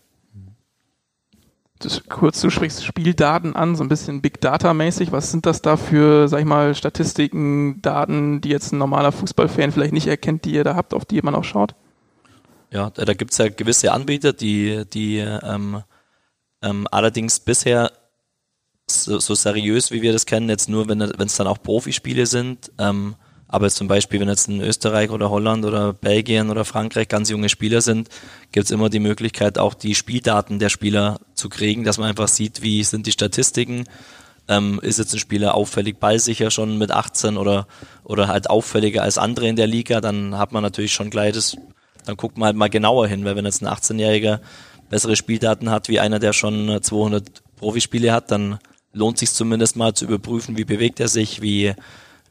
das, 1.79 2.03
kurz, 2.09 2.41
du 2.41 2.49
sprichst 2.49 2.83
Spieldaten 2.83 3.55
an, 3.55 3.75
so 3.75 3.83
ein 3.83 3.89
bisschen 3.89 4.21
Big 4.21 4.41
Data 4.41 4.73
mäßig. 4.73 5.11
Was 5.13 5.31
sind 5.31 5.45
das 5.45 5.61
da 5.61 5.77
für, 5.77 6.27
sag 6.27 6.41
ich 6.41 6.45
mal, 6.45 6.75
Statistiken, 6.75 7.81
Daten, 7.81 8.41
die 8.41 8.49
jetzt 8.49 8.73
ein 8.73 8.77
normaler 8.77 9.13
Fußballfan 9.13 9.71
vielleicht 9.71 9.93
nicht 9.93 10.07
erkennt, 10.07 10.43
die 10.43 10.51
ihr 10.51 10.65
da 10.65 10.75
habt, 10.75 10.93
auf 10.93 11.05
die 11.05 11.21
man 11.21 11.35
auch 11.35 11.45
schaut? 11.45 11.75
Ja, 12.71 12.89
da, 12.89 13.05
da 13.05 13.13
gibt 13.13 13.31
es 13.31 13.37
ja 13.37 13.47
gewisse 13.47 13.93
Anbieter, 13.93 14.33
die, 14.33 14.83
die 14.91 15.19
ähm, 15.19 15.81
ähm, 16.61 16.85
allerdings 16.91 17.39
bisher 17.39 17.91
so, 18.89 19.19
so 19.19 19.33
seriös, 19.33 19.91
wie 19.91 20.01
wir 20.01 20.11
das 20.11 20.25
kennen, 20.25 20.49
jetzt 20.49 20.67
nur, 20.67 20.89
wenn 20.89 21.01
es 21.01 21.37
dann 21.37 21.47
auch 21.47 21.63
Profispiele 21.63 22.25
sind, 22.25 22.71
ähm, 22.77 23.15
aber 23.51 23.69
zum 23.71 23.87
Beispiel, 23.87 24.19
wenn 24.19 24.29
jetzt 24.29 24.47
in 24.47 24.61
Österreich 24.61 25.09
oder 25.09 25.31
Holland 25.31 25.65
oder 25.65 25.91
Belgien 25.91 26.51
oder 26.51 26.65
Frankreich 26.65 27.07
ganz 27.07 27.31
junge 27.31 27.49
Spieler 27.49 27.81
sind, 27.81 28.07
gibt 28.51 28.65
es 28.65 28.71
immer 28.71 28.89
die 28.89 28.99
Möglichkeit, 28.99 29.57
auch 29.57 29.73
die 29.73 29.95
Spieldaten 29.95 30.59
der 30.59 30.69
Spieler 30.69 31.19
zu 31.33 31.49
kriegen, 31.49 31.83
dass 31.83 31.97
man 31.97 32.09
einfach 32.09 32.27
sieht, 32.27 32.61
wie 32.61 32.83
sind 32.83 33.07
die 33.07 33.11
Statistiken. 33.11 33.85
Ähm, 34.47 34.79
ist 34.83 34.99
jetzt 34.99 35.13
ein 35.13 35.19
Spieler 35.19 35.55
auffällig 35.55 35.97
ballsicher 35.99 36.51
schon 36.51 36.77
mit 36.77 36.91
18 36.91 37.37
oder, 37.37 37.67
oder 38.03 38.27
halt 38.27 38.51
auffälliger 38.51 39.01
als 39.01 39.17
andere 39.17 39.47
in 39.47 39.55
der 39.55 39.67
Liga, 39.67 39.99
dann 39.99 40.37
hat 40.37 40.51
man 40.51 40.61
natürlich 40.61 40.93
schon 40.93 41.09
gleich 41.09 41.33
das, 41.33 41.57
dann 42.05 42.17
guckt 42.17 42.37
man 42.37 42.47
halt 42.47 42.55
mal 42.55 42.69
genauer 42.69 43.07
hin, 43.07 43.25
weil 43.25 43.35
wenn 43.35 43.45
jetzt 43.45 43.63
ein 43.63 43.67
18-Jähriger 43.67 44.41
bessere 44.91 45.15
Spieldaten 45.15 45.71
hat 45.71 45.89
wie 45.89 45.99
einer, 45.99 46.19
der 46.19 46.33
schon 46.33 46.79
200 46.81 47.41
Profispiele 47.57 48.11
hat, 48.11 48.29
dann 48.29 48.59
lohnt 48.93 49.17
sich 49.17 49.31
zumindest 49.31 49.75
mal 49.75 49.93
zu 49.95 50.05
überprüfen, 50.05 50.57
wie 50.57 50.65
bewegt 50.65 50.99
er 50.99 51.07
sich, 51.07 51.41
wie 51.41 51.73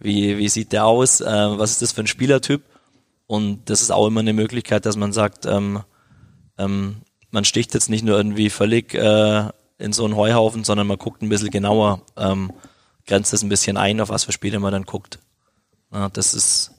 wie, 0.00 0.38
wie 0.38 0.48
sieht 0.48 0.72
der 0.72 0.86
aus, 0.86 1.20
äh, 1.20 1.26
was 1.26 1.72
ist 1.72 1.82
das 1.82 1.92
für 1.92 2.02
ein 2.02 2.06
Spielertyp. 2.06 2.62
Und 3.26 3.68
das 3.68 3.82
ist 3.82 3.90
auch 3.90 4.06
immer 4.06 4.20
eine 4.20 4.32
Möglichkeit, 4.32 4.86
dass 4.86 4.96
man 4.96 5.12
sagt, 5.12 5.44
ähm, 5.46 5.82
ähm, 6.56 7.02
man 7.30 7.44
sticht 7.44 7.74
jetzt 7.74 7.90
nicht 7.90 8.04
nur 8.04 8.16
irgendwie 8.16 8.50
völlig 8.50 8.94
äh, 8.94 9.48
in 9.78 9.92
so 9.92 10.04
einen 10.04 10.16
Heuhaufen, 10.16 10.64
sondern 10.64 10.86
man 10.86 10.98
guckt 10.98 11.22
ein 11.22 11.28
bisschen 11.28 11.50
genauer, 11.50 12.02
ähm, 12.16 12.52
grenzt 13.06 13.32
das 13.32 13.42
ein 13.42 13.48
bisschen 13.48 13.76
ein, 13.76 14.00
auf 14.00 14.08
was 14.08 14.24
für 14.24 14.32
Spiele 14.32 14.58
man 14.58 14.72
dann 14.72 14.84
guckt. 14.84 15.18
Ja, 15.92 16.08
das 16.08 16.34
ist, 16.34 16.72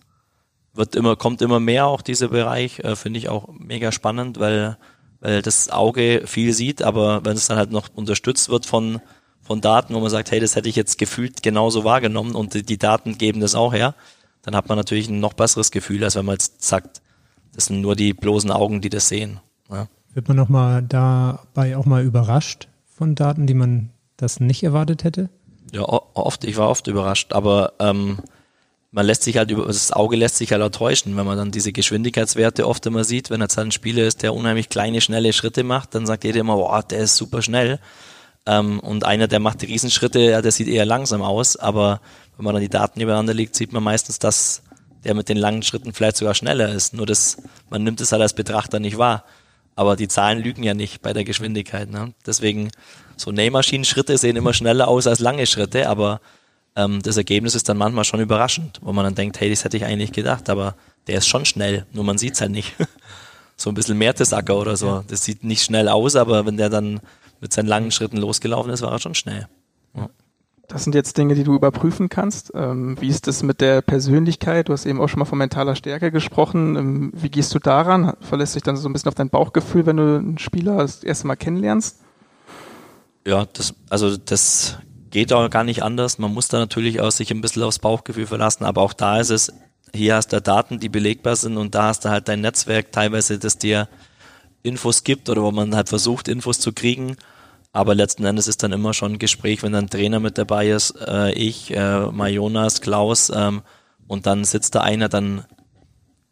wird 0.74 0.96
immer, 0.96 1.16
kommt 1.16 1.42
immer 1.42 1.60
mehr 1.60 1.86
auch 1.86 2.02
dieser 2.02 2.30
Bereich, 2.30 2.80
äh, 2.80 2.96
finde 2.96 3.20
ich 3.20 3.30
auch 3.30 3.50
mega 3.54 3.92
spannend, 3.92 4.40
weil, 4.40 4.78
weil 5.20 5.42
das 5.42 5.70
Auge 5.70 6.24
viel 6.26 6.54
sieht, 6.54 6.82
aber 6.82 7.24
wenn 7.26 7.38
es 7.38 7.48
dann 7.48 7.58
halt 7.58 7.72
noch 7.72 7.90
unterstützt 7.94 8.50
wird 8.50 8.66
von 8.66 9.02
von 9.50 9.62
Daten, 9.62 9.96
wo 9.96 10.00
man 10.00 10.12
sagt, 10.12 10.30
hey, 10.30 10.40
das 10.40 10.56
hätte 10.56 10.70
ich 10.70 10.76
jetzt 10.76 11.00
gefühlt 11.00 11.42
genauso 11.42 11.84
wahrgenommen 11.84 12.36
und 12.36 12.54
die, 12.54 12.62
die 12.62 12.78
Daten 12.78 13.18
geben 13.18 13.40
das 13.40 13.56
auch 13.56 13.74
her, 13.74 13.96
dann 14.44 14.56
hat 14.56 14.70
man 14.70 14.78
natürlich 14.78 15.10
ein 15.10 15.20
noch 15.20 15.34
besseres 15.34 15.72
Gefühl, 15.72 16.04
als 16.04 16.16
wenn 16.16 16.26
man 16.26 16.34
jetzt 16.34 16.64
sagt, 16.64 17.02
das 17.56 17.66
sind 17.66 17.82
nur 17.82 17.96
die 17.96 18.14
bloßen 18.14 18.52
Augen, 18.52 18.80
die 18.80 18.90
das 18.90 19.10
sehen. 19.10 19.40
Ja. 19.72 19.88
Wird 20.14 20.28
man 20.28 20.38
noch 20.38 20.50
mal 20.50 20.84
dabei 20.84 21.76
auch 21.78 21.88
mal 21.88 22.04
überrascht 22.04 22.68
von 22.96 23.16
Daten, 23.16 23.48
die 23.48 23.56
man 23.56 23.90
das 24.18 24.40
nicht 24.40 24.62
erwartet 24.62 25.04
hätte? 25.04 25.30
Ja, 25.72 25.82
oft, 25.82 26.44
ich 26.44 26.56
war 26.58 26.70
oft 26.70 26.86
überrascht, 26.86 27.34
aber 27.34 27.74
ähm, 27.80 28.20
man 28.92 29.08
lässt 29.08 29.24
sich 29.24 29.38
halt 29.38 29.50
über, 29.50 29.66
das 29.66 29.92
Auge 29.92 30.16
lässt 30.16 30.38
sich 30.38 30.52
halt 30.52 30.62
auch 30.62 30.70
täuschen, 30.70 31.18
wenn 31.18 31.26
man 31.26 31.40
dann 31.40 31.50
diese 31.50 31.72
Geschwindigkeitswerte 31.72 32.68
oft 32.68 32.86
immer 32.86 33.04
sieht, 33.04 33.32
wenn 33.32 33.42
jetzt 33.42 33.58
halt 33.58 33.70
ein 33.70 33.72
Spieler 33.72 34.04
ist, 34.04 34.22
der 34.22 34.36
unheimlich 34.36 34.70
kleine, 34.70 35.02
schnelle 35.02 35.34
Schritte 35.34 35.64
macht, 35.64 35.96
dann 35.96 36.06
sagt 36.06 36.24
jeder 36.24 36.42
immer, 36.42 36.56
boah, 36.56 36.84
der 36.84 37.00
ist 37.00 37.16
super 37.16 37.42
schnell. 37.42 37.80
Ähm, 38.50 38.80
und 38.80 39.04
einer, 39.04 39.28
der 39.28 39.40
macht 39.40 39.62
die 39.62 39.68
Riesenschritte, 39.68 40.20
ja, 40.20 40.42
der 40.42 40.52
sieht 40.52 40.68
eher 40.68 40.86
langsam 40.86 41.22
aus, 41.22 41.56
aber 41.56 42.02
wenn 42.36 42.46
man 42.46 42.56
dann 42.56 42.64
die 42.64 42.70
Daten 42.70 43.00
übereinander 43.00 43.36
legt, 43.36 43.56
sieht 43.56 43.72
man 43.74 43.84
meistens, 43.84 44.18
dass 44.18 44.64
der 45.04 45.14
mit 45.14 45.30
den 45.30 45.38
langen 45.38 45.62
Schritten 45.62 45.94
vielleicht 45.94 46.18
sogar 46.18 46.34
schneller 46.34 46.70
ist. 46.70 46.96
Nur 46.96 47.06
das, 47.06 47.38
man 47.70 47.84
nimmt 47.84 48.02
es 48.02 48.12
halt 48.12 48.24
als 48.24 48.34
Betrachter 48.34 48.80
nicht 48.80 48.98
wahr. 48.98 49.24
Aber 49.76 49.96
die 49.96 50.08
Zahlen 50.08 50.40
lügen 50.40 50.64
ja 50.64 50.74
nicht 50.74 51.04
bei 51.04 51.14
der 51.14 51.24
Geschwindigkeit. 51.26 51.92
Ne? 51.92 52.14
Deswegen, 52.26 52.72
so 53.18 53.32
Nähmaschinen-Schritte 53.32 54.18
sehen 54.18 54.36
immer 54.36 54.54
schneller 54.54 54.88
aus 54.88 55.06
als 55.06 55.20
lange 55.20 55.46
Schritte, 55.46 55.88
aber 55.88 56.20
ähm, 56.76 57.04
das 57.04 57.18
Ergebnis 57.18 57.54
ist 57.54 57.70
dann 57.70 57.78
manchmal 57.78 58.04
schon 58.04 58.20
überraschend, 58.20 58.80
wo 58.82 58.92
man 58.94 59.06
dann 59.06 59.16
denkt, 59.16 59.40
hey, 59.40 59.52
das 59.52 59.64
hätte 59.64 59.78
ich 59.78 59.86
eigentlich 59.86 60.12
gedacht, 60.12 60.50
aber 60.50 60.76
der 61.06 61.20
ist 61.20 61.28
schon 61.28 61.46
schnell, 61.46 61.86
nur 61.94 62.04
man 62.04 62.18
sieht 62.18 62.34
es 62.34 62.42
halt 62.42 62.52
nicht. 62.52 62.74
so 63.58 63.70
ein 63.70 63.76
bisschen 63.76 63.98
Mertesacker 63.98 64.58
oder 64.58 64.76
so. 64.76 65.04
Das 65.08 65.24
sieht 65.24 65.44
nicht 65.44 65.64
schnell 65.64 65.88
aus, 65.88 66.16
aber 66.16 66.46
wenn 66.46 66.58
der 66.58 66.70
dann 66.70 67.00
mit 67.42 67.54
seinen 67.54 67.68
langen 67.68 67.92
Schritten 67.92 68.18
losgelaufen 68.18 68.72
ist, 68.72 68.82
war 68.82 68.92
er 68.92 69.00
schon 69.00 69.16
schnell. 69.16 69.48
Ja. 69.96 70.10
Das 70.68 70.84
sind 70.84 70.94
jetzt 70.94 71.18
Dinge, 71.18 71.34
die 71.34 71.44
du 71.44 71.56
überprüfen 71.56 72.10
kannst. 72.10 72.52
Ähm, 72.54 72.96
wie 73.02 73.08
ist 73.08 73.28
es 73.28 73.42
mit 73.42 73.60
der 73.60 73.82
Persönlichkeit? 73.82 74.70
Du 74.70 74.74
hast 74.74 74.86
eben 74.86 75.02
auch 75.02 75.08
schon 75.08 75.18
mal 75.18 75.26
von 75.26 75.40
mentaler 75.40 75.76
Stärke 75.76 76.12
gesprochen. 76.12 76.76
Ähm, 76.76 77.12
wie 77.16 77.30
gehst 77.30 77.56
du 77.56 77.60
daran? 77.60 78.14
Verlässt 78.22 78.54
dich 78.54 78.62
dann 78.62 78.78
so 78.78 78.88
ein 78.88 78.94
bisschen 78.94 79.10
auf 79.10 79.16
dein 79.16 79.32
Bauchgefühl, 79.32 79.88
wenn 79.88 79.98
du 79.98 80.18
einen 80.18 80.38
Spieler 80.38 80.78
das 80.78 81.04
erste 81.04 81.26
Mal 81.26 81.38
kennenlernst? 81.38 82.02
Ja, 83.26 83.48
das, 83.52 83.74
also 83.90 84.16
das 84.16 84.78
geht 85.10 85.34
auch 85.34 85.50
gar 85.50 85.64
nicht 85.64 85.82
anders. 85.82 86.20
Man 86.20 86.34
muss 86.34 86.50
da 86.50 86.60
natürlich 86.60 87.02
auch 87.02 87.12
sich 87.12 87.32
ein 87.32 87.42
bisschen 87.42 87.64
aufs 87.64 87.80
Bauchgefühl 87.80 88.28
verlassen, 88.28 88.64
aber 88.64 88.82
auch 88.82 88.94
da 88.94 89.20
ist 89.20 89.32
es, 89.32 89.52
hier 89.94 90.16
hast 90.16 90.34
du 90.34 90.42
Daten, 90.42 90.80
die 90.80 90.90
belegbar 90.90 91.36
sind 91.36 91.58
und 91.58 91.74
da 91.74 91.88
hast 91.88 92.06
du 92.06 92.10
halt 92.10 92.28
dein 92.28 92.42
Netzwerk 92.42 92.92
teilweise, 92.92 93.40
das 93.40 93.58
dir 93.58 93.90
Infos 94.64 95.04
gibt 95.04 95.30
oder 95.30 95.44
wo 95.44 95.52
man 95.52 95.76
halt 95.76 95.90
versucht, 95.90 96.28
Infos 96.28 96.60
zu 96.60 96.74
kriegen. 96.74 97.16
Aber 97.72 97.94
letzten 97.94 98.26
Endes 98.26 98.48
ist 98.48 98.64
dann 98.64 98.72
immer 98.72 98.94
schon 98.94 99.14
ein 99.14 99.20
Gespräch, 99.20 99.62
wenn 99.62 99.74
dann 99.74 99.86
ein 99.86 99.90
Trainer 99.90 100.20
mit 100.20 100.38
dabei 100.38 100.70
ist, 100.70 100.96
äh, 101.06 101.32
ich, 101.34 101.76
äh, 101.76 102.08
mal 102.12 102.30
Jonas, 102.30 102.82
Klaus, 102.82 103.32
ähm, 103.34 103.62
und 104.08 104.26
dann 104.26 104.44
sitzt 104.44 104.74
da 104.74 104.82
einer, 104.82 105.08
dann, 105.08 105.46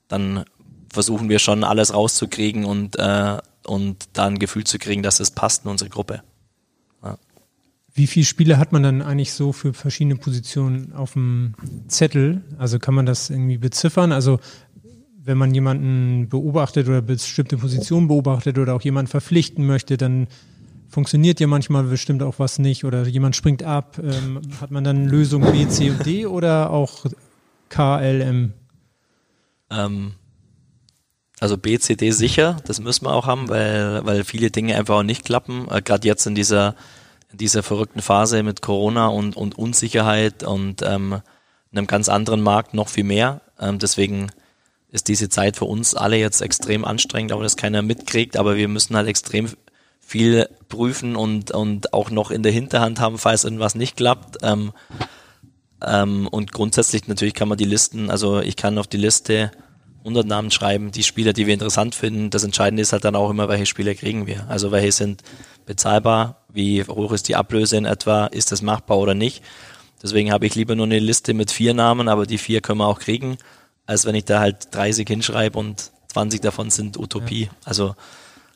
dann 0.07 0.45
versuchen 0.91 1.30
wir 1.30 1.38
schon 1.38 1.63
alles 1.63 1.93
rauszukriegen 1.93 2.65
und, 2.65 2.97
äh, 2.97 3.38
und 3.67 4.09
da 4.13 4.25
ein 4.25 4.39
Gefühl 4.39 4.63
zu 4.63 4.80
kriegen, 4.80 5.03
dass 5.03 5.19
es 5.19 5.30
passt 5.30 5.63
in 5.63 5.69
unsere 5.69 5.91
Gruppe. 5.91 6.23
Ja. 7.03 7.19
Wie 7.93 8.07
viele 8.07 8.25
Spiele 8.25 8.57
hat 8.57 8.71
man 8.71 8.82
dann 8.82 9.03
eigentlich 9.03 9.34
so 9.34 9.53
für 9.53 9.75
verschiedene 9.75 10.15
Positionen 10.15 10.93
auf 10.93 11.13
dem 11.13 11.53
Zettel? 11.88 12.43
Also 12.57 12.80
kann 12.80 12.95
man 12.95 13.05
das 13.05 13.30
irgendwie 13.30 13.59
beziffern? 13.59 14.11
Also 14.11 14.39
wenn 15.28 15.38
man 15.38 15.53
jemanden 15.53 16.30
beobachtet 16.30 16.88
oder 16.88 17.01
bestimmte 17.01 17.57
Positionen 17.57 18.07
beobachtet 18.07 18.57
oder 18.57 18.73
auch 18.73 18.82
jemanden 18.82 19.11
verpflichten 19.11 19.67
möchte, 19.67 19.97
dann 19.97 20.28
funktioniert 20.88 21.41
ja 21.41 21.47
manchmal 21.47 21.84
bestimmt 21.84 22.23
auch 22.23 22.39
was 22.39 22.59
nicht 22.59 22.86
oder 22.86 23.05
jemand 23.05 23.36
springt 23.36 23.61
ab. 23.61 23.99
Ähm, 24.01 24.41
hat 24.61 24.71
man 24.71 24.86
dann 24.86 25.05
Lösung 25.05 25.41
B, 25.51 25.67
C 25.67 25.89
und 25.89 26.05
D 26.05 26.25
oder 26.25 26.69
auch 26.69 27.05
K, 27.67 27.99
L, 27.99 28.21
M? 28.21 28.53
Ähm, 29.69 30.13
also 31.41 31.57
B, 31.57 31.78
C, 31.78 31.95
D 31.97 32.11
sicher, 32.11 32.57
das 32.65 32.80
müssen 32.80 33.05
wir 33.05 33.11
auch 33.13 33.28
haben, 33.28 33.49
weil, 33.49 34.05
weil 34.05 34.23
viele 34.23 34.49
Dinge 34.49 34.78
einfach 34.78 34.95
auch 34.95 35.03
nicht 35.03 35.25
klappen. 35.25 35.67
Äh, 35.69 35.82
Gerade 35.82 36.07
jetzt 36.07 36.25
in 36.25 36.36
dieser, 36.36 36.73
in 37.34 37.38
dieser 37.38 37.63
verrückten 37.63 38.01
Phase 38.01 38.43
mit 38.43 38.61
Corona 38.61 39.07
und, 39.07 39.36
und 39.36 39.57
Unsicherheit 39.57 40.43
und 40.43 40.84
ähm, 40.84 41.21
einem 41.73 41.86
ganz 41.86 42.07
anderen 42.07 42.41
Markt 42.41 42.73
noch 42.73 42.88
viel 42.88 43.03
mehr. 43.03 43.41
Ähm, 43.59 43.78
deswegen 43.78 44.30
ist 44.98 45.08
diese 45.08 45.30
Zeit 45.30 45.56
für 45.58 45.66
uns 45.66 45.95
alle 45.95 46.18
jetzt 46.18 46.41
extrem 46.41 46.84
anstrengend, 46.84 47.32
auch 47.32 47.41
dass 47.41 47.56
keiner 47.56 47.82
mitkriegt, 47.82 48.36
aber 48.36 48.58
wir 48.58 48.68
müssen 48.68 48.95
halt 48.95 49.08
extrem 49.08 49.48
viel 50.02 50.50
prüfen 50.70 51.16
und, 51.16 51.52
und 51.52 51.93
auch 51.93 52.10
noch 52.10 52.32
in 52.32 52.41
der 52.41 52.52
Hinterhand 52.52 53.00
haben, 53.00 53.18
falls 53.18 53.43
irgendwas 53.43 53.76
nicht 53.76 53.95
klappt. 53.95 54.38
Ähm, 54.41 54.74
ähm, 55.86 56.28
und 56.28 56.52
grundsätzlich 56.52 57.08
natürlich 57.08 57.34
kann 57.34 57.48
man 57.48 57.58
die 57.58 57.66
Listen, 57.66 58.10
also 58.10 58.39
ich 58.39 58.56
kann 58.56 58.78
auf 58.78 58.88
die 58.88 58.98
Liste 58.98 59.52
100 60.00 60.26
Namen 60.26 60.50
schreiben, 60.50 60.91
die 60.91 61.04
Spieler, 61.04 61.34
die 61.34 61.45
wir 61.45 61.54
interessant 61.54 61.93
finden. 61.93 62.30
Das 62.30 62.43
Entscheidende 62.43 62.82
ist 62.82 62.93
halt 62.93 63.04
dann 63.04 63.16
auch 63.16 63.30
immer, 63.30 63.50
welche 63.50 63.66
Spieler 63.66 63.93
kriegen 63.93 64.26
wir. 64.26 64.50
Also 64.50 64.72
welche 64.72 64.93
sind 64.93 65.22
bezahlbar, 65.66 66.45
wie 66.52 66.84
hoch 66.84 67.12
ist 67.12 67.28
die 67.28 67.36
Ablöse 67.36 67.78
in 67.78 67.86
etwa, 67.86 68.28
ist 68.28 68.52
das 68.52 68.62
machbar 68.62 68.98
oder 68.98 69.14
nicht. 69.14 69.43
Deswegen 70.02 70.32
habe 70.32 70.45
ich 70.45 70.56
lieber 70.56 70.76
nur 70.76 70.86
eine 70.86 71.00
Liste 71.00 71.34
mit 71.34 71.52
vier 71.52 71.74
Namen, 71.74 72.08
aber 72.08 72.26
die 72.26 72.38
vier 72.38 72.62
können 72.62 72.80
wir 72.80 72.88
auch 72.88 73.00
kriegen, 73.00 73.38
als 73.88 74.06
wenn 74.06 74.14
ich 74.14 74.26
da 74.26 74.40
halt 74.40 74.76
30 74.76 75.08
hinschreibe 75.08 75.58
und 75.58 75.92
20 76.10 76.42
davon 76.42 76.70
sind 76.70 76.98
Utopie. 76.98 77.44
Ja. 77.44 77.50
Also 77.66 77.96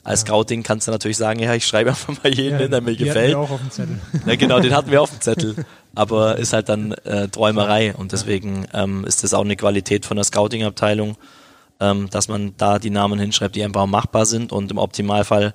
als 0.04 0.22
Scouting 0.22 0.64
kannst 0.64 0.88
du 0.88 0.92
natürlich 0.92 1.18
sagen, 1.18 1.40
ja, 1.40 1.54
ich 1.54 1.66
schreibe 1.66 1.92
einfach 1.92 2.24
mal 2.24 2.34
jeden 2.34 2.54
ja, 2.54 2.58
hin, 2.60 2.72
der 2.72 2.82
mir 2.82 2.96
gefällt. 2.96 3.18
Hatten 3.18 3.30
wir 3.30 3.40
auch 3.40 3.52
auf 3.52 3.62
dem 3.62 3.72
Zettel. 3.72 4.00
Ja, 4.26 4.36
genau, 4.36 4.60
den 4.60 4.76
hatten 4.76 4.92
wir 4.92 5.02
auf 5.02 5.12
dem 5.12 5.22
Zettel. 5.22 5.56
Aber 5.96 6.38
ist 6.38 6.54
halt 6.54 6.70
dann 6.70 6.94
äh, 7.04 7.28
Träumerei 7.28 7.94
und 7.94 8.12
deswegen 8.12 8.66
ähm, 8.74 9.06
ist 9.06 9.24
das 9.24 9.34
auch 9.34 9.44
eine 9.44 9.56
Qualität 9.56 10.06
von 10.06 10.18
der 10.18 10.24
Scouting-Abteilung, 10.24 11.18
ähm, 11.80 12.10
dass 12.10 12.28
man 12.28 12.54
da 12.58 12.80
die 12.80 12.90
Namen 12.90 13.20
hinschreibt, 13.20 13.56
die 13.56 13.64
einfach 13.64 13.86
machbar 13.86 14.26
sind 14.26 14.52
und 14.52 14.72
im 14.72 14.78
Optimalfall 14.78 15.54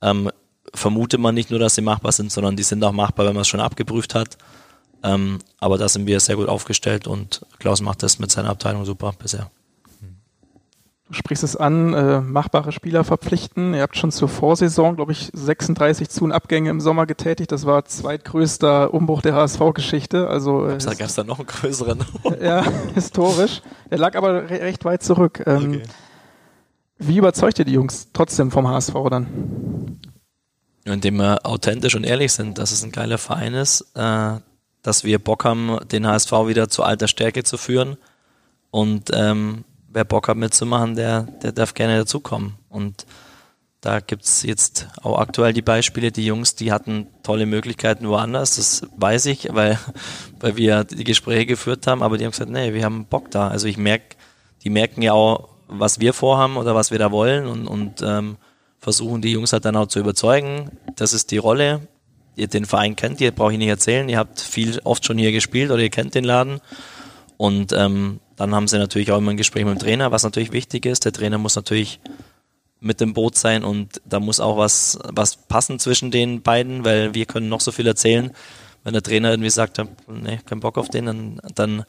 ähm, 0.00 0.30
vermutet 0.74 1.20
man 1.20 1.34
nicht 1.34 1.50
nur, 1.50 1.58
dass 1.58 1.74
sie 1.74 1.82
machbar 1.82 2.12
sind, 2.12 2.30
sondern 2.30 2.56
die 2.56 2.62
sind 2.62 2.84
auch 2.84 2.92
machbar, 2.92 3.26
wenn 3.26 3.34
man 3.34 3.42
es 3.42 3.48
schon 3.48 3.60
abgeprüft 3.60 4.14
hat. 4.14 4.36
Ähm, 5.02 5.38
aber 5.58 5.78
da 5.78 5.88
sind 5.88 6.06
wir 6.06 6.20
sehr 6.20 6.36
gut 6.36 6.48
aufgestellt 6.48 7.06
und 7.06 7.44
Klaus 7.58 7.80
macht 7.80 8.02
das 8.02 8.18
mit 8.18 8.30
seiner 8.30 8.50
Abteilung 8.50 8.84
super 8.84 9.12
bisher. 9.18 9.50
Du 11.12 11.18
sprichst 11.18 11.44
es 11.44 11.56
an, 11.56 11.92
äh, 11.92 12.22
machbare 12.22 12.72
Spieler 12.72 13.04
verpflichten. 13.04 13.74
Ihr 13.74 13.82
habt 13.82 13.98
schon 13.98 14.10
zur 14.10 14.30
Vorsaison, 14.30 14.96
glaube 14.96 15.12
ich, 15.12 15.30
36 15.34 16.08
Zu- 16.08 16.24
und 16.24 16.32
Abgänge 16.32 16.70
im 16.70 16.80
Sommer 16.80 17.04
getätigt. 17.04 17.52
Das 17.52 17.66
war 17.66 17.84
zweitgrößter 17.84 18.94
Umbruch 18.94 19.20
der 19.20 19.34
HSV-Geschichte. 19.34 20.28
Also 20.28 20.66
äh, 20.66 20.78
da 20.78 20.94
gab 20.94 21.08
es 21.08 21.14
da 21.14 21.22
noch 21.22 21.38
einen 21.38 21.48
größeren. 21.48 22.02
ja, 22.40 22.64
historisch. 22.94 23.60
Der 23.90 23.98
lag 23.98 24.16
aber 24.16 24.48
re 24.48 24.62
recht 24.62 24.86
weit 24.86 25.02
zurück. 25.02 25.42
Ähm, 25.44 25.72
okay. 25.74 25.82
Wie 26.96 27.18
überzeugt 27.18 27.58
ihr 27.58 27.66
die 27.66 27.74
Jungs 27.74 28.08
trotzdem 28.14 28.50
vom 28.50 28.66
HSV 28.66 28.94
dann? 29.10 30.00
Indem 30.84 31.16
wir 31.16 31.44
authentisch 31.44 31.94
und 31.94 32.04
ehrlich 32.04 32.32
sind, 32.32 32.56
dass 32.56 32.72
es 32.72 32.84
ein 32.84 32.90
geiler 32.90 33.18
Verein 33.18 33.52
ist, 33.52 33.84
äh, 33.96 34.36
dass 34.82 35.04
wir 35.04 35.18
Bock 35.18 35.44
haben, 35.44 35.78
den 35.90 36.06
HSV 36.06 36.32
wieder 36.46 36.68
zu 36.68 36.82
alter 36.82 37.08
Stärke 37.08 37.44
zu 37.44 37.56
führen 37.56 37.96
und 38.70 39.10
ähm, 39.14 39.64
wer 39.92 40.04
Bock 40.04 40.28
hat 40.28 40.36
mitzumachen, 40.36 40.96
der, 40.96 41.22
der 41.42 41.52
darf 41.52 41.74
gerne 41.74 41.98
dazukommen. 41.98 42.54
Und 42.68 43.06
da 43.82 44.00
gibt's 44.00 44.42
jetzt 44.42 44.88
auch 45.02 45.18
aktuell 45.18 45.52
die 45.52 45.62
Beispiele, 45.62 46.12
die 46.12 46.24
Jungs, 46.24 46.54
die 46.54 46.72
hatten 46.72 47.08
tolle 47.22 47.46
Möglichkeiten 47.46 48.08
woanders, 48.08 48.56
das 48.56 48.86
weiß 48.96 49.26
ich, 49.26 49.48
weil, 49.52 49.78
weil 50.40 50.56
wir 50.56 50.84
die 50.84 51.04
Gespräche 51.04 51.46
geführt 51.46 51.86
haben, 51.86 52.02
aber 52.02 52.16
die 52.16 52.24
haben 52.24 52.30
gesagt, 52.30 52.50
nee, 52.50 52.72
wir 52.72 52.84
haben 52.84 53.06
Bock 53.06 53.30
da. 53.30 53.48
Also 53.48 53.66
ich 53.66 53.76
merke, 53.76 54.16
die 54.64 54.70
merken 54.70 55.02
ja 55.02 55.12
auch, 55.12 55.48
was 55.68 56.00
wir 56.00 56.12
vorhaben 56.12 56.56
oder 56.56 56.74
was 56.74 56.90
wir 56.90 56.98
da 56.98 57.10
wollen 57.10 57.46
und, 57.46 57.66
und 57.66 58.02
ähm, 58.02 58.36
versuchen 58.78 59.22
die 59.22 59.32
Jungs 59.32 59.52
halt 59.52 59.64
dann 59.64 59.76
auch 59.76 59.86
zu 59.86 60.00
überzeugen. 60.00 60.70
Das 60.96 61.12
ist 61.12 61.30
die 61.30 61.38
Rolle. 61.38 61.80
Ihr 62.36 62.48
den 62.48 62.64
Verein 62.64 62.96
kennt, 62.96 63.20
ihr 63.20 63.30
brauche 63.30 63.52
ich 63.52 63.58
nicht 63.58 63.68
erzählen, 63.68 64.08
ihr 64.08 64.18
habt 64.18 64.40
viel 64.40 64.80
oft 64.84 65.04
schon 65.04 65.18
hier 65.18 65.32
gespielt 65.32 65.70
oder 65.70 65.82
ihr 65.82 65.90
kennt 65.90 66.14
den 66.14 66.24
Laden. 66.24 66.60
Und 67.36 67.72
ähm, 67.72 68.20
dann 68.36 68.54
haben 68.54 68.68
sie 68.68 68.78
natürlich 68.78 69.12
auch 69.12 69.18
immer 69.18 69.32
ein 69.32 69.36
Gespräch 69.36 69.64
mit 69.64 69.74
dem 69.74 69.80
Trainer, 69.80 70.12
was 70.12 70.22
natürlich 70.22 70.52
wichtig 70.52 70.86
ist. 70.86 71.04
Der 71.04 71.12
Trainer 71.12 71.38
muss 71.38 71.56
natürlich 71.56 72.00
mit 72.80 73.00
dem 73.00 73.14
Boot 73.14 73.36
sein 73.36 73.64
und 73.64 74.00
da 74.04 74.18
muss 74.18 74.40
auch 74.40 74.56
was, 74.56 74.98
was 75.04 75.36
passen 75.36 75.78
zwischen 75.78 76.10
den 76.10 76.42
beiden, 76.42 76.84
weil 76.84 77.14
wir 77.14 77.26
können 77.26 77.48
noch 77.48 77.60
so 77.60 77.70
viel 77.70 77.86
erzählen. 77.86 78.32
Wenn 78.82 78.92
der 78.92 79.02
Trainer 79.02 79.30
irgendwie 79.30 79.50
sagt, 79.50 79.80
nee, 80.08 80.40
kein 80.44 80.60
Bock 80.60 80.78
auf 80.78 80.88
den, 80.88 81.06
dann, 81.06 81.40
dann, 81.54 81.84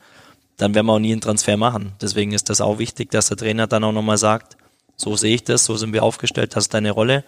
dann 0.58 0.76
werden 0.76 0.86
wir 0.86 0.94
auch 0.94 1.00
nie 1.00 1.12
einen 1.12 1.22
Transfer 1.22 1.58
machen. 1.58 1.94
Deswegen 2.00 2.32
ist 2.32 2.50
das 2.50 2.62
auch 2.62 2.78
wichtig, 2.78 3.10
dass 3.10 3.28
der 3.28 3.38
Trainer 3.38 3.66
dann 3.66 3.84
auch 3.84 3.92
nochmal 3.92 4.20
sagt, 4.20 4.58
so 4.96 5.16
sehe 5.16 5.36
ich 5.36 5.44
das, 5.44 5.66
so 5.66 5.76
sind 5.76 5.94
wir 5.94 6.04
aufgestellt, 6.04 6.56
das 6.56 6.66
ist 6.66 6.74
deine 6.76 6.92
Rolle. 6.92 7.24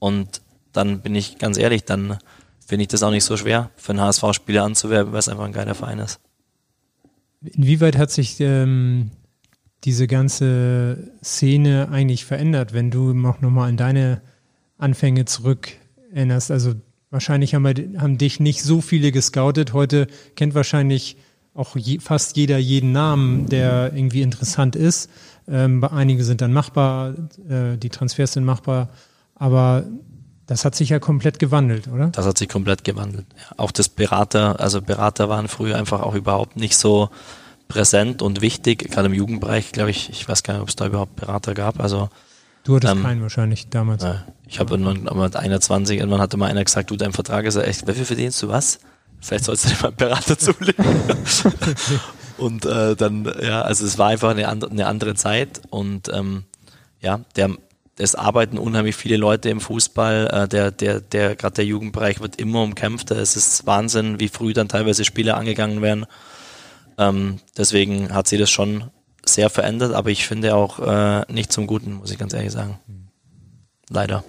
Und 0.00 0.42
dann 0.72 1.00
bin 1.00 1.14
ich 1.14 1.38
ganz 1.38 1.56
ehrlich, 1.56 1.84
dann 1.84 2.18
finde 2.68 2.82
ich 2.82 2.88
das 2.88 3.02
auch 3.02 3.10
nicht 3.10 3.24
so 3.24 3.38
schwer, 3.38 3.70
für 3.76 3.92
einen 3.92 4.02
HSV-Spieler 4.02 4.62
anzuwerben, 4.62 5.12
weil 5.12 5.20
es 5.20 5.28
einfach 5.28 5.44
ein 5.44 5.52
geiler 5.52 5.74
Verein 5.74 6.00
ist. 6.00 6.20
Inwieweit 7.40 7.96
hat 7.96 8.10
sich 8.10 8.38
ähm, 8.40 9.10
diese 9.84 10.06
ganze 10.06 11.10
Szene 11.24 11.88
eigentlich 11.90 12.26
verändert, 12.26 12.74
wenn 12.74 12.90
du 12.90 13.14
noch 13.14 13.40
nochmal 13.40 13.70
an 13.70 13.78
deine 13.78 14.20
Anfänge 14.76 15.24
zurück 15.24 15.70
erinnerst? 16.12 16.50
Also 16.50 16.74
wahrscheinlich 17.10 17.54
haben, 17.54 17.64
wir, 17.64 18.02
haben 18.02 18.18
dich 18.18 18.38
nicht 18.38 18.62
so 18.62 18.82
viele 18.82 19.12
gescoutet. 19.12 19.72
Heute 19.72 20.06
kennt 20.36 20.54
wahrscheinlich 20.54 21.16
auch 21.54 21.74
je, 21.74 22.00
fast 22.00 22.36
jeder 22.36 22.58
jeden 22.58 22.92
Namen, 22.92 23.48
der 23.48 23.94
irgendwie 23.94 24.20
interessant 24.20 24.76
ist. 24.76 25.08
Ähm, 25.48 25.82
einige 25.84 26.22
sind 26.22 26.42
dann 26.42 26.52
machbar, 26.52 27.14
äh, 27.48 27.78
die 27.78 27.88
Transfers 27.88 28.34
sind 28.34 28.44
machbar, 28.44 28.90
aber 29.34 29.86
das 30.48 30.64
hat 30.64 30.74
sich 30.74 30.88
ja 30.88 30.98
komplett 30.98 31.38
gewandelt, 31.38 31.88
oder? 31.88 32.08
Das 32.08 32.24
hat 32.24 32.38
sich 32.38 32.48
komplett 32.48 32.82
gewandelt. 32.82 33.26
Auch 33.58 33.70
das 33.70 33.90
Berater, 33.90 34.58
also 34.58 34.80
Berater 34.80 35.28
waren 35.28 35.46
früher 35.46 35.76
einfach 35.76 36.00
auch 36.00 36.14
überhaupt 36.14 36.56
nicht 36.56 36.76
so 36.76 37.10
präsent 37.68 38.22
und 38.22 38.40
wichtig, 38.40 38.90
gerade 38.90 39.06
im 39.08 39.14
Jugendbereich, 39.14 39.72
glaube 39.72 39.90
ich, 39.90 40.08
ich 40.08 40.26
weiß 40.26 40.42
gar 40.42 40.54
nicht, 40.54 40.62
ob 40.62 40.70
es 40.70 40.76
da 40.76 40.86
überhaupt 40.86 41.16
Berater 41.16 41.52
gab. 41.52 41.80
Also 41.80 42.08
Du 42.64 42.76
hattest 42.76 42.94
ähm, 42.94 43.02
keinen 43.02 43.20
wahrscheinlich 43.20 43.68
damals. 43.68 44.02
Ja, 44.02 44.24
ich 44.46 44.58
habe 44.58 44.74
irgendwann 44.74 45.18
mit 45.18 45.36
21, 45.36 45.98
irgendwann 45.98 46.20
hatte 46.20 46.38
mal 46.38 46.50
einer 46.50 46.64
gesagt, 46.64 46.90
du, 46.90 46.96
dein 46.96 47.12
Vertrag 47.12 47.44
ist 47.44 47.56
ja 47.56 47.62
echt, 47.62 47.86
wie 47.86 47.92
viel 47.92 48.06
verdienst 48.06 48.42
du 48.42 48.48
was? 48.48 48.78
Vielleicht 49.20 49.44
sollst 49.44 49.66
du 49.66 49.68
dir 49.68 49.76
mal 49.82 49.88
einen 49.88 49.96
Berater 49.96 50.38
zulegen. 50.38 50.84
und 52.38 52.64
äh, 52.64 52.96
dann, 52.96 53.30
ja, 53.42 53.60
also 53.60 53.84
es 53.84 53.98
war 53.98 54.08
einfach 54.08 54.30
eine 54.30 54.48
andere, 54.48 54.70
eine 54.70 54.86
andere 54.86 55.14
Zeit 55.14 55.60
und 55.68 56.08
ähm, 56.08 56.44
ja, 57.00 57.20
der 57.36 57.50
es 57.98 58.14
arbeiten 58.14 58.58
unheimlich 58.58 58.96
viele 58.96 59.16
Leute 59.16 59.50
im 59.50 59.60
Fußball. 59.60 60.28
Äh, 60.32 60.48
der, 60.48 60.70
der, 60.70 61.00
der, 61.00 61.36
gerade 61.36 61.56
der 61.56 61.66
Jugendbereich 61.66 62.20
wird 62.20 62.36
immer 62.36 62.62
umkämpfter. 62.62 63.16
Es 63.16 63.36
ist 63.36 63.66
Wahnsinn, 63.66 64.20
wie 64.20 64.28
früh 64.28 64.52
dann 64.52 64.68
teilweise 64.68 65.04
Spiele 65.04 65.34
angegangen 65.34 65.82
werden. 65.82 66.06
Ähm, 66.96 67.40
deswegen 67.56 68.12
hat 68.12 68.28
sich 68.28 68.38
das 68.38 68.50
schon 68.50 68.84
sehr 69.24 69.50
verändert, 69.50 69.94
aber 69.94 70.10
ich 70.10 70.26
finde 70.26 70.54
auch 70.54 70.78
äh, 70.78 71.32
nicht 71.32 71.52
zum 71.52 71.66
Guten, 71.66 71.94
muss 71.94 72.10
ich 72.10 72.18
ganz 72.18 72.32
ehrlich 72.32 72.52
sagen. 72.52 72.78
Leider. 73.90 74.24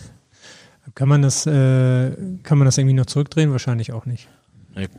kann 0.94 1.08
man 1.08 1.22
das, 1.22 1.46
äh, 1.46 2.10
kann 2.42 2.58
man 2.58 2.66
das 2.66 2.78
irgendwie 2.78 2.94
noch 2.94 3.06
zurückdrehen? 3.06 3.50
Wahrscheinlich 3.50 3.92
auch 3.92 4.06
nicht. 4.06 4.28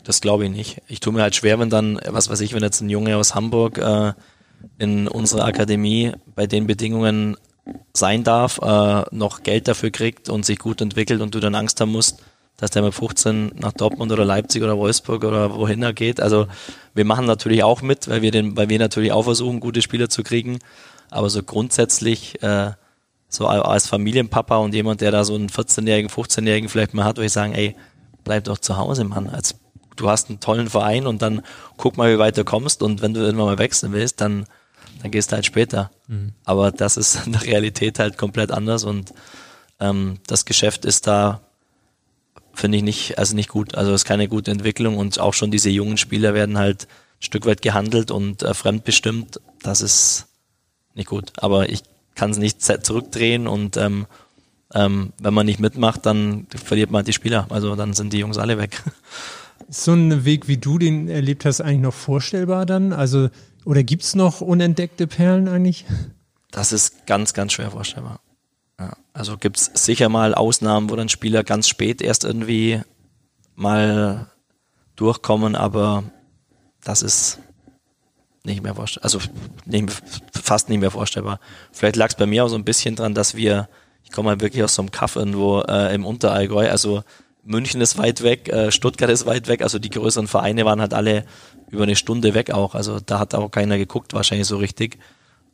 Das 0.03 0.21
glaube 0.21 0.45
ich 0.45 0.51
nicht. 0.51 0.81
Ich 0.87 1.01
tue 1.01 1.11
mir 1.11 1.21
halt 1.21 1.35
schwer, 1.35 1.59
wenn 1.59 1.69
dann, 1.69 1.99
was 2.07 2.29
weiß 2.29 2.39
ich, 2.41 2.53
wenn 2.53 2.63
jetzt 2.63 2.81
ein 2.81 2.89
Junge 2.89 3.17
aus 3.17 3.35
Hamburg 3.35 3.77
äh, 3.77 4.13
in 4.77 5.07
unserer 5.07 5.45
Akademie 5.45 6.13
bei 6.33 6.47
den 6.47 6.65
Bedingungen 6.65 7.35
sein 7.93 8.23
darf, 8.23 8.59
äh, 8.61 9.03
noch 9.11 9.43
Geld 9.43 9.67
dafür 9.67 9.91
kriegt 9.91 10.29
und 10.29 10.45
sich 10.45 10.59
gut 10.59 10.81
entwickelt 10.81 11.21
und 11.21 11.33
du 11.33 11.39
dann 11.39 11.55
Angst 11.55 11.81
haben 11.81 11.91
musst, 11.91 12.21
dass 12.57 12.71
der 12.71 12.83
mit 12.83 12.93
15 12.93 13.53
nach 13.55 13.73
Dortmund 13.73 14.11
oder 14.11 14.23
Leipzig 14.23 14.63
oder 14.63 14.77
Wolfsburg 14.77 15.23
oder 15.23 15.53
wohin 15.55 15.83
er 15.83 15.93
geht. 15.93 16.21
Also 16.21 16.47
wir 16.93 17.05
machen 17.05 17.25
natürlich 17.25 17.63
auch 17.63 17.81
mit, 17.81 18.07
weil 18.07 18.21
wir 18.21 18.31
den, 18.31 18.55
weil 18.55 18.69
wir 18.69 18.79
natürlich 18.79 19.11
auch 19.11 19.23
versuchen, 19.23 19.59
gute 19.59 19.81
Spieler 19.81 20.09
zu 20.09 20.23
kriegen. 20.23 20.59
Aber 21.09 21.29
so 21.29 21.43
grundsätzlich, 21.43 22.41
äh, 22.43 22.71
so 23.27 23.47
als 23.47 23.87
Familienpapa 23.87 24.57
und 24.57 24.73
jemand, 24.73 25.01
der 25.01 25.11
da 25.11 25.25
so 25.25 25.35
einen 25.35 25.49
14-jährigen, 25.49 26.09
15-jährigen 26.09 26.69
vielleicht 26.69 26.93
mal 26.93 27.03
hat, 27.03 27.17
würde 27.17 27.25
ich 27.25 27.33
sagen, 27.33 27.53
ey, 27.53 27.75
bleib 28.23 28.45
doch 28.45 28.57
zu 28.57 28.77
Hause, 28.77 29.03
Mann. 29.03 29.27
Als, 29.27 29.55
du 29.97 30.09
hast 30.09 30.29
einen 30.29 30.39
tollen 30.39 30.69
Verein 30.69 31.07
und 31.07 31.21
dann 31.21 31.41
guck 31.77 31.97
mal, 31.97 32.13
wie 32.13 32.19
weit 32.19 32.37
du 32.37 32.45
kommst 32.45 32.83
und 32.83 33.01
wenn 33.01 33.13
du 33.13 33.21
irgendwann 33.21 33.47
mal 33.47 33.59
wechseln 33.59 33.91
willst, 33.91 34.21
dann 34.21 34.45
dann 35.01 35.11
gehst 35.11 35.31
du 35.31 35.35
halt 35.35 35.45
später. 35.45 35.91
Mhm. 36.07 36.33
Aber 36.43 36.71
das 36.71 36.97
ist 36.97 37.19
in 37.25 37.33
der 37.33 37.43
Realität 37.43 37.99
halt 37.99 38.17
komplett 38.17 38.51
anders 38.51 38.83
und 38.83 39.13
ähm, 39.79 40.19
das 40.27 40.45
Geschäft 40.45 40.85
ist 40.85 41.07
da 41.07 41.41
finde 42.53 42.77
ich 42.77 42.83
nicht, 42.83 43.19
also 43.19 43.35
nicht 43.35 43.49
gut. 43.49 43.75
Also 43.75 43.91
es 43.91 44.01
ist 44.01 44.05
keine 44.05 44.27
gute 44.27 44.51
Entwicklung 44.51 44.97
und 44.97 45.19
auch 45.19 45.33
schon 45.33 45.51
diese 45.51 45.69
jungen 45.69 45.97
Spieler 45.97 46.33
werden 46.33 46.57
halt 46.57 46.83
ein 47.19 47.23
Stück 47.23 47.45
weit 47.45 47.61
gehandelt 47.61 48.11
und 48.11 48.43
äh, 48.43 48.53
fremdbestimmt. 48.53 49.41
Das 49.61 49.81
ist 49.81 50.27
nicht 50.93 51.09
gut. 51.09 51.33
Aber 51.37 51.69
ich 51.69 51.83
kann 52.15 52.31
es 52.31 52.37
nicht 52.37 52.61
zurückdrehen 52.61 53.47
und 53.47 53.77
ähm, 53.77 54.07
ähm, 54.73 55.13
wenn 55.19 55.33
man 55.33 55.45
nicht 55.45 55.59
mitmacht, 55.59 56.05
dann 56.05 56.47
verliert 56.55 56.91
man 56.91 56.99
halt 56.99 57.07
die 57.07 57.13
Spieler. 57.13 57.47
Also 57.49 57.75
dann 57.75 57.93
sind 57.93 58.13
die 58.13 58.19
Jungs 58.19 58.37
alle 58.37 58.57
weg. 58.57 58.81
Ist 59.69 59.85
so 59.85 59.93
ein 59.93 60.25
Weg, 60.25 60.47
wie 60.47 60.57
du 60.57 60.77
den 60.77 61.07
erlebt 61.07 61.45
hast, 61.45 61.61
eigentlich 61.61 61.79
noch 61.79 61.93
vorstellbar 61.93 62.65
dann? 62.65 62.93
Also, 62.93 63.29
oder 63.65 63.83
gibt's 63.83 64.15
noch 64.15 64.41
unentdeckte 64.41 65.07
Perlen 65.07 65.47
eigentlich? 65.47 65.85
Das 66.51 66.71
ist 66.71 67.05
ganz, 67.05 67.33
ganz 67.33 67.53
schwer 67.53 67.71
vorstellbar. 67.71 68.21
Ja, 68.79 68.93
also 69.13 69.37
gibt's 69.37 69.71
sicher 69.73 70.09
mal 70.09 70.33
Ausnahmen, 70.33 70.89
wo 70.89 70.95
dann 70.95 71.09
Spieler 71.09 71.43
ganz 71.43 71.67
spät 71.67 72.01
erst 72.01 72.23
irgendwie 72.23 72.81
mal 73.55 74.27
durchkommen, 74.95 75.55
aber 75.55 76.03
das 76.83 77.01
ist 77.01 77.39
nicht 78.43 78.61
mehr 78.61 78.75
vorstellbar, 78.75 79.05
also 79.05 79.19
nicht, 79.65 79.91
fast 80.33 80.69
nicht 80.69 80.79
mehr 80.79 80.91
vorstellbar. 80.91 81.39
Vielleicht 81.71 81.95
lag 81.95 82.09
es 82.09 82.15
bei 82.15 82.25
mir 82.25 82.45
auch 82.45 82.49
so 82.49 82.55
ein 82.55 82.65
bisschen 82.65 82.95
dran, 82.95 83.15
dass 83.15 83.35
wir, 83.35 83.67
ich 84.03 84.11
komme 84.11 84.29
mal 84.29 84.41
wirklich 84.41 84.63
aus 84.63 84.75
so 84.75 84.81
einem 84.81 84.91
Kaff 84.91 85.15
irgendwo 85.15 85.61
äh, 85.61 85.93
im 85.95 86.05
Unterallgäu, 86.05 86.69
also 86.69 87.03
München 87.45 87.79
ist 87.79 87.97
weit 87.97 88.23
weg, 88.23 88.49
äh, 88.49 88.71
Stuttgart 88.71 89.09
ist 89.09 89.25
weit 89.25 89.47
weg, 89.47 89.61
also 89.61 89.79
die 89.79 89.89
größeren 89.89 90.27
Vereine 90.27 90.65
waren 90.65 90.81
halt 90.81 90.93
alle 90.93 91.25
über 91.69 91.83
eine 91.83 91.95
Stunde 91.95 92.33
weg 92.33 92.51
auch, 92.51 92.75
also 92.75 92.99
da 92.99 93.19
hat 93.19 93.33
auch 93.35 93.49
keiner 93.49 93.77
geguckt 93.77 94.13
wahrscheinlich 94.13 94.47
so 94.47 94.57
richtig. 94.57 94.97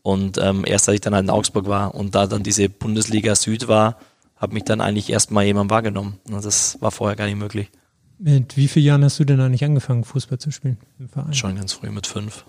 Und 0.02 0.38
ähm, 0.40 0.64
erst 0.66 0.90
als 0.90 0.96
ich 0.96 1.02
dann 1.02 1.14
halt 1.14 1.26
in 1.26 1.30
Augsburg 1.30 1.68
war 1.68 1.94
und 1.94 2.16
da 2.16 2.26
dann 2.26 2.44
diese 2.44 2.70
Bundesliga 2.70 3.36
Süd 3.36 3.68
war, 3.68 3.98
hat 4.36 4.54
mich 4.54 4.64
dann 4.64 4.82
eigentlich 4.82 5.12
erstmal 5.12 5.46
jemand 5.46 5.70
wahrgenommen. 5.70 6.18
Und 6.28 6.44
das 6.44 6.82
war 6.82 6.90
vorher 6.90 7.16
gar 7.16 7.26
nicht 7.26 7.38
möglich. 7.38 7.70
Mit 8.18 8.58
wie 8.58 8.68
vielen 8.68 8.86
Jahren 8.86 9.04
hast 9.04 9.20
du 9.20 9.26
denn 9.26 9.40
eigentlich 9.40 9.64
angefangen, 9.64 10.04
Fußball 10.04 10.40
zu 10.40 10.52
spielen 10.52 10.78
im 10.98 11.10
Verein? 11.10 11.34
Schon 11.34 11.56
ganz 11.56 11.74
früh 11.74 11.92
mit 11.92 12.08
fünf. 12.08 12.46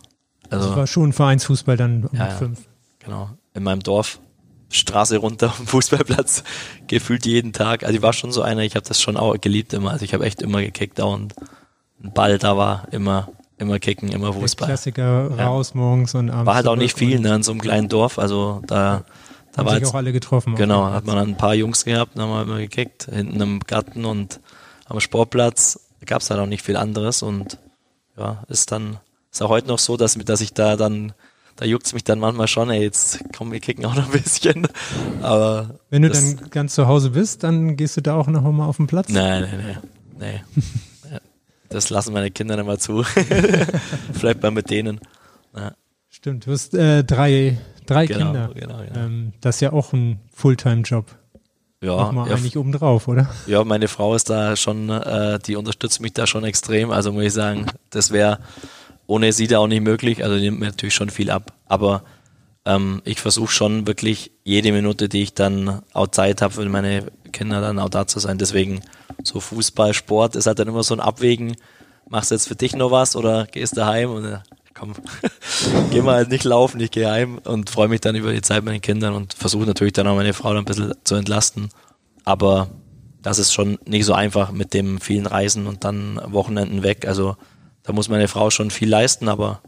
Also 0.48 0.68
das 0.68 0.76
war 0.76 0.86
schon 0.86 1.12
Vereinsfußball 1.12 1.76
dann 1.76 2.00
mit 2.00 2.12
ja, 2.14 2.28
fünf. 2.30 2.60
Genau. 2.98 3.30
In 3.54 3.62
meinem 3.62 3.82
Dorf, 3.82 4.20
Straße 4.72 5.18
runter 5.18 5.54
dem 5.56 5.66
Fußballplatz, 5.66 6.42
gefühlt 6.88 7.26
jeden 7.26 7.52
Tag. 7.52 7.84
Also 7.84 7.96
ich 7.96 8.02
war 8.02 8.12
schon 8.12 8.32
so 8.32 8.42
einer, 8.42 8.62
ich 8.62 8.74
habe 8.74 8.86
das 8.86 9.00
schon 9.00 9.16
auch 9.16 9.40
geliebt 9.40 9.72
immer. 9.72 9.90
Also 9.90 10.04
ich 10.04 10.14
habe 10.14 10.24
echt 10.24 10.42
immer 10.42 10.60
gekickt 10.60 10.98
da 10.98 11.04
und 11.04 11.34
ein 12.02 12.12
Ball 12.12 12.38
da 12.38 12.56
war 12.56 12.88
immer 12.90 13.28
immer 13.62 13.78
kicken, 13.78 14.08
immer 14.10 14.32
Fußball. 14.32 14.66
Der 14.66 14.74
Klassiker 14.74 15.30
raus 15.30 15.70
ja. 15.74 15.80
morgens 15.80 16.14
und 16.14 16.30
abends. 16.30 16.46
War 16.46 16.54
halt 16.54 16.66
auch 16.66 16.76
nicht 16.76 16.98
viel, 16.98 17.20
ne, 17.20 17.34
in 17.34 17.42
so 17.42 17.52
einem 17.52 17.60
kleinen 17.60 17.88
Dorf, 17.88 18.18
also 18.18 18.60
da, 18.66 19.04
da 19.52 19.58
haben 19.58 19.66
war 19.66 19.74
sich 19.74 19.82
jetzt, 19.82 19.90
auch 19.90 19.94
alle 19.94 20.12
getroffen. 20.12 20.56
Genau, 20.56 20.90
hat 20.90 21.06
man 21.06 21.16
dann 21.16 21.28
ein 21.28 21.36
paar 21.36 21.54
Jungs 21.54 21.84
gehabt, 21.84 22.16
dann 22.16 22.24
haben 22.24 22.30
wir 22.30 22.42
immer 22.42 22.58
gekickt, 22.58 23.08
hinten 23.10 23.40
im 23.40 23.60
Garten 23.60 24.04
und 24.04 24.40
am 24.86 25.00
Sportplatz 25.00 25.80
gab 26.04 26.20
es 26.20 26.30
halt 26.30 26.40
auch 26.40 26.46
nicht 26.46 26.64
viel 26.64 26.76
anderes 26.76 27.22
und 27.22 27.58
ja, 28.18 28.42
ist 28.48 28.72
dann, 28.72 28.98
ist 29.30 29.40
auch 29.40 29.48
heute 29.48 29.68
noch 29.68 29.78
so, 29.78 29.96
dass, 29.96 30.14
dass 30.14 30.40
ich 30.40 30.52
da 30.52 30.76
dann 30.76 31.12
da 31.56 31.64
juckt 31.64 31.86
es 31.86 31.92
mich 31.92 32.04
dann 32.04 32.18
manchmal 32.18 32.48
schon, 32.48 32.70
ey, 32.70 32.82
jetzt 32.82 33.22
komm, 33.36 33.52
wir 33.52 33.60
kicken 33.60 33.84
auch 33.84 33.94
noch 33.94 34.06
ein 34.06 34.12
bisschen. 34.12 34.68
Aber 35.20 35.78
wenn 35.90 36.02
du 36.02 36.10
dann 36.10 36.40
ganz 36.50 36.74
zu 36.74 36.86
Hause 36.86 37.10
bist, 37.10 37.42
dann 37.44 37.76
gehst 37.76 37.96
du 37.96 38.00
da 38.00 38.14
auch 38.14 38.26
noch 38.26 38.42
mal 38.42 38.66
auf 38.66 38.78
den 38.78 38.86
Platz? 38.86 39.08
Nein, 39.08 39.42
nein, 39.42 39.78
nein. 40.18 40.42
nee. 41.08 41.18
Das 41.68 41.88
lassen 41.88 42.12
meine 42.12 42.30
Kinder 42.30 42.56
nicht 42.56 42.66
mal 42.66 42.78
zu. 42.78 43.02
Vielleicht 44.12 44.42
mal 44.42 44.50
mit 44.50 44.70
denen. 44.70 45.00
Ja. 45.56 45.72
Stimmt, 46.10 46.46
du 46.46 46.52
hast 46.52 46.74
äh, 46.74 47.02
drei, 47.02 47.58
drei 47.86 48.06
genau, 48.06 48.24
Kinder. 48.24 48.50
Genau, 48.54 48.82
ja. 48.82 49.04
Ähm, 49.04 49.32
das 49.40 49.56
ist 49.56 49.60
ja 49.62 49.72
auch 49.72 49.92
ein 49.94 50.20
Fulltime-Job. 50.34 51.06
Ja, 51.80 51.96
Mach 51.96 52.12
mal 52.12 52.28
ja, 52.28 52.36
eigentlich 52.36 52.56
obendrauf, 52.56 53.08
oder? 53.08 53.28
Ja, 53.46 53.64
meine 53.64 53.88
Frau 53.88 54.14
ist 54.14 54.30
da 54.30 54.54
schon, 54.54 54.88
äh, 54.88 55.40
die 55.40 55.56
unterstützt 55.56 56.00
mich 56.00 56.12
da 56.12 56.26
schon 56.26 56.44
extrem. 56.44 56.92
Also 56.92 57.10
muss 57.10 57.24
ich 57.24 57.32
sagen, 57.32 57.66
das 57.90 58.12
wäre 58.12 58.38
ohne 59.12 59.34
sie 59.34 59.46
da 59.46 59.58
auch 59.58 59.66
nicht 59.66 59.82
möglich. 59.82 60.24
Also 60.24 60.36
nimmt 60.36 60.58
mir 60.58 60.66
natürlich 60.66 60.94
schon 60.94 61.10
viel 61.10 61.30
ab. 61.30 61.52
Aber 61.66 62.02
ähm, 62.64 63.02
ich 63.04 63.20
versuche 63.20 63.52
schon 63.52 63.86
wirklich 63.86 64.32
jede 64.42 64.72
Minute, 64.72 65.10
die 65.10 65.22
ich 65.22 65.34
dann 65.34 65.82
auch 65.92 66.06
Zeit 66.06 66.40
habe 66.40 66.54
für 66.54 66.64
meine 66.66 67.12
Kinder, 67.30 67.60
dann 67.60 67.78
auch 67.78 67.90
da 67.90 68.06
zu 68.06 68.20
sein. 68.20 68.38
Deswegen 68.38 68.80
so 69.22 69.38
Fußball, 69.38 69.92
Sport 69.92 70.34
ist 70.34 70.46
halt 70.46 70.60
dann 70.60 70.68
immer 70.68 70.82
so 70.82 70.94
ein 70.94 71.00
Abwägen. 71.00 71.56
Machst 72.08 72.30
du 72.30 72.36
jetzt 72.36 72.48
für 72.48 72.56
dich 72.56 72.74
noch 72.74 72.90
was 72.90 73.14
oder 73.14 73.44
gehst 73.44 73.76
du 73.76 73.84
heim 73.84 74.12
und 74.12 74.24
äh, 74.24 74.38
komm, 74.72 74.94
geh 75.90 76.00
mal 76.00 76.14
halt 76.14 76.30
nicht 76.30 76.44
laufen, 76.44 76.80
ich 76.80 76.90
gehe 76.90 77.10
heim 77.10 77.38
und 77.44 77.68
freue 77.68 77.88
mich 77.88 78.00
dann 78.00 78.16
über 78.16 78.32
die 78.32 78.40
Zeit 78.40 78.64
mit 78.64 78.72
den 78.72 78.80
Kindern 78.80 79.12
und 79.12 79.34
versuche 79.34 79.66
natürlich 79.66 79.92
dann 79.92 80.06
auch 80.06 80.16
meine 80.16 80.32
Frau 80.32 80.50
ein 80.50 80.64
bisschen 80.64 80.94
zu 81.04 81.16
entlasten. 81.16 81.68
Aber 82.24 82.70
das 83.20 83.38
ist 83.38 83.52
schon 83.52 83.78
nicht 83.84 84.06
so 84.06 84.14
einfach 84.14 84.52
mit 84.52 84.72
dem 84.72 85.02
vielen 85.02 85.26
Reisen 85.26 85.66
und 85.66 85.84
dann 85.84 86.18
Wochenenden 86.24 86.82
weg. 86.82 87.06
Also 87.06 87.36
da 87.82 87.92
muss 87.92 88.08
meine 88.08 88.28
Frau 88.28 88.50
schon 88.50 88.70
viel 88.70 88.88
leisten, 88.88 89.28
aber 89.28 89.60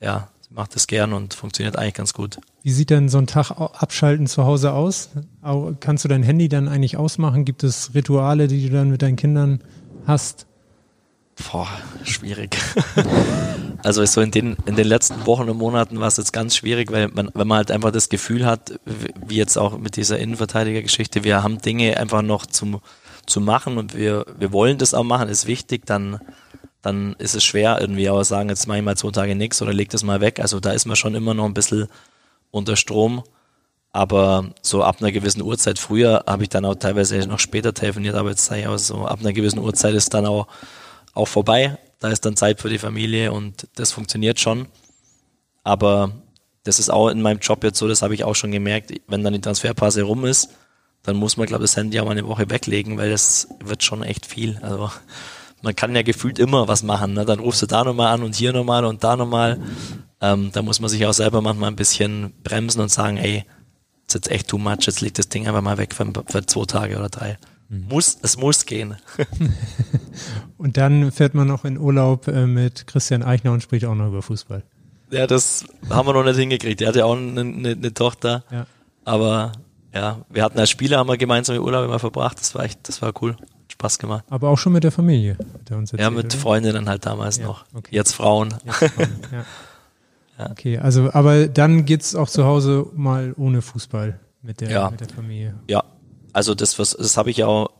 ja, 0.00 0.28
sie 0.40 0.54
macht 0.54 0.76
es 0.76 0.86
gern 0.86 1.12
und 1.12 1.34
funktioniert 1.34 1.76
eigentlich 1.76 1.94
ganz 1.94 2.14
gut. 2.14 2.38
Wie 2.62 2.70
sieht 2.70 2.90
denn 2.90 3.08
so 3.08 3.18
ein 3.18 3.26
Tag 3.26 3.50
abschalten 3.50 4.26
zu 4.26 4.44
Hause 4.44 4.72
aus? 4.72 5.10
Kannst 5.80 6.04
du 6.04 6.08
dein 6.08 6.22
Handy 6.22 6.48
dann 6.48 6.68
eigentlich 6.68 6.96
ausmachen? 6.96 7.44
Gibt 7.44 7.64
es 7.64 7.94
Rituale, 7.94 8.48
die 8.48 8.68
du 8.68 8.74
dann 8.74 8.90
mit 8.90 9.02
deinen 9.02 9.16
Kindern 9.16 9.62
hast? 10.06 10.46
Boah, 11.50 11.68
schwierig. 12.04 12.58
also 13.82 14.04
so 14.04 14.20
in 14.20 14.30
den, 14.30 14.56
in 14.66 14.76
den 14.76 14.86
letzten 14.86 15.26
Wochen 15.26 15.48
und 15.48 15.56
Monaten 15.56 15.98
war 15.98 16.08
es 16.08 16.18
jetzt 16.18 16.32
ganz 16.32 16.54
schwierig, 16.54 16.92
weil 16.92 17.08
man, 17.08 17.30
wenn 17.34 17.48
man 17.48 17.58
halt 17.58 17.70
einfach 17.70 17.92
das 17.92 18.08
Gefühl 18.08 18.44
hat, 18.44 18.78
wie 19.26 19.36
jetzt 19.36 19.56
auch 19.56 19.78
mit 19.78 19.96
dieser 19.96 20.18
Innenverteidigergeschichte, 20.18 21.24
wir 21.24 21.42
haben 21.42 21.58
Dinge 21.58 21.96
einfach 21.96 22.22
noch 22.22 22.46
zum, 22.46 22.80
zu 23.26 23.40
machen 23.40 23.78
und 23.78 23.96
wir, 23.96 24.26
wir 24.38 24.52
wollen 24.52 24.76
das 24.76 24.92
auch 24.92 25.04
machen, 25.04 25.28
ist 25.28 25.46
wichtig, 25.46 25.86
dann, 25.86 26.20
dann 26.82 27.14
ist 27.18 27.34
es 27.34 27.44
schwer 27.44 27.78
irgendwie 27.80 28.08
auch 28.08 28.22
sagen, 28.22 28.48
jetzt 28.48 28.66
mache 28.66 28.78
ich 28.78 28.84
mal 28.84 28.96
zwei 28.96 29.10
Tage 29.10 29.34
nichts 29.34 29.60
oder 29.60 29.72
leg 29.72 29.90
das 29.90 30.02
mal 30.02 30.20
weg. 30.20 30.40
Also 30.40 30.60
da 30.60 30.72
ist 30.72 30.86
man 30.86 30.96
schon 30.96 31.14
immer 31.14 31.34
noch 31.34 31.44
ein 31.44 31.54
bisschen 31.54 31.88
unter 32.50 32.76
Strom. 32.76 33.22
Aber 33.92 34.50
so 34.62 34.84
ab 34.84 34.98
einer 35.00 35.10
gewissen 35.10 35.42
Uhrzeit, 35.42 35.78
früher 35.78 36.24
habe 36.26 36.44
ich 36.44 36.48
dann 36.48 36.64
auch 36.64 36.76
teilweise 36.76 37.18
noch 37.26 37.40
später 37.40 37.74
telefoniert, 37.74 38.14
aber 38.14 38.30
jetzt 38.30 38.44
sage 38.44 38.60
ich 38.62 38.66
auch 38.68 38.78
so, 38.78 39.04
ab 39.04 39.20
einer 39.20 39.32
gewissen 39.32 39.58
Uhrzeit 39.58 39.94
ist 39.94 40.14
dann 40.14 40.26
auch, 40.26 40.46
auch 41.12 41.26
vorbei. 41.26 41.76
Da 41.98 42.08
ist 42.08 42.24
dann 42.24 42.36
Zeit 42.36 42.60
für 42.60 42.68
die 42.68 42.78
Familie 42.78 43.32
und 43.32 43.66
das 43.74 43.92
funktioniert 43.92 44.38
schon. 44.38 44.68
Aber 45.64 46.12
das 46.62 46.78
ist 46.78 46.90
auch 46.90 47.08
in 47.08 47.20
meinem 47.20 47.40
Job 47.40 47.64
jetzt 47.64 47.78
so, 47.78 47.88
das 47.88 48.02
habe 48.02 48.14
ich 48.14 48.24
auch 48.24 48.34
schon 48.34 48.52
gemerkt, 48.52 48.92
wenn 49.08 49.24
dann 49.24 49.32
die 49.32 49.40
Transferphase 49.40 50.02
rum 50.02 50.24
ist, 50.24 50.50
dann 51.02 51.16
muss 51.16 51.36
man, 51.36 51.46
glaube 51.46 51.64
ich, 51.64 51.70
das 51.70 51.76
Handy 51.76 51.98
auch 51.98 52.04
mal 52.04 52.12
eine 52.12 52.26
Woche 52.26 52.48
weglegen, 52.48 52.96
weil 52.96 53.10
das 53.10 53.48
wird 53.64 53.82
schon 53.82 54.02
echt 54.02 54.26
viel. 54.26 54.58
Also 54.62 54.90
man 55.62 55.76
kann 55.76 55.94
ja 55.94 56.02
gefühlt 56.02 56.38
immer 56.38 56.68
was 56.68 56.82
machen. 56.82 57.14
Ne? 57.14 57.24
Dann 57.24 57.38
rufst 57.38 57.62
du 57.62 57.66
da 57.66 57.84
nochmal 57.84 58.14
an 58.14 58.22
und 58.22 58.34
hier 58.34 58.52
nochmal 58.52 58.84
und 58.84 59.04
da 59.04 59.16
nochmal. 59.16 59.60
Ähm, 60.20 60.50
da 60.52 60.62
muss 60.62 60.80
man 60.80 60.90
sich 60.90 61.06
auch 61.06 61.12
selber 61.12 61.40
manchmal 61.40 61.70
ein 61.70 61.76
bisschen 61.76 62.32
bremsen 62.42 62.80
und 62.80 62.90
sagen, 62.90 63.16
ey, 63.16 63.44
ist 64.06 64.14
jetzt 64.14 64.30
echt 64.30 64.48
too 64.48 64.58
much, 64.58 64.86
jetzt 64.86 65.00
liegt 65.00 65.18
das 65.18 65.28
Ding 65.28 65.46
einfach 65.46 65.62
mal 65.62 65.78
weg 65.78 65.94
für, 65.94 66.10
für 66.26 66.44
zwei 66.44 66.64
Tage 66.64 66.98
oder 66.98 67.08
drei. 67.08 67.38
Mhm. 67.68 67.86
Muss, 67.88 68.18
es 68.22 68.36
muss 68.36 68.66
gehen. 68.66 68.96
und 70.58 70.76
dann 70.76 71.12
fährt 71.12 71.34
man 71.34 71.46
noch 71.46 71.64
in 71.64 71.78
Urlaub 71.78 72.28
äh, 72.28 72.46
mit 72.46 72.86
Christian 72.86 73.22
Eichner 73.22 73.52
und 73.52 73.62
spricht 73.62 73.86
auch 73.86 73.94
noch 73.94 74.08
über 74.08 74.22
Fußball. 74.22 74.62
Ja, 75.10 75.26
das 75.26 75.64
haben 75.88 76.06
wir 76.06 76.12
noch 76.12 76.24
nicht 76.24 76.36
hingekriegt. 76.36 76.80
Der 76.80 76.88
hat 76.88 76.96
ja 76.96 77.04
auch 77.04 77.16
eine, 77.16 77.40
eine, 77.40 77.70
eine 77.70 77.94
Tochter. 77.94 78.44
Ja. 78.50 78.66
Aber 79.04 79.52
ja, 79.94 80.24
wir 80.28 80.44
hatten 80.44 80.58
als 80.58 80.70
Spieler 80.70 80.98
haben 80.98 81.08
wir 81.08 81.16
gemeinsam 81.16 81.58
Urlaub 81.58 81.84
immer 81.84 81.98
verbracht. 81.98 82.40
Das 82.40 82.54
war 82.54 82.64
echt, 82.64 82.88
das 82.88 83.02
war 83.02 83.12
cool. 83.22 83.36
Spaß 83.80 83.98
gemacht. 83.98 84.24
Aber 84.28 84.48
auch 84.48 84.58
schon 84.58 84.72
mit 84.74 84.84
der 84.84 84.92
Familie. 84.92 85.38
Erzählt, 85.68 86.00
ja, 86.00 86.10
mit 86.10 86.26
oder? 86.26 86.36
Freundinnen 86.36 86.88
halt 86.88 87.06
damals 87.06 87.38
ja, 87.38 87.46
noch. 87.46 87.64
Okay. 87.72 87.94
Jetzt 87.94 88.12
Frauen. 88.12 88.54
Jetzt 88.64 88.76
Frauen 88.76 89.08
ja. 89.32 89.44
Ja. 90.38 90.50
Okay, 90.50 90.78
also 90.78 91.10
aber 91.12 91.48
dann 91.48 91.84
geht 91.84 92.00
es 92.02 92.14
auch 92.14 92.28
zu 92.28 92.44
Hause 92.44 92.86
mal 92.94 93.34
ohne 93.36 93.60
Fußball 93.60 94.18
mit 94.42 94.60
der, 94.60 94.90
mit 94.90 95.00
der 95.00 95.08
Familie. 95.08 95.54
Ja, 95.68 95.84
also 96.32 96.54
das, 96.54 96.78
was, 96.78 96.96
das 96.98 97.16
habe 97.18 97.30
ich 97.30 97.44
auch 97.44 97.70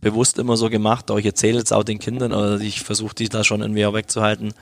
bewusst 0.00 0.38
immer 0.38 0.56
so 0.56 0.68
gemacht, 0.68 1.10
auch 1.10 1.18
ich 1.18 1.26
erzähle 1.26 1.58
jetzt 1.58 1.72
auch 1.72 1.84
den 1.84 2.00
Kindern, 2.00 2.32
oder 2.32 2.58
ich 2.60 2.80
versuche 2.80 3.14
die 3.14 3.28
da 3.28 3.44
schon 3.44 3.60
irgendwie 3.60 3.86
auch 3.86 3.94
wegzuhalten. 3.94 4.52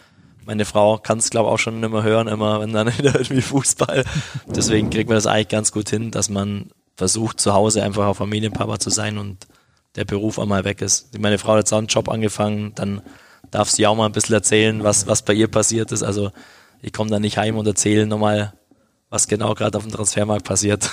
Meine 0.45 0.65
Frau 0.65 0.99
kann 0.99 1.19
es, 1.19 1.31
glaube 1.31 1.49
ich, 1.49 1.55
auch 1.55 1.59
schon 1.59 1.83
immer 1.83 2.03
hören, 2.03 2.29
immer 2.29 2.61
wenn 2.61 2.73
dann 2.73 2.89
wieder 2.99 3.15
irgendwie 3.15 3.43
Fußball. 3.43 4.05
Deswegen 4.47 4.91
kriegt 4.91 5.09
man 5.09 5.17
das 5.17 5.27
eigentlich 5.27 5.49
ganz 5.49 5.73
gut 5.73 5.89
hin, 5.89 6.11
dass 6.11 6.29
man 6.29 6.71
versucht, 6.97 7.41
zu 7.41 7.55
Hause 7.55 7.83
einfach 7.83 8.07
auch 8.07 8.17
Familienpapa 8.17 8.79
zu 8.79 8.91
sein 8.91 9.17
und 9.17 9.47
der 9.97 10.05
Beruf 10.05 10.39
einmal 10.39 10.65
weg 10.65 10.81
ist. 10.83 11.19
Meine 11.19 11.39
Frau 11.39 11.53
hat 11.53 11.59
jetzt 11.59 11.73
auch 11.73 11.79
einen 11.79 11.87
Job 11.87 12.09
angefangen, 12.09 12.73
dann 12.75 13.03
darf 13.51 13.71
sie 13.71 13.87
auch 13.87 13.97
mal 13.97 14.07
ein 14.07 14.13
bisschen 14.13 14.35
erzählen, 14.35 14.85
was, 14.85 15.07
was 15.07 15.23
bei 15.23 15.33
ihr 15.33 15.49
passiert 15.49 15.93
ist. 15.93 16.03
Also 16.03 16.31
ich 16.83 16.93
komme 16.93 17.11
da 17.11 17.19
nicht 17.19 17.39
heim 17.39 17.57
und 17.57 17.67
erzähle 17.67 18.07
nochmal, 18.07 18.53
was 19.11 19.29
genau 19.29 19.55
gerade 19.55 19.77
auf 19.79 19.85
dem 19.85 19.93
Transfermarkt 19.93 20.45
passiert. 20.45 20.91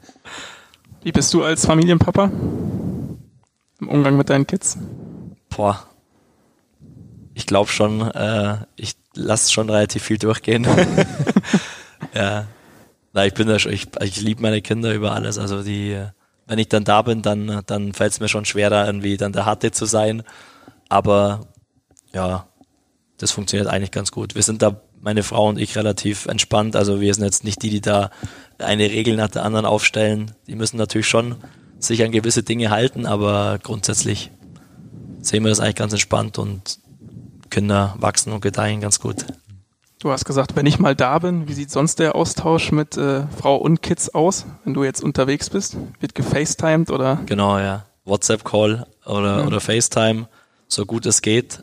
Wie 1.02 1.12
bist 1.12 1.34
du 1.34 1.42
als 1.42 1.66
Familienpapa 1.66 2.30
im 3.80 3.88
Umgang 3.88 4.16
mit 4.16 4.30
deinen 4.30 4.46
Kids? 4.46 4.78
Boah, 5.50 5.84
ich 7.34 7.46
glaube 7.46 7.70
schon, 7.70 8.00
äh, 8.00 8.58
ich 8.76 8.94
lasse 9.14 9.52
schon 9.52 9.68
relativ 9.68 10.02
viel 10.04 10.18
durchgehen. 10.18 10.66
ja, 12.14 12.46
na, 13.12 13.26
ich 13.26 13.34
bin 13.34 13.48
da 13.48 13.58
schon, 13.58 13.72
ich, 13.72 13.88
ich 14.00 14.20
liebe 14.20 14.42
meine 14.42 14.62
Kinder 14.62 14.94
über 14.94 15.12
alles. 15.12 15.38
Also 15.38 15.62
die, 15.62 16.00
wenn 16.46 16.58
ich 16.58 16.68
dann 16.68 16.84
da 16.84 17.02
bin, 17.02 17.22
dann, 17.22 17.62
dann 17.66 17.92
fällt 17.92 18.12
es 18.12 18.20
mir 18.20 18.28
schon 18.28 18.44
schwerer, 18.44 18.86
irgendwie 18.86 19.16
dann 19.16 19.32
der 19.32 19.46
Harte 19.46 19.72
zu 19.72 19.86
sein. 19.86 20.22
Aber 20.88 21.48
ja, 22.12 22.46
das 23.18 23.32
funktioniert 23.32 23.68
eigentlich 23.68 23.90
ganz 23.90 24.10
gut. 24.10 24.34
Wir 24.34 24.42
sind 24.42 24.62
da, 24.62 24.80
meine 25.00 25.22
Frau 25.22 25.48
und 25.48 25.58
ich, 25.58 25.76
relativ 25.76 26.26
entspannt. 26.26 26.76
Also 26.76 27.00
wir 27.00 27.14
sind 27.14 27.24
jetzt 27.24 27.44
nicht 27.44 27.62
die, 27.62 27.70
die 27.70 27.80
da 27.80 28.10
eine 28.58 28.90
Regel 28.90 29.16
nach 29.16 29.30
der 29.30 29.44
anderen 29.44 29.66
aufstellen. 29.66 30.32
Die 30.46 30.54
müssen 30.54 30.76
natürlich 30.76 31.08
schon 31.08 31.36
sich 31.78 32.02
an 32.02 32.12
gewisse 32.12 32.42
Dinge 32.42 32.70
halten, 32.70 33.06
aber 33.06 33.58
grundsätzlich 33.62 34.30
sehen 35.20 35.42
wir 35.42 35.50
das 35.50 35.60
eigentlich 35.60 35.76
ganz 35.76 35.92
entspannt 35.92 36.38
und 36.38 36.78
können 37.50 37.68
da 37.68 37.94
wachsen 37.98 38.32
und 38.32 38.40
gedeihen 38.40 38.80
ganz 38.80 39.00
gut. 39.00 39.24
Du 40.00 40.10
hast 40.10 40.24
gesagt, 40.24 40.56
wenn 40.56 40.66
ich 40.66 40.78
mal 40.78 40.94
da 40.94 41.18
bin, 41.18 41.48
wie 41.48 41.54
sieht 41.54 41.70
sonst 41.70 41.98
der 41.98 42.14
Austausch 42.14 42.72
mit 42.72 42.96
äh, 42.96 43.26
Frau 43.28 43.56
und 43.56 43.82
Kids 43.82 44.14
aus, 44.14 44.44
wenn 44.64 44.74
du 44.74 44.84
jetzt 44.84 45.02
unterwegs 45.02 45.48
bist? 45.50 45.76
Wird 46.00 46.14
gefacetimed 46.14 46.90
oder? 46.90 47.20
Genau, 47.26 47.58
ja. 47.58 47.86
WhatsApp-Call 48.04 48.86
oder, 49.06 49.38
ja. 49.38 49.46
oder 49.46 49.60
FaceTime, 49.60 50.28
so 50.68 50.84
gut 50.84 51.06
es 51.06 51.22
geht. 51.22 51.62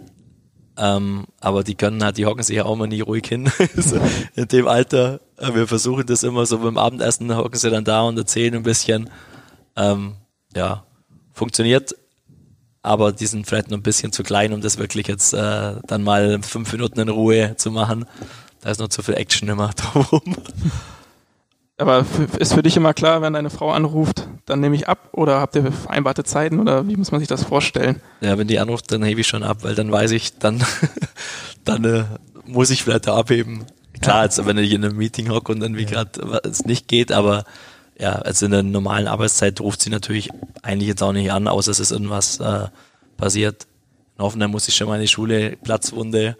Ähm, 0.77 1.25
aber 1.39 1.63
die 1.63 1.75
können 1.75 2.03
halt, 2.03 2.17
die 2.17 2.25
hocken 2.25 2.41
sich 2.41 2.55
ja 2.55 2.65
auch 2.65 2.75
mal 2.75 2.87
nie 2.87 3.01
ruhig 3.01 3.27
hin. 3.27 3.51
in 4.35 4.47
dem 4.47 4.67
Alter. 4.67 5.19
Wir 5.37 5.67
versuchen 5.67 6.05
das 6.07 6.23
immer 6.23 6.45
so 6.45 6.57
beim 6.59 6.77
Abendessen, 6.77 7.35
hocken 7.35 7.57
sie 7.57 7.69
dann 7.69 7.83
da 7.83 8.01
und 8.01 8.17
erzählen 8.17 8.55
ein 8.55 8.63
bisschen. 8.63 9.09
Ähm, 9.75 10.15
ja, 10.55 10.83
funktioniert 11.31 11.95
aber 12.83 13.11
die 13.11 13.27
sind 13.27 13.47
vielleicht 13.47 13.69
noch 13.69 13.77
ein 13.77 13.83
bisschen 13.83 14.11
zu 14.11 14.23
klein, 14.23 14.53
um 14.53 14.61
das 14.61 14.77
wirklich 14.77 15.07
jetzt 15.07 15.33
äh, 15.33 15.75
dann 15.85 16.03
mal 16.03 16.41
fünf 16.41 16.71
Minuten 16.71 16.99
in 16.99 17.09
Ruhe 17.09 17.55
zu 17.57 17.71
machen. 17.71 18.05
Da 18.61 18.71
ist 18.71 18.79
noch 18.79 18.89
zu 18.89 19.01
viel 19.01 19.15
Action 19.15 19.49
immer 19.49 19.69
drumherum. 19.75 20.35
Aber 21.77 22.05
ist 22.37 22.53
für 22.53 22.61
dich 22.61 22.77
immer 22.77 22.93
klar, 22.93 23.23
wenn 23.23 23.33
deine 23.33 23.49
Frau 23.49 23.71
anruft, 23.71 24.27
dann 24.45 24.59
nehme 24.59 24.75
ich 24.75 24.87
ab 24.87 25.09
oder 25.13 25.39
habt 25.39 25.55
ihr 25.55 25.71
vereinbarte 25.71 26.23
Zeiten 26.23 26.59
oder 26.59 26.87
wie 26.87 26.95
muss 26.95 27.11
man 27.11 27.19
sich 27.19 27.27
das 27.27 27.43
vorstellen? 27.43 28.01
Ja, 28.21 28.37
wenn 28.37 28.47
die 28.47 28.59
anruft, 28.59 28.91
dann 28.91 29.03
hebe 29.03 29.21
ich 29.21 29.27
schon 29.27 29.41
ab, 29.41 29.59
weil 29.61 29.73
dann 29.73 29.91
weiß 29.91 30.11
ich, 30.11 30.37
dann, 30.37 30.63
dann 31.65 31.83
äh, 31.83 32.03
muss 32.45 32.69
ich 32.69 32.83
vielleicht 32.83 33.07
da 33.07 33.15
abheben. 33.15 33.65
Klar, 33.99 34.17
ja. 34.17 34.21
also 34.21 34.45
wenn 34.45 34.59
ich 34.59 34.71
in 34.73 34.85
einem 34.85 34.97
Meeting 34.97 35.29
hocke 35.29 35.51
und 35.51 35.61
irgendwie 35.61 35.85
ja. 35.85 36.03
gerade 36.03 36.41
es 36.43 36.65
nicht 36.65 36.87
geht, 36.87 37.11
aber 37.11 37.45
ja, 37.99 38.13
also 38.13 38.45
in 38.45 38.51
der 38.51 38.63
normalen 38.63 39.07
Arbeitszeit 39.07 39.59
ruft 39.61 39.81
sie 39.81 39.89
natürlich 39.89 40.29
eigentlich 40.63 40.87
jetzt 40.87 41.03
auch 41.03 41.13
nicht 41.13 41.31
an, 41.31 41.47
außer 41.47 41.71
es 41.71 41.79
ist 41.79 41.91
irgendwas 41.91 42.39
äh, 42.39 42.67
passiert. 43.17 43.67
In 44.17 44.23
Hoffenheim 44.23 44.51
muss 44.51 44.67
ich 44.67 44.75
schon 44.75 44.87
mal 44.87 44.95
in 44.95 45.01
die 45.01 45.07
Schule 45.07 45.57
Platzwunde 45.63 46.37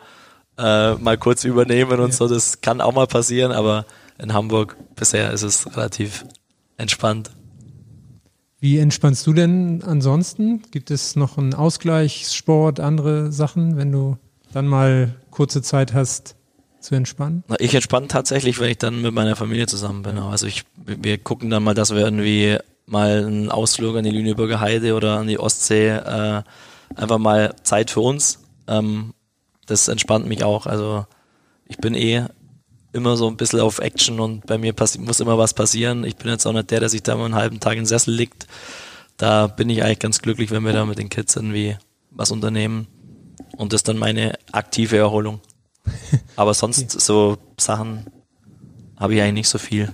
äh, 0.57 0.93
mal 0.95 1.17
kurz 1.17 1.43
übernehmen 1.43 1.99
und 1.99 2.09
ja. 2.09 2.15
so. 2.15 2.27
Das 2.27 2.61
kann 2.61 2.81
auch 2.81 2.93
mal 2.93 3.07
passieren, 3.07 3.51
aber 3.51 3.85
in 4.17 4.33
Hamburg 4.33 4.77
bisher 4.95 5.31
ist 5.31 5.43
es 5.43 5.67
relativ 5.75 6.25
entspannt. 6.77 7.31
Wie 8.59 8.77
entspannst 8.77 9.25
du 9.25 9.33
denn 9.33 9.81
ansonsten? 9.83 10.61
Gibt 10.69 10.91
es 10.91 11.15
noch 11.15 11.37
einen 11.37 11.55
Ausgleichssport, 11.55 12.79
andere 12.79 13.31
Sachen, 13.31 13.75
wenn 13.75 13.91
du 13.91 14.17
dann 14.53 14.67
mal 14.67 15.15
kurze 15.31 15.63
Zeit 15.63 15.93
hast, 15.93 16.35
zu 16.81 16.95
entspannen? 16.95 17.43
Ich 17.59 17.73
entspanne 17.73 18.07
tatsächlich, 18.07 18.59
wenn 18.59 18.71
ich 18.71 18.77
dann 18.77 19.01
mit 19.01 19.13
meiner 19.13 19.35
Familie 19.35 19.67
zusammen 19.67 20.03
bin. 20.03 20.17
Also 20.17 20.47
ich, 20.47 20.63
wir 20.85 21.17
gucken 21.17 21.49
dann 21.49 21.63
mal, 21.63 21.73
dass 21.73 21.91
wir 21.93 22.01
irgendwie 22.01 22.57
mal 22.85 23.25
einen 23.25 23.49
Ausflug 23.49 23.95
an 23.95 24.03
die 24.03 24.11
Lüneburger 24.11 24.59
Heide 24.59 24.95
oder 24.95 25.17
an 25.17 25.27
die 25.27 25.39
Ostsee, 25.39 25.89
äh, 25.89 26.43
einfach 26.95 27.17
mal 27.17 27.55
Zeit 27.63 27.91
für 27.91 28.01
uns. 28.01 28.39
Ähm, 28.67 29.13
das 29.65 29.87
entspannt 29.87 30.27
mich 30.27 30.43
auch. 30.43 30.65
Also 30.65 31.05
ich 31.67 31.77
bin 31.77 31.95
eh 31.95 32.25
immer 32.93 33.15
so 33.15 33.27
ein 33.27 33.37
bisschen 33.37 33.61
auf 33.61 33.79
Action 33.79 34.19
und 34.19 34.45
bei 34.45 34.57
mir 34.57 34.73
muss 34.99 35.19
immer 35.19 35.37
was 35.37 35.53
passieren. 35.53 36.03
Ich 36.03 36.17
bin 36.17 36.29
jetzt 36.29 36.45
auch 36.45 36.53
nicht 36.53 36.71
der, 36.71 36.81
der 36.81 36.89
sich 36.89 37.03
da 37.03 37.15
mal 37.15 37.25
einen 37.25 37.35
halben 37.35 37.59
Tag 37.59 37.73
in 37.73 37.79
den 37.79 37.85
Sessel 37.85 38.13
liegt. 38.13 38.47
Da 39.17 39.47
bin 39.47 39.69
ich 39.69 39.83
eigentlich 39.83 39.99
ganz 39.99 40.21
glücklich, 40.21 40.51
wenn 40.51 40.63
wir 40.63 40.73
da 40.73 40.85
mit 40.85 40.99
den 40.99 41.09
Kids 41.09 41.35
irgendwie 41.35 41.77
was 42.09 42.31
unternehmen. 42.31 42.87
Und 43.55 43.71
das 43.71 43.79
ist 43.79 43.87
dann 43.87 43.97
meine 43.97 44.33
aktive 44.51 44.97
Erholung. 44.97 45.39
Aber 46.35 46.53
sonst 46.53 46.91
so 46.91 47.37
Sachen 47.57 48.05
habe 48.97 49.15
ich 49.15 49.21
eigentlich 49.21 49.33
nicht 49.33 49.49
so 49.49 49.57
viel, 49.57 49.91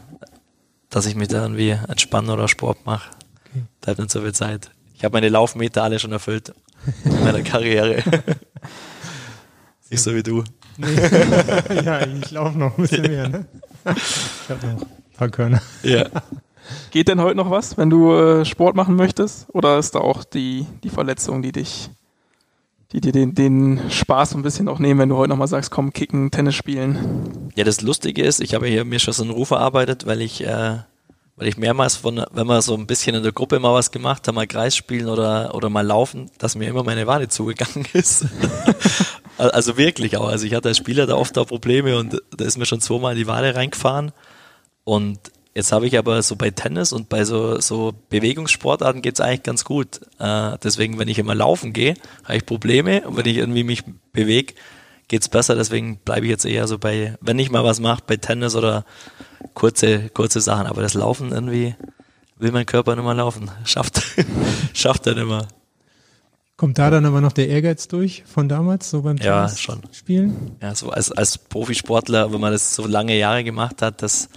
dass 0.90 1.06
ich 1.06 1.16
mich 1.16 1.28
da 1.30 1.42
irgendwie 1.42 1.70
entspanne 1.70 2.34
oder 2.34 2.48
Sport 2.48 2.86
mache. 2.86 3.10
Okay. 3.46 3.64
Bleibt 3.82 4.00
nicht 4.00 4.12
so 4.12 4.22
viel 4.22 4.34
Zeit. 4.34 4.72
Ich 4.96 5.04
habe 5.04 5.14
meine 5.14 5.30
Laufmeter 5.30 5.84
alle 5.84 6.00
schon 6.00 6.12
erfüllt 6.12 6.54
in 7.04 7.24
meiner 7.24 7.42
Karriere. 7.44 8.04
nicht 9.90 10.02
so 10.02 10.14
wie 10.14 10.24
du. 10.24 10.44
Nee. 10.78 10.96
ja, 11.84 12.06
ich 12.06 12.32
laufe 12.32 12.58
noch 12.58 12.78
ein 12.78 12.82
bisschen 12.82 13.04
mehr. 13.04 13.30
Ne? 13.30 13.46
Ich 13.86 14.50
habe 14.50 14.68
noch 14.68 14.82
ein 14.82 14.88
paar 15.16 15.30
Körner. 15.30 15.62
Ja. 15.84 16.08
Geht 16.92 17.08
denn 17.08 17.22
heute 17.22 17.38
noch 17.38 17.50
was, 17.50 17.78
wenn 17.78 17.90
du 17.90 18.14
äh, 18.14 18.46
Sport 18.46 18.76
machen 18.76 18.96
möchtest? 18.96 19.48
Oder 19.54 19.78
ist 19.80 19.96
da 19.96 20.00
auch 20.00 20.24
die, 20.24 20.66
die 20.84 20.90
Verletzung, 20.90 21.42
die 21.42 21.52
dich 21.52 21.90
die 22.92 23.02
dir 23.02 23.12
den, 23.12 23.36
den 23.36 23.82
Spaß 23.90 24.36
ein 24.36 24.44
bisschen 24.44 24.70
auch 24.70 24.80
nehmen, 24.80 25.00
wenn 25.00 25.10
du 25.10 25.18
heute 25.18 25.30
nochmal 25.30 25.48
sagst, 25.48 25.72
komm, 25.72 25.92
kicken, 25.92 26.32
Tennis 26.32 26.56
spielen. 26.56 27.52
Ja, 27.56 27.64
das 27.64 27.82
Lustige 27.82 28.24
ist, 28.24 28.40
ich 28.40 28.54
habe 28.54 28.68
hier 28.68 28.86
mir 28.86 29.00
schon 29.00 29.14
so 29.14 29.24
einen 29.24 29.32
Ruf 29.32 29.52
erarbeitet, 29.52 30.06
weil 30.06 30.22
ich, 30.22 30.46
äh, 30.46 30.78
weil 31.36 31.48
ich 31.48 31.58
mehrmals 31.58 31.98
von, 31.98 32.24
wenn 32.32 32.48
wir 32.48 32.62
so 32.62 32.76
ein 32.76 32.88
bisschen 32.88 33.16
in 33.16 33.24
der 33.24 33.34
Gruppe 33.34 33.60
mal 33.60 33.74
was 33.74 33.92
gemacht 33.92 34.28
haben, 34.28 34.36
mal 34.36 34.48
Kreis 34.48 34.76
spielen 34.76 35.10
oder, 35.10 35.54
oder 35.54 35.70
mal 35.70 35.86
laufen, 35.86 36.32
dass 36.38 36.56
mir 36.56 36.70
immer 36.70 36.84
meine 36.84 37.08
Wade 37.08 37.28
zugegangen 37.28 37.86
ist. 37.94 38.26
also 39.38 39.78
wirklich 39.78 40.16
auch. 40.18 40.30
Also 40.30 40.46
ich 40.46 40.54
hatte 40.54 40.70
als 40.70 40.78
Spieler 40.78 41.06
da 41.06 41.16
oft 41.16 41.38
auch 41.38 41.48
Probleme 41.48 41.98
und 41.98 42.22
da 42.36 42.46
ist 42.46 42.58
mir 42.58 42.66
schon 42.66 42.80
zweimal 42.80 43.14
in 43.14 43.20
die 43.20 43.28
Wade 43.28 43.54
reingefahren. 43.54 44.14
Und 44.86 45.20
Jetzt 45.58 45.72
habe 45.72 45.88
ich 45.88 45.98
aber 45.98 46.22
so 46.22 46.36
bei 46.36 46.52
Tennis 46.52 46.94
und 46.94 47.10
bei 47.10 47.26
so, 47.26 47.60
so 47.60 47.92
Bewegungssportarten 48.10 49.02
geht 49.02 49.16
es 49.16 49.22
eigentlich 49.22 49.42
ganz 49.42 49.66
gut. 49.66 50.02
Äh, 50.20 50.56
deswegen, 50.64 51.00
wenn 51.00 51.08
ich 51.08 51.18
immer 51.18 51.34
laufen 51.34 51.74
gehe, 51.74 51.96
habe 52.26 52.38
ich 52.38 52.46
Probleme 52.46 53.02
und 53.08 53.18
wenn 53.18 53.26
ich 53.26 53.38
irgendwie 53.38 53.64
mich 53.64 53.84
bewege, 54.14 54.54
geht 55.08 55.24
es 55.24 55.30
besser. 55.30 55.56
Deswegen 55.56 55.98
bleibe 55.98 56.28
ich 56.28 56.30
jetzt 56.30 56.46
eher 56.46 56.68
so 56.68 56.78
bei, 56.78 57.18
wenn 57.22 57.40
ich 57.40 57.50
mal 57.50 57.64
was 57.64 57.80
mache, 57.80 58.04
bei 58.06 58.18
Tennis 58.18 58.56
oder 58.56 58.86
kurze, 59.56 60.10
kurze 60.10 60.42
Sachen. 60.42 60.68
Aber 60.68 60.84
das 60.84 60.94
Laufen 60.94 61.32
irgendwie 61.32 61.74
will 62.38 62.52
mein 62.52 62.68
Körper 62.68 62.96
nicht 62.96 63.04
mehr 63.04 63.16
laufen. 63.16 63.50
Schafft, 63.66 64.04
schafft 64.74 65.08
er 65.08 65.16
nicht 65.16 65.28
mehr. 65.28 65.48
Kommt 66.56 66.78
da 66.78 66.92
dann 66.92 67.08
aber 67.08 67.20
noch 67.20 67.34
der 67.34 67.50
Ehrgeiz 67.50 67.88
durch 67.88 68.24
von 68.28 68.48
damals, 68.48 68.92
so 68.92 69.02
beim 69.02 69.18
ja, 69.18 69.50
schon. 69.50 69.82
Spielen? 69.92 70.56
Ja, 70.62 70.76
so 70.76 70.92
als, 70.92 71.12
als 71.12 71.40
Profisportler, 71.40 72.32
wenn 72.32 72.42
man 72.42 72.52
das 72.52 72.76
so 72.76 72.86
lange 72.86 73.18
Jahre 73.18 73.44
gemacht 73.44 73.82
hat, 73.82 74.04
das 74.04 74.30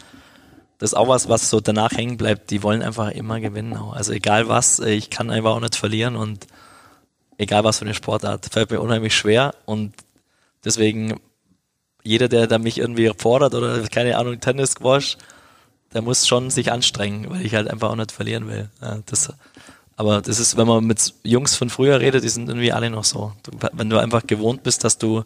das 0.81 0.93
ist 0.93 0.94
auch 0.94 1.09
was, 1.09 1.28
was 1.28 1.51
so 1.51 1.61
danach 1.61 1.93
hängen 1.93 2.16
bleibt. 2.16 2.51
Die 2.51 2.62
wollen 2.62 2.82
einfach 2.82 3.11
immer 3.11 3.39
gewinnen. 3.39 3.74
Also 3.74 4.12
egal 4.12 4.48
was, 4.48 4.78
äh, 4.78 4.90
ich 4.90 5.11
kann 5.11 5.31
einfach 5.31 5.51
auch 5.51 5.61
nicht 5.61 5.77
verlieren 5.77 6.16
und 6.16 6.47
egal 7.36 7.65
was 7.65 7.78
für 7.78 7.85
eine 7.85 7.93
Sportart, 7.93 8.47
fällt 8.51 8.70
mir 8.70 8.81
unheimlich 8.81 9.15
schwer 9.15 9.55
und 9.66 9.93
deswegen 10.65 11.20
jeder, 12.02 12.28
der 12.28 12.47
da 12.47 12.59
mich 12.59 12.78
irgendwie 12.78 13.12
fordert 13.16 13.55
oder 13.55 13.86
keine 13.89 14.16
Ahnung, 14.16 14.40
Tennis, 14.40 14.73
Squash, 14.73 15.19
der 15.93 16.01
muss 16.01 16.27
schon 16.27 16.48
sich 16.48 16.73
anstrengen, 16.73 17.28
weil 17.28 17.44
ich 17.44 17.55
halt 17.55 17.69
einfach 17.69 17.90
auch 17.90 17.97
nicht 17.97 18.11
verlieren 18.11 18.48
will. 18.48 18.70
Ja, 18.81 19.01
das, 19.05 19.35
aber 19.97 20.23
das 20.23 20.39
ist, 20.39 20.57
wenn 20.57 20.66
man 20.66 20.85
mit 20.85 21.12
Jungs 21.24 21.57
von 21.57 21.69
früher 21.69 22.01
redet, 22.01 22.24
die 22.24 22.31
sind 22.31 22.48
irgendwie 22.48 22.73
alle 22.73 22.89
noch 22.89 23.05
so. 23.05 23.35
Du, 23.43 23.52
wenn 23.74 23.90
du 23.90 23.98
einfach 23.98 24.27
gewohnt 24.27 24.62
bist, 24.62 24.82
dass 24.85 24.97
du, 24.97 25.24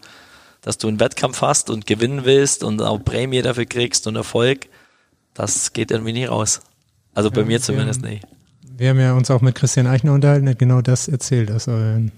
dass 0.63 0.79
du 0.79 0.89
einen 0.89 0.99
Wettkampf 0.99 1.43
hast 1.43 1.71
und 1.71 1.87
gewinnen 1.87 2.25
willst 2.25 2.65
und 2.65 2.83
auch 2.83 2.99
Prämie 2.99 3.43
dafür 3.43 3.67
kriegst 3.67 4.09
und 4.09 4.17
Erfolg, 4.17 4.69
das 5.35 5.73
geht 5.73 5.91
irgendwie 5.91 6.13
nie 6.13 6.25
raus. 6.25 6.61
Also 7.15 7.31
bei 7.31 7.41
ja, 7.41 7.47
mir 7.47 7.61
zumindest 7.61 8.03
haben, 8.03 8.11
nicht. 8.11 8.27
Wir 8.77 8.91
haben 8.91 9.01
ja 9.01 9.13
uns 9.13 9.31
auch 9.31 9.41
mit 9.41 9.55
Christian 9.55 9.87
Eichner 9.87 10.13
unterhalten, 10.13 10.49
hat 10.49 10.59
genau 10.59 10.81
das 10.81 11.09
erzählt, 11.09 11.51
dass, 11.51 11.67
äh, 11.67 12.11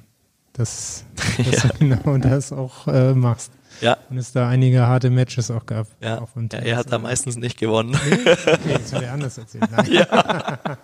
dass, 0.52 1.04
dass 1.38 1.62
ja. 1.62 1.68
du 1.68 1.78
genau 1.78 2.18
das 2.18 2.52
auch 2.52 2.86
äh, 2.86 3.12
machst. 3.14 3.50
Ja. 3.80 3.98
Und 4.08 4.16
es 4.16 4.32
da 4.32 4.48
einige 4.48 4.86
harte 4.86 5.10
Matches 5.10 5.50
auch 5.50 5.66
gab. 5.66 5.86
Ja, 6.00 6.20
auch 6.20 6.30
ja 6.34 6.58
er 6.60 6.76
hat 6.78 6.92
da 6.92 6.98
meistens 6.98 7.36
nicht 7.36 7.58
gewonnen. 7.58 7.90
Nee? 7.90 8.14
Okay, 8.14 8.78
das 8.78 8.92
hat 8.92 9.02
er 9.02 9.12
anders 9.12 9.36
erzählt. 9.36 9.70
Nein. 9.70 9.92
Ja. 9.92 10.58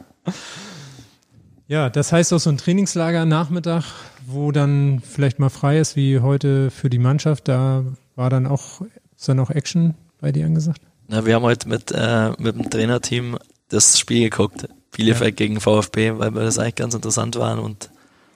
ja, 1.69 1.91
das 1.91 2.13
heißt 2.13 2.33
auch 2.35 2.39
so 2.39 2.51
ein 2.51 2.59
Trainingslager 2.59 3.25
Nachmittag, 3.25 3.85
wo 4.27 4.53
dann 4.53 5.01
vielleicht 5.01 5.39
mal 5.39 5.49
frei 5.49 5.79
ist, 5.79 5.97
wie 5.97 6.21
heute 6.21 6.71
für 6.71 6.91
die 6.91 6.99
Mannschaft, 6.99 7.49
da 7.49 7.85
war 8.15 8.29
dann 8.29 8.47
auch, 8.47 8.83
ist 9.17 9.29
dann 9.29 9.41
auch 9.41 9.51
Action 9.51 9.95
bei 10.21 10.33
dir 10.33 10.45
angesagt? 10.45 10.83
Na, 11.09 11.27
wir 11.27 11.35
haben 11.35 11.43
heute 11.43 11.69
mit, 11.69 11.93
äh, 11.93 12.31
mit 12.39 12.57
dem 12.57 12.71
Trainerteam 12.71 13.39
das 13.69 13.99
Spiel 13.99 14.31
geguckt, 14.31 14.69
Bielefeld 14.93 15.41
ja. 15.41 15.47
gegen 15.47 15.61
VfB, 15.61 16.19
weil 16.19 16.35
wir 16.35 16.43
das 16.43 16.59
eigentlich 16.59 16.77
ganz 16.77 16.95
interessant 16.95 17.37
waren 17.37 17.59
und 17.59 17.91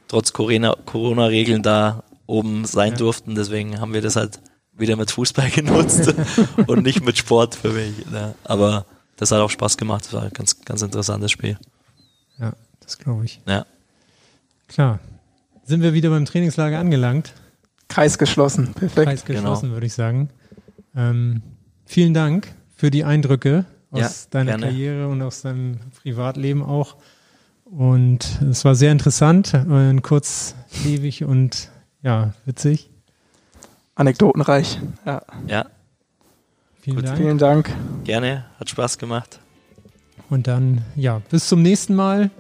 trotz 0.09 0.33
Corona-Regeln 0.33 1.63
da 1.63 2.03
oben 2.27 2.65
sein 2.65 2.93
ja. 2.93 2.99
durften. 2.99 3.35
Deswegen 3.35 3.81
haben 3.81 3.93
wir 3.93 4.03
das 4.03 4.17
halt 4.17 4.41
wieder 4.73 4.97
mit 4.97 5.11
Fußball 5.11 5.51
genutzt 5.55 6.15
und 6.67 6.83
nicht 6.83 7.05
mit 7.05 7.17
Sport 7.19 7.55
für 7.55 7.71
mich. 7.71 7.95
Ja. 8.13 8.35
Aber 8.45 8.87
das 9.17 9.31
hat 9.31 9.41
auch 9.41 9.51
Spaß 9.51 9.77
gemacht. 9.77 10.07
Das 10.07 10.13
war 10.13 10.23
ein 10.23 10.33
ganz, 10.33 10.61
ganz 10.65 10.83
interessantes 10.83 11.31
Spiel. 11.31 11.59
Ja, 12.39 12.53
das 12.81 12.99
glaube 12.99 13.25
ich. 13.25 13.41
Ja. 13.47 13.67
Klar. 14.69 15.01
Sind 15.65 15.83
wir 15.83 15.95
wieder 15.95 16.11
beim 16.11 16.25
Trainingslager 16.25 16.79
angelangt? 16.79 17.33
Kreis 17.89 18.19
geschlossen. 18.19 18.73
Perfekt. 18.75 19.07
Kreis 19.07 19.25
geschlossen, 19.25 19.63
genau. 19.67 19.75
würde 19.75 19.87
ich 19.87 19.95
sagen. 19.95 20.31
Ähm, 20.95 21.43
vielen 21.87 22.15
Dank 22.15 22.55
für 22.75 22.91
die 22.91 23.05
Eindrücke 23.05 23.65
aus 23.91 24.01
ja, 24.01 24.31
deiner 24.31 24.53
gerne. 24.53 24.67
Karriere 24.67 25.09
und 25.09 25.23
aus 25.23 25.43
deinem 25.43 25.79
Privatleben 26.03 26.63
auch. 26.63 26.97
Und 27.65 28.41
es 28.43 28.65
war 28.65 28.75
sehr 28.75 28.93
interessant, 28.93 29.55
äh, 29.55 29.95
kurzlebig 30.01 31.25
und 31.25 31.71
ja, 32.03 32.35
witzig. 32.45 32.91
Anekdotenreich. 33.95 34.79
Ja. 35.05 35.23
Ja, 35.49 35.67
Vielen 36.87 36.99
Gut, 36.99 37.07
Dank. 37.07 37.19
Vielen 37.19 37.39
Dank. 37.39 37.71
gerne, 38.05 38.45
hat 38.61 38.71
Spaß 38.71 38.99
gemacht. 38.99 39.41
Und 40.31 40.47
dann, 40.47 40.85
ja, 40.95 41.21
bis 41.31 41.49
zum 41.49 41.61
nächsten 41.61 41.97
Mal, 41.97 42.31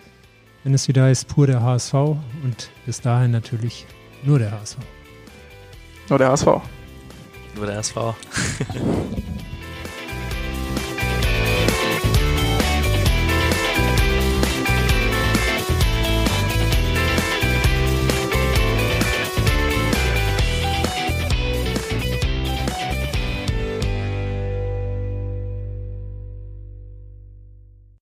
wenn 0.62 0.73
es 0.73 0.86
wieder 0.86 1.02
heißt, 1.02 1.27
pur 1.27 1.48
der 1.48 1.64
HSV. 1.64 1.94
Und 2.44 2.70
bis 2.85 3.01
dahin 3.01 3.32
natürlich 3.32 3.86
nur 4.23 4.39
der 4.39 4.52
HSV. 4.52 4.77
Nur 6.09 6.18
der 6.20 6.28
HSV. 6.28 6.47
Nur 7.57 7.66
der 7.66 7.78
SV. 7.78 8.15